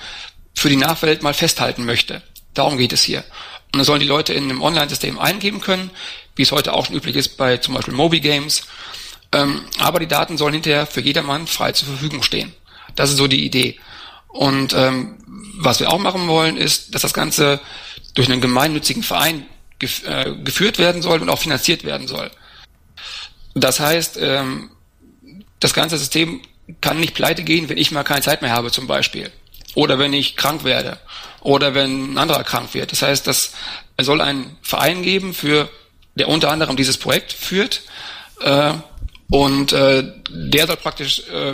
für 0.53 0.69
die 0.69 0.75
Nachwelt 0.75 1.23
mal 1.23 1.33
festhalten 1.33 1.85
möchte. 1.85 2.21
Darum 2.53 2.77
geht 2.77 2.93
es 2.93 3.01
hier. 3.01 3.23
Und 3.73 3.77
dann 3.77 3.85
sollen 3.85 4.01
die 4.01 4.07
Leute 4.07 4.33
in 4.33 4.43
einem 4.43 4.61
Online-System 4.61 5.17
eingeben 5.17 5.61
können, 5.61 5.89
wie 6.35 6.43
es 6.43 6.51
heute 6.51 6.73
auch 6.73 6.85
schon 6.85 6.97
üblich 6.97 7.15
ist 7.15 7.37
bei 7.37 7.57
zum 7.57 7.73
Beispiel 7.73 7.93
Moby 7.93 8.19
Games. 8.19 8.63
Ähm, 9.33 9.61
aber 9.79 9.99
die 9.99 10.07
Daten 10.07 10.37
sollen 10.37 10.53
hinterher 10.53 10.85
für 10.85 11.01
jedermann 11.01 11.47
frei 11.47 11.71
zur 11.71 11.87
Verfügung 11.87 12.23
stehen. 12.23 12.53
Das 12.95 13.09
ist 13.09 13.17
so 13.17 13.27
die 13.27 13.45
Idee. 13.45 13.79
Und 14.27 14.73
ähm, 14.73 15.17
was 15.57 15.79
wir 15.79 15.89
auch 15.89 15.99
machen 15.99 16.27
wollen, 16.27 16.57
ist, 16.57 16.93
dass 16.95 17.01
das 17.01 17.13
Ganze 17.13 17.59
durch 18.13 18.29
einen 18.29 18.41
gemeinnützigen 18.41 19.03
Verein 19.03 19.45
gef 19.79 20.05
äh, 20.05 20.35
geführt 20.43 20.77
werden 20.79 21.01
soll 21.01 21.21
und 21.21 21.29
auch 21.29 21.39
finanziert 21.39 21.83
werden 21.83 22.07
soll. 22.07 22.29
Das 23.53 23.79
heißt, 23.79 24.17
ähm, 24.21 24.71
das 25.59 25.73
ganze 25.73 25.97
System 25.97 26.41
kann 26.79 26.99
nicht 26.99 27.13
pleite 27.13 27.43
gehen, 27.43 27.69
wenn 27.69 27.77
ich 27.77 27.91
mal 27.91 28.03
keine 28.03 28.21
Zeit 28.21 28.41
mehr 28.41 28.51
habe 28.51 28.71
zum 28.71 28.87
Beispiel. 28.87 29.31
Oder 29.75 29.99
wenn 29.99 30.13
ich 30.13 30.35
krank 30.35 30.63
werde. 30.63 30.99
Oder 31.41 31.73
wenn 31.73 32.13
ein 32.13 32.17
anderer 32.17 32.43
krank 32.43 32.73
wird. 32.73 32.91
Das 32.91 33.01
heißt, 33.01 33.27
das, 33.27 33.53
soll 33.99 34.21
einen 34.21 34.57
Verein 34.61 35.03
geben, 35.03 35.33
für, 35.33 35.69
der 36.15 36.27
unter 36.27 36.49
anderem 36.49 36.75
dieses 36.75 36.97
Projekt 36.97 37.33
führt. 37.33 37.83
Äh, 38.41 38.73
und 39.31 39.71
äh, 39.71 40.03
der 40.29 40.67
soll 40.67 40.75
praktisch 40.75 41.23
äh, 41.29 41.53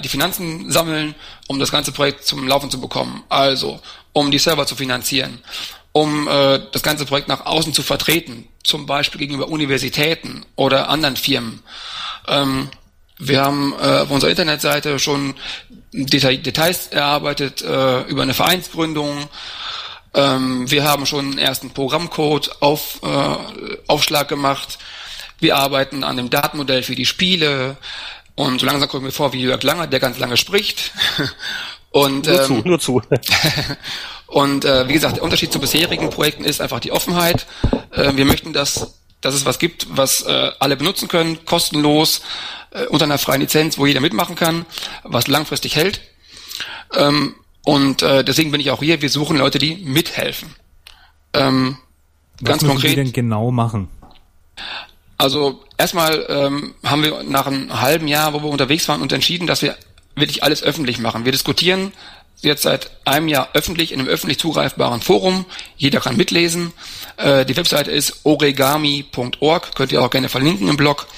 die 0.00 0.08
Finanzen 0.08 0.70
sammeln, 0.70 1.16
um 1.48 1.58
das 1.58 1.72
ganze 1.72 1.90
Projekt 1.90 2.24
zum 2.24 2.46
Laufen 2.46 2.70
zu 2.70 2.80
bekommen. 2.80 3.24
Also, 3.28 3.80
um 4.12 4.30
die 4.30 4.38
Server 4.38 4.66
zu 4.66 4.76
finanzieren, 4.76 5.40
um 5.90 6.28
äh, 6.28 6.60
das 6.70 6.84
ganze 6.84 7.06
Projekt 7.06 7.26
nach 7.26 7.44
außen 7.44 7.72
zu 7.72 7.82
vertreten, 7.82 8.46
zum 8.62 8.86
Beispiel 8.86 9.18
gegenüber 9.18 9.48
Universitäten 9.48 10.46
oder 10.54 10.88
anderen 10.88 11.16
Firmen. 11.16 11.60
Ähm, 12.28 12.68
wir 13.18 13.42
haben 13.42 13.74
äh, 13.82 14.02
auf 14.02 14.10
unserer 14.12 14.30
Internetseite 14.30 15.00
schon 15.00 15.34
Deta 15.92 16.30
Details 16.30 16.86
erarbeitet 16.86 17.62
äh, 17.62 18.02
über 18.02 18.22
eine 18.22 18.34
Vereinsgründung. 18.34 19.28
Ähm, 20.14 20.70
wir 20.70 20.84
haben 20.84 21.04
schon 21.04 21.32
einen 21.32 21.38
ersten 21.38 21.70
Programmcode 21.70 22.62
auf, 22.62 23.00
äh, 23.02 23.76
Aufschlag 23.88 24.28
gemacht. 24.28 24.78
Wir 25.38 25.56
arbeiten 25.56 26.04
an 26.04 26.16
dem 26.16 26.30
Datenmodell 26.30 26.82
für 26.82 26.94
die 26.94 27.06
Spiele. 27.06 27.76
Und 28.34 28.60
so 28.60 28.66
langsam 28.66 28.88
kommen 28.88 29.04
wir 29.04 29.12
vor 29.12 29.32
wie 29.32 29.40
Jörg 29.40 29.62
Langer, 29.62 29.86
der 29.86 30.00
ganz 30.00 30.18
lange 30.18 30.36
spricht. 30.36 30.92
Und, 31.90 32.26
nur 32.26 32.40
ähm, 32.40 32.46
zu, 32.46 32.68
nur 32.68 32.78
zu. 32.78 33.02
und 34.26 34.66
äh, 34.66 34.86
wie 34.88 34.92
gesagt, 34.92 35.16
der 35.16 35.22
Unterschied 35.22 35.50
zu 35.50 35.58
bisherigen 35.58 36.10
Projekten 36.10 36.44
ist 36.44 36.60
einfach 36.60 36.80
die 36.80 36.92
Offenheit. 36.92 37.46
Äh, 37.92 38.14
wir 38.14 38.26
möchten, 38.26 38.52
dass, 38.52 38.98
dass 39.22 39.34
es 39.34 39.46
was 39.46 39.58
gibt, 39.58 39.86
was 39.90 40.20
äh, 40.20 40.50
alle 40.58 40.76
benutzen 40.76 41.08
können, 41.08 41.44
kostenlos, 41.46 42.20
äh, 42.72 42.84
unter 42.86 43.06
einer 43.06 43.16
freien 43.16 43.40
Lizenz, 43.40 43.78
wo 43.78 43.86
jeder 43.86 44.00
mitmachen 44.00 44.36
kann, 44.36 44.66
was 45.02 45.28
langfristig 45.28 45.76
hält. 45.76 46.02
Ähm, 46.94 47.34
und 47.64 48.02
äh, 48.02 48.22
deswegen 48.22 48.50
bin 48.50 48.60
ich 48.60 48.70
auch 48.70 48.82
hier. 48.82 49.00
Wir 49.02 49.10
suchen 49.10 49.38
Leute, 49.38 49.58
die 49.58 49.76
mithelfen. 49.76 50.54
Ähm, 51.32 51.78
was 52.40 52.48
ganz 52.48 52.64
konkret. 52.64 52.90
Was 52.90 52.96
denn 52.96 53.12
genau 53.12 53.50
machen? 53.50 53.88
Also 55.18 55.64
erstmal 55.76 56.24
ähm, 56.28 56.74
haben 56.84 57.02
wir 57.02 57.24
nach 57.24 57.46
einem 57.46 57.80
halben 57.80 58.06
Jahr, 58.06 58.32
wo 58.32 58.42
wir 58.42 58.48
unterwegs 58.48 58.88
waren, 58.88 59.02
uns 59.02 59.12
entschieden, 59.12 59.46
dass 59.46 59.62
wir 59.62 59.76
wirklich 60.14 60.42
alles 60.42 60.62
öffentlich 60.62 60.98
machen. 60.98 61.24
Wir 61.24 61.32
diskutieren 61.32 61.92
jetzt 62.40 62.62
seit 62.62 62.90
einem 63.04 63.28
Jahr 63.28 63.48
öffentlich 63.54 63.92
in 63.92 63.98
einem 63.98 64.08
öffentlich 64.08 64.38
zugreifbaren 64.38 65.00
Forum. 65.00 65.44
Jeder 65.76 66.00
kann 66.00 66.16
mitlesen. 66.16 66.72
Äh, 67.16 67.44
die 67.44 67.56
Webseite 67.56 67.90
ist 67.90 68.20
origami.org, 68.24 69.74
könnt 69.74 69.92
ihr 69.92 70.02
auch 70.02 70.10
gerne 70.10 70.28
verlinken 70.28 70.68
im 70.68 70.76
Blog. 70.76 71.08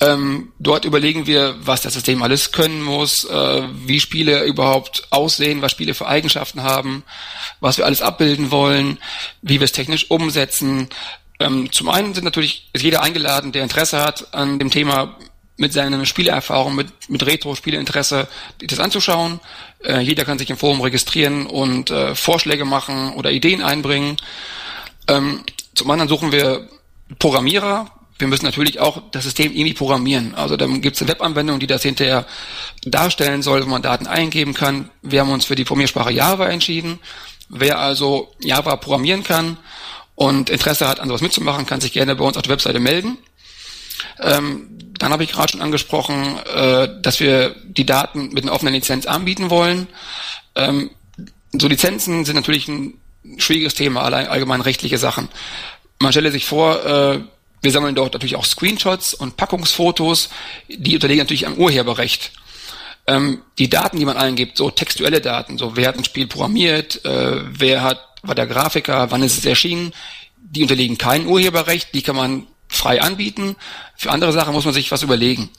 Ähm, 0.00 0.52
dort 0.58 0.84
überlegen 0.84 1.26
wir, 1.26 1.54
was 1.60 1.82
das 1.82 1.94
System 1.94 2.22
alles 2.22 2.50
können 2.50 2.82
muss, 2.82 3.24
äh, 3.24 3.62
wie 3.86 4.00
Spiele 4.00 4.42
überhaupt 4.44 5.06
aussehen, 5.10 5.62
was 5.62 5.70
Spiele 5.70 5.94
für 5.94 6.08
Eigenschaften 6.08 6.64
haben, 6.64 7.04
was 7.60 7.78
wir 7.78 7.86
alles 7.86 8.02
abbilden 8.02 8.50
wollen, 8.50 8.98
wie 9.42 9.60
wir 9.60 9.64
es 9.64 9.72
technisch 9.72 10.10
umsetzen, 10.10 10.88
ähm, 11.42 11.70
zum 11.72 11.88
einen 11.88 12.14
sind 12.14 12.24
natürlich, 12.24 12.68
ist 12.72 12.82
jeder 12.82 13.02
eingeladen, 13.02 13.52
der 13.52 13.62
Interesse 13.62 14.00
hat 14.00 14.32
an 14.34 14.58
dem 14.58 14.70
Thema 14.70 15.16
mit 15.56 15.72
seiner 15.72 16.04
Spielerfahrung, 16.06 16.74
mit, 16.74 16.88
mit 17.08 17.24
Retro-Spieleinteresse, 17.24 18.26
das 18.58 18.80
anzuschauen. 18.80 19.40
Äh, 19.84 20.00
jeder 20.00 20.24
kann 20.24 20.38
sich 20.38 20.50
im 20.50 20.56
Forum 20.56 20.80
registrieren 20.80 21.46
und 21.46 21.90
äh, 21.90 22.14
Vorschläge 22.14 22.64
machen 22.64 23.12
oder 23.14 23.30
Ideen 23.30 23.62
einbringen. 23.62 24.16
Ähm, 25.08 25.44
zum 25.74 25.90
anderen 25.90 26.08
suchen 26.08 26.32
wir 26.32 26.68
Programmierer. 27.18 27.90
Wir 28.18 28.28
müssen 28.28 28.44
natürlich 28.44 28.80
auch 28.80 29.02
das 29.10 29.24
System 29.24 29.52
irgendwie 29.52 29.74
programmieren. 29.74 30.34
Also 30.34 30.56
dann 30.56 30.80
gibt 30.80 30.96
es 30.96 31.02
eine 31.02 31.10
Webanwendung, 31.10 31.60
die 31.60 31.66
das 31.66 31.82
hinterher 31.82 32.26
darstellen 32.84 33.42
soll, 33.42 33.64
wo 33.64 33.68
man 33.68 33.82
Daten 33.82 34.06
eingeben 34.06 34.54
kann. 34.54 34.90
Wir 35.02 35.20
haben 35.20 35.30
uns 35.30 35.44
für 35.44 35.54
die 35.54 35.64
Programmiersprache 35.64 36.12
Java 36.12 36.46
entschieden. 36.48 36.98
Wer 37.48 37.78
also 37.78 38.32
Java 38.40 38.76
programmieren 38.76 39.24
kann 39.24 39.58
und 40.14 40.50
Interesse 40.50 40.88
hat, 40.88 41.00
an 41.00 41.08
sowas 41.08 41.20
mitzumachen, 41.20 41.66
kann 41.66 41.80
sich 41.80 41.92
gerne 41.92 42.16
bei 42.16 42.24
uns 42.24 42.36
auf 42.36 42.42
der 42.42 42.52
Webseite 42.52 42.80
melden. 42.80 43.18
Ähm, 44.20 44.68
dann 44.98 45.12
habe 45.12 45.24
ich 45.24 45.32
gerade 45.32 45.52
schon 45.52 45.62
angesprochen, 45.62 46.38
äh, 46.54 46.88
dass 47.00 47.20
wir 47.20 47.54
die 47.64 47.86
Daten 47.86 48.30
mit 48.32 48.44
einer 48.44 48.52
offenen 48.52 48.74
Lizenz 48.74 49.06
anbieten 49.06 49.50
wollen. 49.50 49.88
Ähm, 50.54 50.90
so 51.52 51.68
Lizenzen 51.68 52.24
sind 52.24 52.36
natürlich 52.36 52.68
ein 52.68 52.94
schwieriges 53.38 53.74
Thema, 53.74 54.02
allein 54.02 54.26
allgemein 54.26 54.60
rechtliche 54.60 54.98
Sachen. 54.98 55.28
Man 55.98 56.12
stelle 56.12 56.32
sich 56.32 56.44
vor, 56.44 56.84
äh, 56.84 57.20
wir 57.62 57.70
sammeln 57.70 57.94
dort 57.94 58.12
natürlich 58.12 58.36
auch 58.36 58.44
Screenshots 58.44 59.14
und 59.14 59.36
Packungsfotos, 59.36 60.30
die 60.68 60.94
unterliegen 60.94 61.22
natürlich 61.22 61.46
am 61.46 61.54
Urheberrecht. 61.54 62.32
Ähm, 63.06 63.42
die 63.58 63.68
Daten, 63.68 63.98
die 63.98 64.04
man 64.04 64.16
eingibt, 64.16 64.56
so 64.56 64.70
textuelle 64.70 65.20
Daten, 65.20 65.58
so 65.58 65.76
wer 65.76 65.88
hat 65.88 65.96
ein 65.96 66.04
Spiel 66.04 66.26
programmiert, 66.26 67.04
äh, 67.04 67.40
wer 67.44 67.82
hat 67.82 68.11
war 68.22 68.34
der 68.34 68.46
Grafiker, 68.46 69.10
wann 69.10 69.22
ist 69.22 69.38
es 69.38 69.44
erschienen, 69.44 69.92
die 70.36 70.62
unterliegen 70.62 70.98
kein 70.98 71.26
Urheberrecht, 71.26 71.94
die 71.94 72.02
kann 72.02 72.16
man 72.16 72.46
frei 72.68 73.02
anbieten. 73.02 73.56
Für 73.96 74.10
andere 74.10 74.32
Sachen 74.32 74.52
muss 74.52 74.64
man 74.64 74.74
sich 74.74 74.90
was 74.90 75.02
überlegen. 75.02 75.50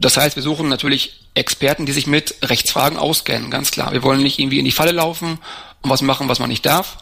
Das 0.00 0.16
heißt, 0.16 0.36
wir 0.36 0.42
suchen 0.42 0.68
natürlich 0.68 1.20
Experten, 1.34 1.86
die 1.86 1.92
sich 1.92 2.06
mit 2.06 2.36
Rechtsfragen 2.42 2.98
auskennen, 2.98 3.50
ganz 3.50 3.70
klar. 3.70 3.92
Wir 3.92 4.02
wollen 4.02 4.22
nicht 4.22 4.38
irgendwie 4.38 4.58
in 4.58 4.64
die 4.64 4.72
Falle 4.72 4.92
laufen 4.92 5.38
und 5.82 5.90
was 5.90 6.02
machen, 6.02 6.28
was 6.28 6.38
man 6.38 6.48
nicht 6.48 6.66
darf. 6.66 6.98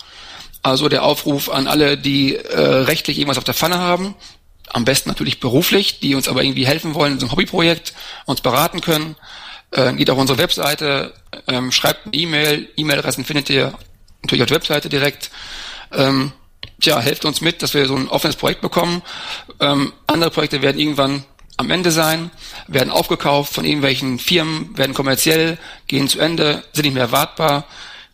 Also 0.62 0.88
der 0.88 1.02
Aufruf 1.04 1.48
an 1.48 1.66
alle, 1.66 1.98
die 1.98 2.36
äh, 2.36 2.60
rechtlich 2.60 3.18
irgendwas 3.18 3.38
auf 3.38 3.44
der 3.44 3.54
Pfanne 3.54 3.78
haben, 3.78 4.14
am 4.68 4.84
besten 4.84 5.08
natürlich 5.08 5.40
beruflich, 5.40 6.00
die 6.00 6.14
uns 6.14 6.28
aber 6.28 6.42
irgendwie 6.42 6.66
helfen 6.66 6.94
wollen 6.94 7.14
in 7.14 7.20
so 7.20 7.26
einem 7.26 7.32
Hobbyprojekt, 7.32 7.94
uns 8.26 8.40
beraten 8.40 8.80
können. 8.80 9.16
Äh, 9.70 9.92
geht 9.94 10.10
auf 10.10 10.18
unsere 10.18 10.38
Webseite, 10.38 11.14
ähm, 11.48 11.72
schreibt 11.72 12.06
eine 12.06 12.14
E-Mail, 12.14 12.68
E-Mail-Adressen 12.76 13.24
findet 13.24 13.50
ihr 13.50 13.74
natürlich 14.22 14.42
auf 14.42 14.48
der 14.48 14.56
Webseite 14.56 14.88
direkt. 14.88 15.30
Ähm, 15.92 16.32
tja, 16.80 17.00
helft 17.00 17.24
uns 17.24 17.40
mit, 17.40 17.62
dass 17.62 17.74
wir 17.74 17.86
so 17.86 17.96
ein 17.96 18.08
offenes 18.08 18.36
Projekt 18.36 18.60
bekommen. 18.60 19.02
Ähm, 19.60 19.92
andere 20.06 20.30
Projekte 20.30 20.62
werden 20.62 20.78
irgendwann 20.78 21.24
am 21.56 21.70
Ende 21.70 21.90
sein, 21.92 22.30
werden 22.66 22.90
aufgekauft 22.90 23.52
von 23.52 23.64
irgendwelchen 23.64 24.18
Firmen, 24.18 24.76
werden 24.76 24.94
kommerziell, 24.94 25.58
gehen 25.86 26.08
zu 26.08 26.18
Ende, 26.18 26.64
sind 26.72 26.84
nicht 26.84 26.94
mehr 26.94 27.12
wartbar. 27.12 27.66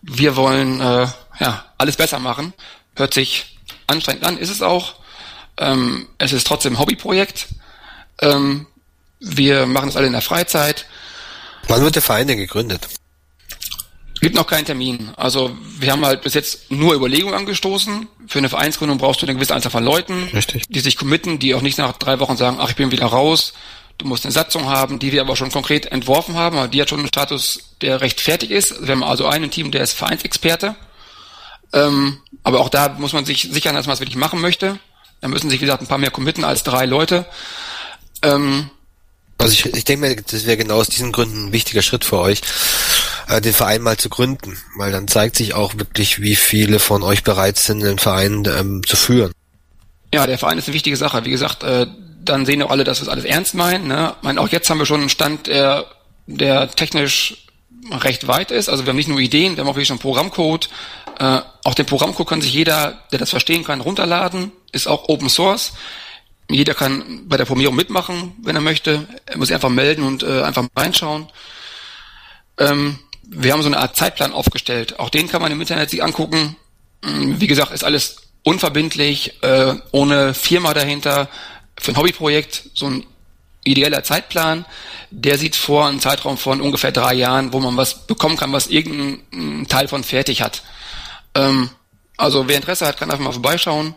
Wir 0.02 0.36
wollen 0.36 0.80
äh, 0.80 1.06
ja 1.40 1.64
alles 1.78 1.96
besser 1.96 2.18
machen. 2.18 2.52
Hört 2.96 3.14
sich 3.14 3.58
anstrengend 3.86 4.24
an, 4.24 4.38
ist 4.38 4.50
es 4.50 4.62
auch. 4.62 4.94
Ähm, 5.56 6.08
es 6.18 6.32
ist 6.32 6.46
trotzdem 6.46 6.78
Hobbyprojekt. 6.78 7.48
Ähm, 8.20 8.66
wir 9.20 9.66
machen 9.66 9.88
es 9.88 9.96
alle 9.96 10.06
in 10.06 10.12
der 10.12 10.22
Freizeit. 10.22 10.86
Wann 11.68 11.82
wird 11.82 11.96
der 11.96 12.02
Verein 12.02 12.28
denn 12.28 12.38
gegründet? 12.38 12.88
Gibt 14.20 14.34
noch 14.34 14.46
keinen 14.46 14.64
Termin. 14.64 15.10
Also 15.16 15.56
wir 15.78 15.92
haben 15.92 16.04
halt 16.04 16.22
bis 16.22 16.34
jetzt 16.34 16.70
nur 16.70 16.94
Überlegungen 16.94 17.34
angestoßen. 17.34 18.08
Für 18.26 18.38
eine 18.38 18.48
Vereinsgründung 18.48 18.98
brauchst 18.98 19.22
du 19.22 19.26
eine 19.26 19.34
gewisse 19.34 19.54
Anzahl 19.54 19.70
von 19.70 19.84
Leuten, 19.84 20.28
Richtig. 20.32 20.64
die 20.68 20.80
sich 20.80 20.96
committen, 20.96 21.38
die 21.38 21.54
auch 21.54 21.62
nicht 21.62 21.78
nach 21.78 21.92
drei 21.92 22.18
Wochen 22.20 22.36
sagen, 22.36 22.58
ach, 22.60 22.70
ich 22.70 22.76
bin 22.76 22.90
wieder 22.90 23.06
raus. 23.06 23.52
Du 23.98 24.06
musst 24.06 24.24
eine 24.24 24.32
Satzung 24.32 24.66
haben, 24.66 24.98
die 24.98 25.12
wir 25.12 25.20
aber 25.20 25.34
schon 25.34 25.50
konkret 25.50 25.86
entworfen 25.86 26.36
haben. 26.36 26.70
Die 26.70 26.80
hat 26.80 26.88
schon 26.88 27.00
einen 27.00 27.08
Status, 27.08 27.74
der 27.80 28.00
recht 28.00 28.20
fertig 28.20 28.50
ist. 28.50 28.86
Wir 28.86 28.94
haben 28.94 29.02
also 29.02 29.26
einen 29.26 29.50
Team, 29.50 29.70
der 29.70 29.82
ist 29.82 29.92
Vereinsexperte. 29.92 30.76
Ähm, 31.72 32.18
aber 32.44 32.60
auch 32.60 32.68
da 32.68 32.90
muss 32.98 33.12
man 33.12 33.24
sich 33.24 33.48
sichern, 33.50 33.74
dass 33.74 33.86
man 33.86 33.94
es 33.94 34.00
wirklich 34.00 34.16
machen 34.16 34.40
möchte. 34.40 34.78
Da 35.20 35.28
müssen 35.28 35.50
sich, 35.50 35.60
wie 35.60 35.64
gesagt, 35.64 35.82
ein 35.82 35.88
paar 35.88 35.98
mehr 35.98 36.10
committen 36.10 36.44
als 36.44 36.62
drei 36.62 36.86
Leute. 36.86 37.26
Ähm, 38.22 38.70
also 39.36 39.52
ich, 39.52 39.66
ich 39.66 39.84
denke 39.84 40.06
mir, 40.06 40.16
das 40.16 40.46
wäre 40.46 40.56
genau 40.56 40.76
aus 40.76 40.88
diesen 40.88 41.12
Gründen 41.12 41.46
ein 41.46 41.52
wichtiger 41.52 41.82
Schritt 41.82 42.04
für 42.04 42.18
euch, 42.18 42.40
äh, 43.28 43.40
den 43.40 43.52
Verein 43.52 43.82
mal 43.82 43.96
zu 43.96 44.08
gründen, 44.08 44.58
weil 44.76 44.92
dann 44.92 45.08
zeigt 45.08 45.36
sich 45.36 45.54
auch 45.54 45.74
wirklich, 45.76 46.20
wie 46.20 46.36
viele 46.36 46.78
von 46.78 47.02
euch 47.02 47.22
bereit 47.22 47.58
sind, 47.58 47.80
den 47.80 47.98
Verein 47.98 48.44
ähm, 48.58 48.82
zu 48.86 48.96
führen. 48.96 49.32
Ja, 50.12 50.26
der 50.26 50.38
Verein 50.38 50.58
ist 50.58 50.66
eine 50.66 50.74
wichtige 50.74 50.96
Sache. 50.96 51.24
Wie 51.24 51.30
gesagt, 51.30 51.62
äh, 51.62 51.86
dann 52.24 52.46
sehen 52.46 52.62
auch 52.62 52.70
alle, 52.70 52.84
dass 52.84 53.00
wir 53.00 53.02
es 53.02 53.08
alles 53.08 53.24
ernst 53.24 53.54
meinen. 53.54 53.88
Ne? 53.88 54.14
Ich 54.18 54.22
meine, 54.22 54.40
auch 54.40 54.48
jetzt 54.48 54.68
haben 54.70 54.78
wir 54.78 54.86
schon 54.86 55.00
einen 55.00 55.10
Stand, 55.10 55.46
der, 55.46 55.86
der 56.26 56.70
technisch 56.70 57.46
recht 57.90 58.26
weit 58.28 58.50
ist. 58.50 58.68
Also 58.68 58.84
wir 58.84 58.90
haben 58.90 58.96
nicht 58.96 59.08
nur 59.08 59.20
Ideen, 59.20 59.56
wir 59.56 59.62
haben 59.62 59.68
auch 59.68 59.74
wirklich 59.74 59.88
schon 59.88 59.96
einen 59.96 60.02
Programmcode. 60.02 60.68
Äh, 61.18 61.40
auch 61.64 61.74
den 61.74 61.86
Programmcode 61.86 62.28
kann 62.28 62.40
sich 62.40 62.52
jeder, 62.52 63.02
der 63.12 63.18
das 63.18 63.30
verstehen 63.30 63.64
kann, 63.64 63.80
runterladen. 63.80 64.52
Ist 64.72 64.88
auch 64.88 65.08
Open 65.08 65.28
Source. 65.28 65.72
Jeder 66.50 66.74
kann 66.74 67.28
bei 67.28 67.36
der 67.36 67.44
Programmierung 67.44 67.76
mitmachen, 67.76 68.32
wenn 68.42 68.56
er 68.56 68.62
möchte. 68.62 69.06
Er 69.26 69.36
muss 69.36 69.48
sich 69.48 69.54
einfach 69.54 69.68
melden 69.68 70.02
und 70.02 70.22
äh, 70.22 70.42
einfach 70.42 70.66
reinschauen. 70.74 71.26
Ähm, 72.58 72.98
wir 73.30 73.52
haben 73.52 73.62
so 73.62 73.68
eine 73.68 73.78
Art 73.78 73.94
Zeitplan 73.94 74.32
aufgestellt. 74.32 74.98
Auch 74.98 75.10
den 75.10 75.28
kann 75.28 75.42
man 75.42 75.52
im 75.52 75.60
Internet 75.60 75.90
sich 75.90 76.02
angucken. 76.02 76.56
Wie 77.02 77.46
gesagt, 77.46 77.72
ist 77.72 77.84
alles 77.84 78.16
unverbindlich, 78.42 79.42
äh, 79.42 79.74
ohne 79.92 80.34
Firma 80.34 80.74
dahinter. 80.74 81.28
Für 81.78 81.92
ein 81.92 81.96
Hobbyprojekt 81.96 82.70
so 82.74 82.86
ein 82.86 83.04
ideeller 83.64 84.02
Zeitplan. 84.02 84.64
Der 85.10 85.38
sieht 85.38 85.56
vor 85.56 85.86
einen 85.86 86.00
Zeitraum 86.00 86.38
von 86.38 86.60
ungefähr 86.60 86.92
drei 86.92 87.14
Jahren, 87.14 87.52
wo 87.52 87.60
man 87.60 87.76
was 87.76 88.06
bekommen 88.06 88.36
kann, 88.36 88.52
was 88.52 88.66
irgendein 88.66 89.66
Teil 89.68 89.88
von 89.88 90.04
fertig 90.04 90.42
hat. 90.42 90.62
Ähm, 91.34 91.70
also 92.16 92.48
wer 92.48 92.56
Interesse 92.56 92.86
hat, 92.86 92.96
kann 92.96 93.10
einfach 93.10 93.24
mal 93.24 93.32
vorbeischauen 93.32 93.94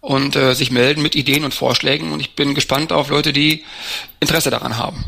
und 0.00 0.36
äh, 0.36 0.54
sich 0.54 0.70
melden 0.70 1.02
mit 1.02 1.16
Ideen 1.16 1.44
und 1.44 1.52
Vorschlägen. 1.52 2.12
Und 2.12 2.20
ich 2.20 2.34
bin 2.34 2.54
gespannt 2.54 2.92
auf 2.92 3.10
Leute, 3.10 3.32
die 3.32 3.64
Interesse 4.20 4.50
daran 4.50 4.78
haben. 4.78 5.04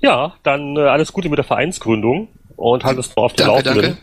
Ja, 0.00 0.34
dann 0.42 0.76
äh, 0.76 0.80
alles 0.80 1.12
Gute 1.12 1.28
mit 1.28 1.38
der 1.38 1.44
Vereinsgründung 1.44 2.28
und 2.56 2.84
haltest 2.84 3.16
du 3.16 3.22
auf 3.22 3.32
den 3.32 3.46
danke, 3.46 3.68
Laufenden. 3.68 3.98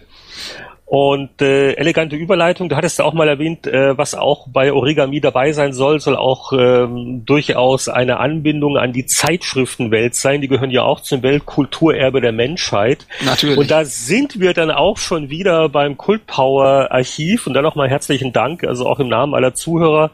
Und 0.90 1.40
äh, 1.44 1.74
elegante 1.74 2.16
Überleitung, 2.16 2.68
du 2.68 2.76
hattest 2.76 2.98
ja 2.98 3.06
auch 3.06 3.14
mal 3.14 3.28
erwähnt, 3.28 3.68
äh, 3.68 3.96
was 3.96 4.16
auch 4.16 4.48
bei 4.48 4.74
Origami 4.74 5.22
dabei 5.22 5.52
sein 5.52 5.72
soll, 5.72 6.00
soll 6.00 6.16
auch 6.16 6.52
ähm, 6.52 7.22
durchaus 7.28 7.90
eine 7.90 8.18
Anbindung 8.18 8.76
an 8.76 8.92
die 8.92 9.06
Zeitschriftenwelt 9.06 10.16
sein. 10.16 10.42
Die 10.42 10.48
gehören 10.48 10.72
ja 10.72 10.82
auch 10.82 11.02
zum 11.02 11.22
Weltkulturerbe 11.22 12.22
der 12.22 12.32
Menschheit. 12.32 13.06
Natürlich. 13.24 13.60
Und 13.60 13.70
da 13.70 13.86
sind 13.86 14.40
wir 14.40 14.56
dann 14.56 14.72
auch 14.72 14.98
schon 14.98 15.30
wieder 15.30 15.70
beim 15.70 15.96
Kultpower 15.96 16.88
Archiv. 16.90 17.46
Und 17.46 17.54
dann 17.54 17.64
nochmal 17.64 17.88
herzlichen 17.88 18.34
Dank, 18.34 18.64
also 18.64 18.88
auch 18.88 18.98
im 18.98 19.10
Namen 19.10 19.36
aller 19.36 19.54
Zuhörer, 19.54 20.10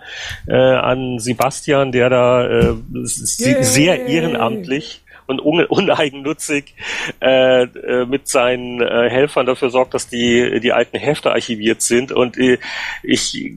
äh, 0.46 0.58
an 0.58 1.20
Sebastian, 1.20 1.94
der 1.94 2.10
da 2.10 2.46
äh, 2.46 2.74
sehr 2.92 4.08
ehrenamtlich 4.08 5.05
und 5.28 5.42
un 5.42 5.66
uneigennützig 5.70 6.76
äh, 7.22 7.64
äh, 7.64 8.06
mit 8.06 8.28
seinen 8.28 8.82
äh, 8.82 9.10
Helfern 9.10 9.46
dafür 9.46 9.70
sorgt, 9.70 9.94
dass 9.94 10.08
die, 10.08 10.60
die 10.60 10.74
alten 10.74 10.98
Hefte 10.98 11.32
archiviert 11.32 11.82
sind. 11.82 12.12
Und 12.12 12.38
äh, 12.38 12.60
ich 13.04 13.56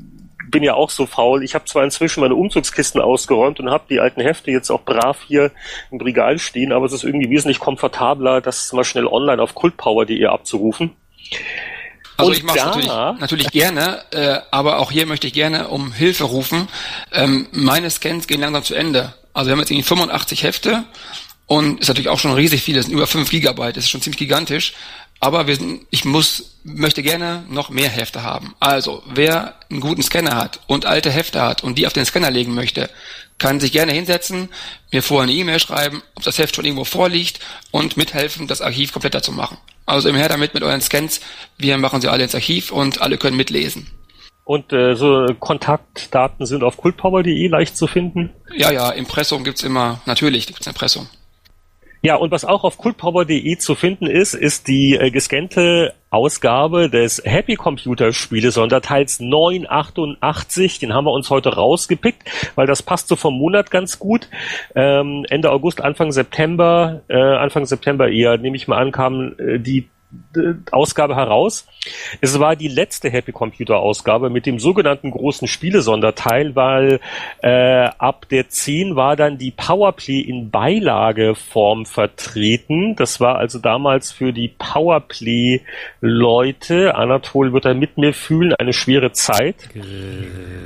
bin 0.50 0.62
ja 0.62 0.74
auch 0.74 0.90
so 0.90 1.06
faul. 1.06 1.44
Ich 1.44 1.54
habe 1.54 1.64
zwar 1.66 1.84
inzwischen 1.84 2.20
meine 2.20 2.34
Umzugskisten 2.34 3.00
ausgeräumt 3.00 3.60
und 3.60 3.70
habe 3.70 3.84
die 3.88 4.00
alten 4.00 4.20
Hefte 4.20 4.50
jetzt 4.50 4.70
auch 4.70 4.82
brav 4.82 5.18
hier 5.26 5.50
im 5.90 6.00
Regal 6.00 6.38
stehen, 6.38 6.72
aber 6.72 6.86
es 6.86 6.92
ist 6.92 7.04
irgendwie 7.04 7.30
wesentlich 7.30 7.58
komfortabler, 7.58 8.40
das 8.40 8.72
mal 8.72 8.84
schnell 8.84 9.06
online 9.06 9.42
auf 9.42 9.54
kultpower.de 9.54 10.26
abzurufen. 10.26 10.92
Also 12.16 12.30
und 12.30 12.36
ich 12.36 12.42
mache 12.42 12.58
natürlich, 12.58 12.88
natürlich 13.20 13.50
gerne, 13.52 14.00
äh, 14.10 14.38
aber 14.50 14.80
auch 14.80 14.90
hier 14.90 15.06
möchte 15.06 15.28
ich 15.28 15.32
gerne 15.32 15.68
um 15.68 15.92
Hilfe 15.92 16.24
rufen. 16.24 16.68
Ähm, 17.12 17.46
meine 17.52 17.90
Scans 17.90 18.26
gehen 18.26 18.40
langsam 18.40 18.64
zu 18.64 18.74
Ende. 18.74 19.14
Also 19.34 19.48
wir 19.48 19.52
haben 19.52 19.60
jetzt 19.60 19.70
irgendwie 19.70 19.86
85 19.86 20.42
Hefte 20.42 20.84
und 21.48 21.80
ist 21.80 21.88
natürlich 21.88 22.10
auch 22.10 22.20
schon 22.20 22.32
riesig 22.32 22.62
viel, 22.62 22.76
das 22.76 22.84
sind 22.84 22.94
über 22.94 23.06
5 23.06 23.28
Gigabyte, 23.30 23.76
das 23.76 23.84
ist 23.84 23.90
schon 23.90 24.02
ziemlich 24.02 24.18
gigantisch. 24.18 24.74
Aber 25.18 25.48
wir 25.48 25.56
sind, 25.56 25.84
ich 25.90 26.04
muss, 26.04 26.60
möchte 26.62 27.02
gerne 27.02 27.44
noch 27.48 27.70
mehr 27.70 27.88
Hefte 27.88 28.22
haben. 28.22 28.54
Also, 28.60 29.02
wer 29.06 29.54
einen 29.68 29.80
guten 29.80 30.02
Scanner 30.02 30.36
hat 30.36 30.60
und 30.68 30.86
alte 30.86 31.10
Hefte 31.10 31.42
hat 31.42 31.64
und 31.64 31.76
die 31.76 31.88
auf 31.88 31.92
den 31.92 32.04
Scanner 32.04 32.30
legen 32.30 32.54
möchte, 32.54 32.88
kann 33.38 33.58
sich 33.58 33.72
gerne 33.72 33.92
hinsetzen, 33.92 34.48
mir 34.92 35.02
vorher 35.02 35.24
eine 35.24 35.32
E-Mail 35.32 35.58
schreiben, 35.58 36.02
ob 36.14 36.22
das 36.22 36.38
Heft 36.38 36.54
schon 36.54 36.64
irgendwo 36.64 36.84
vorliegt 36.84 37.40
und 37.70 37.96
mithelfen, 37.96 38.46
das 38.46 38.60
Archiv 38.60 38.92
kompletter 38.92 39.22
zu 39.22 39.32
machen. 39.32 39.56
Also 39.86 40.08
immer 40.08 40.18
her 40.18 40.28
damit 40.28 40.54
mit 40.54 40.62
euren 40.62 40.82
Scans. 40.82 41.20
Wir 41.56 41.78
machen 41.78 42.00
sie 42.00 42.08
alle 42.08 42.24
ins 42.24 42.34
Archiv 42.34 42.70
und 42.70 43.00
alle 43.00 43.16
können 43.16 43.36
mitlesen. 43.36 43.90
Und 44.44 44.72
äh, 44.72 44.94
so 44.94 45.26
Kontaktdaten 45.40 46.46
sind 46.46 46.62
auf 46.62 46.76
kultpower.de 46.76 47.48
leicht 47.48 47.76
zu 47.76 47.86
finden? 47.86 48.30
Ja, 48.54 48.70
ja, 48.70 48.90
Impressum 48.90 49.44
gibt's 49.44 49.62
immer, 49.62 50.00
natürlich 50.06 50.46
gibt's 50.46 50.66
Impressum. 50.66 51.08
Ja, 52.00 52.14
und 52.14 52.30
was 52.30 52.44
auch 52.44 52.62
auf 52.62 52.78
kultpower.de 52.78 53.58
zu 53.58 53.74
finden 53.74 54.06
ist, 54.06 54.34
ist 54.34 54.68
die 54.68 54.94
äh, 54.94 55.10
gescannte 55.10 55.94
Ausgabe 56.10 56.88
des 56.88 57.20
Happy 57.24 57.56
Computer 57.56 58.12
Spiele 58.12 58.52
Sonderteils 58.52 59.18
988. 59.18 60.78
Den 60.78 60.94
haben 60.94 61.06
wir 61.06 61.12
uns 61.12 61.28
heute 61.28 61.54
rausgepickt, 61.54 62.22
weil 62.54 62.66
das 62.66 62.82
passt 62.82 63.08
so 63.08 63.16
vom 63.16 63.36
Monat 63.36 63.70
ganz 63.72 63.98
gut. 63.98 64.28
Ähm, 64.76 65.26
Ende 65.28 65.50
August, 65.50 65.80
Anfang 65.80 66.12
September, 66.12 67.02
äh, 67.08 67.16
Anfang 67.16 67.66
September 67.66 68.08
eher, 68.08 68.38
nehme 68.38 68.56
ich 68.56 68.68
mal 68.68 68.78
an, 68.78 68.92
kamen 68.92 69.38
äh, 69.38 69.58
die 69.58 69.88
Ausgabe 70.70 71.16
heraus. 71.16 71.66
Es 72.20 72.38
war 72.38 72.56
die 72.56 72.68
letzte 72.68 73.10
Happy 73.10 73.32
Computer 73.32 73.76
Ausgabe 73.76 74.30
mit 74.30 74.46
dem 74.46 74.58
sogenannten 74.58 75.10
großen 75.10 75.48
Spielesonderteil, 75.48 76.56
weil 76.56 77.00
äh, 77.42 77.90
ab 77.98 78.26
der 78.30 78.48
10 78.48 78.96
war 78.96 79.16
dann 79.16 79.36
die 79.36 79.50
Powerplay 79.50 80.20
in 80.20 80.50
Beilageform 80.50 81.84
vertreten. 81.84 82.96
Das 82.96 83.20
war 83.20 83.36
also 83.36 83.58
damals 83.58 84.10
für 84.10 84.32
die 84.32 84.48
Powerplay 84.48 85.60
Leute, 86.00 86.94
Anatol 86.94 87.52
wird 87.52 87.66
da 87.66 87.74
mit 87.74 87.98
mir 87.98 88.14
fühlen, 88.14 88.54
eine 88.54 88.72
schwere 88.72 89.12
Zeit, 89.12 89.68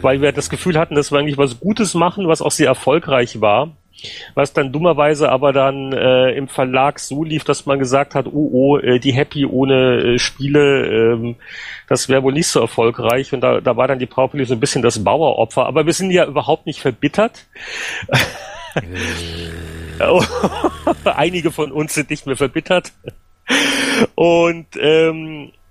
weil 0.02 0.20
wir 0.20 0.32
das 0.32 0.50
Gefühl 0.50 0.78
hatten, 0.78 0.94
dass 0.94 1.10
wir 1.10 1.18
eigentlich 1.18 1.38
was 1.38 1.58
Gutes 1.58 1.94
machen, 1.94 2.28
was 2.28 2.42
auch 2.42 2.52
sehr 2.52 2.68
erfolgreich 2.68 3.40
war 3.40 3.70
was 4.34 4.52
dann 4.52 4.72
dummerweise 4.72 5.30
aber 5.30 5.52
dann 5.52 5.92
äh, 5.92 6.30
im 6.32 6.48
Verlag 6.48 6.98
so 6.98 7.24
lief, 7.24 7.44
dass 7.44 7.66
man 7.66 7.78
gesagt 7.78 8.14
hat, 8.14 8.26
oh, 8.26 8.50
oh, 8.52 8.78
äh, 8.78 8.98
die 8.98 9.12
Happy 9.12 9.46
ohne 9.46 10.14
äh, 10.14 10.18
Spiele, 10.18 10.86
ähm, 10.86 11.36
das 11.88 12.08
wäre 12.08 12.22
wohl 12.22 12.32
nicht 12.32 12.48
so 12.48 12.60
erfolgreich. 12.60 13.32
Und 13.32 13.40
da, 13.40 13.60
da 13.60 13.76
war 13.76 13.88
dann 13.88 13.98
die 13.98 14.06
Powerplay 14.06 14.44
so 14.44 14.54
ein 14.54 14.60
bisschen 14.60 14.82
das 14.82 15.02
Baueropfer. 15.02 15.66
Aber 15.66 15.86
wir 15.86 15.92
sind 15.92 16.10
ja 16.10 16.26
überhaupt 16.26 16.66
nicht 16.66 16.80
verbittert. 16.80 17.46
Einige 21.04 21.50
von 21.50 21.72
uns 21.72 21.94
sind 21.94 22.10
nicht 22.10 22.26
mehr 22.26 22.36
verbittert. 22.36 22.92
Und 24.14 24.66
ähm, 24.80 25.50
äh, 25.50 25.61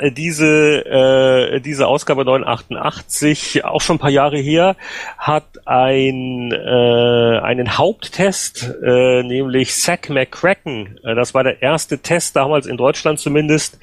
diese, 0.00 0.84
äh, 0.86 1.60
diese 1.60 1.86
Ausgabe 1.86 2.24
988, 2.24 3.64
auch 3.64 3.80
schon 3.80 3.96
ein 3.96 3.98
paar 3.98 4.10
Jahre 4.10 4.38
her, 4.38 4.76
hat 5.18 5.44
ein, 5.66 6.52
äh, 6.52 7.38
einen 7.40 7.78
Haupttest, 7.78 8.74
äh, 8.82 9.22
nämlich 9.22 9.74
Zack 9.74 10.08
McCracken. 10.08 10.98
Äh, 11.04 11.14
das 11.14 11.34
war 11.34 11.44
der 11.44 11.62
erste 11.62 11.98
Test 11.98 12.36
damals 12.36 12.66
in 12.66 12.76
Deutschland 12.76 13.20
zumindest 13.20 13.78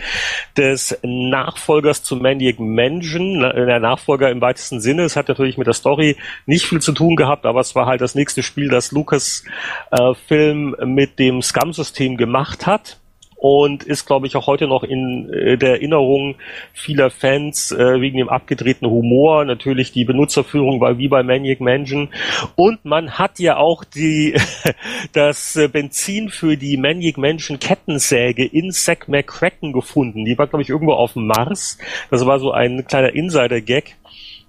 des 0.58 0.98
Nachfolgers 1.04 2.04
zu 2.04 2.16
Maniac 2.16 2.60
Mansion. 2.60 3.40
Der 3.40 3.80
Nachfolger 3.80 4.30
im 4.30 4.42
weitesten 4.42 4.82
Sinne. 4.82 5.04
Es 5.04 5.16
hat 5.16 5.28
natürlich 5.28 5.58
mit 5.58 5.68
der 5.68 5.74
Story 5.74 6.18
nicht 6.46 6.66
viel 6.66 6.82
zu 6.82 6.92
tun 6.92 7.16
gehabt, 7.16 7.46
aber 7.46 7.62
es 7.62 7.76
war 7.76 7.86
halt 7.86 8.02
das 8.02 8.16
nächste 8.16 8.44
Spiel, 8.44 8.70
das 8.70 8.92
Lucas 8.92 9.44
äh, 9.92 10.14
Film 10.28 10.76
mit 10.84 11.20
dem 11.20 11.42
Scum-System 11.42 12.18
gemacht 12.18 12.66
hat 12.66 12.99
und 13.40 13.84
ist, 13.84 14.06
glaube 14.06 14.28
ich, 14.28 14.36
auch 14.36 14.48
heute 14.48 14.68
noch 14.68 14.84
in 14.84 15.32
äh, 15.32 15.58
der 15.58 15.72
Erinnerung 15.72 16.36
vieler 16.74 17.10
Fans 17.10 17.72
äh, 17.72 18.02
wegen 18.02 18.18
dem 18.18 18.28
abgedrehten 18.28 18.90
Humor. 18.90 19.46
Natürlich 19.46 19.94
die 19.94 20.04
Benutzerführung 20.04 20.82
war 20.82 20.98
wie 20.98 21.08
bei 21.08 21.24
Maniac 21.24 21.62
Mansion. 21.62 22.10
Und 22.56 22.84
man 22.84 23.18
hat 23.18 23.40
ja 23.40 23.56
auch 23.56 23.86
die 23.86 24.36
das 25.14 25.58
Benzin 25.72 26.30
für 26.30 26.58
die 26.58 26.76
Maniac 26.76 27.18
Mansion 27.18 27.60
Kettensäge 27.60 28.46
in 28.46 28.72
Zack 28.72 29.08
McCracken 29.08 29.72
gefunden. 29.72 30.26
Die 30.26 30.38
war, 30.38 30.48
glaube 30.48 30.64
ich, 30.64 30.70
irgendwo 30.70 30.94
auf 30.94 31.14
dem 31.14 31.28
Mars. 31.28 31.78
Das 32.12 32.26
war 32.26 32.40
so 32.40 32.52
ein 32.52 32.86
kleiner 32.86 33.14
Insider-Gag. 33.14 33.96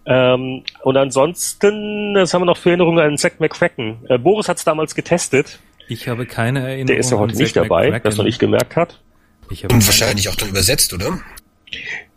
Ähm, 0.05 0.65
und 0.83 0.97
ansonsten, 0.97 2.15
das 2.15 2.35
haben 2.35 2.43
wir 2.43 2.47
noch 2.47 2.57
für 2.57 2.71
Erinnerungen 2.71 2.99
an 2.99 3.19
Zack 3.19 3.39
McCracken. 3.39 3.99
Äh, 4.09 4.19
Boris 4.19 4.49
hat 4.49 4.57
es 4.57 4.65
damals 4.65 4.97
getestet. 4.97 5.61
Ich 5.91 6.07
habe 6.07 6.25
keine 6.25 6.61
Erinnerung. 6.61 6.87
Der 6.87 6.99
ist 6.99 7.11
ja 7.11 7.19
heute 7.19 7.37
nicht 7.37 7.57
dabei, 7.57 8.01
es 8.05 8.17
noch 8.17 8.25
nicht 8.25 8.39
gemerkt 8.39 8.77
hat. 8.77 9.01
Und 9.49 9.87
wahrscheinlich 9.87 10.29
auch 10.29 10.37
dann 10.37 10.51
übersetzt, 10.51 10.93
oder? 10.93 11.19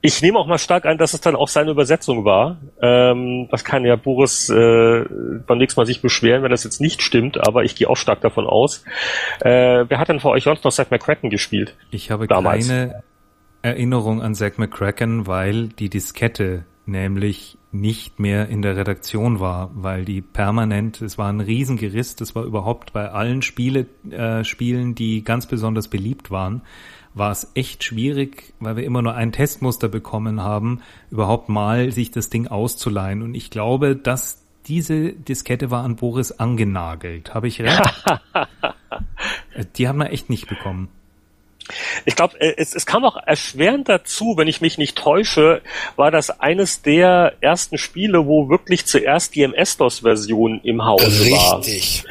Ich 0.01 0.21
nehme 0.21 0.37
auch 0.37 0.45
mal 0.45 0.59
stark 0.59 0.85
ein, 0.85 0.99
dass 0.99 1.13
es 1.13 1.21
dann 1.21 1.35
auch 1.35 1.47
seine 1.47 1.71
Übersetzung 1.71 2.23
war. 2.23 2.59
Ähm, 2.81 3.47
das 3.49 3.63
kann 3.63 3.83
ja 3.83 3.95
Boris 3.95 4.49
äh, 4.49 5.05
beim 5.47 5.57
nächsten 5.57 5.79
Mal 5.79 5.87
sich 5.87 6.01
beschweren, 6.01 6.43
wenn 6.43 6.51
das 6.51 6.63
jetzt 6.63 6.81
nicht 6.81 7.01
stimmt, 7.01 7.39
aber 7.39 7.63
ich 7.63 7.75
gehe 7.75 7.89
auch 7.89 7.97
stark 7.97 8.21
davon 8.21 8.45
aus. 8.45 8.83
Äh, 9.39 9.85
wer 9.87 9.97
hat 9.97 10.09
denn 10.09 10.19
vor 10.19 10.31
euch 10.31 10.43
sonst 10.43 10.63
noch 10.63 10.71
Zack 10.71 10.91
McCracken 10.91 11.31
gespielt? 11.31 11.75
Ich 11.89 12.11
habe 12.11 12.27
damals? 12.27 12.67
keine 12.67 13.03
Erinnerung 13.63 14.21
an 14.21 14.35
Zack 14.35 14.59
McCracken, 14.59 15.25
weil 15.25 15.69
die 15.69 15.89
Diskette 15.89 16.65
nämlich 16.85 17.57
nicht 17.71 18.19
mehr 18.19 18.49
in 18.49 18.61
der 18.61 18.75
Redaktion 18.75 19.39
war, 19.39 19.71
weil 19.73 20.05
die 20.05 20.21
permanent, 20.21 21.01
es 21.01 21.17
war 21.17 21.29
ein 21.29 21.39
Riesengeriss, 21.39 22.15
das 22.15 22.35
war 22.35 22.43
überhaupt 22.43 22.93
bei 22.93 23.09
allen 23.09 23.41
Spiele, 23.41 23.87
äh, 24.09 24.43
Spielen, 24.43 24.95
die 24.95 25.23
ganz 25.23 25.45
besonders 25.47 25.87
beliebt 25.87 26.29
waren, 26.29 26.61
war 27.13 27.31
es 27.31 27.51
echt 27.55 27.83
schwierig, 27.83 28.53
weil 28.59 28.75
wir 28.75 28.83
immer 28.83 29.01
nur 29.01 29.15
ein 29.15 29.31
Testmuster 29.31 29.87
bekommen 29.87 30.41
haben, 30.41 30.81
überhaupt 31.11 31.49
mal 31.49 31.91
sich 31.91 32.11
das 32.11 32.29
Ding 32.29 32.47
auszuleihen. 32.47 33.21
Und 33.21 33.35
ich 33.35 33.49
glaube, 33.49 33.95
dass 33.95 34.43
diese 34.65 35.13
Diskette 35.13 35.71
war 35.71 35.83
an 35.83 35.95
Boris 35.95 36.31
angenagelt. 36.31 37.33
Habe 37.33 37.47
ich 37.47 37.61
recht? 37.61 37.81
Die 39.77 39.87
haben 39.87 39.99
wir 39.99 40.09
echt 40.11 40.29
nicht 40.29 40.47
bekommen. 40.47 40.89
Ich 42.05 42.15
glaube, 42.15 42.39
äh, 42.39 42.53
es, 42.57 42.75
es 42.75 42.85
kam 42.85 43.05
auch 43.05 43.17
erschwerend 43.17 43.89
dazu, 43.89 44.35
wenn 44.37 44.47
ich 44.47 44.61
mich 44.61 44.77
nicht 44.77 44.97
täusche, 44.97 45.61
war 45.95 46.11
das 46.11 46.39
eines 46.39 46.81
der 46.81 47.33
ersten 47.41 47.77
Spiele, 47.77 48.25
wo 48.25 48.49
wirklich 48.49 48.85
zuerst 48.85 49.35
die 49.35 49.43
MS-DOS-Version 49.43 50.61
im 50.63 50.85
Hause 50.85 51.05
Richtig. 51.05 51.31
war. 51.33 51.57
Richtig. 51.59 52.03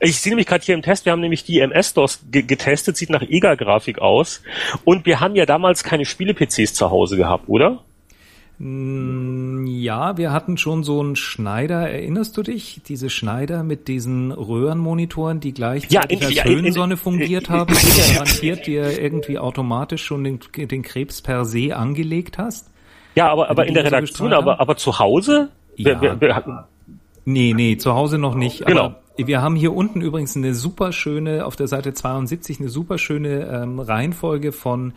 Ich 0.00 0.20
sehe 0.20 0.30
nämlich 0.30 0.46
gerade 0.46 0.64
hier 0.64 0.76
im 0.76 0.82
Test, 0.82 1.06
wir 1.06 1.12
haben 1.12 1.20
nämlich 1.20 1.42
die 1.42 1.58
MS-DOS 1.58 2.20
getestet, 2.30 2.96
sieht 2.96 3.10
nach 3.10 3.22
EGA-Grafik 3.22 3.98
aus. 3.98 4.42
Und 4.84 5.06
wir 5.06 5.18
haben 5.18 5.34
ja 5.34 5.44
damals 5.44 5.82
keine 5.82 6.04
Spiele-PCs 6.04 6.74
zu 6.74 6.90
Hause 6.90 7.16
gehabt, 7.16 7.48
oder? 7.48 7.82
Mm, 8.58 9.66
ja, 9.66 10.16
wir 10.16 10.32
hatten 10.32 10.56
schon 10.56 10.82
so 10.82 11.00
einen 11.00 11.14
Schneider, 11.14 11.88
erinnerst 11.88 12.36
du 12.36 12.42
dich? 12.42 12.80
Diese 12.88 13.08
Schneider 13.08 13.62
mit 13.62 13.86
diesen 13.86 14.32
Röhrenmonitoren, 14.32 15.38
die 15.38 15.54
gleichzeitig 15.54 16.20
ja, 16.20 16.26
in, 16.26 16.38
als 16.38 16.44
Höhensonne 16.44 16.96
fungiert 16.96 17.50
haben, 17.50 17.72
die 17.80 18.14
garantiert 18.14 18.66
dir 18.66 19.00
irgendwie 19.00 19.38
automatisch 19.38 20.04
schon 20.04 20.24
den, 20.24 20.40
den 20.56 20.82
Krebs 20.82 21.22
per 21.22 21.44
se 21.44 21.76
angelegt 21.76 22.38
hast? 22.38 22.68
Ja, 23.14 23.28
aber, 23.30 23.48
aber 23.48 23.66
in 23.66 23.74
der 23.74 23.84
Redaktion, 23.84 24.32
aber, 24.32 24.60
aber 24.60 24.76
zu 24.76 24.98
Hause? 24.98 25.50
Ja. 25.76 26.00
Wir, 26.00 26.20
wir, 26.20 26.20
wir, 26.20 26.66
nee, 27.24 27.54
nee, 27.54 27.76
zu 27.76 27.94
Hause 27.94 28.18
noch 28.18 28.34
nicht. 28.34 28.66
Genau. 28.66 28.96
Wir 29.16 29.42
haben 29.42 29.56
hier 29.56 29.74
unten 29.74 30.00
übrigens 30.00 30.36
eine 30.36 30.54
super 30.54 30.92
schöne, 30.92 31.44
auf 31.44 31.56
der 31.56 31.66
Seite 31.68 31.92
72, 31.92 32.60
eine 32.60 32.68
super 32.68 32.98
schöne 32.98 33.46
ähm, 33.46 33.80
Reihenfolge 33.80 34.52
von 34.52 34.94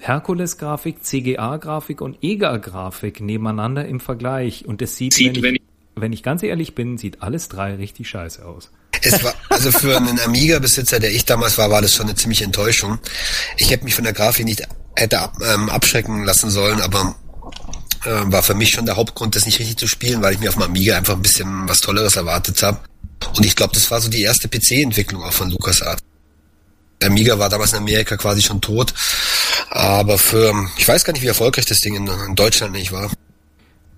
Herkules-Grafik, 0.00 1.04
CGA-Grafik 1.04 2.00
und 2.00 2.18
EGA-Grafik 2.22 3.20
nebeneinander 3.20 3.86
im 3.86 4.00
Vergleich. 4.00 4.64
Und 4.66 4.82
es 4.82 4.96
sieht, 4.96 5.14
sieht 5.14 5.42
wenn, 5.42 5.56
ich, 5.56 5.62
wenn 5.94 6.12
ich 6.12 6.22
ganz 6.22 6.42
ehrlich 6.42 6.74
bin, 6.74 6.98
sieht 6.98 7.22
alles 7.22 7.48
drei 7.48 7.74
richtig 7.74 8.08
scheiße 8.08 8.44
aus. 8.44 8.70
Es 9.02 9.22
war, 9.22 9.34
also 9.48 9.70
für 9.70 9.96
einen 9.96 10.18
Amiga-Besitzer, 10.20 11.00
der 11.00 11.12
ich 11.12 11.24
damals 11.24 11.58
war, 11.58 11.70
war 11.70 11.82
das 11.82 11.94
schon 11.94 12.06
eine 12.06 12.16
ziemliche 12.16 12.44
Enttäuschung. 12.44 12.98
Ich 13.56 13.70
hätte 13.70 13.84
mich 13.84 13.94
von 13.94 14.04
der 14.04 14.12
Grafik 14.12 14.44
nicht 14.44 14.62
hätte 14.96 15.20
ab, 15.20 15.36
ähm, 15.42 15.68
abschrecken 15.68 16.24
lassen 16.24 16.50
sollen, 16.50 16.80
aber 16.80 17.14
äh, 18.04 18.32
war 18.32 18.42
für 18.42 18.54
mich 18.54 18.70
schon 18.70 18.86
der 18.86 18.96
Hauptgrund, 18.96 19.36
das 19.36 19.46
nicht 19.46 19.58
richtig 19.58 19.76
zu 19.76 19.86
spielen, 19.86 20.22
weil 20.22 20.34
ich 20.34 20.40
mir 20.40 20.48
auf 20.48 20.56
dem 20.56 20.64
Amiga 20.64 20.96
einfach 20.96 21.14
ein 21.14 21.22
bisschen 21.22 21.68
was 21.68 21.78
Tolleres 21.78 22.16
erwartet 22.16 22.62
habe. 22.62 22.80
Und 23.36 23.44
ich 23.44 23.56
glaube, 23.56 23.74
das 23.74 23.90
war 23.90 24.00
so 24.00 24.08
die 24.08 24.22
erste 24.22 24.48
PC-Entwicklung 24.48 25.22
auch 25.22 25.32
von 25.32 25.50
LucasArts. 25.50 26.02
Amiga 27.02 27.38
war 27.38 27.48
damals 27.48 27.72
in 27.72 27.78
Amerika 27.78 28.16
quasi 28.16 28.42
schon 28.42 28.60
tot, 28.60 28.94
aber 29.70 30.18
für, 30.18 30.52
ich 30.76 30.86
weiß 30.86 31.04
gar 31.04 31.12
nicht, 31.12 31.22
wie 31.22 31.28
erfolgreich 31.28 31.66
das 31.66 31.80
Ding 31.80 31.94
in, 31.94 32.06
in 32.06 32.34
Deutschland 32.34 32.72
nicht 32.72 32.92
war. 32.92 33.10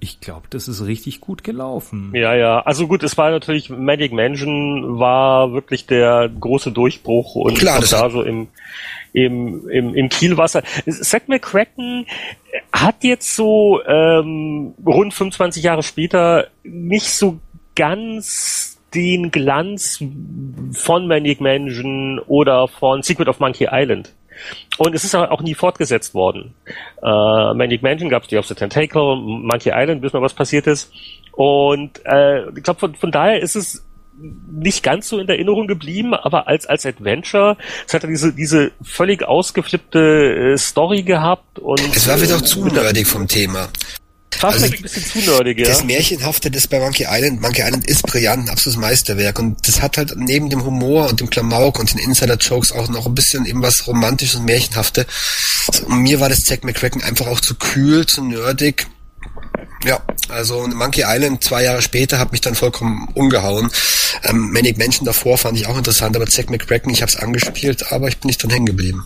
Ich 0.03 0.19
glaube, 0.19 0.49
das 0.51 0.67
ist 0.67 0.85
richtig 0.85 1.21
gut 1.21 1.45
gelaufen. 1.45 2.11
Ja, 2.13 2.35
ja. 2.35 2.61
Also 2.63 2.89
gut, 2.89 3.05
es 3.05 3.17
war 3.17 3.31
natürlich, 3.31 3.71
Magic 3.71 4.13
Mansion 4.13 4.99
war 4.99 5.53
wirklich 5.53 5.87
der 5.87 6.29
große 6.29 6.73
Durchbruch 6.73 7.37
und 7.37 7.57
Klar, 7.57 7.79
das 7.81 7.91
da 7.91 8.11
so 8.11 8.23
im, 8.23 8.49
im, 9.13 9.69
im, 9.69 9.95
im 9.95 10.09
Kielwasser. 10.09 10.65
Zack 10.89 11.29
McCracken 11.29 12.07
hat 12.73 13.05
jetzt 13.05 13.37
so 13.37 13.81
ähm, 13.87 14.75
rund 14.85 15.15
25 15.15 15.63
Jahre 15.63 15.85
später 15.85 16.49
nicht 16.65 17.11
so 17.11 17.39
ganz 17.77 18.72
den 18.95 19.31
Glanz 19.31 20.03
von 20.73 21.07
Manic 21.07 21.41
Mansion 21.41 22.19
oder 22.27 22.69
von 22.69 23.03
Secret 23.03 23.29
of 23.29 23.41
Monkey 23.41 23.69
Island. 23.71 24.13
Und 24.79 24.95
es 24.95 25.05
ist 25.05 25.15
auch 25.15 25.41
nie 25.43 25.55
fortgesetzt 25.55 26.15
worden. 26.15 26.55
Äh, 27.03 27.55
Manic 27.55 27.83
Mansion 27.83 28.09
gab 28.09 28.23
es 28.23 28.29
die 28.29 28.39
auf 28.39 28.47
the 28.47 28.55
Tentacle, 28.55 29.17
Monkey 29.17 29.71
Island, 29.75 30.03
wissen 30.03 30.15
wir, 30.15 30.23
was 30.23 30.35
passiert 30.35 30.67
ist. 30.67 30.91
Und 31.33 32.01
äh, 32.05 32.49
ich 32.57 32.63
glaube, 32.63 32.81
von, 32.81 32.95
von 32.95 33.11
daher 33.11 33.41
ist 33.41 33.57
es 33.57 33.85
nicht 34.51 34.83
ganz 34.83 35.09
so 35.09 35.19
in 35.19 35.27
der 35.27 35.37
Erinnerung 35.37 35.67
geblieben, 35.67 36.15
aber 36.15 36.47
als 36.47 36.67
als 36.67 36.85
Adventure, 36.85 37.57
es 37.87 37.95
hat 37.95 38.03
diese 38.03 38.33
diese 38.33 38.73
völlig 38.83 39.25
ausgeflippte 39.25 40.53
äh, 40.53 40.59
Story 40.59 41.03
gehabt 41.03 41.59
und 41.59 41.81
es 41.81 42.07
war 42.07 42.21
wieder 42.21 42.37
auch 42.37 42.43
zu 42.43 42.67
nerdig 42.67 43.07
vom 43.07 43.27
Thema. 43.27 43.69
Fast 44.39 44.63
also, 44.63 44.75
ein 44.75 44.83
bisschen 44.83 45.05
zu 45.05 45.31
nerdig, 45.31 45.59
ja. 45.59 45.67
Das 45.67 45.85
Märchenhafte, 45.85 46.51
das 46.51 46.67
bei 46.67 46.79
Monkey 46.81 47.07
Island, 47.09 47.41
Monkey 47.41 47.63
Island 47.63 47.87
ist 47.87 48.03
brillant, 48.05 48.45
ein 48.45 48.49
absolutes 48.49 48.81
Meisterwerk 48.81 49.39
und 49.39 49.67
das 49.67 49.83
hat 49.83 49.97
halt 49.97 50.15
neben 50.17 50.51
dem 50.51 50.65
Humor 50.65 51.09
und 51.09 51.21
dem 51.21 51.31
Klamauk 51.31 51.79
und 51.79 51.93
den 51.93 51.99
Insider-Jokes 51.99 52.73
auch 52.73 52.89
noch 52.89 53.07
ein 53.07 53.15
bisschen 53.15 53.47
eben 53.47 53.63
was 53.63 53.87
Romantisches 53.87 54.37
und 54.37 54.45
Märchenhafte. 54.45 55.07
Und 55.87 55.99
mir 55.99 56.21
war 56.21 56.29
das 56.29 56.41
Zack 56.41 56.65
McCracken 56.65 57.03
einfach 57.03 57.27
auch 57.27 57.41
zu 57.41 57.55
kühl, 57.55 58.07
zu 58.07 58.25
nerdig. 58.25 58.87
Ja, 59.85 60.01
also 60.29 60.67
Monkey 60.67 61.05
Island 61.07 61.43
zwei 61.43 61.65
Jahre 61.65 61.83
später 61.83 62.19
hat 62.19 62.33
mich 62.33 62.41
dann 62.41 62.55
vollkommen 62.55 63.09
umgehauen. 63.15 63.71
Ähm, 64.25 64.53
Manic 64.53 64.79
Mansion 64.79 65.05
davor 65.05 65.39
fand 65.39 65.59
ich 65.59 65.67
auch 65.67 65.77
interessant, 65.77 66.15
aber 66.17 66.27
Zack 66.27 66.51
McCracken, 66.51 66.93
ich 66.93 67.03
habe 67.03 67.11
es 67.11 67.17
angespielt, 67.17 67.91
aber 67.93 68.09
ich 68.09 68.19
bin 68.19 68.29
nicht 68.29 68.43
dran 68.43 68.51
hängen 68.51 68.67
geblieben. 68.67 69.05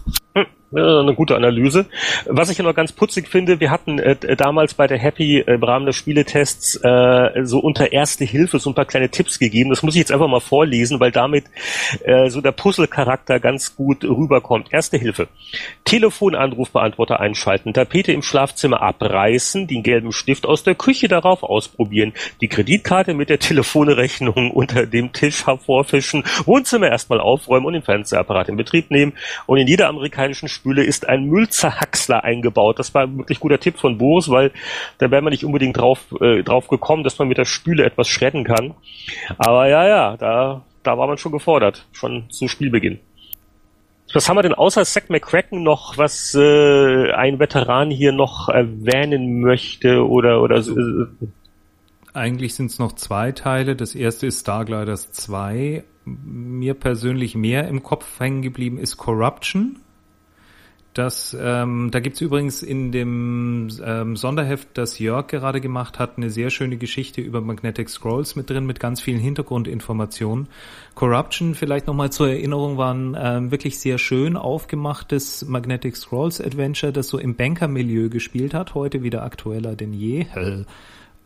Eine 0.73 1.15
gute 1.15 1.37
Analyse. 1.37 1.87
Was 2.27 2.51
ich 2.51 2.59
noch 2.59 2.75
ganz 2.75 2.91
putzig 2.91 3.29
finde, 3.29 3.61
wir 3.61 3.71
hatten 3.71 4.01
äh, 4.01 4.37
damals 4.37 4.75
bei 4.75 4.89
der 4.89 4.99
Happy 4.99 5.39
äh, 5.39 5.55
im 5.55 5.63
Rahmen 5.63 5.87
des 5.87 5.95
Spieletests 5.95 6.81
äh, 6.83 7.45
so 7.45 7.61
unter 7.61 7.93
Erste 7.93 8.25
Hilfe 8.25 8.59
so 8.59 8.71
ein 8.71 8.75
paar 8.75 8.85
kleine 8.85 9.09
Tipps 9.09 9.39
gegeben. 9.39 9.71
Das 9.71 9.85
muss 9.85 9.95
ich 9.95 10.01
jetzt 10.01 10.11
einfach 10.11 10.27
mal 10.27 10.41
vorlesen, 10.41 10.99
weil 10.99 11.13
damit 11.13 11.45
äh, 12.03 12.31
so 12.31 12.41
der 12.41 12.51
Puzzle-Charakter 12.51 13.39
ganz 13.39 13.77
gut 13.77 14.03
rüberkommt. 14.03 14.73
Erste 14.73 14.97
Hilfe. 14.97 15.29
Telefonanrufbeantworter 15.85 17.21
einschalten, 17.21 17.73
Tapete 17.73 18.11
im 18.11 18.23
Schlafzimmer 18.23 18.83
abreißen, 18.83 19.69
den 19.69 19.85
gelben 19.85 20.11
Stift 20.11 20.47
aus 20.47 20.65
der 20.65 20.75
Küche 20.75 21.07
darauf 21.07 21.45
ausprobieren, 21.45 22.13
die 22.41 22.49
Kreditkarte 22.49 23.15
mit 23.15 23.31
der 23.31 23.39
Telefonrechnung 23.39 24.51
unter 24.51 24.85
dem 24.85 25.13
Tisch 25.13 25.47
hervorfischen, 25.47 26.25
Wohnzimmer 26.45 26.89
erstmal 26.89 27.21
aufräumen 27.21 27.67
und 27.67 27.75
den 27.75 27.83
Fernsehapparat 27.83 28.49
in 28.49 28.57
Betrieb 28.57 28.91
nehmen 28.91 29.13
und 29.47 29.59
in 29.59 29.69
jeder 29.69 29.89
amerikanischen 29.89 30.49
Spüle 30.57 30.85
ist 30.85 31.09
ein 31.09 31.25
Müllzerhacksler 31.25 32.25
eingebaut. 32.25 32.79
Das 32.79 32.95
war 32.95 33.03
ein 33.03 33.19
wirklich 33.19 33.41
guter 33.41 33.61
Tipp 33.61 33.79
von 33.79 33.99
Boris, 33.99 34.29
weil 34.29 34.53
da 34.99 35.11
wäre 35.11 35.23
man 35.23 35.31
nicht 35.31 35.45
unbedingt 35.45 35.77
drauf, 35.77 36.01
äh, 36.21 36.43
drauf 36.43 36.69
gekommen, 36.69 37.05
dass 37.05 37.19
man 37.19 37.29
mit 37.29 37.39
der 37.39 37.45
Spüle 37.45 37.85
etwas 37.85 38.09
schredden 38.09 38.45
kann. 38.45 38.75
Aber 39.39 39.69
ja, 39.69 39.87
ja, 39.87 40.17
da, 40.17 40.65
da 40.83 40.99
war 40.99 41.07
man 41.07 41.19
schon 41.19 41.33
gefordert, 41.33 41.87
schon 41.93 42.29
zu 42.31 42.49
Spielbeginn. 42.49 43.01
Was 44.13 44.29
haben 44.29 44.37
wir 44.37 44.43
denn 44.43 44.55
außer 44.55 44.85
Zack 44.85 45.11
McCracken 45.11 45.63
noch, 45.63 45.99
was 45.99 46.35
äh, 46.35 47.13
ein 47.13 47.39
Veteran 47.39 47.91
hier 47.91 48.13
noch 48.13 48.49
erwähnen 48.49 49.41
möchte 49.41 50.07
oder 50.07 50.43
oder 50.43 50.63
so? 50.63 50.77
Eigentlich 52.17 52.55
sind 52.55 52.71
es 52.71 52.79
noch 52.79 52.93
zwei 52.93 53.33
Teile. 53.33 53.77
Das 53.77 53.95
erste 53.95 54.27
ist 54.27 54.41
Stargliders 54.41 55.13
2. 55.13 55.85
Mir 56.07 56.75
persönlich 56.75 57.35
mehr 57.35 57.69
im 57.69 57.83
Kopf 57.83 58.21
hängen 58.21 58.41
geblieben 58.41 58.79
ist 58.79 58.97
Corruption. 58.97 59.81
Das, 60.97 61.37
ähm, 61.39 61.91
da 61.91 62.01
gibt's 62.01 62.23
übrigens 62.23 62.63
in 62.63 62.91
dem 62.91 63.69
ähm, 63.85 64.17
Sonderheft, 64.17 64.69
das 64.73 64.99
Jörg 64.99 65.27
gerade 65.27 65.61
gemacht 65.61 65.99
hat, 65.99 66.17
eine 66.17 66.31
sehr 66.31 66.49
schöne 66.49 66.79
Geschichte 66.79 67.21
über 67.21 67.43
Magnetic 67.43 67.91
Scrolls 67.91 68.35
mit 68.35 68.49
drin, 68.49 68.65
mit 68.65 68.81
ganz 68.81 69.03
vielen 69.03 69.19
Hintergrundinformationen. 69.19 70.49
Corruption, 70.95 71.55
vielleicht 71.55 71.87
nochmal 71.87 72.13
zur 72.13 72.31
Erinnerung, 72.31 72.79
war 72.79 72.95
ein 72.95 73.15
ähm, 73.21 73.51
wirklich 73.51 73.79
sehr 73.79 73.99
schön 73.99 74.39
aufgemachtes 74.39 75.45
Magnetic 75.47 75.97
Scrolls 75.99 76.41
Adventure, 76.41 76.95
das 76.95 77.09
so 77.09 77.19
im 77.19 77.35
Banker-Milieu 77.35 78.09
gespielt 78.09 78.55
hat, 78.55 78.75
heute 78.75 79.03
wieder 79.03 79.23
aktueller 79.23 79.77
denn 79.77 79.93
je. 79.93 80.25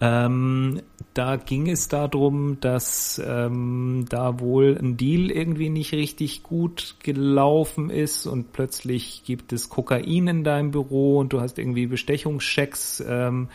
Ähm, 0.03 0.81
da 1.13 1.37
ging 1.37 1.69
es 1.69 1.89
darum, 1.89 2.59
dass 2.61 3.21
ähm, 3.25 4.07
da 4.09 4.41
wohl 4.41 4.79
ein 4.81 4.97
Deal 4.97 5.31
irgendwie 5.31 5.69
nicht 5.69 5.93
richtig 5.93 6.43
gut 6.43 6.97
gelaufen 7.03 7.91
ist 7.91 8.27
und 8.27 8.53
plötzlich 8.53 9.25
gibt 9.25 9.53
es 9.53 9.69
Kokain 9.69 10.27
in 10.27 10.45
deinem 10.45 10.71
Büro 10.71 11.19
und 11.19 11.33
du 11.33 11.41
hast 11.41 11.59
irgendwie 11.59 11.87
Bestechungschecks 11.87 13.05
ähm, 13.07 13.49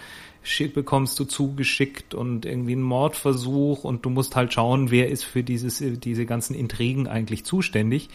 bekommst 0.73 1.19
du 1.19 1.25
zugeschickt 1.25 2.13
und 2.13 2.45
irgendwie 2.45 2.73
einen 2.73 2.83
Mordversuch 2.83 3.83
und 3.83 4.05
du 4.05 4.11
musst 4.11 4.35
halt 4.35 4.53
schauen, 4.53 4.91
wer 4.91 5.09
ist 5.09 5.23
für 5.23 5.43
dieses, 5.43 5.81
diese 5.81 6.25
ganzen 6.27 6.53
Intrigen 6.53 7.07
eigentlich 7.07 7.45
zuständig. 7.45 8.09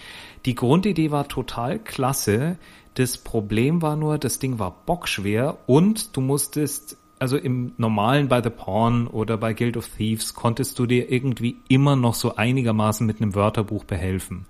Die 0.44 0.54
Grundidee 0.54 1.10
war 1.10 1.26
total 1.26 1.80
klasse. 1.80 2.56
Das 2.94 3.18
Problem 3.18 3.82
war 3.82 3.96
nur, 3.96 4.18
das 4.18 4.38
Ding 4.38 4.60
war 4.60 4.82
bockschwer 4.86 5.58
und 5.66 6.16
du 6.16 6.20
musstest 6.20 6.99
also 7.20 7.36
im 7.36 7.72
normalen 7.76 8.28
bei 8.28 8.42
The 8.42 8.50
Pawn 8.50 9.06
oder 9.06 9.36
bei 9.36 9.52
Guild 9.52 9.76
of 9.76 9.88
Thieves 9.96 10.34
konntest 10.34 10.78
du 10.78 10.86
dir 10.86 11.12
irgendwie 11.12 11.56
immer 11.68 11.94
noch 11.94 12.14
so 12.14 12.34
einigermaßen 12.34 13.06
mit 13.06 13.20
einem 13.20 13.34
Wörterbuch 13.34 13.84
behelfen. 13.84 14.46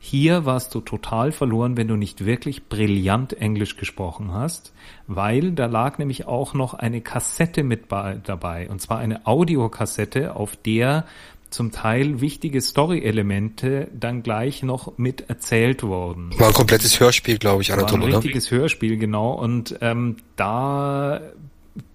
Hier 0.00 0.44
warst 0.44 0.74
du 0.74 0.80
total 0.80 1.32
verloren, 1.32 1.76
wenn 1.76 1.88
du 1.88 1.96
nicht 1.96 2.24
wirklich 2.24 2.68
brillant 2.68 3.32
Englisch 3.32 3.76
gesprochen 3.76 4.32
hast, 4.32 4.72
weil 5.06 5.52
da 5.52 5.66
lag 5.66 5.98
nämlich 5.98 6.26
auch 6.26 6.54
noch 6.54 6.74
eine 6.74 7.00
Kassette 7.00 7.64
mit 7.64 7.90
dabei, 7.90 8.68
und 8.68 8.80
zwar 8.80 8.98
eine 8.98 9.26
Audiokassette, 9.26 10.36
auf 10.36 10.54
der 10.54 11.04
zum 11.50 11.72
Teil 11.72 12.20
wichtige 12.20 12.60
Story-Elemente 12.60 13.88
dann 13.98 14.22
gleich 14.22 14.62
noch 14.62 14.98
mit 14.98 15.28
erzählt 15.30 15.82
wurden. 15.82 16.38
War 16.38 16.48
ein 16.48 16.54
komplettes 16.54 17.00
Hörspiel, 17.00 17.38
glaube 17.38 17.62
ich, 17.62 17.72
Anatol, 17.72 18.00
War 18.00 18.06
ein 18.06 18.14
richtiges 18.14 18.52
oder? 18.52 18.60
Hörspiel, 18.62 18.98
genau. 18.98 19.32
Und 19.32 19.76
ähm, 19.80 20.16
da, 20.36 21.20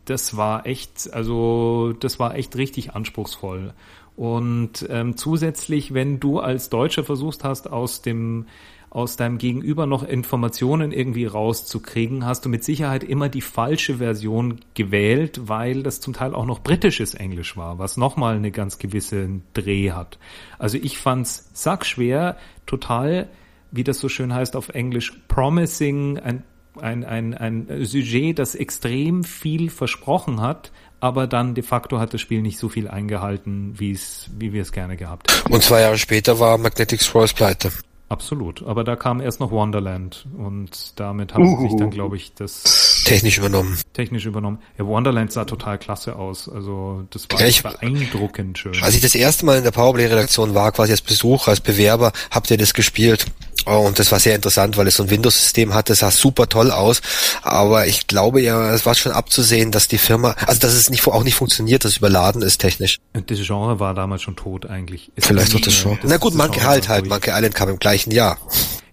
das 0.05 0.37
war 0.37 0.65
echt, 0.65 1.13
also 1.13 1.93
das 1.99 2.19
war 2.19 2.35
echt 2.35 2.55
richtig 2.55 2.93
anspruchsvoll. 2.93 3.73
Und 4.15 4.85
ähm, 4.89 5.17
zusätzlich, 5.17 5.93
wenn 5.93 6.19
du 6.19 6.39
als 6.39 6.69
Deutscher 6.69 7.03
versucht 7.03 7.43
hast, 7.43 7.71
aus 7.71 8.01
dem 8.01 8.45
aus 8.93 9.15
deinem 9.15 9.39
Gegenüber 9.39 9.87
noch 9.87 10.03
Informationen 10.03 10.91
irgendwie 10.91 11.25
rauszukriegen, 11.25 12.27
hast 12.27 12.45
du 12.45 12.49
mit 12.49 12.63
Sicherheit 12.63 13.03
immer 13.03 13.27
die 13.27 13.41
falsche 13.41 13.95
Version 13.95 14.59
gewählt, 14.75 15.41
weil 15.45 15.81
das 15.81 15.99
zum 15.99 16.13
Teil 16.13 16.35
auch 16.35 16.45
noch 16.45 16.59
britisches 16.59 17.15
Englisch 17.15 17.57
war, 17.57 17.79
was 17.79 17.97
nochmal 17.97 18.35
eine 18.35 18.51
ganz 18.51 18.77
gewisse 18.77 19.41
Dreh 19.53 19.91
hat. 19.91 20.19
Also 20.59 20.77
ich 20.77 20.99
fand's 20.99 21.49
sackschwer, 21.53 22.37
total, 22.67 23.29
wie 23.71 23.83
das 23.83 23.97
so 23.97 24.09
schön 24.09 24.31
heißt 24.31 24.55
auf 24.55 24.69
Englisch, 24.69 25.19
promising, 25.27 26.19
ein 26.19 26.43
ein, 26.79 27.03
ein, 27.03 27.33
ein 27.33 27.85
Sujet, 27.85 28.39
das 28.39 28.55
extrem 28.55 29.23
viel 29.23 29.69
versprochen 29.69 30.41
hat, 30.41 30.71
aber 30.99 31.27
dann 31.27 31.53
de 31.53 31.63
facto 31.63 31.99
hat 31.99 32.13
das 32.13 32.21
Spiel 32.21 32.41
nicht 32.41 32.57
so 32.57 32.69
viel 32.69 32.87
eingehalten, 32.87 33.73
wie 33.77 33.91
es, 33.91 34.29
wie 34.37 34.53
wir 34.53 34.61
es 34.61 34.71
gerne 34.71 34.97
gehabt 34.97 35.31
hätten. 35.31 35.53
Und 35.53 35.63
zwei 35.63 35.81
Jahre 35.81 35.97
später 35.97 36.39
war 36.39 36.57
Magnetic 36.57 37.01
Scrolls 37.01 37.33
pleite. 37.33 37.71
Absolut, 38.09 38.61
aber 38.63 38.83
da 38.83 38.95
kam 38.95 39.21
erst 39.21 39.39
noch 39.39 39.49
Wonderland 39.49 40.27
und 40.37 40.99
damit 40.99 41.33
haben 41.33 41.57
sie 41.57 41.63
sich 41.63 41.75
dann, 41.77 41.89
glaube 41.89 42.15
ich, 42.15 42.33
das 42.35 43.03
technisch 43.05 43.39
übernommen. 43.39 43.79
Technisch 43.93 44.25
übernommen. 44.25 44.59
Ja, 44.77 44.85
Wonderland 44.85 45.31
sah 45.31 45.45
total 45.45 45.79
klasse 45.79 46.15
aus, 46.15 46.47
also 46.47 47.05
das 47.09 47.27
war 47.31 47.41
ich, 47.41 47.63
beeindruckend 47.63 48.59
schön. 48.59 48.73
Als 48.81 48.93
ich 48.93 49.01
das 49.01 49.15
erste 49.15 49.47
Mal 49.47 49.57
in 49.57 49.63
der 49.63 49.71
Powerplay-Redaktion 49.71 50.53
war, 50.53 50.71
quasi 50.71 50.91
als 50.91 51.01
Besucher, 51.01 51.49
als 51.49 51.61
Bewerber, 51.61 52.11
habt 52.29 52.51
ihr 52.51 52.57
das 52.57 52.75
gespielt? 52.75 53.25
Oh, 53.65 53.85
und 53.85 53.99
das 53.99 54.11
war 54.11 54.19
sehr 54.19 54.35
interessant, 54.35 54.77
weil 54.77 54.87
es 54.87 54.95
so 54.95 55.03
ein 55.03 55.09
Windows-System 55.09 55.73
hatte, 55.73 55.95
sah 55.95 56.11
super 56.11 56.47
toll 56.47 56.71
aus. 56.71 57.01
Aber 57.41 57.87
ich 57.87 58.07
glaube 58.07 58.41
ja, 58.41 58.73
es 58.73 58.85
war 58.85 58.95
schon 58.95 59.11
abzusehen, 59.11 59.71
dass 59.71 59.87
die 59.87 59.97
Firma, 59.97 60.35
also 60.45 60.59
dass 60.59 60.73
es 60.73 60.89
nicht, 60.89 61.05
auch 61.07 61.23
nicht 61.23 61.35
funktioniert, 61.35 61.85
dass 61.85 61.91
es 61.91 61.97
überladen 61.97 62.41
ist 62.41 62.59
technisch. 62.59 62.99
Und 63.13 63.31
das 63.31 63.39
Genre 63.39 63.79
war 63.79 63.93
damals 63.93 64.21
schon 64.21 64.35
tot 64.35 64.65
eigentlich. 64.65 65.11
Ist 65.15 65.27
Vielleicht 65.27 65.53
doch 65.53 65.61
das 65.61 65.81
Genre. 65.81 65.99
Na 66.03 66.17
gut, 66.17 66.33
Monkey 66.35 66.59
halt 66.59 66.89
halt, 66.89 67.07
Monkey 67.07 67.31
Island 67.31 67.55
kam 67.55 67.69
im 67.69 67.79
gleichen 67.79 68.11
Jahr. 68.11 68.37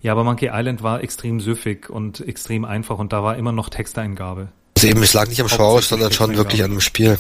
Ja, 0.03 0.13
aber 0.13 0.25
Monkey 0.25 0.51
Island 0.53 0.83
war 0.83 1.03
extrem 1.03 1.41
süffig 1.41 1.91
und 1.91 2.27
extrem 2.27 2.65
einfach 2.65 2.99
und 2.99 3.13
da 3.13 3.23
war 3.23 3.37
immer 3.37 3.53
noch 3.53 3.69
Texteingabe. 3.69 4.49
Also 4.77 4.89
eben, 4.89 5.03
es 5.03 5.13
lag 5.13 5.29
nicht 5.29 5.41
am 5.41 5.49
Genre, 5.49 5.83
sondern 5.83 6.13
schon 6.13 6.37
wirklich 6.37 6.63
an 6.63 6.71
dem 6.71 6.81
Spiel. 6.81 7.19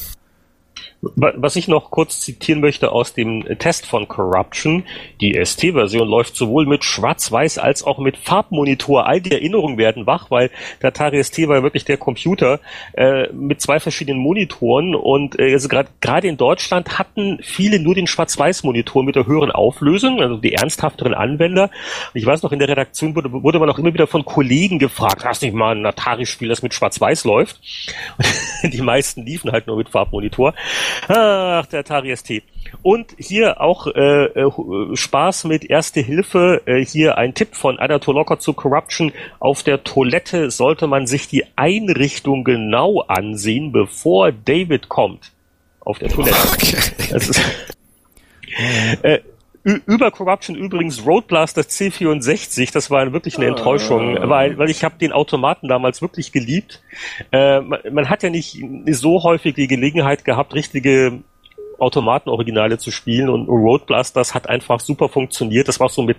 Was 1.02 1.56
ich 1.56 1.66
noch 1.66 1.90
kurz 1.90 2.20
zitieren 2.20 2.60
möchte 2.60 2.92
aus 2.92 3.14
dem 3.14 3.42
Test 3.58 3.86
von 3.86 4.06
Corruption, 4.06 4.84
die 5.22 5.34
ST-Version 5.42 6.06
läuft 6.06 6.36
sowohl 6.36 6.66
mit 6.66 6.84
Schwarz-Weiß 6.84 7.56
als 7.56 7.82
auch 7.82 7.98
mit 7.98 8.18
Farbmonitor. 8.18 9.06
All 9.06 9.22
die 9.22 9.32
Erinnerungen 9.32 9.78
werden 9.78 10.06
wach, 10.06 10.30
weil 10.30 10.50
der 10.82 10.88
Atari 10.88 11.24
ST 11.24 11.48
war 11.48 11.56
ja 11.56 11.62
wirklich 11.62 11.86
der 11.86 11.96
Computer 11.96 12.60
äh, 12.92 13.32
mit 13.32 13.62
zwei 13.62 13.80
verschiedenen 13.80 14.20
Monitoren 14.20 14.94
und 14.94 15.38
äh, 15.38 15.54
also 15.54 15.68
gerade 15.68 16.28
in 16.28 16.36
Deutschland 16.36 16.98
hatten 16.98 17.38
viele 17.42 17.80
nur 17.80 17.94
den 17.94 18.06
Schwarz-Weiß-Monitor 18.06 19.02
mit 19.02 19.16
der 19.16 19.26
höheren 19.26 19.52
Auflösung, 19.52 20.20
also 20.20 20.36
die 20.36 20.52
ernsthafteren 20.52 21.14
Anwender. 21.14 21.70
Ich 22.12 22.26
weiß 22.26 22.42
noch, 22.42 22.52
in 22.52 22.58
der 22.58 22.68
Redaktion 22.68 23.16
wurde, 23.16 23.32
wurde 23.32 23.58
man 23.58 23.70
auch 23.70 23.78
immer 23.78 23.94
wieder 23.94 24.06
von 24.06 24.26
Kollegen 24.26 24.78
gefragt, 24.78 25.24
hast 25.24 25.40
nicht 25.40 25.54
mal 25.54 25.74
ein 25.74 25.86
Atari-Spiel, 25.86 26.48
das 26.48 26.62
mit 26.62 26.74
Schwarz-Weiß 26.74 27.24
läuft? 27.24 27.58
Und 28.62 28.74
die 28.74 28.82
meisten 28.82 29.24
liefen 29.24 29.50
halt 29.50 29.66
nur 29.66 29.78
mit 29.78 29.88
Farbmonitor. 29.88 30.52
Ach, 31.08 31.66
der 31.66 31.80
Atari 31.80 32.14
ST. 32.16 32.42
Und 32.82 33.14
hier 33.18 33.60
auch 33.60 33.86
äh, 33.86 34.24
äh, 34.26 34.96
Spaß 34.96 35.44
mit 35.44 35.64
Erste 35.64 36.00
Hilfe. 36.00 36.62
Äh, 36.66 36.84
hier 36.84 37.18
ein 37.18 37.34
Tipp 37.34 37.54
von 37.54 37.78
Anatol 37.78 38.14
Locker 38.14 38.38
zu 38.38 38.52
Corruption. 38.52 39.12
Auf 39.38 39.62
der 39.62 39.84
Toilette 39.84 40.50
sollte 40.50 40.86
man 40.86 41.06
sich 41.06 41.28
die 41.28 41.44
Einrichtung 41.56 42.44
genau 42.44 43.00
ansehen, 43.02 43.72
bevor 43.72 44.32
David 44.32 44.88
kommt. 44.88 45.32
Auf 45.80 45.98
der 45.98 46.10
Toilette. 46.10 46.36
Okay. 46.52 47.16
Ist, 47.16 47.40
äh, 49.02 49.20
über 49.62 50.10
Corruption 50.10 50.56
übrigens 50.56 51.04
Road 51.04 51.26
Blaster 51.26 51.62
C64, 51.62 52.72
das 52.72 52.90
war 52.90 53.12
wirklich 53.12 53.36
eine 53.36 53.46
Enttäuschung, 53.46 54.16
oh. 54.16 54.28
weil, 54.28 54.56
weil 54.56 54.70
ich 54.70 54.84
habe 54.84 54.96
den 54.98 55.12
Automaten 55.12 55.68
damals 55.68 56.00
wirklich 56.00 56.32
geliebt. 56.32 56.82
Äh, 57.30 57.60
man, 57.60 57.80
man, 57.92 58.08
hat 58.08 58.22
ja 58.22 58.30
nicht 58.30 58.58
so 58.86 59.22
häufig 59.22 59.54
die 59.54 59.66
Gelegenheit 59.66 60.24
gehabt, 60.24 60.54
richtige 60.54 61.20
Automatenoriginale 61.80 62.78
zu 62.78 62.90
spielen 62.90 63.28
und 63.28 63.48
Road 63.48 63.86
Blasters 63.86 64.34
hat 64.34 64.48
einfach 64.48 64.80
super 64.80 65.08
funktioniert. 65.08 65.68
Das 65.68 65.80
war 65.80 65.88
so 65.88 66.02
mit 66.02 66.18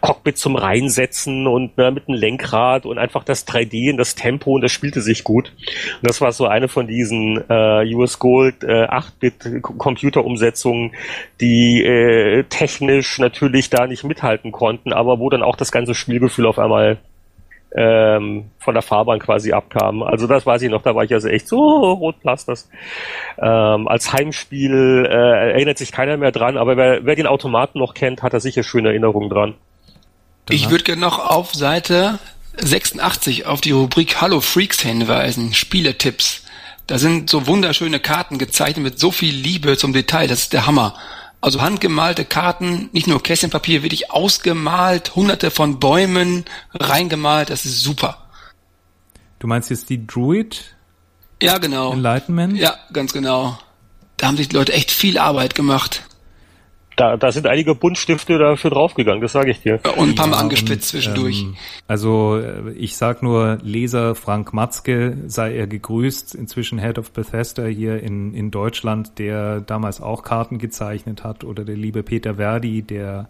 Cockpit 0.00 0.38
zum 0.38 0.56
Reinsetzen 0.56 1.46
und 1.46 1.76
ne, 1.76 1.90
mit 1.90 2.08
einem 2.08 2.18
Lenkrad 2.18 2.86
und 2.86 2.98
einfach 2.98 3.24
das 3.24 3.46
3D 3.46 3.90
und 3.90 3.96
das 3.96 4.14
Tempo 4.14 4.52
und 4.52 4.62
das 4.62 4.72
spielte 4.72 5.00
sich 5.00 5.24
gut. 5.24 5.52
Und 6.00 6.08
das 6.08 6.20
war 6.20 6.32
so 6.32 6.46
eine 6.46 6.68
von 6.68 6.86
diesen 6.86 7.42
äh, 7.48 7.94
US 7.94 8.18
Gold 8.18 8.64
äh, 8.64 8.86
8-Bit 8.86 9.62
Computerumsetzungen, 9.62 10.92
die 11.40 11.82
äh, 11.82 12.44
technisch 12.44 13.18
natürlich 13.18 13.70
da 13.70 13.86
nicht 13.86 14.04
mithalten 14.04 14.52
konnten, 14.52 14.92
aber 14.92 15.18
wo 15.18 15.30
dann 15.30 15.42
auch 15.42 15.56
das 15.56 15.72
ganze 15.72 15.94
Spielgefühl 15.94 16.46
auf 16.46 16.58
einmal 16.58 16.98
ähm, 17.76 18.50
von 18.58 18.74
der 18.74 18.82
Fahrbahn 18.82 19.18
quasi 19.18 19.52
abkam. 19.52 20.02
Also 20.02 20.26
das 20.26 20.46
weiß 20.46 20.62
ich 20.62 20.70
noch, 20.70 20.82
da 20.82 20.94
war 20.94 21.04
ich 21.04 21.12
also 21.12 21.28
echt 21.28 21.46
so 21.46 21.58
oh, 21.58 21.92
Rotplasters. 21.92 22.68
Ähm, 23.38 23.86
als 23.86 24.12
Heimspiel 24.12 25.06
äh, 25.08 25.52
erinnert 25.52 25.76
sich 25.76 25.92
keiner 25.92 26.16
mehr 26.16 26.32
dran, 26.32 26.56
aber 26.56 26.76
wer, 26.76 27.04
wer 27.04 27.14
den 27.14 27.26
Automaten 27.26 27.78
noch 27.78 27.92
kennt, 27.92 28.22
hat 28.22 28.32
da 28.32 28.40
sicher 28.40 28.62
schöne 28.62 28.88
Erinnerungen 28.88 29.28
dran. 29.28 29.54
Ich 30.48 30.70
würde 30.70 30.84
gerne 30.84 31.02
noch 31.02 31.18
auf 31.18 31.54
Seite 31.54 32.18
86 32.56 33.46
auf 33.46 33.60
die 33.60 33.72
Rubrik 33.72 34.20
Hallo 34.20 34.40
Freaks 34.40 34.80
hinweisen, 34.80 35.52
Spieletipps. 35.52 36.44
Da 36.86 36.98
sind 36.98 37.28
so 37.28 37.46
wunderschöne 37.46 38.00
Karten 38.00 38.38
gezeichnet 38.38 38.84
mit 38.84 38.98
so 38.98 39.10
viel 39.10 39.34
Liebe 39.34 39.76
zum 39.76 39.92
Detail, 39.92 40.28
das 40.28 40.42
ist 40.42 40.52
der 40.52 40.66
Hammer. 40.66 40.94
Also 41.46 41.62
handgemalte 41.62 42.24
Karten, 42.24 42.90
nicht 42.90 43.06
nur 43.06 43.22
Kästchenpapier, 43.22 43.84
wirklich 43.84 44.10
ausgemalt, 44.10 45.14
hunderte 45.14 45.52
von 45.52 45.78
Bäumen 45.78 46.44
reingemalt, 46.74 47.50
das 47.50 47.64
ist 47.64 47.82
super. 47.82 48.26
Du 49.38 49.46
meinst 49.46 49.70
jetzt 49.70 49.88
die 49.88 50.08
Druid? 50.08 50.74
Ja, 51.40 51.58
genau. 51.58 51.92
Enlightenment? 51.92 52.58
Ja, 52.58 52.74
ganz 52.92 53.12
genau. 53.12 53.56
Da 54.16 54.26
haben 54.26 54.36
sich 54.36 54.48
die 54.48 54.56
Leute 54.56 54.72
echt 54.72 54.90
viel 54.90 55.18
Arbeit 55.18 55.54
gemacht. 55.54 56.02
Da, 56.96 57.18
da 57.18 57.30
sind 57.30 57.46
einige 57.46 57.74
Buntstifte 57.74 58.38
dafür 58.38 58.70
draufgegangen, 58.70 59.20
das 59.20 59.32
sage 59.32 59.50
ich 59.50 59.60
dir. 59.60 59.80
Und 59.96 60.10
ein 60.10 60.14
paar 60.14 60.28
Mal 60.28 60.38
angespitzt 60.38 60.88
zwischendurch. 60.88 61.42
Ähm, 61.42 61.56
also 61.86 62.38
äh, 62.38 62.72
ich 62.72 62.96
sag 62.96 63.22
nur, 63.22 63.58
Leser 63.62 64.14
Frank 64.14 64.54
Matzke 64.54 65.18
sei 65.26 65.54
er 65.54 65.66
gegrüßt, 65.66 66.34
inzwischen 66.34 66.78
Head 66.78 66.98
of 66.98 67.12
Bethesda 67.12 67.66
hier 67.66 68.02
in, 68.02 68.32
in 68.32 68.50
Deutschland, 68.50 69.18
der 69.18 69.60
damals 69.60 70.00
auch 70.00 70.22
Karten 70.22 70.58
gezeichnet 70.58 71.22
hat, 71.22 71.44
oder 71.44 71.64
der 71.64 71.76
liebe 71.76 72.02
Peter 72.02 72.36
Verdi, 72.36 72.80
der 72.80 73.28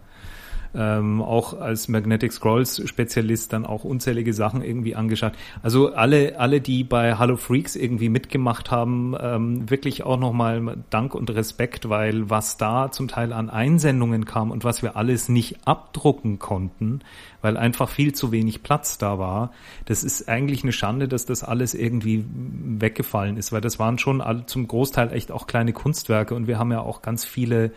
ähm, 0.75 1.21
auch 1.21 1.59
als 1.59 1.87
Magnetic 1.87 2.33
Scrolls 2.33 2.81
Spezialist 2.87 3.53
dann 3.53 3.65
auch 3.65 3.83
unzählige 3.83 4.33
Sachen 4.33 4.61
irgendwie 4.61 4.95
angeschaut. 4.95 5.33
Also 5.63 5.93
alle, 5.93 6.39
alle, 6.39 6.61
die 6.61 6.83
bei 6.83 7.15
Hallo 7.15 7.37
Freaks 7.37 7.75
irgendwie 7.75 8.09
mitgemacht 8.09 8.71
haben, 8.71 9.15
ähm, 9.19 9.69
wirklich 9.69 10.03
auch 10.03 10.19
nochmal 10.19 10.77
Dank 10.89 11.15
und 11.15 11.29
Respekt, 11.29 11.89
weil 11.89 12.29
was 12.29 12.57
da 12.57 12.91
zum 12.91 13.07
Teil 13.07 13.33
an 13.33 13.49
Einsendungen 13.49 14.25
kam 14.25 14.51
und 14.51 14.63
was 14.63 14.81
wir 14.81 14.95
alles 14.95 15.29
nicht 15.29 15.67
abdrucken 15.67 16.39
konnten, 16.39 16.99
weil 17.41 17.57
einfach 17.57 17.89
viel 17.89 18.13
zu 18.13 18.31
wenig 18.31 18.63
Platz 18.63 18.97
da 18.97 19.19
war. 19.19 19.51
Das 19.85 20.03
ist 20.03 20.27
eigentlich 20.27 20.63
eine 20.63 20.71
Schande, 20.71 21.07
dass 21.07 21.25
das 21.25 21.43
alles 21.43 21.73
irgendwie 21.73 22.25
weggefallen 22.27 23.37
ist, 23.37 23.51
weil 23.51 23.61
das 23.61 23.79
waren 23.79 23.97
schon 23.97 24.23
zum 24.47 24.67
Großteil 24.67 25.13
echt 25.13 25.31
auch 25.31 25.47
kleine 25.47 25.73
Kunstwerke 25.73 26.35
und 26.35 26.47
wir 26.47 26.59
haben 26.59 26.71
ja 26.71 26.81
auch 26.81 27.01
ganz 27.01 27.25
viele 27.25 27.71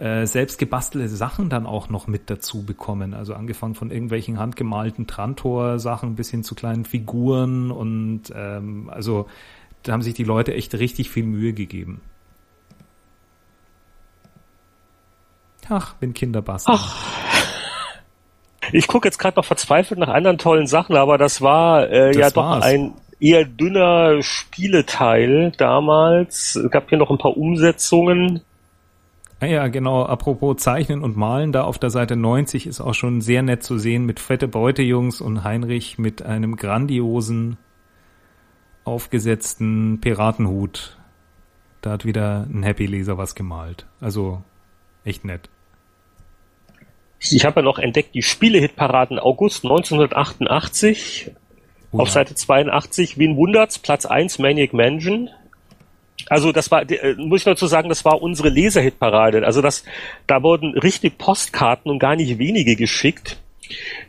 äh, 0.00 0.26
selbst 0.26 0.58
gebastelte 0.58 1.08
Sachen 1.08 1.50
dann 1.50 1.66
auch 1.66 1.90
noch 1.90 2.06
mit 2.06 2.30
dazu 2.30 2.64
bekommen. 2.64 3.12
Also 3.12 3.34
angefangen 3.34 3.74
von 3.74 3.90
irgendwelchen 3.90 4.38
handgemalten 4.38 5.06
Trantor-Sachen 5.06 6.14
bis 6.16 6.30
hin 6.30 6.42
zu 6.42 6.54
kleinen 6.54 6.86
Figuren 6.86 7.70
und 7.70 8.32
ähm, 8.34 8.88
also 8.90 9.26
da 9.82 9.92
haben 9.92 10.02
sich 10.02 10.14
die 10.14 10.24
Leute 10.24 10.54
echt 10.54 10.74
richtig 10.74 11.10
viel 11.10 11.24
Mühe 11.24 11.52
gegeben. 11.52 12.00
Ach, 15.68 15.94
wenn 16.00 16.14
Kinder 16.14 16.42
basteln. 16.42 16.78
Ach. 16.80 17.06
Ich 18.72 18.86
gucke 18.86 19.08
jetzt 19.08 19.18
gerade 19.18 19.36
noch 19.36 19.44
verzweifelt 19.44 19.98
nach 19.98 20.10
anderen 20.10 20.38
tollen 20.38 20.68
Sachen, 20.68 20.94
aber 20.94 21.18
das 21.18 21.42
war 21.42 21.90
äh, 21.90 22.12
das 22.12 22.16
ja 22.16 22.36
war's. 22.36 22.60
doch 22.60 22.66
ein 22.68 22.92
eher 23.18 23.44
dünner 23.44 24.22
Spieleteil 24.22 25.50
damals. 25.56 26.54
Es 26.54 26.70
gab 26.70 26.88
hier 26.88 26.98
noch 26.98 27.10
ein 27.10 27.18
paar 27.18 27.36
Umsetzungen. 27.36 28.42
Ah 29.40 29.46
ja, 29.46 29.68
genau. 29.68 30.04
Apropos 30.04 30.58
Zeichnen 30.58 31.02
und 31.02 31.16
Malen, 31.16 31.50
da 31.50 31.64
auf 31.64 31.78
der 31.78 31.88
Seite 31.88 32.14
90 32.14 32.66
ist 32.66 32.80
auch 32.80 32.92
schon 32.92 33.22
sehr 33.22 33.42
nett 33.42 33.62
zu 33.62 33.78
sehen 33.78 34.04
mit 34.04 34.20
Fette 34.20 34.46
Beutejungs 34.48 35.22
und 35.22 35.44
Heinrich 35.44 35.98
mit 35.98 36.22
einem 36.22 36.56
grandiosen 36.56 37.56
aufgesetzten 38.84 39.98
Piratenhut. 40.02 40.98
Da 41.80 41.92
hat 41.92 42.04
wieder 42.04 42.46
ein 42.50 42.62
Happy 42.62 42.84
Leser 42.84 43.16
was 43.16 43.34
gemalt. 43.34 43.86
Also 44.00 44.42
echt 45.04 45.24
nett. 45.24 45.48
Ich 47.18 47.44
habe 47.44 47.60
ja 47.60 47.64
noch 47.64 47.78
entdeckt 47.78 48.14
die 48.14 48.22
Spielehitparaden 48.22 49.18
August 49.18 49.64
1988. 49.64 51.30
Oh 51.92 51.96
ja. 51.96 52.02
Auf 52.02 52.10
Seite 52.10 52.34
82, 52.34 53.18
Wien 53.18 53.36
wundert's, 53.36 53.78
Platz 53.78 54.04
1 54.04 54.38
Maniac 54.38 54.74
Mansion. 54.74 55.30
Also 56.30 56.52
das 56.52 56.70
war, 56.70 56.88
äh, 56.88 57.14
muss 57.18 57.40
ich 57.40 57.44
dazu 57.44 57.66
sagen, 57.66 57.88
das 57.88 58.04
war 58.04 58.22
unsere 58.22 58.48
Leserhitparade. 58.48 59.44
Also 59.44 59.60
das, 59.60 59.84
da 60.28 60.42
wurden 60.42 60.78
richtig 60.78 61.18
Postkarten 61.18 61.90
und 61.90 61.98
gar 61.98 62.14
nicht 62.14 62.38
wenige 62.38 62.76
geschickt. 62.76 63.36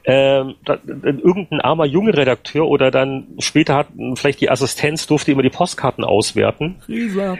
Ähm, 0.05 0.55
da, 0.63 0.77
irgendein 0.85 1.61
armer 1.61 1.85
junge 1.85 2.15
Redakteur 2.15 2.67
oder 2.67 2.91
dann 2.91 3.27
später 3.39 3.75
hat 3.75 3.87
vielleicht 4.15 4.39
die 4.39 4.49
Assistenz 4.49 5.07
durfte 5.07 5.31
immer 5.31 5.41
die 5.41 5.49
Postkarten 5.49 6.03
auswerten. 6.03 6.75
Lisa. 6.87 7.37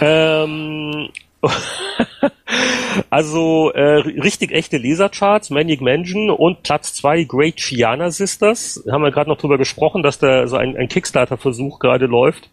Ähm, 0.00 1.08
also 3.10 3.70
äh, 3.72 3.98
richtig 4.20 4.52
echte 4.52 4.76
Lesercharts, 4.76 5.50
Manic 5.50 5.80
Mansion 5.80 6.30
und 6.30 6.62
Platz 6.62 6.94
zwei 6.94 7.24
Great 7.24 7.56
Chiana 7.56 8.10
Sisters. 8.10 8.82
Haben 8.90 9.02
wir 9.02 9.10
gerade 9.10 9.30
noch 9.30 9.38
drüber 9.38 9.58
gesprochen, 9.58 10.02
dass 10.02 10.18
da 10.18 10.46
so 10.46 10.56
ein, 10.56 10.76
ein 10.76 10.88
Kickstarter-Versuch 10.88 11.78
gerade 11.78 12.06
läuft, 12.06 12.50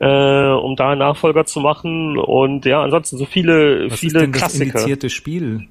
äh, 0.00 0.06
um 0.06 0.76
da 0.76 0.90
einen 0.90 1.00
Nachfolger 1.00 1.44
zu 1.44 1.60
machen. 1.60 2.18
Und 2.18 2.64
ja, 2.64 2.82
ansonsten 2.82 3.18
so 3.18 3.26
viele, 3.26 3.90
Was 3.90 4.00
viele 4.00 4.18
ist 4.18 4.22
denn 4.22 4.32
Klassiker. 4.32 4.64
Das 4.64 4.82
indizierte 4.82 5.10
Spiel. 5.10 5.68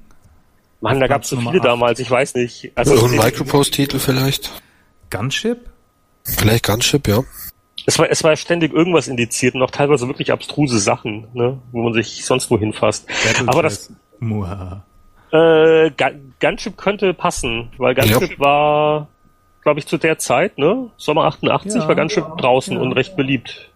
Mann, 0.80 1.00
da 1.00 1.06
gab 1.06 1.22
es 1.22 1.30
so 1.30 1.36
viele 1.38 1.60
8. 1.60 1.64
damals, 1.64 1.98
ich 1.98 2.10
weiß 2.10 2.34
nicht. 2.34 2.72
Also, 2.74 2.96
so 2.96 3.06
ein 3.06 3.16
Micropost-Titel 3.16 3.98
vielleicht? 3.98 4.52
Gunship? 5.10 5.70
Vielleicht 6.24 6.66
Gunship, 6.66 7.08
ja. 7.08 7.24
Es 7.86 7.98
war, 7.98 8.10
es 8.10 8.24
war 8.24 8.34
ständig 8.36 8.72
irgendwas 8.72 9.08
indiziert 9.08 9.54
und 9.54 9.62
auch 9.62 9.70
teilweise 9.70 10.06
wirklich 10.08 10.32
abstruse 10.32 10.78
Sachen, 10.78 11.28
ne, 11.34 11.58
wo 11.70 11.82
man 11.82 11.92
sich 11.92 12.24
sonst 12.24 12.50
wohin 12.50 12.72
fasst. 12.72 13.06
Aber 13.46 13.62
das. 13.62 13.92
Muha. 14.20 14.84
Äh, 15.32 15.90
Gunship 16.40 16.76
könnte 16.76 17.12
passen, 17.12 17.70
weil 17.76 17.94
Gunship 17.94 18.32
ja. 18.32 18.38
war, 18.38 19.08
glaube 19.62 19.80
ich, 19.80 19.86
zu 19.86 19.98
der 19.98 20.18
Zeit, 20.18 20.58
ne? 20.58 20.90
Sommer 20.96 21.24
88 21.24 21.82
ja, 21.82 21.88
war 21.88 21.94
Gunship 21.96 22.24
ja, 22.24 22.36
draußen 22.36 22.76
und 22.76 22.92
recht 22.92 23.16
beliebt. 23.16 23.70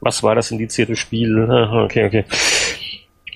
Was 0.00 0.22
war 0.22 0.34
das 0.34 0.50
indizierte 0.50 0.96
Spiel? 0.96 1.48
Okay, 1.84 2.06
okay. 2.06 2.24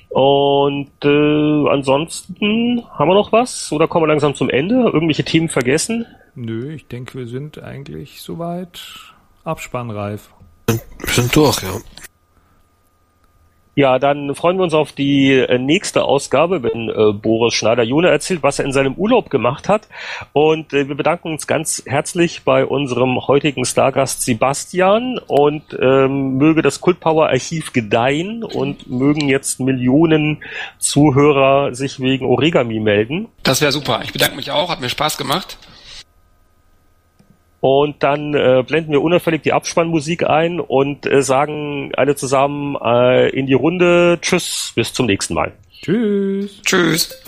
Und 0.09 0.91
äh, 1.05 1.69
ansonsten 1.69 2.83
haben 2.91 3.09
wir 3.09 3.15
noch 3.15 3.33
was 3.33 3.71
oder 3.73 3.87
kommen 3.89 4.05
wir 4.05 4.09
langsam 4.09 4.35
zum 4.35 4.49
Ende? 4.49 4.75
Irgendwelche 4.75 5.25
Themen 5.25 5.49
vergessen? 5.49 6.07
Nö, 6.35 6.73
ich 6.73 6.87
denke, 6.87 7.19
wir 7.19 7.27
sind 7.27 7.63
eigentlich 7.63 8.23
soweit 8.23 8.81
abspannreif. 9.45 10.31
Wir 10.67 10.79
sind 11.09 11.35
durch, 11.35 11.63
ja. 11.63 11.71
Ja, 13.79 14.01
dann 14.01 14.35
freuen 14.35 14.57
wir 14.57 14.65
uns 14.65 14.75
auf 14.75 14.91
die 14.91 15.35
äh, 15.35 15.57
nächste 15.57 16.03
Ausgabe, 16.03 16.65
wenn 16.65 16.89
äh, 16.89 17.13
Boris 17.13 17.55
Schneider-Jone 17.55 18.09
erzählt, 18.09 18.43
was 18.43 18.59
er 18.59 18.65
in 18.65 18.73
seinem 18.73 18.95
Urlaub 18.95 19.31
gemacht 19.31 19.69
hat. 19.69 19.87
Und 20.33 20.73
äh, 20.73 20.89
wir 20.89 20.97
bedanken 20.97 21.31
uns 21.31 21.47
ganz 21.47 21.85
herzlich 21.87 22.43
bei 22.43 22.67
unserem 22.67 23.29
heutigen 23.29 23.65
Stargast 23.65 24.23
Sebastian 24.23 25.21
und 25.29 25.63
ähm, 25.81 26.39
möge 26.39 26.63
das 26.63 26.81
Kultpower 26.81 27.29
Archiv 27.29 27.73
gedeihen 27.73 28.43
und 28.43 28.91
mögen 28.91 29.29
jetzt 29.29 29.61
Millionen 29.61 30.43
Zuhörer 30.81 31.73
sich 31.73 32.01
wegen 32.01 32.27
Origami 32.27 32.81
melden. 32.81 33.29
Das 33.45 33.61
wäre 33.61 33.71
super. 33.71 34.01
Ich 34.03 34.13
bedanke 34.13 34.35
mich 34.35 34.51
auch, 34.51 34.71
hat 34.71 34.81
mir 34.81 34.89
Spaß 34.89 35.17
gemacht. 35.17 35.57
Und 37.61 38.03
dann 38.03 38.35
äh, 38.35 38.63
blenden 38.67 38.93
wir 38.93 39.03
unauffällig 39.03 39.43
die 39.43 39.53
Abspannmusik 39.53 40.25
ein 40.25 40.61
und 40.61 41.07
äh, 41.07 41.23
sagen 41.23 41.93
alle 41.97 42.15
zusammen 42.15 42.77
äh, 42.77 43.31
in 43.31 43.47
die 43.47 43.55
Runde 43.55 44.19
Tschüss, 44.21 44.73
bis 44.77 44.93
zum 44.93 45.07
nächsten 45.07 45.35
Mal. 45.35 45.53
Tschüss. 45.83 46.63
Tschüss. 46.63 47.21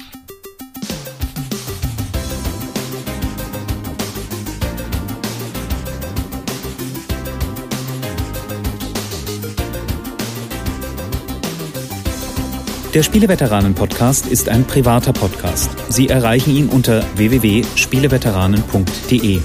Der 12.95 13.03
Spieleveteranen-Podcast 13.05 14.27
ist 14.27 14.49
ein 14.49 14.67
privater 14.67 15.13
Podcast. 15.13 15.71
Sie 15.91 16.09
erreichen 16.09 16.57
ihn 16.57 16.69
unter 16.69 17.05
www.spieleveteranen.de. 17.17 19.41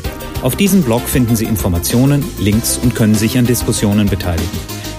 Auf 0.46 0.56
diesem 0.56 0.84
Blog 0.84 1.02
finden 1.02 1.36
Sie 1.36 1.46
Informationen, 1.46 2.24
Links 2.38 2.78
und 2.78 2.94
können 2.94 3.16
sich 3.16 3.40
an 3.40 3.48
Diskussionen 3.48 4.08
beteiligen. 4.08 4.48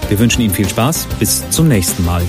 Wir 0.09 0.19
wünschen 0.19 0.41
Ihnen 0.41 0.53
viel 0.53 0.67
Spaß. 0.67 1.07
Bis 1.19 1.49
zum 1.51 1.69
nächsten 1.69 2.03
Mal. 2.03 2.21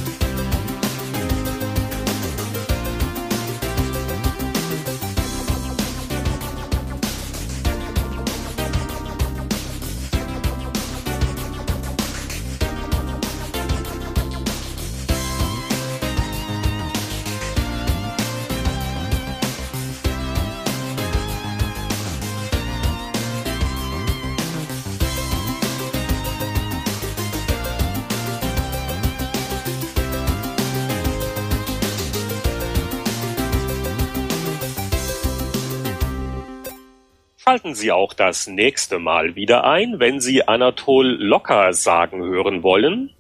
Schalten 37.69 37.83
Sie 37.83 37.93
auch 37.93 38.15
das 38.15 38.47
nächste 38.47 38.99
Mal 38.99 39.37
wieder 39.37 39.65
ein, 39.65 39.97
wenn 39.99 40.21
Sie 40.21 40.49
Anatol 40.49 41.19
Locker 41.21 41.75
sagen 41.75 42.23
hören 42.23 42.63
wollen. 42.63 43.11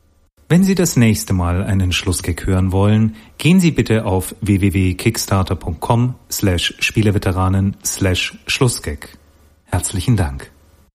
Wenn 0.49 0.65
Sie 0.65 0.75
das 0.75 0.97
nächste 0.97 1.35
Mal 1.35 1.63
einen 1.63 1.93
Schlussgag 1.93 2.47
hören 2.47 2.73
wollen, 2.73 3.17
gehen 3.37 3.61
Sie 3.61 3.73
bitte 3.73 4.07
auf 4.07 4.35
www.kickstarter.com 4.41 6.15
slash 6.31 6.75
Spieleveteranen 6.79 7.77
slash 7.85 8.39
Schlussgag. 8.47 9.19
Herzlichen 9.67 10.17
Dank. 10.17 10.51